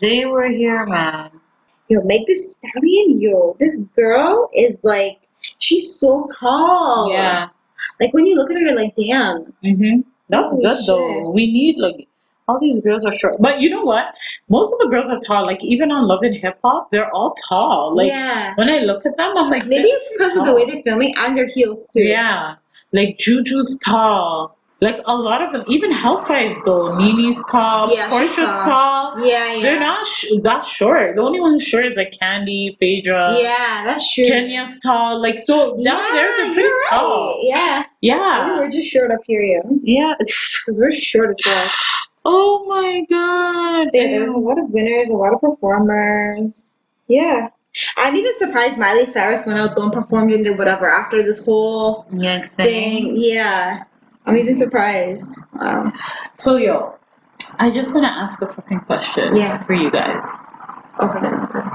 They 0.00 0.24
were 0.24 0.48
here, 0.48 0.86
man. 0.86 1.30
Yo, 1.88 2.00
Meg 2.02 2.26
Thee 2.26 2.36
Stallion, 2.36 3.20
yo, 3.20 3.56
this 3.60 3.80
girl 3.94 4.50
is 4.54 4.76
like, 4.82 5.20
she's 5.58 5.98
so 5.98 6.26
tall. 6.38 7.10
Yeah. 7.12 7.48
Like 8.00 8.12
when 8.14 8.26
you 8.26 8.36
look 8.36 8.50
at 8.50 8.56
her, 8.56 8.62
you're 8.62 8.76
like, 8.76 8.94
damn. 8.96 9.52
Mhm. 9.64 10.04
That's 10.28 10.52
Holy 10.52 10.64
good 10.64 10.86
though. 10.86 11.30
We 11.30 11.46
need 11.52 11.76
like 11.78 12.08
all 12.48 12.60
these 12.60 12.78
girls 12.80 13.04
are 13.04 13.12
short, 13.12 13.36
but 13.40 13.60
you 13.60 13.70
know 13.70 13.82
what? 13.82 14.14
Most 14.48 14.72
of 14.72 14.78
the 14.78 14.86
girls 14.86 15.08
are 15.10 15.18
tall. 15.18 15.44
Like 15.44 15.62
even 15.64 15.90
on 15.90 16.06
Love 16.06 16.22
and 16.22 16.34
Hip 16.36 16.58
Hop, 16.62 16.90
they're 16.90 17.12
all 17.12 17.34
tall. 17.48 17.96
Like 17.96 18.08
yeah. 18.08 18.54
when 18.56 18.68
I 18.68 18.78
look 18.78 19.04
at 19.04 19.16
them, 19.16 19.36
I'm 19.36 19.50
like, 19.50 19.66
Maybe 19.66 19.88
it's 19.88 20.10
because 20.12 20.36
of 20.36 20.44
the 20.44 20.54
way 20.54 20.64
they're 20.64 20.82
filming 20.82 21.14
and 21.16 21.36
their 21.36 21.46
heels 21.46 21.90
too. 21.92 22.04
Yeah, 22.04 22.56
like 22.92 23.18
Juju's 23.18 23.78
tall. 23.78 24.55
Like 24.78 24.96
a 25.06 25.16
lot 25.16 25.40
of 25.40 25.52
them, 25.54 25.64
even 25.68 25.90
Housewives 25.90 26.56
though. 26.66 26.96
NeNe's 26.98 27.42
tall. 27.50 27.90
Yeah, 27.94 28.10
Porsha's 28.10 28.34
tall. 28.36 28.64
tall. 29.14 29.26
Yeah, 29.26 29.54
yeah. 29.54 29.62
They're 29.62 29.80
not 29.80 30.06
sh- 30.06 30.26
that 30.42 30.66
short. 30.66 31.16
The 31.16 31.22
only 31.22 31.40
one 31.40 31.52
who's 31.52 31.62
short 31.62 31.86
is 31.86 31.96
like 31.96 32.12
Kandi, 32.20 32.76
Phaedra. 32.78 33.36
Yeah, 33.40 33.84
that's 33.86 34.12
true. 34.12 34.26
Kenya's 34.28 34.78
tall. 34.80 35.20
Like 35.22 35.38
so 35.38 35.82
down 35.82 36.12
there, 36.12 36.36
they're 36.36 36.52
pretty 36.52 36.68
right. 36.68 36.86
tall. 36.90 37.40
Yeah. 37.42 37.78
Maybe 37.78 37.88
Yeah. 38.02 38.58
we're 38.58 38.70
just 38.70 38.88
short 38.88 39.10
up 39.10 39.20
here, 39.24 39.40
yeah. 39.40 39.62
Yeah. 39.82 40.14
Because 40.18 40.78
we're 40.78 40.92
short 40.92 41.30
as 41.30 41.40
well. 41.46 41.70
oh 42.26 42.64
my 42.68 43.00
god. 43.08 43.90
Yeah, 43.94 44.08
there's 44.08 44.28
a 44.30 44.36
lot 44.36 44.58
of 44.58 44.68
winners, 44.70 45.08
a 45.08 45.16
lot 45.16 45.32
of 45.32 45.40
performers. 45.40 46.64
Yeah. 47.08 47.48
I'm 47.96 48.14
even 48.16 48.36
surprised 48.38 48.76
Miley 48.78 49.06
Cyrus 49.06 49.46
went 49.46 49.58
out 49.58 49.78
and 49.78 49.92
performed 49.92 50.32
and 50.34 50.44
did 50.44 50.58
whatever 50.58 50.88
after 50.88 51.22
this 51.22 51.44
whole 51.44 52.06
Yeah, 52.12 52.46
thing. 52.56 53.14
Yeah. 53.16 53.84
I'm 54.26 54.36
even 54.36 54.56
surprised. 54.56 55.38
Wow. 55.54 55.92
So 56.36 56.56
yo, 56.56 56.96
I 57.58 57.70
just 57.70 57.94
wanna 57.94 58.08
ask 58.08 58.42
a 58.42 58.46
fucking 58.46 58.80
question. 58.80 59.36
Yeah. 59.36 59.62
For 59.64 59.72
you 59.74 59.90
guys. 59.90 60.24
Okay, 61.00 61.26
okay. 61.26 61.68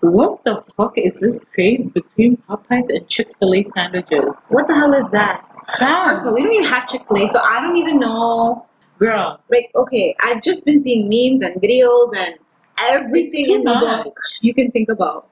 What 0.00 0.42
the 0.44 0.64
fuck 0.76 0.98
is 0.98 1.20
this 1.20 1.44
craze 1.54 1.90
between 1.92 2.36
Popeyes 2.48 2.88
and 2.88 3.06
Chick-fil-A 3.08 3.62
sandwiches? 3.64 4.24
What 4.48 4.66
the 4.66 4.74
hell 4.74 4.92
is 4.94 5.08
that? 5.10 5.46
Fam, 5.78 6.08
First 6.10 6.22
of 6.22 6.28
all, 6.28 6.34
we 6.34 6.42
don't 6.42 6.52
even 6.52 6.66
have 6.68 6.88
Chick 6.88 7.02
fil 7.06 7.22
A, 7.24 7.28
so 7.28 7.38
I 7.40 7.60
don't 7.60 7.76
even 7.76 8.00
know. 8.00 8.66
girl, 8.98 9.40
Like, 9.48 9.70
okay, 9.76 10.14
I've 10.20 10.42
just 10.42 10.66
been 10.66 10.82
seeing 10.82 11.08
memes 11.08 11.42
and 11.44 11.62
videos 11.62 12.08
and 12.16 12.34
everything 12.80 13.48
in 13.48 13.62
the 13.62 13.74
much. 13.74 14.04
book 14.04 14.18
you 14.40 14.52
can 14.52 14.72
think 14.72 14.88
about. 14.88 15.28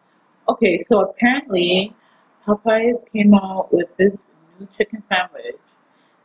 Okay, 0.48 0.78
so 0.78 1.00
apparently 1.00 1.92
Popeyes 2.46 2.98
came 3.12 3.34
out 3.34 3.72
with 3.72 3.88
this 3.96 4.26
new 4.60 4.68
chicken 4.78 5.04
sandwich 5.04 5.56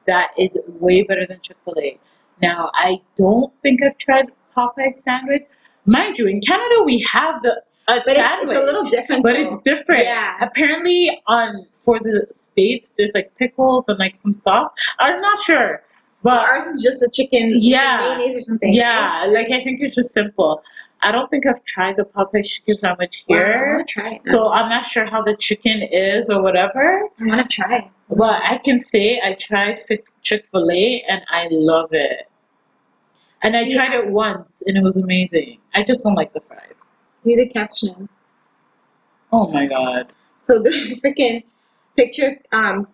that 0.07 0.31
is 0.37 0.57
way 0.67 1.03
better 1.03 1.25
than 1.25 1.39
Chick-fil-A. 1.41 1.99
Now, 2.41 2.71
I 2.73 2.99
don't 3.17 3.51
think 3.61 3.81
I've 3.83 3.97
tried 3.97 4.25
Popeyes 4.55 4.99
sandwich. 4.99 5.43
Mind 5.85 6.17
you, 6.17 6.27
in 6.27 6.41
Canada 6.41 6.83
we 6.83 6.99
have 7.11 7.41
the 7.43 7.61
a 7.87 7.97
But 8.03 8.05
sandwich, 8.05 8.49
it's 8.49 8.59
a 8.59 8.63
little 8.63 8.83
different. 8.85 9.21
but 9.23 9.33
though. 9.33 9.41
it's 9.41 9.61
different. 9.61 10.03
Yeah. 10.05 10.37
Apparently, 10.41 11.21
on 11.27 11.67
for 11.83 11.99
the 11.99 12.25
states, 12.35 12.93
there's 12.97 13.11
like 13.13 13.35
pickles 13.37 13.85
and 13.89 13.99
like 13.99 14.19
some 14.19 14.33
sauce. 14.33 14.71
I'm 14.97 15.21
not 15.21 15.43
sure, 15.43 15.83
but 16.23 16.39
Ours 16.49 16.65
is 16.65 16.81
just 16.81 16.99
the 16.99 17.09
chicken 17.09 17.53
Yeah. 17.61 17.97
mayonnaise 18.17 18.35
or 18.37 18.41
something. 18.41 18.73
yeah, 18.73 19.25
like 19.29 19.51
I 19.51 19.63
think 19.63 19.81
it's 19.81 19.95
just 19.95 20.11
simple. 20.11 20.63
I 21.03 21.11
don't 21.11 21.29
think 21.29 21.45
I've 21.45 21.63
tried 21.65 21.97
the 21.97 22.03
Popeyes 22.05 22.47
chicken 22.47 22.79
sandwich 22.79 23.23
Wow, 23.29 23.35
I 23.35 23.39
here. 23.39 23.73
want 23.75 23.87
to 23.87 23.93
try 23.93 24.09
it. 24.13 24.21
now. 24.25 24.31
So 24.33 24.51
I'm 24.51 24.67
not 24.69 24.87
sure 24.87 25.05
how 25.05 25.21
the 25.21 25.35
chicken 25.37 25.83
is 25.83 26.27
or 26.29 26.41
whatever, 26.41 27.03
I 27.21 27.25
want 27.25 27.47
to 27.47 27.55
try 27.55 27.75
it. 27.77 27.83
But 28.09 28.41
I 28.43 28.59
can 28.63 28.79
say 28.81 29.21
I 29.23 29.33
tried 29.33 29.79
Chick 30.21 30.45
Fil 30.51 30.71
A 30.71 31.03
and 31.07 31.21
I 31.29 31.47
love 31.51 31.89
it. 31.91 32.29
And 33.41 33.55
I 33.55 33.65
See, 33.65 33.75
tried 33.75 33.93
it 33.93 34.07
once 34.07 34.49
and 34.65 34.77
it 34.77 34.83
was 34.83 34.95
amazing. 34.95 35.59
I 35.73 35.83
just 35.83 36.03
don't 36.03 36.15
like 36.15 36.33
the 36.33 36.41
fries. 36.41 36.73
Read 37.23 37.39
the 37.39 37.47
caption. 37.47 38.09
Oh 39.31 39.47
my 39.51 39.65
god. 39.65 40.11
So 40.47 40.59
there's 40.59 40.91
a 40.91 40.95
freaking 41.01 41.43
picture 41.95 42.39
of 42.51 42.59
um, 42.59 42.87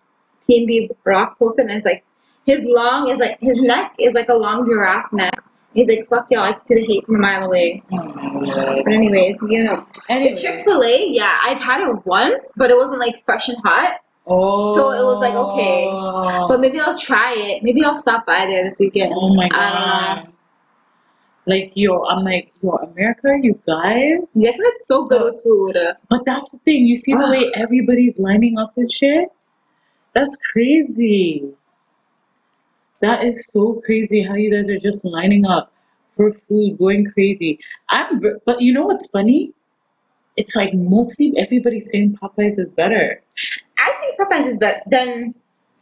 PNB 0.48 0.90
Rock 1.04 1.38
posted, 1.38 1.66
and 1.66 1.76
it's 1.76 1.86
like 1.86 2.04
his 2.46 2.64
long 2.64 3.08
is 3.08 3.18
like 3.18 3.38
his 3.40 3.60
neck 3.62 3.94
is 3.98 4.14
like 4.14 4.28
a 4.28 4.34
long 4.34 4.66
giraffe 4.66 5.12
neck. 5.12 5.38
He's 5.74 5.88
like, 5.88 6.08
"Fuck 6.08 6.26
y'all, 6.30 6.42
I 6.42 6.52
can 6.52 6.66
see 6.66 6.74
the 6.74 6.86
hate 6.86 7.06
from 7.06 7.16
a 7.16 7.18
mile 7.18 7.46
away." 7.46 7.82
Oh 7.92 7.96
my 7.96 8.46
god. 8.46 8.82
But 8.84 8.92
anyways, 8.92 9.36
you 9.48 9.64
know, 9.64 9.86
the 10.08 10.36
Chick 10.36 10.64
Fil 10.64 10.82
A, 10.82 11.06
yeah, 11.08 11.38
I've 11.42 11.60
had 11.60 11.86
it 11.86 12.06
once, 12.06 12.52
but 12.56 12.70
it 12.70 12.76
wasn't 12.76 13.00
like 13.00 13.24
fresh 13.24 13.48
and 13.48 13.58
hot. 13.64 14.00
Oh. 14.26 14.76
So 14.76 14.90
it 14.92 15.04
was 15.04 15.20
like, 15.20 15.34
okay. 15.34 15.88
Oh. 15.90 16.46
But 16.48 16.60
maybe 16.60 16.78
I'll 16.78 16.98
try 16.98 17.34
it. 17.34 17.62
Maybe 17.62 17.84
I'll 17.84 17.96
stop 17.96 18.26
by 18.26 18.46
there 18.46 18.64
this 18.64 18.78
weekend. 18.78 19.12
Oh 19.14 19.34
my 19.34 19.48
I 19.52 20.14
don't 20.18 20.24
god. 20.24 20.32
Like 21.44 21.72
yo, 21.74 22.04
I'm 22.04 22.24
like 22.24 22.52
yo, 22.62 22.70
America, 22.70 23.36
you 23.42 23.60
guys. 23.66 24.20
You 24.34 24.44
guys 24.44 24.60
are 24.60 24.72
so 24.80 25.06
good 25.06 25.22
with 25.22 25.42
food. 25.42 25.76
But 26.08 26.24
that's 26.24 26.52
the 26.52 26.58
thing. 26.58 26.86
You 26.86 26.94
see 26.94 27.14
the 27.14 27.28
way 27.28 27.50
everybody's 27.54 28.16
lining 28.18 28.58
up 28.58 28.76
and 28.76 28.90
shit. 28.92 29.28
That's 30.14 30.36
crazy. 30.36 31.52
That 33.00 33.24
is 33.24 33.48
so 33.52 33.82
crazy 33.84 34.22
how 34.22 34.34
you 34.34 34.52
guys 34.52 34.68
are 34.68 34.78
just 34.78 35.04
lining 35.04 35.44
up 35.44 35.72
for 36.16 36.32
food, 36.32 36.78
going 36.78 37.10
crazy. 37.10 37.58
I'm, 37.88 38.20
but 38.46 38.60
you 38.60 38.72
know 38.72 38.84
what's 38.84 39.06
funny? 39.08 39.52
It's 40.36 40.54
like 40.54 40.72
mostly 40.74 41.34
everybody's 41.36 41.90
saying 41.90 42.18
Popeyes 42.22 42.58
is 42.58 42.70
better. 42.70 43.20
I 43.82 43.92
think 44.00 44.18
Popeyes 44.18 44.46
is 44.52 44.58
better 44.58 44.80
than. 44.86 45.34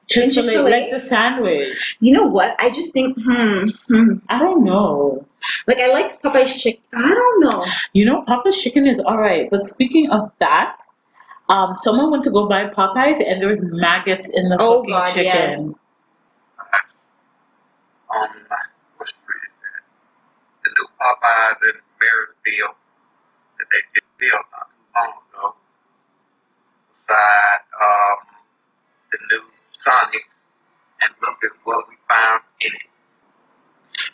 Chick-fil-A, 0.09 0.33
Chick-fil-A? 0.33 0.71
like 0.71 0.91
the 0.91 0.99
sandwich. 0.99 1.97
You 2.01 2.13
know 2.15 2.25
what? 2.27 2.57
I 2.59 2.71
just 2.71 2.93
think, 2.93 3.17
hmm, 3.17 3.69
hmm. 3.87 4.15
I 4.29 4.41
don't 4.41 4.65
know. 4.65 5.25
Like 5.69 5.79
I 5.79 5.93
like 5.93 6.21
Popeyes 6.21 6.59
chicken. 6.59 6.83
I 6.93 7.15
don't 7.15 7.41
know. 7.45 7.65
You 7.93 8.07
know, 8.07 8.23
Popeyes 8.27 8.55
chicken 8.61 8.89
is 8.89 8.99
alright. 8.99 9.49
But 9.51 9.67
speaking 9.67 10.11
of 10.11 10.29
that, 10.41 10.81
um, 11.49 11.77
someone 11.77 12.11
went 12.11 12.25
to 12.25 12.31
go 12.33 12.49
buy 12.49 12.67
Popeyes 12.67 13.23
and 13.25 13.41
there 13.41 13.49
was 13.49 13.63
maggots 13.63 14.29
in 14.35 14.49
the 14.49 14.57
Oh, 14.59 14.81
fucking 14.81 14.91
God, 14.91 15.07
chicken. 15.11 15.25
yes. 15.27 15.75
Um, 18.13 18.29
what's 18.97 19.13
pretty 19.25 19.47
The 20.65 20.71
new 20.77 20.87
Popeyes 21.01 21.63
in 21.71 21.77
Marysville 22.03 22.75
that 23.59 23.67
they 23.71 23.79
just 23.95 24.11
built 24.19 24.47
not 24.51 24.71
too 24.73 24.79
long 24.97 25.13
ago. 25.31 25.55
Beside 27.07 27.61
um 27.81 28.17
the 29.13 29.19
new 29.31 29.43
Sonic, 29.79 30.23
and 31.01 31.11
look 31.23 31.39
at 31.45 31.51
what 31.65 31.85
we 31.89 31.95
found 32.09 32.43
in 32.61 32.73
it. 32.75 32.83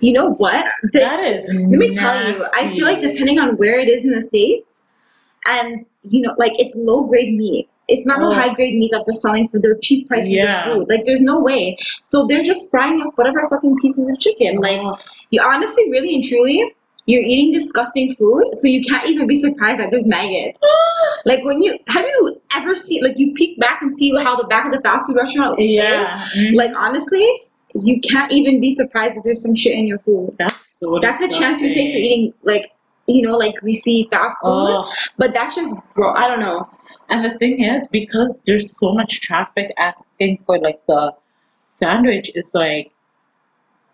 You 0.01 0.13
know 0.13 0.31
what? 0.35 0.65
The- 0.93 1.01
That 1.01 1.21
is 1.25 1.49
let 1.49 1.79
me 1.79 1.95
tell 1.95 2.29
you, 2.31 2.45
I 2.55 2.71
feel 2.75 2.85
like 2.85 3.01
depending 3.01 3.39
on 3.39 3.57
where 3.57 3.79
it 3.81 3.89
is 3.89 4.05
in 4.05 4.11
the 4.11 4.23
states, 4.23 4.67
and 5.47 5.85
you 6.03 6.21
know, 6.23 6.35
like 6.39 6.53
it's 6.59 6.75
low 6.77 7.05
grade 7.05 7.35
meat. 7.35 7.69
It's 7.89 8.05
not 8.05 8.21
Oh. 8.21 8.29
the 8.31 8.35
high 8.35 8.53
grade 8.53 8.77
meat 8.77 8.91
that 8.93 9.05
they're 9.07 9.15
selling 9.15 9.49
for 9.49 9.61
their 9.61 9.77
cheap 9.77 10.09
prices 10.09 10.29
Yeah. 10.33 10.69
of 10.71 10.75
food. 10.77 10.89
Like 10.89 11.05
there's 11.05 11.21
no 11.21 11.41
way. 11.41 11.77
So 12.05 12.27
they're 12.27 12.43
just 12.43 12.69
frying 12.71 13.01
up 13.03 13.13
whatever 13.17 13.47
fucking 13.49 13.77
pieces 13.79 14.09
of 14.11 14.19
chicken. 14.19 14.57
Like 14.59 14.81
you 15.31 15.41
honestly, 15.43 15.89
really 15.91 16.15
and 16.15 16.25
truly, 16.25 16.75
you're 17.07 17.23
eating 17.23 17.53
disgusting 17.53 18.15
food, 18.17 18.51
so 18.55 18.67
you 18.69 18.83
can't 18.85 19.09
even 19.09 19.27
be 19.27 19.35
surprised 19.35 19.81
that 19.81 19.91
there's 19.91 20.07
maggots. 20.07 20.59
Like 21.25 21.45
when 21.45 21.61
you 21.63 21.77
have 21.89 22.05
you 22.07 22.41
ever 22.55 22.77
seen 22.77 23.03
like 23.03 23.15
you 23.19 23.33
peek 23.35 23.59
back 23.59 23.83
and 23.83 23.97
see 23.97 24.11
how 24.17 24.37
the 24.37 24.45
back 24.47 24.65
of 24.67 24.73
the 24.73 24.81
fast 24.81 25.09
food 25.09 25.17
restaurant 25.17 25.59
Yeah. 25.59 26.23
is? 26.25 26.35
Mhm. 26.37 26.55
Like 26.55 26.71
honestly, 26.77 27.43
you 27.75 28.01
can't 28.01 28.31
even 28.31 28.61
be 28.61 28.71
surprised 28.75 29.17
that 29.17 29.23
there's 29.25 29.43
some 29.43 29.55
shit 29.57 29.73
in 29.77 29.87
your 29.89 29.99
food. 30.01 30.37
that's 30.39 30.55
so 30.79 30.99
That's 31.03 31.21
a 31.23 31.29
chance 31.29 31.63
you 31.63 31.75
take 31.75 31.93
for 31.93 31.99
eating 31.99 32.33
like 32.43 32.71
you 33.07 33.23
know 33.27 33.37
like 33.37 33.61
we 33.63 33.73
see 33.73 34.09
fast 34.11 34.37
food, 34.43 34.51
Oh. 34.51 34.93
but 35.19 35.33
that's 35.35 35.55
just 35.57 35.75
bro. 35.95 36.13
I 36.15 36.29
don't 36.29 36.41
know. 36.41 36.69
And 37.09 37.25
the 37.25 37.37
thing 37.39 37.61
is, 37.63 37.87
because 37.89 38.39
there's 38.47 38.77
so 38.79 38.93
much 38.93 39.21
traffic 39.21 39.73
asking 39.79 40.39
for 40.47 40.59
like 40.59 40.81
the 40.87 41.13
sandwich, 41.81 42.31
it's 42.35 42.53
like 42.55 42.93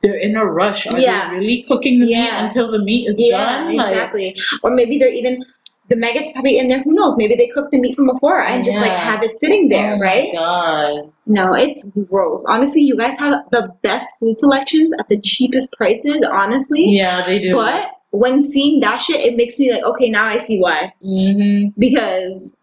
they're 0.03 0.16
in 0.19 0.37
a 0.37 0.45
rush. 0.45 0.87
Are 0.87 0.99
Yeah. 0.99 1.31
they 1.31 1.37
really 1.39 1.65
cooking 1.69 2.01
the 2.01 2.07
meat 2.07 2.29
until 2.31 2.70
the 2.70 2.79
meat 2.81 3.09
is 3.09 3.16
Yeah, 3.19 3.39
done? 3.39 3.77
Like, 3.77 3.91
exactly. 3.93 4.37
Or 4.62 4.70
maybe 4.70 4.99
they're 4.99 5.09
even 5.09 5.45
the 5.89 5.97
maggots 5.97 6.33
probably 6.33 6.59
in 6.59 6.69
there. 6.69 6.83
Who 6.83 6.93
knows? 6.93 7.16
Maybe 7.16 7.35
they 7.37 7.49
cook 7.49 7.70
the 7.70 7.79
meat 7.79 7.97
from 7.97 8.07
before 8.07 8.41
and 8.41 8.65
just 8.65 8.79
like 8.79 8.93
have 8.93 9.23
it 9.23 9.39
sitting 9.41 9.69
there, 9.69 9.95
oh 9.95 9.99
my 9.99 10.03
right? 10.05 10.29
God. 10.33 11.12
No, 11.27 11.55
it's 11.55 11.89
gross. 12.09 12.45
Honestly, 12.49 12.83
you 12.83 12.97
guys 12.97 13.16
have 13.19 13.45
the 13.51 13.74
best 13.83 14.19
food 14.19 14.37
selections 14.39 14.93
at 14.99 15.09
the 15.09 15.20
cheapest 15.20 15.73
prices. 15.74 16.19
Honestly, 16.31 16.85
Yeah, 16.87 17.24
they 17.24 17.39
do. 17.41 17.53
but 17.53 17.91
when 18.11 18.45
seeing 18.45 18.81
that 18.81 19.01
shit, 19.01 19.20
it 19.20 19.37
makes 19.37 19.59
me 19.59 19.73
like, 19.73 19.85
okay, 19.85 20.09
now 20.11 20.27
I 20.27 20.39
see 20.39 20.59
why 20.59 20.93
hmm 21.01 21.69
because 21.79 22.57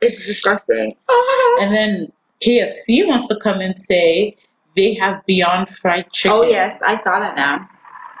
it's 0.00 0.26
disgusting. 0.26 0.96
And 1.60 1.74
then 1.74 2.12
KFC 2.44 3.06
wants 3.06 3.28
to 3.28 3.36
come 3.36 3.60
and 3.60 3.78
say 3.78 4.36
they 4.76 4.94
have 4.94 5.24
Beyond 5.26 5.68
Fried 5.68 6.10
Chicken. 6.12 6.36
Oh 6.38 6.42
yes, 6.42 6.80
I 6.82 6.96
saw 7.02 7.18
that 7.20 7.36
now. 7.36 7.68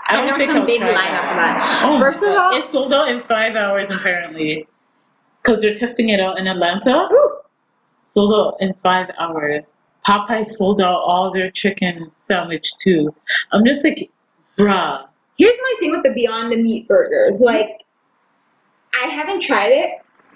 I 0.08 0.18
And 0.18 0.26
there 0.26 0.34
was 0.34 0.44
some 0.44 0.66
big 0.66 0.80
lineup 0.80 1.30
for 1.30 1.36
that. 1.36 1.82
Oh 1.84 1.98
First 1.98 2.22
of 2.22 2.36
all- 2.36 2.56
it 2.56 2.64
sold 2.64 2.92
out 2.92 3.08
in 3.08 3.20
five 3.22 3.54
hours 3.56 3.90
apparently, 3.90 4.66
because 5.42 5.62
they're 5.62 5.74
testing 5.74 6.08
it 6.10 6.20
out 6.20 6.38
in 6.38 6.46
Atlanta. 6.46 7.08
Ooh. 7.12 7.38
Sold 8.14 8.34
out 8.34 8.56
in 8.60 8.74
five 8.82 9.10
hours. 9.18 9.64
Popeye 10.06 10.46
sold 10.46 10.80
out 10.82 11.00
all 11.00 11.32
their 11.32 11.50
chicken 11.50 12.10
sandwich 12.28 12.72
too. 12.80 13.14
I'm 13.52 13.64
just 13.64 13.84
like, 13.84 14.10
bruh. 14.58 15.06
Here's 15.38 15.54
my 15.62 15.74
thing 15.80 15.92
with 15.92 16.02
the 16.02 16.12
Beyond 16.12 16.52
the 16.52 16.60
Meat 16.62 16.86
burgers. 16.88 17.40
Like, 17.40 17.68
I 18.92 19.06
haven't 19.06 19.40
tried 19.40 19.72
it. 19.72 19.90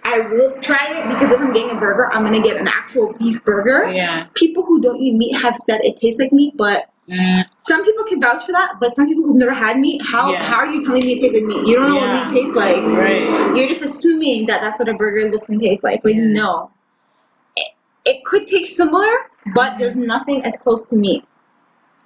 I 0.08 0.20
will 0.20 0.52
try 0.60 0.86
it 0.98 1.08
because 1.08 1.30
if 1.32 1.40
I'm 1.40 1.52
getting 1.52 1.76
a 1.76 1.80
burger, 1.80 2.08
I'm 2.12 2.22
gonna 2.24 2.40
get 2.42 2.56
an 2.60 2.68
actual 2.68 3.12
beef 3.14 3.42
burger. 3.44 3.90
Yeah. 3.90 4.28
People 4.34 4.62
who 4.64 4.80
don't 4.80 5.00
eat 5.02 5.14
meat 5.14 5.32
have 5.42 5.56
said 5.56 5.80
it 5.82 6.00
tastes 6.00 6.20
like 6.20 6.32
meat, 6.32 6.56
but 6.56 6.90
Mm, 7.08 7.44
some 7.60 7.84
people 7.84 8.02
can 8.04 8.20
vouch 8.20 8.44
for 8.46 8.50
that. 8.52 8.80
But 8.80 8.96
some 8.96 9.06
people 9.06 9.22
who've 9.22 9.36
never 9.36 9.52
had 9.54 9.78
meat, 9.78 10.02
how 10.04 10.28
Yeah. 10.32 10.42
how 10.44 10.56
are 10.56 10.66
you 10.66 10.82
telling 10.84 11.04
me 11.06 11.12
it 11.12 11.20
tastes 11.20 11.34
like 11.34 11.44
meat? 11.44 11.66
You 11.68 11.76
don't 11.76 11.88
know 11.90 12.00
Yeah. 12.00 12.24
what 12.24 12.32
meat 12.32 12.40
tastes 12.40 12.56
like. 12.56 12.82
right. 12.82 13.56
You're 13.56 13.68
just 13.68 13.84
assuming 13.84 14.46
that 14.46 14.60
that's 14.60 14.78
what 14.80 14.88
a 14.88 14.94
burger 14.94 15.30
looks 15.30 15.48
and 15.48 15.60
tastes 15.60 15.84
like. 15.84 16.04
Like 16.04 16.16
Yeah. 16.16 16.22
no, 16.40 16.70
it, 17.56 17.68
it 18.04 18.24
could 18.24 18.48
taste 18.48 18.74
similar, 18.76 19.12
but 19.54 19.78
there's 19.78 19.96
nothing 19.96 20.44
as 20.44 20.56
close 20.56 20.84
to 20.86 20.96
meat. 20.96 21.24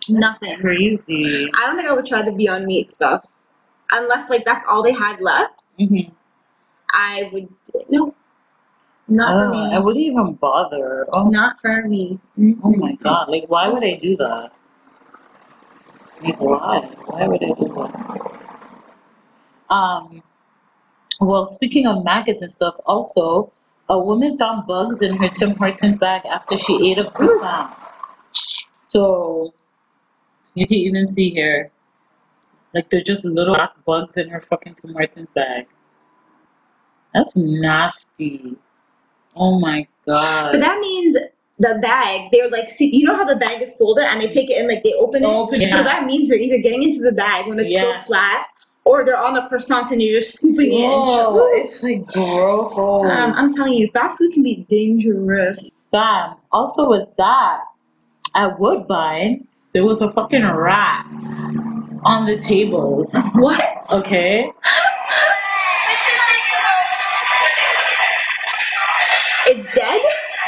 Nothing. 0.09 0.59
Crazy. 0.61 1.49
I 1.55 1.67
don't 1.67 1.77
think 1.77 1.89
I 1.89 1.93
would 1.95 2.05
try 2.07 2.21
the 2.23 2.33
Beyond 2.33 2.67
Meat 2.67 2.91
stuff, 2.91 3.25
unless 3.93 4.29
like 4.29 4.45
that's 4.45 4.67
all 4.67 4.83
they 4.83 4.93
had 4.93 5.21
left. 5.23 5.63
hmm 5.79 6.11
I 6.93 7.31
would 7.33 7.49
no, 7.89 8.15
not 9.09 9.29
for 9.29 9.45
Oh, 9.47 9.51
me. 9.69 9.75
I 9.75 9.79
wouldn't 9.79 10.05
even 10.05 10.35
bother. 10.35 11.07
Oh, 11.13 11.29
Not 11.29 11.61
for 11.61 11.83
me. 11.89 12.19
oh 12.63 12.71
my 12.77 12.95
god. 12.97 13.29
Like, 13.29 13.45
why 13.49 13.69
would 13.69 13.83
I 13.85 13.97
do 13.97 14.17
that? 14.19 14.53
Like, 16.23 16.41
why? 16.41 16.81
Why 17.07 17.27
would 17.27 17.43
I 17.43 17.53
do 17.61 17.69
that? 17.75 18.31
Um, 19.75 20.23
well, 21.21 21.47
speaking 21.47 21.87
of 21.87 22.05
maggots 22.05 22.43
and 22.43 22.51
stuff, 22.53 22.75
also, 22.87 23.53
a 23.89 23.99
woman 23.99 24.37
found 24.39 24.67
bugs 24.67 25.03
in 25.03 25.17
her 25.17 25.29
Tim 25.29 25.55
Hortons 25.57 25.99
bag 25.99 26.27
after 26.27 26.57
she 26.57 26.91
ate 26.91 26.99
a 26.99 27.11
croissant. 27.11 27.73
So, 28.87 29.55
you 30.55 30.67
can 30.67 30.77
even 30.77 31.07
see 31.07 31.31
here, 31.31 31.71
like, 32.75 32.91
they're 32.91 33.03
just 33.03 33.25
little 33.25 33.57
bugs 33.87 34.17
in 34.17 34.29
her 34.29 34.41
fucking 34.41 34.75
Tim 34.77 34.93
Hortons 34.93 35.29
bag. 35.35 35.67
That's 37.15 37.37
nasty. 37.37 38.57
Oh 39.37 39.59
my 39.59 39.87
god. 40.07 40.53
But 40.53 40.61
that 40.61 40.81
means 40.81 41.17
the 41.59 41.79
bag. 41.83 42.31
They're 42.33 42.49
like, 42.51 42.71
see, 42.71 42.91
you 42.95 43.05
know 43.07 43.17
how 43.17 43.25
the 43.25 43.37
bag 43.37 43.61
is 43.63 43.75
folded 43.77 44.05
and 44.05 44.21
they 44.21 44.29
take 44.29 44.51
it 44.51 44.55
and 44.59 44.69
like 44.69 44.83
they 44.83 44.95
open 44.95 45.23
it. 45.23 45.27
Open, 45.27 45.61
yeah. 45.61 45.77
So 45.79 45.83
that 45.85 46.05
means 46.07 46.29
they're 46.29 46.39
either 46.39 46.59
getting 46.59 46.83
into 46.83 47.01
the 47.03 47.13
bag 47.13 47.47
when 47.47 47.59
it's 47.59 47.73
Yeah. 47.73 47.81
still 47.81 48.01
flat, 48.07 48.47
or 48.85 49.05
they're 49.05 49.17
on 49.19 49.35
the 49.35 49.43
croissants 49.43 49.91
and 49.93 50.01
you're 50.03 50.21
just 50.21 50.39
scooping 50.39 50.73
it. 50.73 50.87
Oh, 50.91 51.49
it's 51.55 51.83
like 51.83 52.07
gross. 52.07 52.77
um, 52.79 53.33
I'm 53.35 53.55
telling 53.55 53.75
you, 53.75 53.91
fast 53.93 54.19
food 54.19 54.33
can 54.33 54.43
be 54.43 54.67
dangerous. 54.71 55.71
Fam. 55.91 56.37
Also 56.51 56.89
with 56.89 57.09
that, 57.19 57.61
at 58.35 58.59
Woodbine, 58.59 59.47
there 59.75 59.85
was 59.85 60.01
a 60.01 60.11
fucking 60.13 60.43
rat 60.45 61.05
on 62.05 62.27
the 62.27 62.39
tables. 62.41 63.11
What? 63.35 63.93
Okay? 63.93 64.51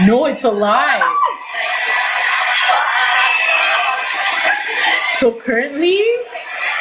No, 0.01 0.25
it's 0.27 0.45
alive. 0.45 1.03
So 5.15 5.33
currently, 5.39 5.99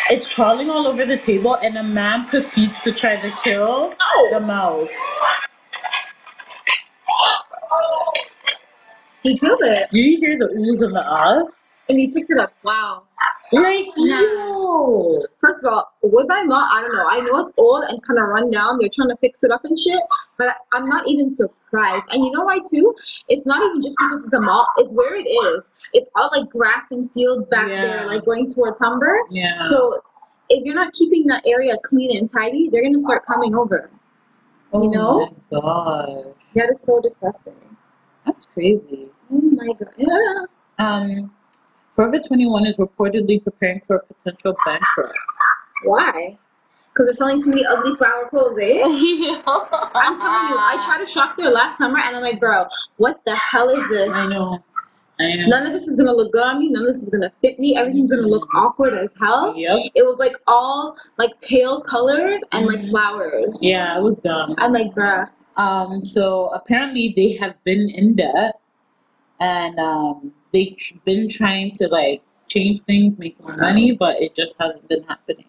it's 0.10 0.34
crawling 0.34 0.70
all 0.70 0.88
over 0.88 1.06
the 1.06 1.18
table, 1.18 1.56
and 1.56 1.78
a 1.78 1.84
man 1.84 2.26
proceeds 2.28 2.82
to 2.84 2.92
try 2.92 3.18
to 3.18 3.32
kill 3.44 3.94
oh. 4.02 4.28
the 4.32 4.38
Oh, 4.38 4.40
mouse. 4.40 4.90
he 9.24 9.38
killed 9.38 9.60
it. 9.62 9.92
Do 9.92 10.00
you 10.02 10.18
hear 10.18 10.40
the 10.40 10.46
oohs 10.46 10.82
and 10.84 10.96
the 10.96 11.04
ahs? 11.04 11.52
And 11.90 12.00
he 12.00 12.12
picked 12.12 12.32
it 12.32 12.40
up. 12.40 12.54
Wow. 12.64 13.04
Like, 13.52 13.88
ew. 13.98 15.26
First 15.42 15.66
of 15.66 15.74
all, 15.74 15.92
Woodbine 16.04 16.48
Mall, 16.48 16.66
I 16.72 16.82
don't 16.82 16.94
know. 16.96 17.06
I 17.06 17.20
know 17.20 17.40
it's 17.40 17.54
old 17.58 17.84
and 17.84 18.02
kind 18.04 18.18
of 18.20 18.28
run 18.30 18.50
down. 18.50 18.78
They're 18.80 18.90
trying 18.94 19.10
to 19.10 19.18
fix 19.18 19.44
it 19.44 19.52
up 19.52 19.66
and 19.66 19.78
shit, 19.78 20.00
but 20.38 20.56
I'm 20.72 20.86
not 20.88 21.08
even 21.08 21.30
surprised. 21.32 22.06
And 22.12 22.24
you 22.24 22.32
know 22.32 22.44
why 22.44 22.60
too? 22.70 22.96
It's 23.28 23.46
not 23.46 23.62
even 23.64 23.82
just 23.82 23.98
because 24.00 24.24
it's 24.24 24.34
a 24.34 24.40
mall. 24.40 24.68
It's 24.78 24.96
where 24.96 25.16
it 25.16 25.24
is. 25.28 25.64
It's 25.94 26.10
all 26.16 26.30
like 26.34 26.50
grass 26.50 26.86
and 26.92 27.12
fields 27.12 27.48
back 27.50 27.68
Yeah. 27.68 27.82
there, 27.82 28.08
like 28.08 28.24
going 28.24 28.50
towards 28.50 28.80
Humber. 28.80 29.20
Yeah. 29.30 29.68
So 29.70 30.02
if 30.50 30.64
you're 30.64 30.76
not 30.76 30.94
keeping 30.94 31.28
that 31.28 31.44
area 31.46 31.76
clean 31.84 32.18
and 32.18 32.32
tidy, 32.32 32.70
they're 32.70 32.84
gonna 32.84 33.02
start 33.02 33.26
coming 33.26 33.56
over. 33.56 33.90
oh 34.74 34.84
you 34.84 34.90
know? 34.92 35.30
my 35.52 35.60
gosh. 35.60 36.26
That 36.56 36.70
is 36.78 36.86
so 36.86 37.02
disgusting. 37.02 37.56
That's 38.26 38.46
crazy. 38.46 39.10
Oh 39.32 39.42
my 39.42 39.68
god. 39.68 39.94
Yeah. 39.98 40.46
Um, 40.80 41.32
Forever 42.02 42.18
21 42.18 42.66
is 42.66 42.76
reportedly 42.78 43.44
preparing 43.44 43.80
for 43.86 43.98
a 43.98 44.14
potential 44.14 44.56
bankrupt. 44.66 45.16
Why? 45.84 46.36
Because 46.90 47.06
they're 47.06 47.14
selling 47.14 47.40
too 47.40 47.50
many 47.52 47.64
ugly 47.64 47.96
flower 47.96 48.28
clothes, 48.28 48.58
eh? 48.60 48.82
I'm 48.84 50.20
telling 50.20 50.50
you, 50.50 50.58
I 50.58 50.82
tried 50.84 50.98
to 50.98 51.06
shop 51.06 51.36
there 51.38 51.52
last 51.52 51.78
summer 51.78 52.00
and 52.00 52.16
I'm 52.16 52.24
like, 52.24 52.40
bro, 52.40 52.66
what 52.98 53.22
the 53.28 53.36
hell 53.36 53.70
is 53.70 53.88
this? 53.90 54.10
I 54.12 54.26
know. 54.26 54.58
I 55.20 55.36
know. 55.36 55.46
None 55.46 55.68
of 55.68 55.74
this 55.74 55.84
is 55.84 55.96
gonna 55.96 56.12
look 56.12 56.32
good 56.34 56.42
on 56.42 56.58
me. 56.58 56.70
None 56.70 56.88
of 56.88 56.92
this 56.92 57.04
is 57.04 57.10
gonna 57.10 57.32
fit 57.40 57.60
me. 57.60 57.78
Everything's 57.78 58.10
gonna 58.10 58.28
look 58.28 58.48
awkward 58.56 58.96
as 58.96 59.10
hell. 59.22 59.56
Yep. 59.56 59.92
It 59.94 60.04
was 60.04 60.18
like 60.18 60.34
all 60.48 60.96
like 61.20 61.40
pale 61.42 61.82
colors 61.82 62.42
and 62.52 62.66
like 62.66 62.80
Mhm. 62.80 62.90
flowers. 62.90 63.64
Yeah, 63.64 63.96
it 63.96 64.02
was 64.02 64.16
dumb. 64.24 64.56
I'm 64.58 64.74
like, 64.74 64.96
bruh. 64.96 65.30
Um, 65.56 66.02
so 66.02 66.48
apparently 66.48 67.14
they 67.16 67.34
have 67.34 67.64
been 67.64 67.92
in 67.92 68.16
debt, 68.16 68.60
and 69.40 69.78
um, 69.80 70.34
they've 70.54 70.78
been 71.06 71.30
trying 71.30 71.72
to 71.76 71.88
like 71.88 72.22
change 72.48 72.82
things, 72.84 73.18
make 73.18 73.40
more 73.40 73.56
money, 73.56 73.92
but 73.94 74.22
it 74.22 74.36
just 74.36 74.58
hasn't 74.60 74.88
been 74.90 75.04
happening. 75.04 75.46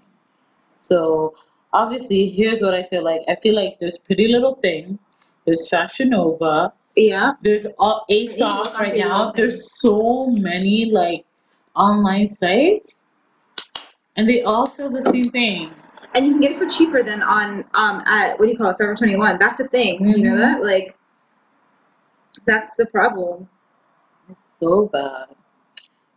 So 0.81 1.35
obviously, 1.73 2.31
here's 2.31 2.63
what 2.63 2.75
I 2.75 2.85
feel 2.85 3.03
like. 3.05 3.23
I 3.29 3.37
feel 3.43 3.55
like 3.55 3.79
there's 3.81 3.99
Pretty 3.99 4.29
Little 4.29 4.55
Thing, 4.57 4.99
there's 5.47 5.69
Fashion 5.69 6.11
Nova, 6.11 6.73
Yeah. 6.97 7.33
there's 7.43 7.67
all 7.79 8.05
ASOS 8.11 8.75
right 8.75 8.97
now. 8.97 9.33
There's 9.33 9.81
so 9.81 10.27
many 10.27 10.91
like 10.91 11.25
online 11.75 12.31
sites, 12.31 12.95
and 14.17 14.29
they 14.29 14.43
all 14.43 14.67
sell 14.67 14.91
the 14.91 15.03
same 15.03 15.31
thing. 15.31 15.73
And 16.15 16.27
you 16.27 16.33
can 16.33 16.41
get 16.41 16.53
it 16.53 16.59
for 16.59 16.67
cheaper 16.67 17.03
than 17.03 17.23
on 17.23 17.65
um 17.75 18.03
at 18.07 18.39
what 18.39 18.45
do 18.47 18.53
you 18.53 18.59
call 18.59 18.69
it, 18.71 18.77
Forever 18.77 18.95
21. 18.95 19.39
That's 19.39 19.59
the 19.59 19.69
thing. 19.69 20.07
You 20.07 20.23
know 20.23 20.35
Mhm. 20.35 20.39
that? 20.39 20.63
Like 20.63 20.95
that's 22.45 22.75
the 22.75 22.87
problem. 22.87 23.49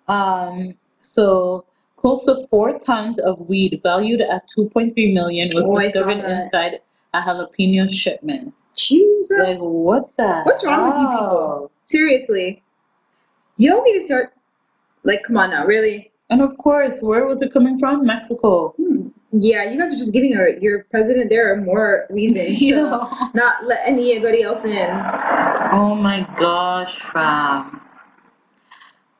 Um, 0.08 0.76
so 1.02 1.66
close 1.98 2.26
to 2.26 2.48
four 2.50 2.78
tons 2.80 3.20
of 3.20 3.40
weed 3.50 3.80
valued 3.84 4.22
at 4.22 4.44
2.3 4.56 4.94
million 5.14 5.52
was 5.54 5.66
Oh, 5.68 5.80
discovered 5.80 6.24
inside 6.24 6.82
a 7.14 7.22
jalapeno 7.22 7.90
shipment. 7.90 8.54
Jesus. 8.76 9.30
Like 9.30 9.58
what 9.60 10.16
the? 10.18 10.42
What's 10.44 10.64
wrong 10.66 10.90
with 10.90 10.98
you 11.00 11.08
people? 11.08 11.72
Seriously. 11.88 12.62
You 13.58 13.70
don't 13.70 13.84
need 13.86 14.00
to 14.00 14.06
start 14.06 14.34
like 15.04 15.24
come 15.24 15.38
on 15.38 15.52
now, 15.52 15.66
really. 15.66 16.12
And 16.30 16.42
of 16.42 16.58
course, 16.58 17.02
where 17.02 17.26
was 17.26 17.42
it 17.42 17.54
coming 17.54 17.80
from? 17.80 18.06
Mexico. 18.06 18.74
Hmm. 18.78 19.10
Yeah, 19.32 19.70
you 19.70 19.78
guys 19.80 19.94
are 19.94 19.98
just 19.98 20.14
giving 20.14 20.36
our, 20.38 20.50
your 20.50 20.86
president 20.86 21.30
there 21.30 21.56
more 21.62 22.08
reason 22.10 22.68
to 22.70 23.30
not 23.34 23.66
let 23.66 23.82
anybody 23.86 24.44
else 24.44 24.64
in. 24.64 24.90
Oh 25.72 25.94
my 25.96 26.28
gosh, 26.38 26.98
fam. 27.00 27.82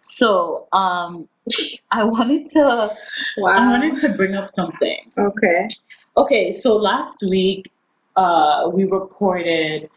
So, 0.06 0.68
um, 0.72 1.28
I 1.92 2.04
wanted 2.04 2.46
to, 2.48 2.62
I 2.62 2.96
wanted 3.38 3.98
to 3.98 4.10
bring 4.10 4.36
up 4.36 4.54
something. 4.54 5.12
Okay. 5.18 5.68
Okay, 6.16 6.54
so 6.54 6.76
last 6.78 7.24
week, 7.30 7.72
uh, 8.16 8.70
we 8.74 8.86
reported 8.86 9.90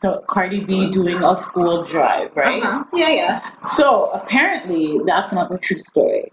the 0.00 0.22
Cardi 0.28 0.64
B 0.64 0.90
doing 0.90 1.22
a 1.22 1.36
school 1.36 1.84
drive, 1.84 2.34
right? 2.34 2.62
Uh-huh. 2.62 2.84
Yeah, 2.94 3.10
yeah. 3.10 3.50
So 3.62 4.10
apparently, 4.10 4.98
that's 5.06 5.32
not 5.32 5.50
the 5.50 5.58
true 5.58 5.78
story. 5.78 6.32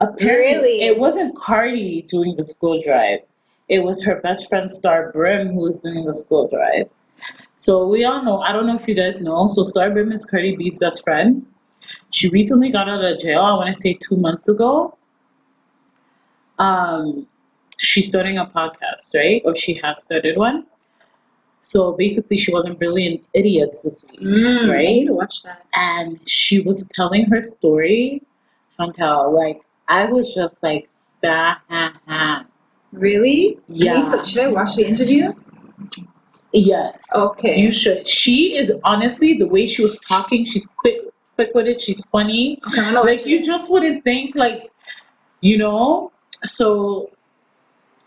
Apparently, 0.00 0.80
Really? 0.80 0.82
it 0.82 0.98
wasn't 0.98 1.36
Cardi 1.36 2.02
doing 2.02 2.34
the 2.36 2.42
school 2.42 2.82
drive. 2.82 3.20
It 3.68 3.78
was 3.78 4.02
her 4.04 4.20
best 4.20 4.48
friend 4.48 4.68
Star 4.68 5.12
Brim 5.12 5.52
who 5.52 5.60
was 5.60 5.78
doing 5.78 6.04
the 6.04 6.14
school 6.14 6.48
drive. 6.48 6.90
So 7.58 7.86
we 7.86 8.04
all 8.04 8.24
know. 8.24 8.40
I 8.40 8.52
don't 8.52 8.66
know 8.66 8.74
if 8.74 8.88
you 8.88 8.96
guys 8.96 9.20
know. 9.20 9.46
So 9.46 9.62
Star 9.62 9.90
Brim 9.90 10.10
is 10.10 10.26
Cardi 10.26 10.56
B's 10.56 10.78
best 10.78 11.04
friend. 11.04 11.46
She 12.12 12.28
recently 12.28 12.70
got 12.70 12.88
out 12.88 13.04
of 13.04 13.20
jail. 13.20 13.40
I 13.40 13.54
want 13.54 13.74
to 13.74 13.80
say 13.80 13.94
two 13.94 14.16
months 14.16 14.48
ago. 14.48 14.96
Um, 16.58 17.26
she's 17.80 18.08
starting 18.08 18.38
a 18.38 18.46
podcast, 18.46 19.14
right? 19.14 19.42
Or 19.44 19.56
she 19.56 19.74
has 19.82 20.02
started 20.02 20.36
one. 20.36 20.66
So 21.60 21.92
basically, 21.92 22.38
she 22.38 22.52
wasn't 22.52 22.78
brilliant 22.78 23.24
idiots 23.34 23.82
this 23.82 24.04
week, 24.10 24.20
Mm, 24.20 24.68
right? 24.68 24.78
I 24.88 24.92
need 24.92 25.06
to 25.06 25.12
watch 25.12 25.42
that. 25.44 25.64
and 25.74 26.18
she 26.28 26.60
was 26.60 26.88
telling 26.88 27.26
her 27.26 27.40
story, 27.40 28.22
Chantel. 28.78 29.32
Like 29.32 29.62
I 29.88 30.06
was 30.06 30.32
just 30.34 30.54
like, 30.62 30.88
bah, 31.22 31.56
ha, 31.68 32.00
ha. 32.06 32.44
Really? 32.92 33.58
Yeah. 33.68 34.02
to, 34.04 34.22
should 34.24 34.42
I 34.42 34.48
watch 34.48 34.74
the 34.74 34.86
interview? 34.86 35.32
yes. 36.52 37.00
Okay. 37.14 37.58
You 37.58 37.70
should. 37.70 38.06
She 38.08 38.56
is 38.56 38.72
honestly 38.84 39.38
the 39.38 39.46
way 39.46 39.66
she 39.66 39.82
was 39.82 39.98
talking. 40.00 40.44
She's 40.44 40.66
quick, 40.66 40.98
quick 41.36 41.50
with 41.54 41.66
it. 41.66 41.80
She's 41.80 42.04
funny. 42.06 42.60
Like 42.92 43.26
you 43.26 43.44
just 43.44 43.70
wouldn't 43.70 44.04
think 44.04 44.34
like, 44.36 44.70
you 45.40 45.58
know. 45.58 46.12
So 46.44 47.10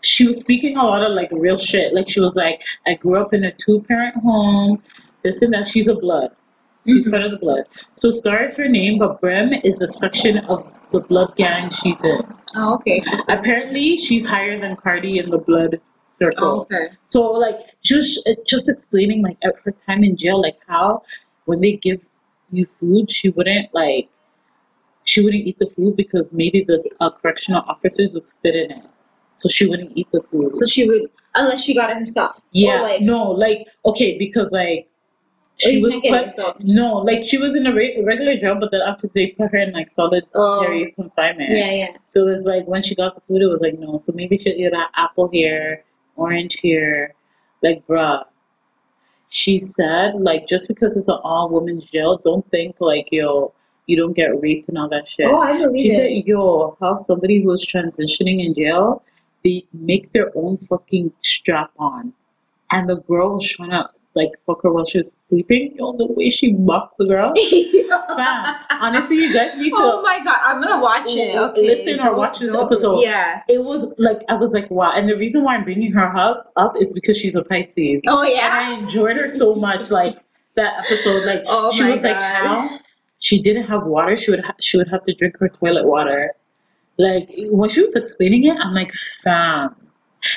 she 0.02 0.26
was 0.26 0.40
speaking 0.40 0.76
a 0.76 0.84
lot 0.84 1.02
of 1.02 1.12
like 1.12 1.28
real 1.32 1.58
shit. 1.58 1.92
Like 1.94 2.08
she 2.08 2.20
was 2.20 2.34
like, 2.36 2.62
I 2.86 2.94
grew 2.94 3.16
up 3.20 3.34
in 3.34 3.44
a 3.44 3.52
two 3.52 3.82
parent 3.88 4.14
home. 4.16 4.82
This 5.22 5.42
and 5.42 5.52
that. 5.54 5.66
She's 5.68 5.88
a 5.88 5.94
blood. 5.94 6.30
She's 6.86 7.04
Mhm. 7.04 7.10
part 7.10 7.22
of 7.24 7.30
the 7.32 7.38
blood. 7.38 7.64
So 7.94 8.10
Star 8.10 8.44
is 8.44 8.56
her 8.56 8.68
name, 8.68 8.98
but 8.98 9.20
Brim 9.20 9.52
is 9.64 9.80
a 9.80 9.88
section 9.88 10.38
of 10.46 10.66
the 10.92 11.00
blood 11.00 11.34
gang 11.36 11.70
she's 11.70 12.02
in. 12.04 12.22
Oh, 12.54 12.74
okay. 12.74 13.02
Apparently, 13.28 13.96
she's 13.96 14.24
higher 14.24 14.58
than 14.60 14.76
Cardi 14.76 15.18
in 15.18 15.30
the 15.30 15.38
blood 15.38 15.80
circle. 16.16 16.46
Oh, 16.46 16.60
okay. 16.60 16.90
So 17.08 17.32
like 17.32 17.56
just 17.82 18.26
just 18.46 18.68
explaining 18.68 19.20
like 19.22 19.36
at 19.42 19.54
her 19.64 19.74
time 19.86 20.04
in 20.04 20.16
jail, 20.16 20.40
like 20.40 20.58
how 20.68 21.02
when 21.46 21.60
they 21.60 21.72
give 21.72 22.00
you 22.56 22.66
food, 22.80 23.10
she 23.10 23.28
wouldn't 23.30 23.72
like 23.74 24.08
she 25.04 25.22
wouldn't 25.22 25.46
eat 25.46 25.58
the 25.58 25.66
food 25.68 25.96
because 25.96 26.30
maybe 26.32 26.64
the 26.64 26.82
uh, 27.00 27.10
correctional 27.10 27.62
officers 27.68 28.10
would 28.12 28.28
spit 28.30 28.56
in 28.56 28.70
it, 28.72 28.84
so 29.36 29.48
she 29.48 29.66
wouldn't 29.66 29.92
eat 29.96 30.08
the 30.12 30.20
food. 30.30 30.56
So 30.56 30.66
she 30.66 30.88
would, 30.88 31.10
unless 31.34 31.62
she 31.62 31.74
got 31.74 31.90
it 31.90 31.96
herself. 31.98 32.40
yeah, 32.50 32.80
like, 32.82 33.02
no, 33.02 33.30
like 33.30 33.66
okay, 33.84 34.18
because 34.18 34.50
like 34.50 34.88
she 35.58 35.80
was 35.80 35.92
can't 35.92 36.02
get 36.02 36.28
it 36.28 36.36
put 36.36 36.64
no, 36.64 36.96
like 36.96 37.24
she 37.24 37.38
was 37.38 37.54
in 37.54 37.66
a 37.66 37.72
re- 37.74 38.02
regular 38.04 38.36
job, 38.36 38.60
but 38.60 38.70
then 38.72 38.82
after 38.82 39.08
they 39.14 39.28
put 39.28 39.52
her 39.52 39.58
in 39.58 39.72
like 39.72 39.90
solitary 39.90 40.26
Oh. 40.34 40.86
confinement. 40.96 41.50
yeah, 41.50 41.70
yeah. 41.70 41.96
So 42.10 42.26
it's 42.28 42.44
like 42.44 42.66
when 42.66 42.82
she 42.82 42.94
got 42.94 43.14
the 43.14 43.20
food, 43.22 43.42
it 43.42 43.46
was 43.46 43.60
like 43.60 43.78
no. 43.78 44.02
So 44.06 44.12
maybe 44.12 44.36
she'll 44.38 44.52
eat 44.54 44.72
an 44.72 44.84
apple 44.96 45.28
here, 45.28 45.84
orange 46.16 46.54
here, 46.60 47.14
like 47.62 47.86
bruh. 47.86 48.24
She 49.28 49.58
said 49.58 50.14
like 50.14 50.46
just 50.46 50.68
because 50.68 50.96
it's 50.96 51.08
an 51.08 51.18
all 51.22 51.50
women's 51.50 51.84
jail, 51.90 52.20
don't 52.24 52.48
think 52.50 52.76
like 52.80 53.08
yo 53.10 53.52
you 53.86 53.96
don't 53.96 54.14
get 54.14 54.40
raped 54.40 54.68
and 54.68 54.78
all 54.78 54.88
that 54.88 55.08
shit. 55.08 55.26
Oh, 55.26 55.40
I 55.40 55.58
believe 55.58 55.82
she 55.82 55.88
it. 55.88 55.96
said 55.96 56.28
yo 56.28 56.76
how 56.80 56.96
somebody 56.96 57.42
who's 57.42 57.66
transitioning 57.66 58.44
in 58.44 58.54
jail 58.54 59.02
they 59.44 59.64
make 59.72 60.10
their 60.12 60.30
own 60.36 60.56
fucking 60.58 61.12
strap 61.20 61.70
on, 61.78 62.12
and 62.72 62.88
the 62.88 62.96
girl 62.96 63.34
was 63.34 63.48
trying 63.48 63.70
to 63.70 63.90
like 64.16 64.30
fuck 64.46 64.62
her 64.62 64.72
while 64.72 64.86
she 64.86 64.98
was 64.98 65.14
sleeping. 65.28 65.74
Yo, 65.76 65.92
the 65.96 66.06
way 66.06 66.30
she 66.30 66.52
bucks 66.52 66.96
the 66.96 67.06
girl. 67.06 67.32
Fam, 68.16 68.56
honestly, 68.70 69.16
you 69.16 69.32
guys 69.32 69.56
need 69.56 69.70
to 69.70 69.76
Oh 69.78 70.02
my 70.02 70.18
god, 70.24 70.38
I'm 70.42 70.60
gonna 70.60 70.82
watch 70.82 71.06
it. 71.08 71.36
Okay. 71.36 71.62
Listen 71.62 72.00
or 72.04 72.16
watch 72.16 72.38
this 72.40 72.54
episode. 72.54 73.00
Yeah. 73.02 73.42
it 73.48 73.62
was 73.62 73.92
like 73.98 74.22
I 74.28 74.34
was 74.34 74.50
like, 74.52 74.70
wow. 74.70 74.92
And 74.96 75.08
the 75.08 75.16
reason 75.16 75.44
why 75.44 75.54
I'm 75.56 75.64
bringing 75.64 75.92
her 75.92 76.16
up 76.16 76.52
up 76.56 76.76
is 76.80 76.92
because 76.94 77.16
she's 77.18 77.36
a 77.36 77.44
Pisces, 77.44 78.00
Oh 78.08 78.22
and 78.22 78.32
yeah. 78.32 78.48
I 78.52 78.72
enjoyed 78.80 79.16
her 79.16 79.28
so 79.28 79.54
much. 79.54 79.90
Like 79.90 80.18
that 80.56 80.84
episode, 80.84 81.24
like 81.26 81.42
Oh 81.46 81.70
she 81.72 81.82
my 81.82 81.90
was 81.92 82.02
like 82.02 82.16
God. 82.16 82.46
how 82.46 82.78
she 83.18 83.42
didn't 83.42 83.64
have 83.68 83.84
water. 83.84 84.16
She 84.16 84.30
would 84.30 84.44
ha- 84.44 84.56
she 84.60 84.78
would 84.78 84.88
have 84.88 85.02
to 85.04 85.14
drink 85.14 85.36
her 85.40 85.48
toilet 85.48 85.86
water. 85.86 86.32
Like 86.98 87.28
when 87.50 87.68
she 87.68 87.82
was 87.82 87.94
explaining 87.94 88.44
it, 88.46 88.56
I'm 88.58 88.72
like, 88.74 88.92
fam, 89.22 89.76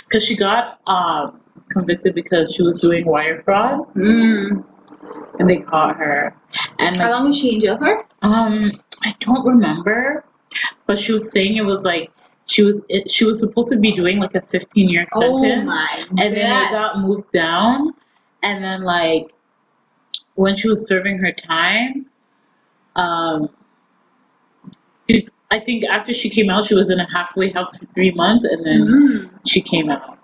because 0.08 0.26
she 0.26 0.36
got 0.36 0.80
um 0.88 1.40
convicted 1.70 2.16
because 2.16 2.54
she 2.54 2.62
was 2.64 2.82
doing 2.82 3.06
wire 3.06 3.42
fraud, 3.44 3.94
Mm. 3.96 4.64
and 5.40 5.50
they 5.50 5.58
caught 5.58 5.98
her. 5.98 6.36
And 6.80 6.98
How 6.98 7.04
like, 7.04 7.12
long 7.12 7.28
was 7.28 7.38
she 7.38 7.56
in 7.56 7.62
jail 7.62 7.78
for? 7.78 8.06
um, 8.24 8.72
I 9.06 9.16
don't 9.20 9.46
remember, 9.46 10.26
but 10.86 11.00
she 11.00 11.12
was 11.14 11.32
saying 11.32 11.58
it 11.58 11.66
was 11.66 11.84
like 11.84 12.12
she 12.48 12.64
was 12.64 12.82
it, 12.90 13.10
she 13.10 13.26
was 13.26 13.40
supposed 13.40 13.72
to 13.72 13.80
be 13.80 13.96
doing 13.96 14.20
like 14.20 14.36
a 14.36 14.42
15 14.42 14.90
year 14.90 15.06
Oh 15.14 15.38
sentence, 15.38 15.66
my. 15.66 16.06
and 16.18 16.36
then 16.36 16.64
it 16.66 16.72
got 16.72 17.00
moved 17.00 17.32
down, 17.32 17.94
and 18.44 18.64
then 18.64 18.82
like 18.84 19.32
when 20.36 20.58
she 20.58 20.68
was 20.68 20.88
serving 20.88 21.18
her 21.20 21.32
time, 21.32 22.06
um, 22.96 23.50
she, 25.10 25.28
I 25.52 25.60
think 25.60 25.86
after 25.86 26.14
she 26.14 26.30
came 26.30 26.50
out, 26.50 26.66
she 26.66 26.76
was 26.76 26.90
in 26.90 27.00
a 27.00 27.08
halfway 27.12 27.52
house 27.52 27.78
for 27.78 27.86
three 27.86 28.12
months, 28.12 28.44
and 28.44 28.66
then 28.66 28.82
Mm. 28.88 29.30
she 29.48 29.62
came 29.62 29.90
out. 29.90 30.18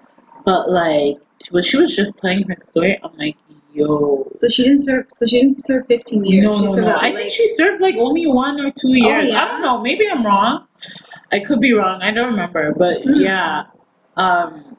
But 0.46 0.70
like 0.70 1.18
when 1.52 1.64
she 1.64 1.78
was 1.78 1.96
just 1.96 2.18
telling 2.20 2.44
her 2.48 2.56
story, 2.58 3.00
I'm 3.04 3.16
like, 3.18 3.38
yo. 3.74 4.30
So 4.34 4.48
she 4.50 4.64
didn't 4.64 4.82
serve. 4.82 5.06
So 5.10 5.26
she 5.28 5.42
didn't 5.42 5.62
serve 5.62 5.88
15 5.88 6.26
years. 6.26 6.46
No, 6.46 6.68
she 6.68 6.82
no, 6.82 6.88
no. 6.88 6.96
I 6.96 7.10
like, 7.10 7.16
think 7.16 7.34
she 7.34 7.48
served 7.50 7.82
like 7.82 7.96
only 7.96 8.28
one 8.28 8.60
or 8.60 8.72
two 8.72 8.94
years. 8.96 9.26
Oh, 9.26 9.34
yeah? 9.34 9.44
I 9.44 9.48
don't 9.48 9.62
know. 9.62 9.82
Maybe 9.82 10.08
I'm 10.10 10.26
wrong. 10.26 10.68
I 11.32 11.40
could 11.40 11.60
be 11.60 11.74
wrong. 11.74 12.02
I 12.02 12.12
don't 12.12 12.28
remember. 12.28 12.74
But 12.74 13.02
Mm. 13.04 13.22
yeah. 13.24 13.64
Um, 14.18 14.78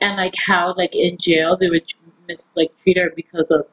and 0.00 0.16
like 0.16 0.34
how 0.36 0.74
like 0.76 0.94
in 0.94 1.16
jail 1.18 1.56
they 1.56 1.68
would 1.70 1.84
mis 2.28 2.46
like 2.56 2.72
treat 2.82 2.96
her 2.98 3.10
because 3.16 3.50
of 3.50 3.66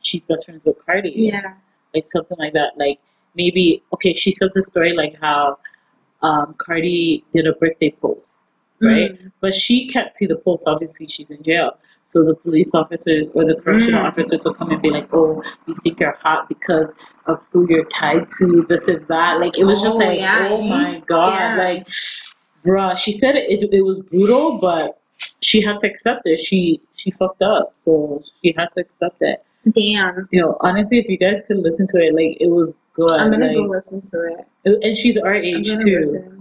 she's 0.00 0.22
best 0.22 0.46
friends 0.46 0.64
with 0.64 0.84
Cardi. 0.84 1.10
Yeah. 1.16 1.54
Like 1.94 2.10
something 2.10 2.38
like 2.38 2.52
that. 2.54 2.72
Like 2.76 3.00
maybe 3.34 3.82
okay. 3.94 4.14
She 4.14 4.32
said 4.32 4.50
the 4.54 4.62
story 4.62 4.92
like 4.92 5.16
how 5.20 5.58
um 6.22 6.54
Cardi 6.58 7.24
did 7.34 7.46
a 7.46 7.54
birthday 7.54 7.90
post, 7.90 8.36
right? 8.82 9.12
Mm. 9.22 9.32
But 9.40 9.54
she 9.54 9.88
can't 9.88 10.16
see 10.16 10.26
the 10.26 10.36
post. 10.36 10.64
Obviously, 10.66 11.06
she's 11.08 11.30
in 11.30 11.42
jail. 11.42 11.78
So 12.08 12.24
the 12.24 12.34
police 12.34 12.74
officers 12.74 13.30
or 13.32 13.44
the 13.46 13.54
correctional 13.56 14.02
Mm. 14.02 14.08
officers 14.08 14.44
will 14.44 14.52
come 14.54 14.70
and 14.70 14.82
be 14.82 14.90
like, 14.90 15.08
"Oh, 15.14 15.42
you 15.66 15.74
think 15.82 15.98
you're 16.00 16.12
hot 16.20 16.48
because 16.48 16.92
of 17.26 17.40
who 17.52 17.66
you're 17.70 17.86
tied 17.86 18.28
to, 18.38 18.66
this 18.68 18.86
and 18.88 19.06
that." 19.08 19.40
Like 19.40 19.56
it 19.58 19.64
was 19.64 19.80
just 19.82 19.94
Oh, 19.94 19.98
like, 19.98 20.18
yeah. 20.20 20.48
"Oh 20.50 20.60
my 20.60 21.02
god!" 21.06 21.32
Yeah. 21.32 21.56
Like, 21.64 21.86
bruh, 22.66 22.96
she 22.96 23.12
said 23.12 23.36
it, 23.36 23.50
it. 23.50 23.72
It 23.72 23.82
was 23.82 24.00
brutal, 24.02 24.58
but 24.58 24.98
she 25.40 25.60
had 25.62 25.80
to 25.80 25.86
accept 25.86 26.22
it. 26.26 26.38
She 26.38 26.80
she 26.96 27.10
fucked 27.10 27.42
up, 27.42 27.74
so 27.84 28.22
she 28.42 28.54
had 28.58 28.68
to 28.76 28.80
accept 28.82 29.22
it. 29.22 29.42
Damn. 29.70 30.28
You 30.32 30.42
know, 30.42 30.56
honestly, 30.60 30.98
if 30.98 31.08
you 31.08 31.16
guys 31.16 31.40
could 31.46 31.58
listen 31.58 31.86
to 31.88 31.98
it, 31.98 32.14
like 32.14 32.36
it 32.40 32.50
was 32.50 32.74
good. 32.94 33.12
I'm 33.12 33.30
gonna 33.30 33.46
like, 33.46 33.56
go 33.56 33.62
listen 33.62 34.00
to 34.02 34.18
it. 34.34 34.46
it- 34.64 34.80
and 34.84 34.96
she's 34.96 35.16
our 35.16 35.34
age 35.34 35.68
too. 35.82 35.98
listen. 36.00 36.31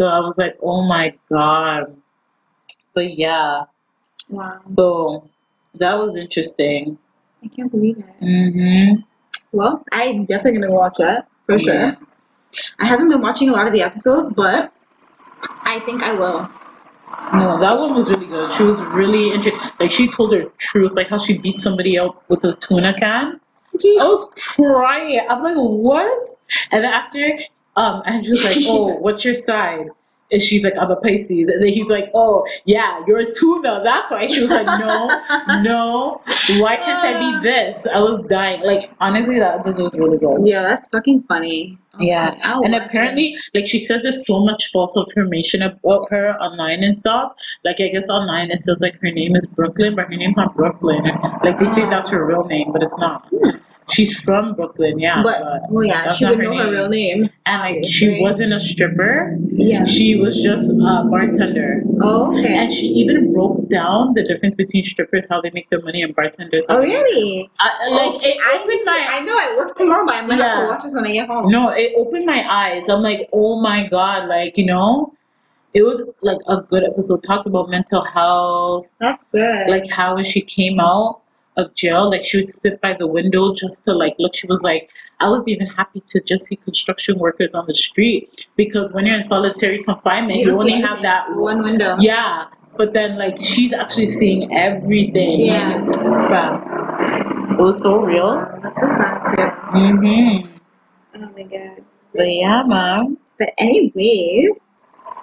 So 0.00 0.06
I 0.06 0.20
was 0.20 0.32
like, 0.38 0.56
"Oh 0.62 0.88
my 0.88 1.12
god!" 1.30 1.94
But 2.94 3.18
yeah. 3.18 3.64
Wow. 4.30 4.60
So 4.64 5.28
that 5.74 5.98
was 5.98 6.16
interesting. 6.16 6.96
I 7.44 7.48
can't 7.48 7.70
believe 7.70 7.98
it. 7.98 8.24
Mm-hmm. 8.24 9.02
Well, 9.52 9.84
I'm 9.92 10.24
definitely 10.24 10.60
gonna 10.60 10.72
watch 10.72 10.94
that 10.96 11.28
for 11.44 11.58
sure. 11.58 11.98
I 12.78 12.86
haven't 12.86 13.08
been 13.08 13.20
watching 13.20 13.50
a 13.50 13.52
lot 13.52 13.66
of 13.66 13.74
the 13.74 13.82
episodes, 13.82 14.30
but 14.32 14.72
I 15.64 15.80
think 15.80 16.02
I 16.02 16.14
will. 16.14 16.48
No, 17.34 17.60
that 17.60 17.78
one 17.78 17.94
was 17.94 18.08
really 18.08 18.26
good. 18.26 18.54
She 18.54 18.62
was 18.62 18.80
really 18.80 19.34
interesting. 19.34 19.60
Like 19.78 19.92
she 19.92 20.08
told 20.08 20.32
her 20.32 20.44
truth, 20.56 20.92
like 20.94 21.08
how 21.08 21.18
she 21.18 21.36
beat 21.36 21.60
somebody 21.60 21.98
up 21.98 22.24
with 22.30 22.42
a 22.44 22.54
tuna 22.54 22.94
can. 22.98 23.38
I 23.74 24.08
was 24.08 24.32
crying. 24.34 25.26
I'm 25.28 25.42
like, 25.42 25.56
what? 25.56 26.30
And 26.70 26.84
then 26.84 26.90
after, 26.90 27.38
um, 27.80 28.02
Andrew's 28.04 28.44
like, 28.44 28.58
oh, 28.60 28.94
what's 29.00 29.24
your 29.24 29.34
sign? 29.34 29.90
And 30.32 30.40
she's 30.40 30.62
like, 30.62 30.74
I'm 30.78 30.90
a 30.90 30.96
Pisces. 30.96 31.48
And 31.48 31.60
then 31.60 31.70
he's 31.70 31.88
like, 31.88 32.10
oh, 32.14 32.46
yeah, 32.64 33.02
you're 33.06 33.18
a 33.18 33.34
tuna. 33.34 33.80
That's 33.82 34.12
why. 34.12 34.28
She 34.28 34.42
was 34.42 34.50
like, 34.50 34.66
no, 34.66 35.08
no. 35.62 36.22
Why 36.60 36.76
can't 36.76 37.04
I 37.04 37.18
be 37.18 37.42
this? 37.42 37.84
I 37.92 37.98
was 37.98 38.24
dying. 38.28 38.60
Like, 38.62 38.90
honestly, 39.00 39.40
that 39.40 39.58
episode 39.58 39.90
was 39.90 39.98
really 39.98 40.18
good. 40.18 40.46
Yeah, 40.46 40.62
that's 40.62 40.88
fucking 40.90 41.24
funny. 41.24 41.78
Yeah, 41.98 42.36
and 42.62 42.72
watch 42.72 42.82
it. 42.82 42.86
apparently, 42.86 43.36
like 43.52 43.66
she 43.66 43.80
said, 43.80 44.02
there's 44.04 44.24
so 44.24 44.44
much 44.44 44.70
false 44.70 44.96
information 44.96 45.62
about 45.62 46.08
her 46.10 46.40
online 46.40 46.84
and 46.84 46.96
stuff. 46.96 47.32
Like 47.64 47.80
I 47.80 47.88
guess 47.88 48.08
online 48.08 48.52
it 48.52 48.62
says 48.62 48.80
like 48.80 49.00
her 49.00 49.10
name 49.10 49.34
is 49.34 49.46
Brooklyn, 49.48 49.96
but 49.96 50.06
her 50.06 50.16
name's 50.16 50.36
not 50.36 50.54
Brooklyn. 50.54 51.02
Like 51.42 51.58
they 51.58 51.66
say 51.74 51.90
that's 51.90 52.08
her 52.10 52.24
real 52.24 52.44
name, 52.44 52.70
but 52.72 52.84
it's 52.84 52.96
not. 52.98 53.28
She's 53.90 54.18
from 54.20 54.54
Brooklyn, 54.54 54.98
yeah. 54.98 55.22
But 55.22 55.40
well, 55.40 55.60
oh, 55.70 55.80
yeah, 55.82 56.04
that's 56.04 56.16
she 56.18 56.24
not 56.24 56.36
would 56.36 56.44
know 56.44 56.56
her 56.56 56.70
real 56.70 56.88
name. 56.88 57.30
And 57.46 57.60
like 57.60 57.84
she 57.90 58.20
wasn't 58.20 58.52
a 58.52 58.60
stripper. 58.60 59.36
Yeah. 59.48 59.84
She 59.84 60.16
was 60.16 60.40
just 60.40 60.70
a 60.70 61.04
bartender. 61.10 61.82
Oh, 62.02 62.32
okay. 62.38 62.56
And 62.56 62.72
she 62.72 62.86
even 62.86 63.32
broke 63.32 63.68
down 63.68 64.14
the 64.14 64.24
difference 64.26 64.54
between 64.54 64.84
strippers, 64.84 65.26
how 65.28 65.40
they 65.40 65.50
make 65.52 65.68
their 65.70 65.82
money, 65.82 66.02
and 66.02 66.14
bartenders. 66.14 66.64
oh, 66.68 66.78
really? 66.78 67.50
I, 67.58 67.88
like 67.88 68.14
Okay, 68.16 68.30
it 68.32 68.38
I, 68.42 68.58
opened 68.58 68.80
to, 68.84 68.90
my 68.90 69.06
I 69.10 69.20
know 69.20 69.36
I 69.36 69.54
work 69.56 69.74
tomorrow, 69.76 70.06
but 70.06 70.14
I 70.14 70.22
might 70.22 70.38
have 70.40 70.54
Yeah. 70.54 70.60
to 70.62 70.66
watch 70.68 70.82
this 70.82 70.94
when 70.94 71.06
I 71.06 71.12
get 71.12 71.28
home. 71.28 71.50
No, 71.50 71.68
it 71.70 71.92
opened 71.96 72.26
my 72.26 72.44
eyes. 72.50 72.88
I'm 72.88 73.02
like, 73.02 73.28
oh 73.32 73.60
my 73.60 73.86
god, 73.88 74.28
like 74.28 74.56
you 74.56 74.66
know, 74.66 75.12
it 75.74 75.82
was 75.82 76.02
like 76.22 76.38
a 76.48 76.62
good 76.62 76.84
episode. 76.84 77.22
Talked 77.22 77.46
about 77.46 77.68
mental 77.70 78.02
health, 78.04 78.86
That's 78.98 79.22
good. 79.32 79.68
like 79.68 79.88
how 79.90 80.22
she 80.22 80.40
came 80.40 80.80
out 80.80 81.20
of 81.56 81.74
jail, 81.74 82.10
like 82.10 82.24
she 82.24 82.38
would 82.38 82.52
sit 82.52 82.80
by 82.80 82.94
the 82.94 83.06
window 83.06 83.54
just 83.54 83.84
to 83.84 83.92
like 83.92 84.14
look. 84.18 84.34
She 84.34 84.46
was 84.46 84.62
like, 84.62 84.90
I 85.18 85.28
was 85.28 85.46
even 85.48 85.66
happy 85.66 86.02
to 86.08 86.20
just 86.20 86.46
see 86.46 86.56
construction 86.56 87.18
workers 87.18 87.50
on 87.54 87.66
the 87.66 87.74
street 87.74 88.46
because 88.56 88.92
when 88.92 89.06
you're 89.06 89.16
in 89.16 89.24
solitary 89.24 89.82
confinement, 89.82 90.38
you, 90.38 90.46
don't 90.46 90.66
see 90.66 90.74
only 90.74 90.86
have 90.86 91.02
that 91.02 91.30
one 91.30 91.62
window. 91.62 91.96
Yeah, 91.98 92.46
but 92.76 92.92
then 92.92 93.18
like 93.18 93.40
she's 93.40 93.72
actually 93.72 94.06
seeing 94.06 94.56
everything. 94.56 95.40
Yeah. 95.40 95.80
Bruh. 95.80 97.58
It 97.58 97.62
was 97.62 97.82
so 97.82 97.98
real. 98.00 98.36
That's 98.62 98.80
so 98.80 98.88
sad 98.88 99.22
too. 99.24 99.42
Mm-hmm. 99.76 100.56
Oh 101.16 101.28
my 101.36 101.42
god. 101.42 101.84
But 102.14 102.28
yeah, 102.28 102.62
mom. 102.64 103.18
But 103.38 103.50
anyways, 103.58 104.60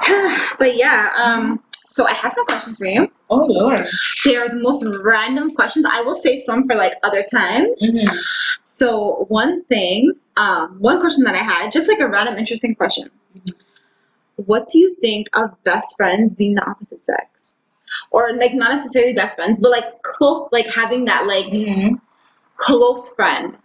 but 0.60 0.76
yeah. 0.76 1.10
Um. 1.16 1.64
So 1.98 2.06
I 2.06 2.14
have 2.14 2.34
some 2.34 2.46
questions 2.46 2.78
for 2.78 2.86
you. 2.86 3.12
Oh 3.28 3.42
lord. 3.48 3.80
They 4.24 4.36
are 4.36 4.48
the 4.50 4.62
most 4.68 4.86
random 5.04 5.56
questions. 5.56 5.84
I 5.92 6.02
will 6.02 6.14
save 6.14 6.42
some 6.44 6.68
for 6.68 6.76
like 6.76 6.94
other 7.02 7.24
times. 7.24 7.82
Mm-hmm. 7.82 8.16
So 8.76 9.26
one 9.30 9.64
thing, 9.66 10.14
um, 10.36 10.76
one 10.78 11.00
question 11.00 11.24
that 11.24 11.34
I 11.34 11.40
had, 11.40 11.72
just 11.72 11.88
like 11.88 12.00
a 12.00 12.08
random 12.08 12.38
interesting 12.38 12.76
question. 12.76 13.10
What 14.36 14.68
do 14.68 14.78
you 14.78 14.96
think 15.02 15.26
of 15.34 15.64
best 15.64 15.96
friends 15.98 16.36
being 16.36 16.54
the 16.54 16.62
opposite 16.70 17.04
sex? 17.04 17.56
Or 18.12 18.32
like 18.36 18.54
not 18.54 18.76
necessarily 18.76 19.14
best 19.14 19.36
friends, 19.36 19.58
but 19.60 19.72
like 19.72 20.04
close, 20.04 20.50
like 20.52 20.68
having 20.68 21.06
that 21.06 21.26
like 21.26 21.48
Mm-hmm. 21.48 21.96
close 22.58 23.10
friend 23.16 23.58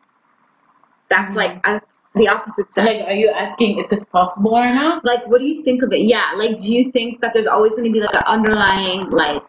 that's 1.11 1.35
Mhm. 1.35 1.37
like 1.37 1.67
a, 1.67 1.83
the 2.15 2.29
opposite 2.29 2.73
sex. 2.75 2.87
Like, 2.87 3.07
are 3.07 3.15
you 3.15 3.31
asking 3.31 3.79
if 3.79 3.93
it's 3.93 4.05
possible 4.05 4.55
or 4.55 4.67
not? 4.73 5.05
like 5.05 5.27
what 5.29 5.39
do 5.39 5.47
you 5.47 5.63
think 5.65 5.83
of 5.83 5.93
it 5.93 6.03
yeah 6.03 6.33
like 6.37 6.59
do 6.59 6.73
you 6.75 6.93
think 6.93 7.21
that 7.23 7.33
there's 7.33 7.47
always 7.47 7.73
going 7.75 7.85
to 7.85 7.91
be 7.93 8.01
like 8.01 8.15
an 8.15 8.23
underlying 8.27 9.09
like 9.11 9.43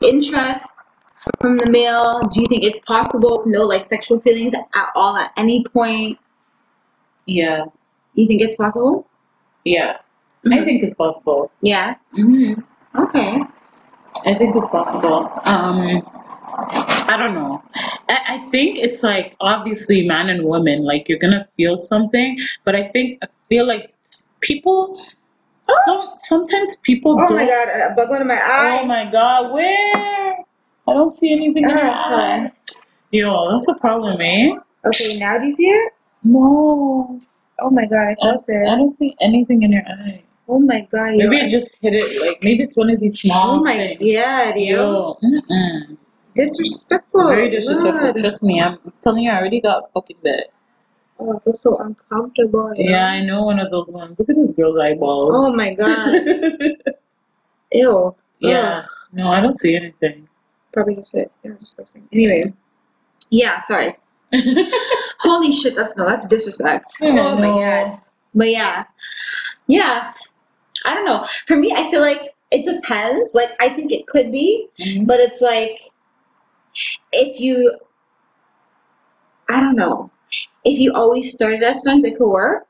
interest 0.00 0.68
from 1.40 1.58
the 1.58 1.68
male 1.70 2.20
do 2.32 2.40
you 2.40 2.48
think 2.48 2.64
it's 2.64 2.80
possible 2.80 3.42
no 3.46 3.62
like 3.64 3.88
sexual 3.90 4.18
feelings 4.20 4.54
at 4.54 4.88
all 4.94 5.16
at 5.16 5.30
any 5.36 5.62
point 5.64 6.18
Yes. 7.26 7.84
you 8.14 8.26
think 8.26 8.40
it's 8.42 8.56
possible 8.56 9.06
Yeah. 9.64 9.98
I 10.46 10.48
Mhm. 10.48 10.64
think 10.64 10.82
it's 10.82 10.94
possible. 10.94 11.50
yeah 11.60 11.94
Mm-hmm. 12.16 12.98
okay 13.04 13.42
I 14.26 14.34
think 14.34 14.56
it's 14.56 14.68
possible. 14.68 15.30
Um, 15.44 16.02
I 17.08 17.16
don't 17.18 17.34
know. 17.34 17.62
I, 18.08 18.18
I 18.36 18.50
think 18.50 18.78
it's 18.78 19.02
like 19.02 19.36
obviously 19.40 20.06
man 20.06 20.28
and 20.28 20.44
woman, 20.44 20.82
like 20.84 21.08
you're 21.08 21.18
gonna 21.18 21.48
feel 21.56 21.76
something, 21.76 22.38
but 22.64 22.74
I 22.74 22.88
think 22.88 23.18
I 23.22 23.28
feel 23.48 23.66
like 23.66 23.92
people. 24.40 25.00
Some 25.84 26.14
sometimes 26.18 26.76
people 26.82 27.12
oh 27.12 27.28
my 27.32 27.46
god 27.46 27.68
a 27.68 27.94
bug 27.94 28.10
went 28.10 28.22
in 28.22 28.26
my 28.26 28.40
eye 28.42 28.80
Oh 28.82 28.86
my 28.86 29.08
god, 29.10 29.52
where? 29.52 30.36
I 30.88 30.92
don't 30.92 31.16
see 31.16 31.30
anything 31.32 31.62
in 31.62 31.70
your 31.70 31.78
Uh-huh. 31.78 32.16
eye. 32.16 32.52
Yo, 33.12 33.52
that's 33.52 33.68
a 33.68 33.74
problem, 33.74 34.20
eh? 34.20 34.50
okay 34.84 35.16
now 35.18 35.38
do 35.38 35.46
you 35.46 35.54
see 35.54 35.68
it 35.70 35.92
No, 36.24 37.20
oh 37.60 37.70
my 37.70 37.86
god 37.86 38.02
i 38.08 38.12
I, 38.12 38.16
felt 38.32 38.44
I 38.48 38.52
it 38.52 38.64
don't 38.82 38.96
see 38.96 39.14
anything 39.20 39.62
in 39.62 39.70
your 39.72 39.82
eye. 39.86 40.22
oh 40.48 40.58
my 40.58 40.80
god 40.90 41.14
Maybe 41.14 41.36
yo, 41.36 41.44
it 41.46 41.50
just 41.50 41.76
hit 41.80 41.94
it 41.94 42.20
like 42.20 42.42
maybe 42.42 42.64
it's 42.64 42.76
one 42.76 42.90
of 42.90 42.98
these 42.98 43.20
small 43.20 43.60
oh 43.60 43.62
my 43.62 43.76
things. 43.76 44.00
god 44.00 44.56
yo 44.56 44.74
Yo, 44.74 45.18
mm-mm. 45.22 45.96
Disrespectful 46.34 47.28
Very 47.28 47.50
disrespectful. 47.50 48.02
Lord. 48.02 48.16
Trust 48.16 48.42
me, 48.42 48.60
I'm 48.60 48.78
telling 49.02 49.24
you, 49.24 49.30
I 49.30 49.38
already 49.38 49.60
got 49.60 49.92
fucking 49.94 50.18
bit. 50.22 50.52
oh 51.18 51.36
i 51.36 51.38
feel 51.44 51.52
so 51.54 51.76
uncomfortable 51.78 52.72
yo. 52.76 52.90
Yeah, 52.90 53.06
I 53.06 53.22
know 53.24 53.42
one 53.44 53.58
of 53.58 53.70
those 53.70 53.92
ones. 53.92 54.18
Look 54.18 54.30
at 54.30 54.36
this 54.36 54.52
girl's 54.52 54.78
eyeballs. 54.80 55.30
oh 55.34 55.54
my 55.54 55.74
god 55.74 56.14
ew 57.72 58.14
yeah. 58.38 58.82
Ugh. 58.84 58.90
No, 59.12 59.28
I 59.28 59.40
don't 59.42 59.58
see 59.58 59.76
anything. 59.76 60.26
Probably 60.72 60.96
just 60.96 61.14
it. 61.14 61.30
Yeah, 61.44 61.52
disgusting. 61.60 62.08
Anyway. 62.12 62.54
Yeah, 63.28 63.58
sorry. 63.58 63.96
Holy 65.20 65.52
shit, 65.52 65.74
that's 65.76 65.94
no, 65.96 66.06
that's 66.06 66.26
disrespect. 66.26 66.86
oh 67.02 67.36
my 67.36 67.48
god. 67.48 68.00
But 68.34 68.48
yeah. 68.50 68.84
Yeah. 69.66 70.12
I 70.86 70.94
don't 70.94 71.04
know. 71.04 71.26
For 71.46 71.56
me, 71.56 71.72
I 71.76 71.90
feel 71.90 72.00
like 72.00 72.34
it 72.50 72.64
depends. 72.64 73.30
Like 73.34 73.50
I 73.60 73.68
think 73.68 73.92
it 73.92 74.06
could 74.06 74.32
be, 74.32 74.68
Mhm. 74.80 75.06
but 75.06 75.20
it's 75.20 75.42
like 75.42 75.78
if 77.12 77.40
you 77.40 77.78
I 79.48 79.60
don't 79.60 79.76
know. 79.76 80.10
If 80.64 80.78
you 80.78 80.92
always 80.94 81.32
started 81.34 81.62
as 81.62 81.82
friends, 81.82 82.04
it 82.04 82.16
could 82.16 82.28
work. 82.28 82.66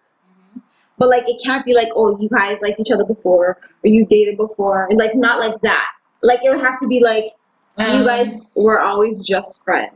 But 0.96 1.08
like 1.08 1.24
it 1.28 1.40
can't 1.42 1.64
be 1.64 1.74
like, 1.74 1.88
oh, 1.94 2.18
you 2.20 2.28
guys 2.28 2.58
liked 2.62 2.78
each 2.80 2.90
other 2.90 3.04
before 3.04 3.56
or 3.82 3.88
you 3.88 4.06
dated 4.06 4.36
before. 4.36 4.86
And 4.88 4.98
like 4.98 5.14
not 5.14 5.38
like 5.38 5.60
that. 5.62 5.92
Like 6.22 6.40
it 6.44 6.50
would 6.50 6.60
have 6.60 6.78
to 6.80 6.86
be 6.86 7.00
like 7.00 7.32
you 7.78 7.84
Um, 7.86 8.04
guys 8.04 8.36
were 8.54 8.80
always 8.80 9.24
just 9.24 9.64
friends. 9.64 9.94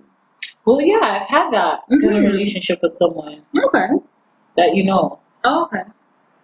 Well, 0.65 0.81
yeah, 0.81 0.99
I've 1.03 1.29
had 1.29 1.51
that 1.53 1.81
kind 1.91 2.05
of 2.05 2.23
Mhm. 2.23 2.33
relationship 2.33 2.79
with 2.83 2.97
someone 2.97 3.43
Okay. 3.63 3.89
that 4.57 4.75
you 4.75 4.85
know. 4.85 5.19
Oh, 5.45 5.65
okay. 5.65 5.83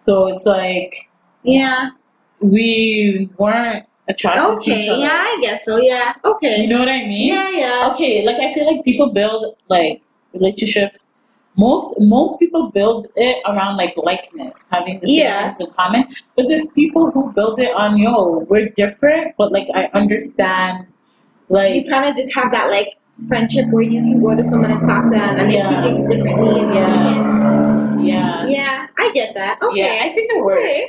So 0.05 0.27
it's 0.27 0.45
like 0.45 1.09
Yeah. 1.43 1.89
we 2.39 3.29
weren't 3.37 3.85
attracted 4.11 4.41
to 4.65 4.71
Okay. 4.71 4.83
each 4.83 4.89
other. 4.89 5.01
Yeah, 5.01 5.25
I 5.31 5.39
guess 5.41 5.65
so. 5.65 5.77
Yeah. 5.77 6.13
Okay. 6.31 6.55
You 6.61 6.67
know 6.71 6.79
what 6.79 6.89
I 6.89 7.01
mean? 7.13 7.33
Yeah, 7.33 7.49
yeah. 7.63 7.89
Okay, 7.93 8.13
like 8.25 8.37
I 8.37 8.53
feel 8.53 8.65
like 8.71 8.83
people 8.85 9.07
build 9.21 9.55
like 9.69 10.01
relationships. 10.33 11.05
Most 11.57 11.99
most 11.99 12.39
people 12.39 12.71
build 12.71 13.07
it 13.15 13.37
around 13.45 13.75
like 13.77 13.93
likeness, 13.97 14.63
having 14.71 14.99
the 15.01 15.07
same 15.07 15.17
Yeah. 15.19 15.53
things 15.53 15.67
in 15.67 15.73
common. 15.75 16.03
But 16.35 16.47
there's 16.47 16.67
people 16.69 17.11
who 17.11 17.31
build 17.33 17.59
it 17.59 17.73
on 17.75 17.97
yo, 17.97 18.45
we're 18.49 18.69
different, 18.69 19.35
but 19.37 19.51
like 19.51 19.67
I 19.73 19.89
understand 19.93 20.87
Like 21.49 21.73
You 21.75 21.91
kind 21.91 22.05
of 22.09 22.15
just 22.15 22.33
have 22.33 22.51
that 22.53 22.69
like 22.71 22.95
friendship 23.27 23.65
where 23.71 23.83
you 23.83 23.99
can 23.99 24.21
go 24.23 24.33
to 24.35 24.43
someone 24.43 24.71
and 24.71 24.81
talk 24.81 25.03
to 25.03 25.09
them 25.09 25.35
and 25.39 25.51
they 25.51 25.59
see 25.69 25.79
things 25.85 26.07
differently. 26.13 26.61
And 26.61 28.07
Yeah. 28.07 28.47
yeah. 28.47 28.47
yeah, 28.47 28.87
I 28.97 29.11
get 29.13 29.35
that. 29.35 29.59
Okay. 29.61 29.79
Yeah, 29.83 30.05
I 30.05 30.15
think 30.15 30.31
it 30.31 30.41
works. 30.43 30.63
Okay. 30.63 30.85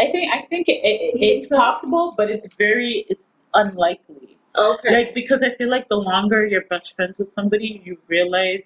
I 0.00 0.10
think 0.12 0.32
I 0.32 0.42
think 0.50 0.68
it, 0.68 0.80
it, 0.92 1.00
You 1.14 1.20
think 1.20 1.38
it's 1.38 1.48
so? 1.48 1.56
possible, 1.56 2.14
but 2.16 2.30
it's 2.30 2.52
very 2.54 3.06
it's 3.08 3.22
unlikely. 3.54 4.36
Okay. 4.56 4.92
Like 4.96 5.14
because 5.14 5.42
I 5.42 5.50
feel 5.56 5.68
like 5.70 5.88
the 5.88 5.96
longer 5.96 6.46
you're 6.46 6.66
best 6.74 6.94
friends 6.96 7.18
with 7.18 7.32
somebody, 7.32 7.82
you 7.84 7.98
realize 8.08 8.62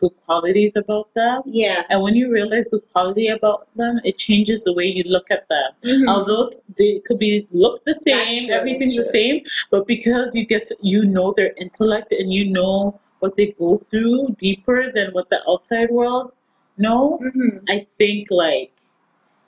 good 0.00 0.12
qualities 0.26 0.72
about 0.76 1.12
them. 1.14 1.42
yeah. 1.46 1.82
And 1.90 2.02
when 2.02 2.14
you 2.16 2.32
realize 2.32 2.64
the 2.70 2.80
quality 2.92 3.28
about 3.28 3.68
them, 3.76 4.00
it 4.04 4.16
changes 4.18 4.62
the 4.64 4.72
way 4.72 4.86
you 4.86 5.04
look 5.16 5.30
at 5.30 5.46
them. 5.48 5.70
Mhm. 5.84 6.08
Although 6.08 6.50
they 6.78 7.00
could 7.06 7.18
be 7.18 7.46
look 7.52 7.84
the 7.84 7.94
same, 7.94 8.46
true, 8.46 8.54
everything's 8.58 8.96
the 8.96 9.04
same, 9.18 9.42
but 9.70 9.86
because 9.86 10.34
you 10.34 10.46
get 10.46 10.66
to, 10.68 10.76
you 10.80 11.04
know 11.04 11.32
their 11.36 11.52
intellect 11.66 12.12
and 12.12 12.32
you 12.32 12.46
know 12.58 12.98
what 13.20 13.36
they 13.36 13.48
go 13.64 13.70
through 13.90 14.34
deeper 14.38 14.90
than 14.92 15.10
what 15.12 15.28
the 15.30 15.40
outside 15.50 15.90
world 15.90 16.32
knows, 16.78 17.20
Mhm. 17.34 17.62
I 17.68 17.86
think 17.98 18.30
like 18.30 18.72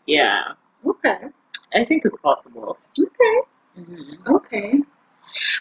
yeah, 0.07 0.53
Okay. 0.87 1.19
I 1.75 1.85
think 1.85 2.05
it's 2.05 2.19
possible. 2.19 2.79
Okay. 3.01 3.37
hmm 3.77 4.35
Okay. 4.37 4.81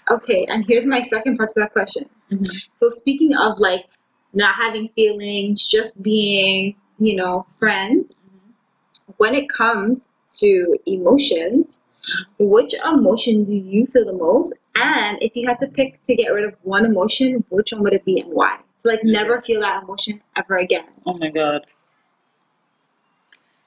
Okay. 0.09 0.45
And 0.49 0.65
here's 0.67 0.85
my 0.85 1.01
second 1.01 1.37
part 1.37 1.49
to 1.49 1.61
that 1.61 1.73
question. 1.73 2.09
hmm 2.29 2.43
So 2.73 2.87
speaking 2.87 3.35
of 3.35 3.59
like 3.59 3.85
not 4.33 4.55
having 4.55 4.89
feelings, 4.89 5.67
just 5.67 6.01
being, 6.03 6.75
you 6.99 7.15
know, 7.15 7.45
friends, 7.59 8.17
when 9.17 9.35
it 9.35 9.49
comes 9.49 10.01
to 10.39 10.77
emotions, 10.85 11.79
which 12.39 12.73
emotion 12.73 13.43
do 13.43 13.55
you 13.55 13.85
feel 13.87 14.05
the 14.05 14.13
most? 14.13 14.57
And 14.75 15.17
if 15.21 15.35
you 15.35 15.47
had 15.47 15.59
to 15.59 15.67
pick 15.67 16.01
to 16.03 16.15
get 16.15 16.29
rid 16.29 16.45
of 16.45 16.55
one 16.63 16.85
emotion, 16.85 17.43
which 17.49 17.71
one 17.71 17.83
would 17.83 17.93
it 17.93 18.05
be 18.05 18.19
and 18.21 18.31
why? 18.33 18.59
Like 18.83 19.03
never 19.03 19.41
feel 19.41 19.61
that 19.61 19.83
emotion 19.83 20.21
ever 20.35 20.57
again. 20.57 20.85
Oh 21.05 21.13
my 21.13 21.29
god. 21.29 21.65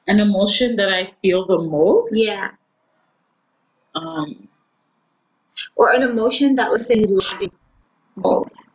An 0.06 0.20
emotion 0.20 0.76
that 0.76 0.90
I 0.92 1.12
feel 1.22 1.46
the 1.46 1.58
most. 1.58 2.14
Yeah. 2.14 2.50
Um, 3.94 4.48
Or 5.76 5.92
an 5.92 6.02
emotion 6.02 6.56
that 6.56 6.70
was 6.70 6.90
you 6.90 7.20
like 7.40 7.52
most. 8.16 8.68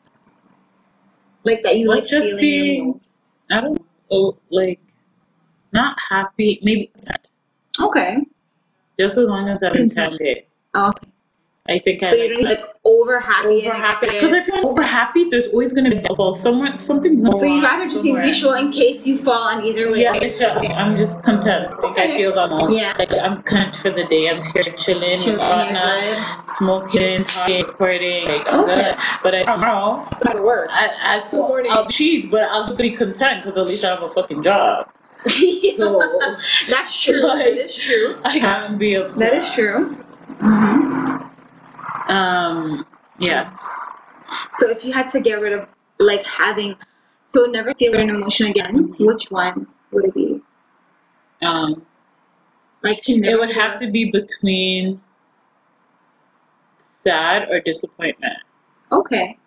Like 1.44 1.62
that 1.64 1.78
you 1.78 1.88
like 1.88 2.08
just 2.08 2.40
feeling 2.40 2.42
be- 2.42 2.80
the 2.80 2.82
most. 2.82 3.12
I 3.52 3.62
don't 3.62 3.86
know, 4.12 4.38
like 4.50 4.80
not 5.74 5.96
happy. 6.10 6.60
Maybe 6.64 6.88
content. 6.88 7.28
Okay. 7.80 8.18
just 9.00 9.18
as 9.18 9.28
long 9.28 9.48
as 9.50 9.64
I'm 9.64 9.74
contented. 9.74 10.46
Okay. 10.76 11.08
I 11.70 11.80
think 11.80 12.02
So 12.02 12.08
I 12.10 12.14
you 12.16 12.30
don't 12.30 12.38
need 12.44 12.50
like 12.50 12.64
over 12.84 13.20
happy 13.20 13.68
Over 13.68 13.76
happy 13.76 14.08
because. 14.08 14.34
I 14.34 14.42
feel 14.42 14.56
like 14.56 14.64
over 14.66 14.82
happy. 14.82 15.30
There's 15.30 15.48
always 15.48 15.74
gonna 15.74 15.92
be 15.92 16.02
well, 16.18 16.34
someone 16.34 16.78
something's 16.80 17.22
going 17.22 17.38
So 17.38 17.46
you'd 17.46 17.64
rather 17.64 17.86
just 17.88 18.04
be 18.04 18.10
somewhere. 18.10 18.26
neutral 18.26 18.54
in 18.54 18.72
case 18.72 19.06
you 19.06 19.18
fall 19.20 19.44
on 19.50 19.64
either 19.66 19.92
way. 19.92 20.02
Yeah, 20.02 20.14
it's 20.16 20.42
I'm 20.42 20.98
just 20.98 21.22
content. 21.24 21.82
Like 21.84 21.98
I 21.98 22.18
feel 22.18 22.34
the 22.34 22.48
most. 22.48 22.76
Yeah. 22.76 22.96
Like 22.98 23.14
I'm 23.14 23.42
content 23.44 23.76
for 23.76 23.92
the 23.92 24.06
day. 24.08 24.30
I'm 24.30 24.40
here 24.54 24.74
chilling, 24.78 25.20
Chilling, 25.20 25.76
smoking, 26.48 27.24
talking, 27.26 27.66
recording. 27.66 28.28
Like 28.28 28.48
I'm 28.52 28.62
Okay. 28.62 28.76
good. 28.76 28.96
But 29.24 29.36
I, 29.36 29.44
tomorrow, 29.44 30.08
Gotta 30.26 30.42
work. 30.42 30.70
I, 30.72 30.90
I 31.02 31.20
still 31.22 31.48
Morning. 31.48 31.72
I'll 31.72 31.88
cheat, 31.90 32.32
but 32.32 32.44
I'll 32.44 32.76
be 32.76 32.92
content 32.96 33.44
because 33.44 33.58
at 33.58 33.66
least 33.68 33.84
I 33.86 33.90
have 33.90 34.04
a 34.04 34.10
fucking 34.10 34.44
job. 34.44 34.90
So 35.78 36.02
That's 36.70 37.02
true. 37.02 37.22
Like- 37.22 37.40
that 37.46 37.58
is 37.58 37.76
true. 37.76 38.18
I 38.24 38.40
can't 38.40 38.78
be 38.80 38.96
upset. 38.96 39.20
That 39.20 39.34
is 39.34 39.50
true. 39.52 39.96
hmm 40.40 41.18
Um. 42.10 42.86
Yeah. 43.20 43.56
So 44.54 44.70
if 44.70 44.84
you 44.84 44.94
had 44.94 45.10
to 45.12 45.22
get 45.22 45.42
rid 45.42 45.54
of 45.54 45.68
like 46.00 46.24
having, 46.26 46.76
so 47.32 47.46
never 47.46 47.74
feel 47.76 47.96
an 47.96 48.10
emotion 48.10 48.48
again, 48.48 48.96
which 49.00 49.26
one 49.32 49.68
would 49.92 50.06
it 50.06 50.14
be? 50.14 50.42
Um. 51.42 51.86
Like 52.82 53.08
It 53.10 53.40
would 53.40 53.52
have 53.52 53.80
to 53.82 53.92
be 53.92 54.12
between 54.12 55.02
sad 57.06 57.50
or 57.50 57.60
disappointment. 57.62 58.38
Okay. 58.92 59.38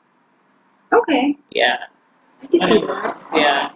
Okay. 0.93 1.37
Yeah. 1.51 1.79
I 2.43 2.47
can 2.47 2.67
see 2.67 2.87
that. 2.87 3.23
yeah. 3.35 3.72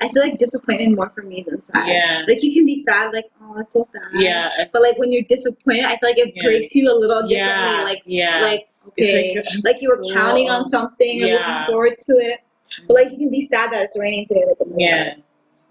I 0.00 0.08
feel 0.10 0.22
like 0.22 0.38
disappointment 0.38 0.94
more 0.96 1.10
for 1.14 1.22
me 1.22 1.42
than 1.48 1.64
sad. 1.64 1.88
Yeah. 1.88 2.24
Like 2.28 2.42
you 2.42 2.52
can 2.54 2.66
be 2.66 2.84
sad, 2.84 3.12
like, 3.14 3.26
oh, 3.42 3.54
that's 3.56 3.72
so 3.74 3.82
sad. 3.84 4.02
Yeah. 4.12 4.50
But 4.72 4.82
like 4.82 4.98
when 4.98 5.10
you're 5.12 5.22
disappointed, 5.28 5.84
I 5.84 5.96
feel 5.96 6.10
like 6.10 6.18
it 6.18 6.32
Yeah. 6.36 6.42
breaks 6.42 6.74
you 6.74 6.90
a 6.90 6.94
little 6.94 7.22
differently. 7.22 7.36
Yeah. 7.36 7.82
Like, 7.84 8.02
yeah. 8.04 8.40
like 8.42 8.68
okay, 8.88 9.34
like 9.36 9.46
like, 9.64 9.82
you're- 9.82 9.96
were 9.98 10.12
counting 10.14 10.50
on 10.50 10.68
something 10.68 11.20
and 11.22 11.30
Yeah. 11.30 11.36
looking 11.36 11.66
forward 11.72 11.98
to 11.98 12.12
it. 12.12 12.40
But 12.86 12.94
like 12.94 13.10
you 13.12 13.18
can 13.18 13.30
be 13.30 13.42
sad 13.42 13.72
that 13.72 13.84
it's 13.84 13.98
raining 13.98 14.26
today, 14.26 14.44
like 14.46 14.58
yeah. 14.76 15.14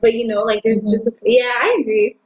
But 0.01 0.13
you 0.13 0.27
know, 0.27 0.41
like 0.43 0.63
there's 0.63 0.81
Mhm. 0.81 0.89
disappointment. 0.89 1.33
Yeah, 1.37 1.53
I 1.61 1.77
agree. 1.81 2.17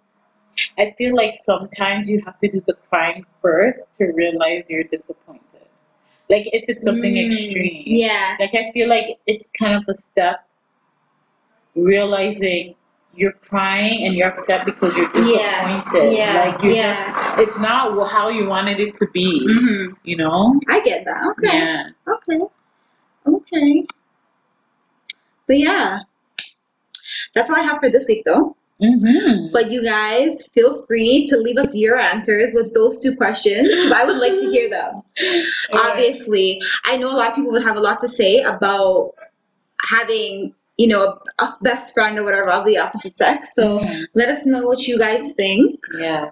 I 0.78 0.94
feel 0.98 1.16
like 1.16 1.36
sometimes 1.40 2.10
you 2.10 2.22
have 2.26 2.38
to 2.40 2.48
do 2.50 2.62
the 2.66 2.74
crying 2.90 3.26
first 3.42 3.88
to 3.98 4.06
realize 4.08 4.66
you're 4.70 4.84
disappointed. 4.84 5.42
Like 6.30 6.48
if 6.54 6.66
it's 6.68 6.84
something 6.84 7.14
Mm, 7.16 7.28
extreme. 7.28 7.84
Yeah. 7.86 8.36
Like 8.40 8.54
I 8.54 8.72
feel 8.74 8.88
like 8.88 9.18
it's 9.26 9.50
kind 9.58 9.74
of 9.76 9.84
a 9.88 9.94
step 9.94 10.42
realizing 11.76 12.76
you're 13.14 13.34
crying 13.34 14.06
and 14.06 14.16
you're 14.16 14.30
upset 14.30 14.66
because 14.66 14.96
you're 14.96 15.12
disappointed. 15.12 16.14
Yeah. 16.14 16.34
Like 16.36 16.64
you're 16.64 16.74
yeah. 16.74 17.36
just 17.36 17.40
it's 17.40 17.60
not 17.60 18.10
how 18.10 18.30
you 18.30 18.48
wanted 18.48 18.80
it 18.80 18.96
to 18.96 19.08
be. 19.14 19.46
hmm 19.46 19.94
You 20.04 20.18
know? 20.18 20.60
I 20.68 20.82
get 20.82 21.06
that. 21.06 21.22
Okay. 21.32 21.58
Yeah. 21.58 21.90
Okay. 22.08 22.40
Okay. 23.28 23.88
But 25.48 25.60
yeah. 25.60 26.00
That's 27.36 27.50
all 27.50 27.56
I 27.56 27.62
have 27.62 27.80
for 27.80 27.90
this 27.90 28.08
week 28.08 28.24
though. 28.26 28.56
Mm-hmm. 28.82 29.52
But 29.52 29.72
you 29.72 29.84
guys 29.84 30.48
feel 30.54 30.86
free 30.86 31.28
to 31.28 31.38
leave 31.38 31.58
us 31.58 31.76
your 31.76 31.98
answers 31.98 32.54
with 32.54 32.74
those 32.74 33.04
two 33.04 33.16
questions 33.18 33.68
because 33.68 33.92
I 33.92 34.06
would 34.06 34.18
like 34.18 34.40
to 34.40 34.50
hear 34.50 34.70
them. 34.70 35.02
Obviously, 35.74 36.62
I 36.86 36.96
know 36.96 37.12
a 37.12 37.18
lot 37.18 37.30
of 37.30 37.36
people 37.36 37.52
would 37.52 37.64
have 37.64 37.76
a 37.76 37.82
lot 37.82 38.00
to 38.02 38.10
say 38.10 38.42
about 38.42 39.16
having, 39.86 40.56
you 40.80 40.88
know, 40.88 41.20
a, 41.40 41.44
a 41.44 41.58
best 41.62 41.94
friend 41.94 42.18
or 42.18 42.24
whatever 42.24 42.50
of 42.50 42.66
the 42.66 42.78
opposite 42.78 43.18
sex. 43.18 43.54
So 43.54 43.80
Mhm. 43.80 44.06
let 44.14 44.30
us 44.30 44.46
know 44.46 44.62
what 44.70 44.80
you 44.88 44.98
guys 44.98 45.24
think. 45.34 45.84
Yeah. 45.98 46.32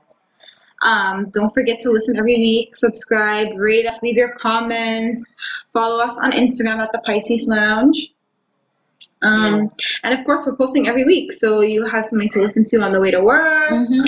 Um, 0.82 1.30
don't 1.32 1.53
forget 1.53 1.82
to 1.82 1.91
listen 1.91 2.18
every 2.18 2.36
week, 2.38 2.76
subscribe, 2.78 3.48
rate 3.57 3.86
us, 3.88 3.98
leave 4.02 4.15
your 4.15 4.32
comments, 4.48 5.30
follow 5.74 5.99
us 6.07 6.18
on 6.18 6.32
Instagram 6.32 6.80
at 6.80 6.91
the 6.94 6.99
Pisces 7.06 7.45
Lounge. 7.48 8.14
Um, 9.22 9.72
and 10.03 10.14
of 10.18 10.24
course, 10.26 10.45
we're 10.45 10.56
posting 10.56 10.88
every 10.88 11.03
week, 11.03 11.34
so 11.34 11.61
you 11.61 11.86
have 11.86 12.06
something 12.06 12.30
to 12.30 12.40
listen 12.40 12.64
to 12.72 12.78
on 12.78 12.91
the 12.94 13.02
way 13.02 13.11
to 13.11 13.22
work. 13.22 13.69
hmm 13.69 14.03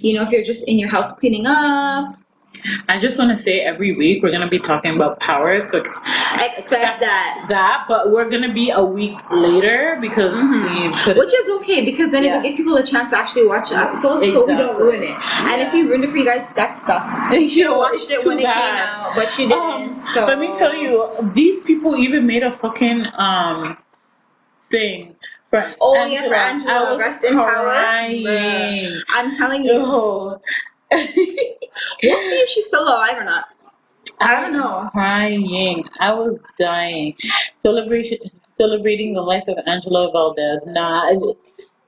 You 0.00 0.14
know, 0.14 0.22
if 0.24 0.30
you're 0.30 0.42
just 0.52 0.66
in 0.66 0.78
your 0.78 0.88
house 0.88 1.12
cleaning 1.12 1.46
up, 1.46 2.16
I 2.88 3.00
just 3.00 3.18
want 3.18 3.30
to 3.30 3.36
say 3.36 3.60
every 3.60 3.94
week 3.94 4.22
we're 4.22 4.30
gonna 4.30 4.48
be 4.48 4.58
talking 4.58 4.94
about 4.96 5.20
power, 5.20 5.60
so 5.60 5.78
ex- 5.80 6.00
expect 6.56 7.00
that. 7.00 7.46
that, 7.48 7.84
but 7.88 8.10
we're 8.10 8.28
gonna 8.30 8.52
be 8.52 8.70
a 8.70 8.82
week 8.82 9.18
later 9.30 9.98
because 10.00 10.34
Mhm. 10.34 10.90
we 10.90 10.96
put 11.02 11.16
Which 11.16 11.34
is 11.34 11.48
okay 11.60 11.84
because 11.84 12.10
then 12.10 12.24
it 12.24 12.32
will 12.32 12.40
give 12.42 12.56
people 12.56 12.76
a 12.76 12.82
chance 12.82 13.10
to 13.10 13.18
actually 13.18 13.46
watch 13.46 13.70
the 13.70 13.76
episode 13.76 14.24
so 14.32 14.46
we 14.46 14.54
don't 14.56 14.78
ruin 14.78 15.02
it. 15.02 15.16
And 15.50 15.60
if 15.62 15.68
Yeah. 15.68 15.74
we 15.74 15.82
ruined 15.82 16.04
it 16.04 16.10
for 16.10 16.16
you 16.16 16.24
guys, 16.24 16.46
that 16.54 16.84
sucks. 16.86 17.34
You 17.38 17.48
should 17.48 17.66
have 17.66 17.76
watched 17.76 18.10
it 18.10 18.24
when 18.24 18.38
it 18.38 18.42
came 18.42 18.74
out, 18.76 19.12
but 19.14 19.38
you 19.38 19.48
didn't. 19.48 19.62
Um, 19.94 20.00
so 20.00 20.26
Let 20.26 20.38
me 20.38 20.48
tell 20.58 20.74
you, 20.74 21.10
these 21.34 21.60
people 21.60 21.96
even 21.96 22.26
made 22.26 22.42
a 22.44 22.50
fucking 22.52 23.06
um 23.18 23.76
thing 24.70 25.16
for 25.50 25.74
Oh, 25.80 26.04
yeah, 26.06 26.26
for 26.26 26.34
Angela, 26.34 26.72
I 26.72 26.90
was 26.92 26.98
Rest 26.98 27.24
in 27.24 27.34
Power. 27.34 27.46
crying. 27.48 29.02
I'm 29.10 29.36
telling 29.36 29.64
you, 29.64 29.72
Yo. 29.74 30.40
we'll 32.02 32.18
see 32.18 32.40
if 32.42 32.48
she's 32.48 32.66
still 32.66 32.84
alive 32.84 33.16
or 33.16 33.24
not. 33.24 33.46
I 34.20 34.40
don't 34.40 34.52
know. 34.52 34.88
Crying. 34.92 35.84
I 35.98 36.12
was 36.14 36.38
dying. 36.58 37.16
Celebration 37.62 38.18
celebrating 38.56 39.14
the 39.14 39.20
life 39.22 39.44
of 39.48 39.58
Angela 39.66 40.10
Valdez. 40.12 40.62
Nah, 40.66 41.12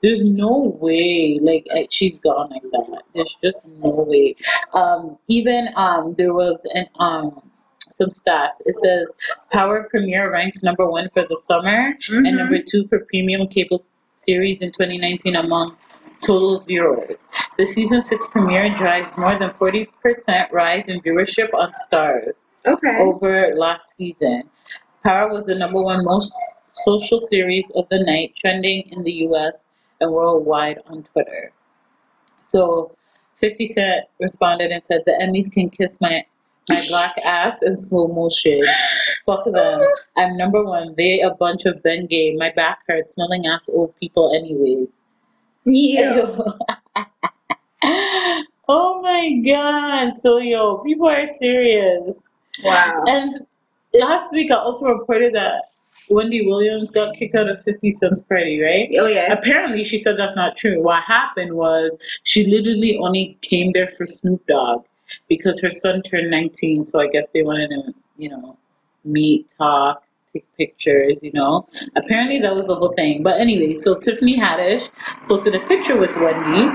there's 0.03 0.24
no 0.24 0.77
way. 0.81 1.39
Like 1.41 1.66
she's 1.91 2.19
gone 2.19 2.51
like 2.51 2.62
that. 2.62 3.03
There's 3.15 3.35
just 3.43 3.65
no 3.66 3.91
way. 4.09 4.35
Um, 4.73 5.19
even 5.28 5.69
um, 5.77 6.15
there 6.19 6.35
was 6.35 6.61
an 6.74 6.87
um 6.99 7.51
some 7.97 8.11
stats. 8.11 8.61
It 8.66 8.77
says 8.77 9.07
Power 9.53 9.87
Premiere 9.91 10.31
ranks 10.31 10.62
number 10.62 10.87
one 10.87 11.09
for 11.15 11.23
the 11.23 11.39
summer 11.43 11.95
Mhm. 12.11 12.27
and 12.28 12.37
number 12.37 12.59
two 12.61 12.87
for 12.89 13.01
premium 13.09 13.47
cable 13.49 13.85
series 14.27 14.61
in 14.61 14.70
2019 14.73 15.37
among 15.37 15.77
total 16.22 16.60
viewers. 16.60 17.16
The 17.59 17.66
season 17.66 18.02
six 18.02 18.26
premiere 18.28 18.74
drives 18.74 19.10
more 19.16 19.38
than 19.38 19.51
40% 19.51 19.86
rise 20.52 20.84
in 20.88 21.01
viewership 21.01 21.52
on 21.55 21.72
Starz 21.88 22.32
Okay. 22.66 22.97
over 22.98 23.55
last 23.56 23.86
season. 23.97 24.44
Power 25.05 25.32
was 25.32 25.47
the 25.47 25.55
number 25.55 25.80
one 25.80 26.05
most 26.05 26.34
social 26.72 27.20
series 27.20 27.70
of 27.74 27.86
the 27.90 28.02
night, 28.02 28.34
trending 28.40 28.82
in 28.90 29.02
the 29.02 29.12
US 29.28 29.55
and 30.01 30.12
worldwide 30.12 30.78
on 30.86 31.05
Twitter. 31.05 31.52
So 32.48 32.94
50 33.40 33.66
Cent 33.68 34.05
responded 34.20 34.70
and 34.70 34.82
said, 34.84 35.02
The 35.06 35.12
Emmys 35.12 35.51
can 35.52 35.70
kiss 35.70 35.98
my 36.01 36.24
my 36.68 36.82
black 36.88 37.16
ass 37.24 37.62
in 37.62 37.76
slow 37.78 38.09
motion. 38.09 38.60
Fuck 39.24 39.44
them. 39.44 39.86
I'm 40.16 40.36
number 40.36 40.64
one. 40.64 40.94
They 40.97 41.20
a 41.20 41.30
bunch 41.34 41.64
of 41.64 41.76
Bengay. 41.76 42.36
My 42.36 42.51
back 42.56 42.80
hurts, 42.88 43.14
smelling 43.14 43.47
ass 43.47 43.68
old 43.72 43.94
people 44.01 44.34
anyways. 44.34 44.88
Yeah. 45.66 46.38
oh 48.68 49.02
my 49.02 49.43
god. 49.44 50.16
So 50.16 50.38
yo, 50.38 50.78
people 50.78 51.09
are 51.09 51.26
serious. 51.26 52.16
Wow. 52.62 53.02
And 53.06 53.47
last 53.93 54.32
week 54.32 54.51
I 54.51 54.55
also 54.55 54.86
reported 54.86 55.34
that 55.34 55.64
Wendy 56.09 56.47
Williams 56.47 56.90
got 56.90 57.16
kicked 57.16 57.34
out 57.34 57.48
of 57.48 57.62
50 57.64 57.90
Cent's 57.93 58.22
party, 58.22 58.60
right? 58.60 58.88
Oh 58.98 59.09
yeah. 59.09 59.32
Apparently 59.32 59.82
she 59.82 59.98
said 60.01 60.16
that's 60.16 60.36
not 60.36 60.56
true. 60.56 60.80
What 60.82 61.02
happened 61.02 61.52
was 61.52 61.90
she 62.22 62.47
literally 62.47 62.98
only 62.98 63.36
came 63.43 63.72
there 63.72 63.88
for 63.88 64.06
Snoop 64.06 64.47
Dogg 64.47 64.84
because 65.28 65.60
her 65.60 65.70
son 65.70 66.02
turned 66.02 66.30
19, 66.30 66.86
so 66.86 67.01
I 67.01 67.09
guess 67.09 67.26
they 67.32 67.43
wanted 67.43 67.70
to, 67.70 67.94
you 68.16 68.28
know, 68.30 68.56
meet, 69.05 69.55
talk, 69.56 70.02
pictures, 70.56 71.18
you 71.22 71.32
know. 71.32 71.68
Apparently 71.96 72.40
that 72.40 72.54
was 72.54 72.66
the 72.66 72.74
whole 72.74 72.92
thing. 72.94 73.22
But 73.22 73.40
anyway, 73.40 73.74
so 73.74 73.98
Tiffany 73.98 74.38
Haddish 74.38 74.88
posted 75.28 75.54
a 75.54 75.60
picture 75.66 75.98
with 75.98 76.16
Wendy 76.16 76.68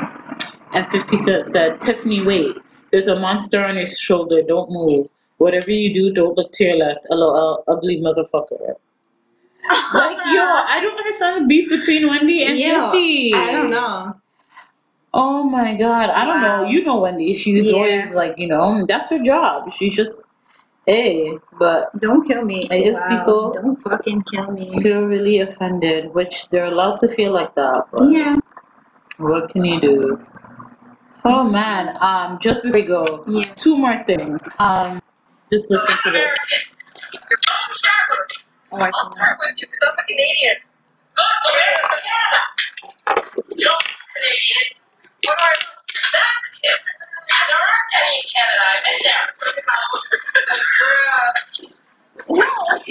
and 0.74 0.90
50 0.92 1.18
Cent 1.18 1.48
said, 1.48 1.82
Tiffany, 1.82 2.22
wait. 2.26 2.56
There's 2.92 3.08
a 3.08 3.20
monster 3.20 3.64
on 3.64 3.76
your 3.78 3.86
shoulder. 3.86 4.42
Don't 4.42 4.70
move. 4.72 5.08
Whatever 5.38 5.72
you 5.72 5.94
do, 5.94 6.14
don't 6.14 6.38
look 6.38 6.52
to 6.54 6.64
your 6.66 6.78
left. 6.78 7.00
LOL, 7.10 7.64
ugly 7.68 8.02
motherfucker. 8.02 8.76
Like, 9.94 10.18
yo, 10.18 10.42
I 10.42 10.80
don't 10.82 10.98
understand 10.98 11.44
the 11.44 11.48
beef 11.48 11.70
between 11.70 12.08
Wendy 12.08 12.44
and 12.44 12.58
Yo, 12.58 12.90
50. 12.92 13.32
I 13.34 13.52
don't 13.52 13.70
know. 13.70 14.14
Oh 15.14 15.44
my 15.44 15.76
god, 15.76 16.10
I 16.10 16.24
don't 16.26 16.42
Wow. 16.42 16.64
know. 16.64 16.70
You 16.70 16.84
know 16.84 17.00
Wendy. 17.02 17.34
She's 17.34 17.72
Yeah. 17.72 17.78
always 17.78 18.14
like, 18.14 18.36
you 18.38 18.48
know, 18.48 18.86
that's 18.88 19.10
her 19.10 19.20
job. 19.20 19.72
She's 19.72 19.96
just, 19.96 20.28
hey, 20.86 21.38
but 21.60 21.90
Don't 22.00 22.26
kill 22.28 22.44
me. 22.44 22.68
I 22.72 22.82
guess 22.82 23.02
people- 23.10 23.54
Don't 23.54 23.76
fucking 23.82 24.24
kill 24.32 24.52
me. 24.52 24.72
feel 24.82 25.02
really 25.04 25.40
offended, 25.40 26.14
which 26.14 26.48
they're 26.50 26.66
allowed 26.66 26.96
to 26.98 27.08
feel 27.08 27.32
like 27.32 27.54
that. 27.56 27.86
But 27.92 28.10
Yeah. 28.10 28.36
what 29.18 29.50
can 29.50 29.64
you 29.66 29.80
do? 29.80 30.26
Oh 31.24 31.44
man, 31.44 31.96
um, 32.02 32.40
just 32.40 32.64
before 32.64 32.82
we 32.82 32.88
go, 32.88 33.24
Yeah. 33.28 33.44
two 33.56 33.78
more 33.78 34.04
things. 34.06 34.50
Um, 34.58 35.02
just 35.52 35.70
listen 35.70 35.98
to 36.04 36.12
this. 36.12 36.30
Oh, 38.74 38.78
I 38.78 38.80
see 38.80 38.92
I'll 39.04 39.12
start 39.16 39.38
with 39.40 39.56
you 39.58 39.68
because 39.68 39.80
I'm 39.92 40.00
a 40.00 40.04
Canadian. 40.08 40.56
Oh, 41.18 41.24
yeah, 41.58 41.88
Canada. 42.08 42.42
You 43.58 43.66
know, 43.66 43.78
Canadian. 44.16 44.68
What 45.26 45.38
are 45.42 45.56
Mexican? 46.14 47.01
There 47.28 47.58
are 47.58 47.82
any 48.02 48.16
in 48.18 48.24
Canada. 48.34 48.64
I've 48.72 48.84
been 48.86 49.00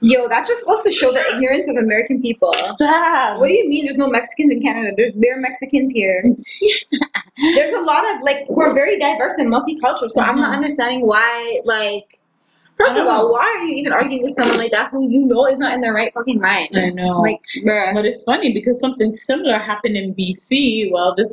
Yo, 0.00 0.28
that 0.28 0.46
just 0.46 0.64
goes 0.64 0.82
to 0.82 0.92
show 0.92 1.10
the 1.12 1.20
ignorance 1.34 1.66
of 1.68 1.76
American 1.76 2.22
people. 2.22 2.52
Sad. 2.76 3.38
What 3.40 3.48
do 3.48 3.54
you 3.54 3.68
mean 3.68 3.84
there's 3.84 3.96
no 3.96 4.08
Mexicans 4.08 4.52
in 4.52 4.62
Canada? 4.62 4.94
There's 4.96 5.12
bare 5.12 5.40
Mexicans 5.40 5.90
here. 5.92 6.22
There's 7.54 7.70
a 7.72 7.80
lot 7.80 8.04
of 8.16 8.22
like 8.22 8.46
we're 8.48 8.72
very 8.74 8.98
diverse 8.98 9.38
and 9.38 9.48
multicultural, 9.52 10.08
so 10.10 10.20
I'm 10.20 10.40
not 10.40 10.50
Mhm. 10.52 10.56
understanding 10.56 11.06
why 11.06 11.60
like 11.64 12.18
first 12.76 12.96
of 12.96 13.06
all, 13.06 13.32
why 13.32 13.42
are 13.44 13.64
you 13.64 13.74
even 13.76 13.92
arguing 13.92 14.22
with 14.24 14.32
someone 14.32 14.56
like 14.58 14.72
that 14.72 14.90
who 14.90 15.08
you 15.08 15.24
know 15.24 15.46
is 15.46 15.58
not 15.60 15.72
in 15.72 15.80
their 15.80 15.92
right 15.92 16.12
fucking 16.14 16.40
mind? 16.40 16.70
I 16.76 16.90
know. 16.90 17.20
Like, 17.20 17.40
bruh. 17.64 17.94
But 17.94 18.06
it's 18.06 18.24
funny 18.24 18.52
because 18.52 18.80
something 18.80 19.12
similar 19.12 19.58
happened 19.58 19.96
in 19.96 20.14
BC 20.14 20.90
while 20.90 21.14
this 21.16 21.32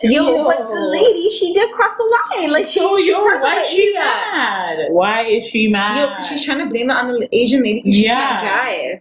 Damn 0.00 0.10
thing, 0.10 0.22
go 0.24 0.48
back 0.48 0.56
to 0.58 0.62
China 0.62 0.62
Rainbow. 0.62 0.62
Yo, 0.62 0.66
but 0.68 0.70
the 0.70 0.80
lady, 0.80 1.30
she 1.30 1.52
did 1.54 1.70
cross 1.72 1.94
the 1.96 2.18
line. 2.36 2.50
Like 2.50 2.66
she, 2.66 2.80
Yo, 2.80 2.96
she 2.96 3.10
yo, 3.10 3.22
why 3.24 3.62
is 3.64 3.70
she 3.70 3.94
line. 3.94 4.04
mad? 4.04 4.78
Why 4.90 5.24
is 5.26 5.46
she 5.46 5.68
mad? 5.68 5.96
Yo, 5.98 6.08
because 6.08 6.28
she's 6.28 6.44
trying 6.44 6.58
to 6.58 6.66
blame 6.66 6.90
it 6.90 6.94
on 6.96 7.08
the 7.12 7.28
Asian 7.34 7.62
lady 7.62 7.80
because 7.82 7.94
she 7.96 8.04
Yeah. 8.04 8.38
can't 8.40 8.40
drive. 8.42 9.00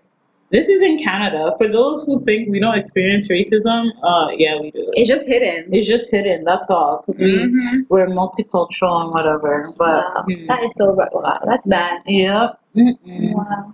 This 0.51 0.67
is 0.67 0.81
in 0.81 0.97
Canada. 0.99 1.55
For 1.57 1.69
those 1.69 2.03
who 2.05 2.19
think 2.25 2.49
we 2.49 2.59
don't 2.59 2.77
experience 2.77 3.29
racism, 3.29 3.89
uh, 4.03 4.31
yeah, 4.35 4.59
we 4.59 4.71
do. 4.71 4.85
It's 4.95 5.07
just 5.07 5.25
hidden. 5.25 5.73
It's 5.73 5.87
just 5.87 6.11
hidden. 6.11 6.43
That's 6.43 6.69
all. 6.69 7.03
Cause 7.05 7.15
we 7.17 7.45
Mhm. 7.45 7.85
we're 7.87 8.07
multicultural 8.07 9.01
and 9.03 9.11
whatever. 9.11 9.71
But 9.77 10.03
Wow, 10.13 10.25
mm, 10.27 10.47
that 10.47 10.63
is 10.63 10.75
so 10.75 10.91
wow. 10.91 11.39
That's 11.45 11.65
bad. 11.65 12.01
yep. 12.05 12.59
Mm-mm. 12.75 13.33
Wow. 13.33 13.73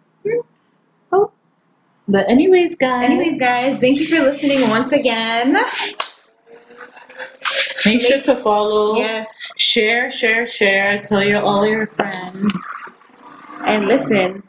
But 2.10 2.30
anyways, 2.30 2.76
guys. 2.76 3.04
Anyways, 3.04 3.40
guys, 3.40 3.80
thank 3.80 3.98
you 4.00 4.06
for 4.08 4.22
listening 4.24 4.70
once 4.70 4.92
again. 4.94 5.58
Make 7.86 8.02
sure 8.02 8.22
to 8.22 8.36
follow. 8.36 8.98
Yes, 8.98 9.52
Share, 9.58 10.12
share, 10.12 10.46
share. 10.46 11.02
Tell 11.02 11.24
your 11.24 11.42
all 11.42 11.66
your 11.68 11.88
friends. 11.88 12.54
and 13.66 13.86
listen, 13.88 14.44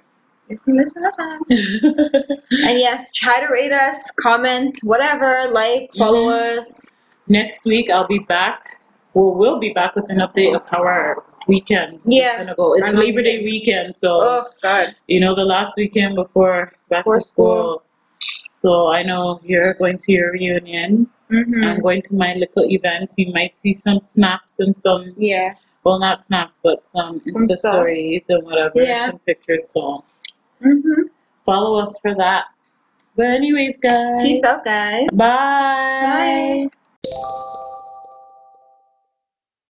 listen, 0.49 0.77
listen, 0.77 1.03
listen. 1.03 1.41
And 2.51 2.79
yes, 2.79 3.13
try 3.13 3.41
to 3.41 3.53
rate 3.53 3.73
us, 3.73 4.11
comment, 4.13 4.77
whatever, 4.83 5.49
like, 5.51 5.91
follow 5.97 6.29
us. 6.31 6.93
Next 7.29 7.67
week 7.67 7.91
I'll 7.91 8.07
be 8.07 8.21
back. 8.21 8.81
Well, 9.15 9.35
we'll 9.35 9.59
be 9.61 9.73
back 9.73 9.95
with 9.97 10.11
an 10.11 10.19
update 10.19 10.55
of 10.55 10.67
how 10.69 10.83
our 10.83 11.25
weekend 11.47 12.01
Yeah. 12.05 12.33
is 12.35 12.39
gonna 12.39 12.55
go. 12.55 12.75
It's 12.75 12.91
I 12.91 12.93
know. 12.97 13.01
Labor 13.01 13.23
Day 13.23 13.43
weekend, 13.45 13.97
so 13.97 14.17
Oh 14.21 14.47
God. 14.63 14.95
you 15.07 15.21
know 15.21 15.35
the 15.35 15.45
last 15.45 15.77
weekend 15.77 16.15
before 16.15 16.73
back 16.89 17.05
Before 17.05 17.17
to 17.17 17.21
school. 17.21 17.83
So 18.63 18.89
I 18.89 19.03
know 19.03 19.41
you're 19.45 19.75
going 19.75 19.99
to 19.99 20.13
your 20.13 20.33
reunion. 20.33 21.09
I'm 21.31 21.45
Mm-hmm. 21.45 21.81
going 21.83 22.03
to 22.03 22.15
my 22.15 22.35
little 22.35 22.65
event. 22.65 23.13
You 23.17 23.33
might 23.33 23.57
see 23.59 23.75
some 23.75 24.01
snaps 24.13 24.55
and 24.59 24.75
some 24.79 25.15
Yeah. 25.17 25.55
well 25.85 25.99
not 25.99 26.23
snaps 26.25 26.59
but 26.63 26.87
some, 26.89 27.21
Some 27.25 27.35
Insta 27.43 27.57
stuff. 27.57 27.73
stories 27.73 28.25
and 28.29 28.45
whatever, 28.45 28.83
Yeah. 28.83 29.07
some 29.11 29.19
pictures. 29.21 29.69
So 29.71 30.05
Mm-hmm. 30.63 31.03
follow 31.45 31.79
us 31.81 31.99
for 32.01 32.15
that. 32.15 32.47
But 33.17 33.27
anyways 33.27 33.79
guys. 33.79 34.23
Peace 34.23 34.45
out, 34.45 34.65
guys. 34.65 35.09
Bye. 35.19 36.67
Bye. 36.69 36.69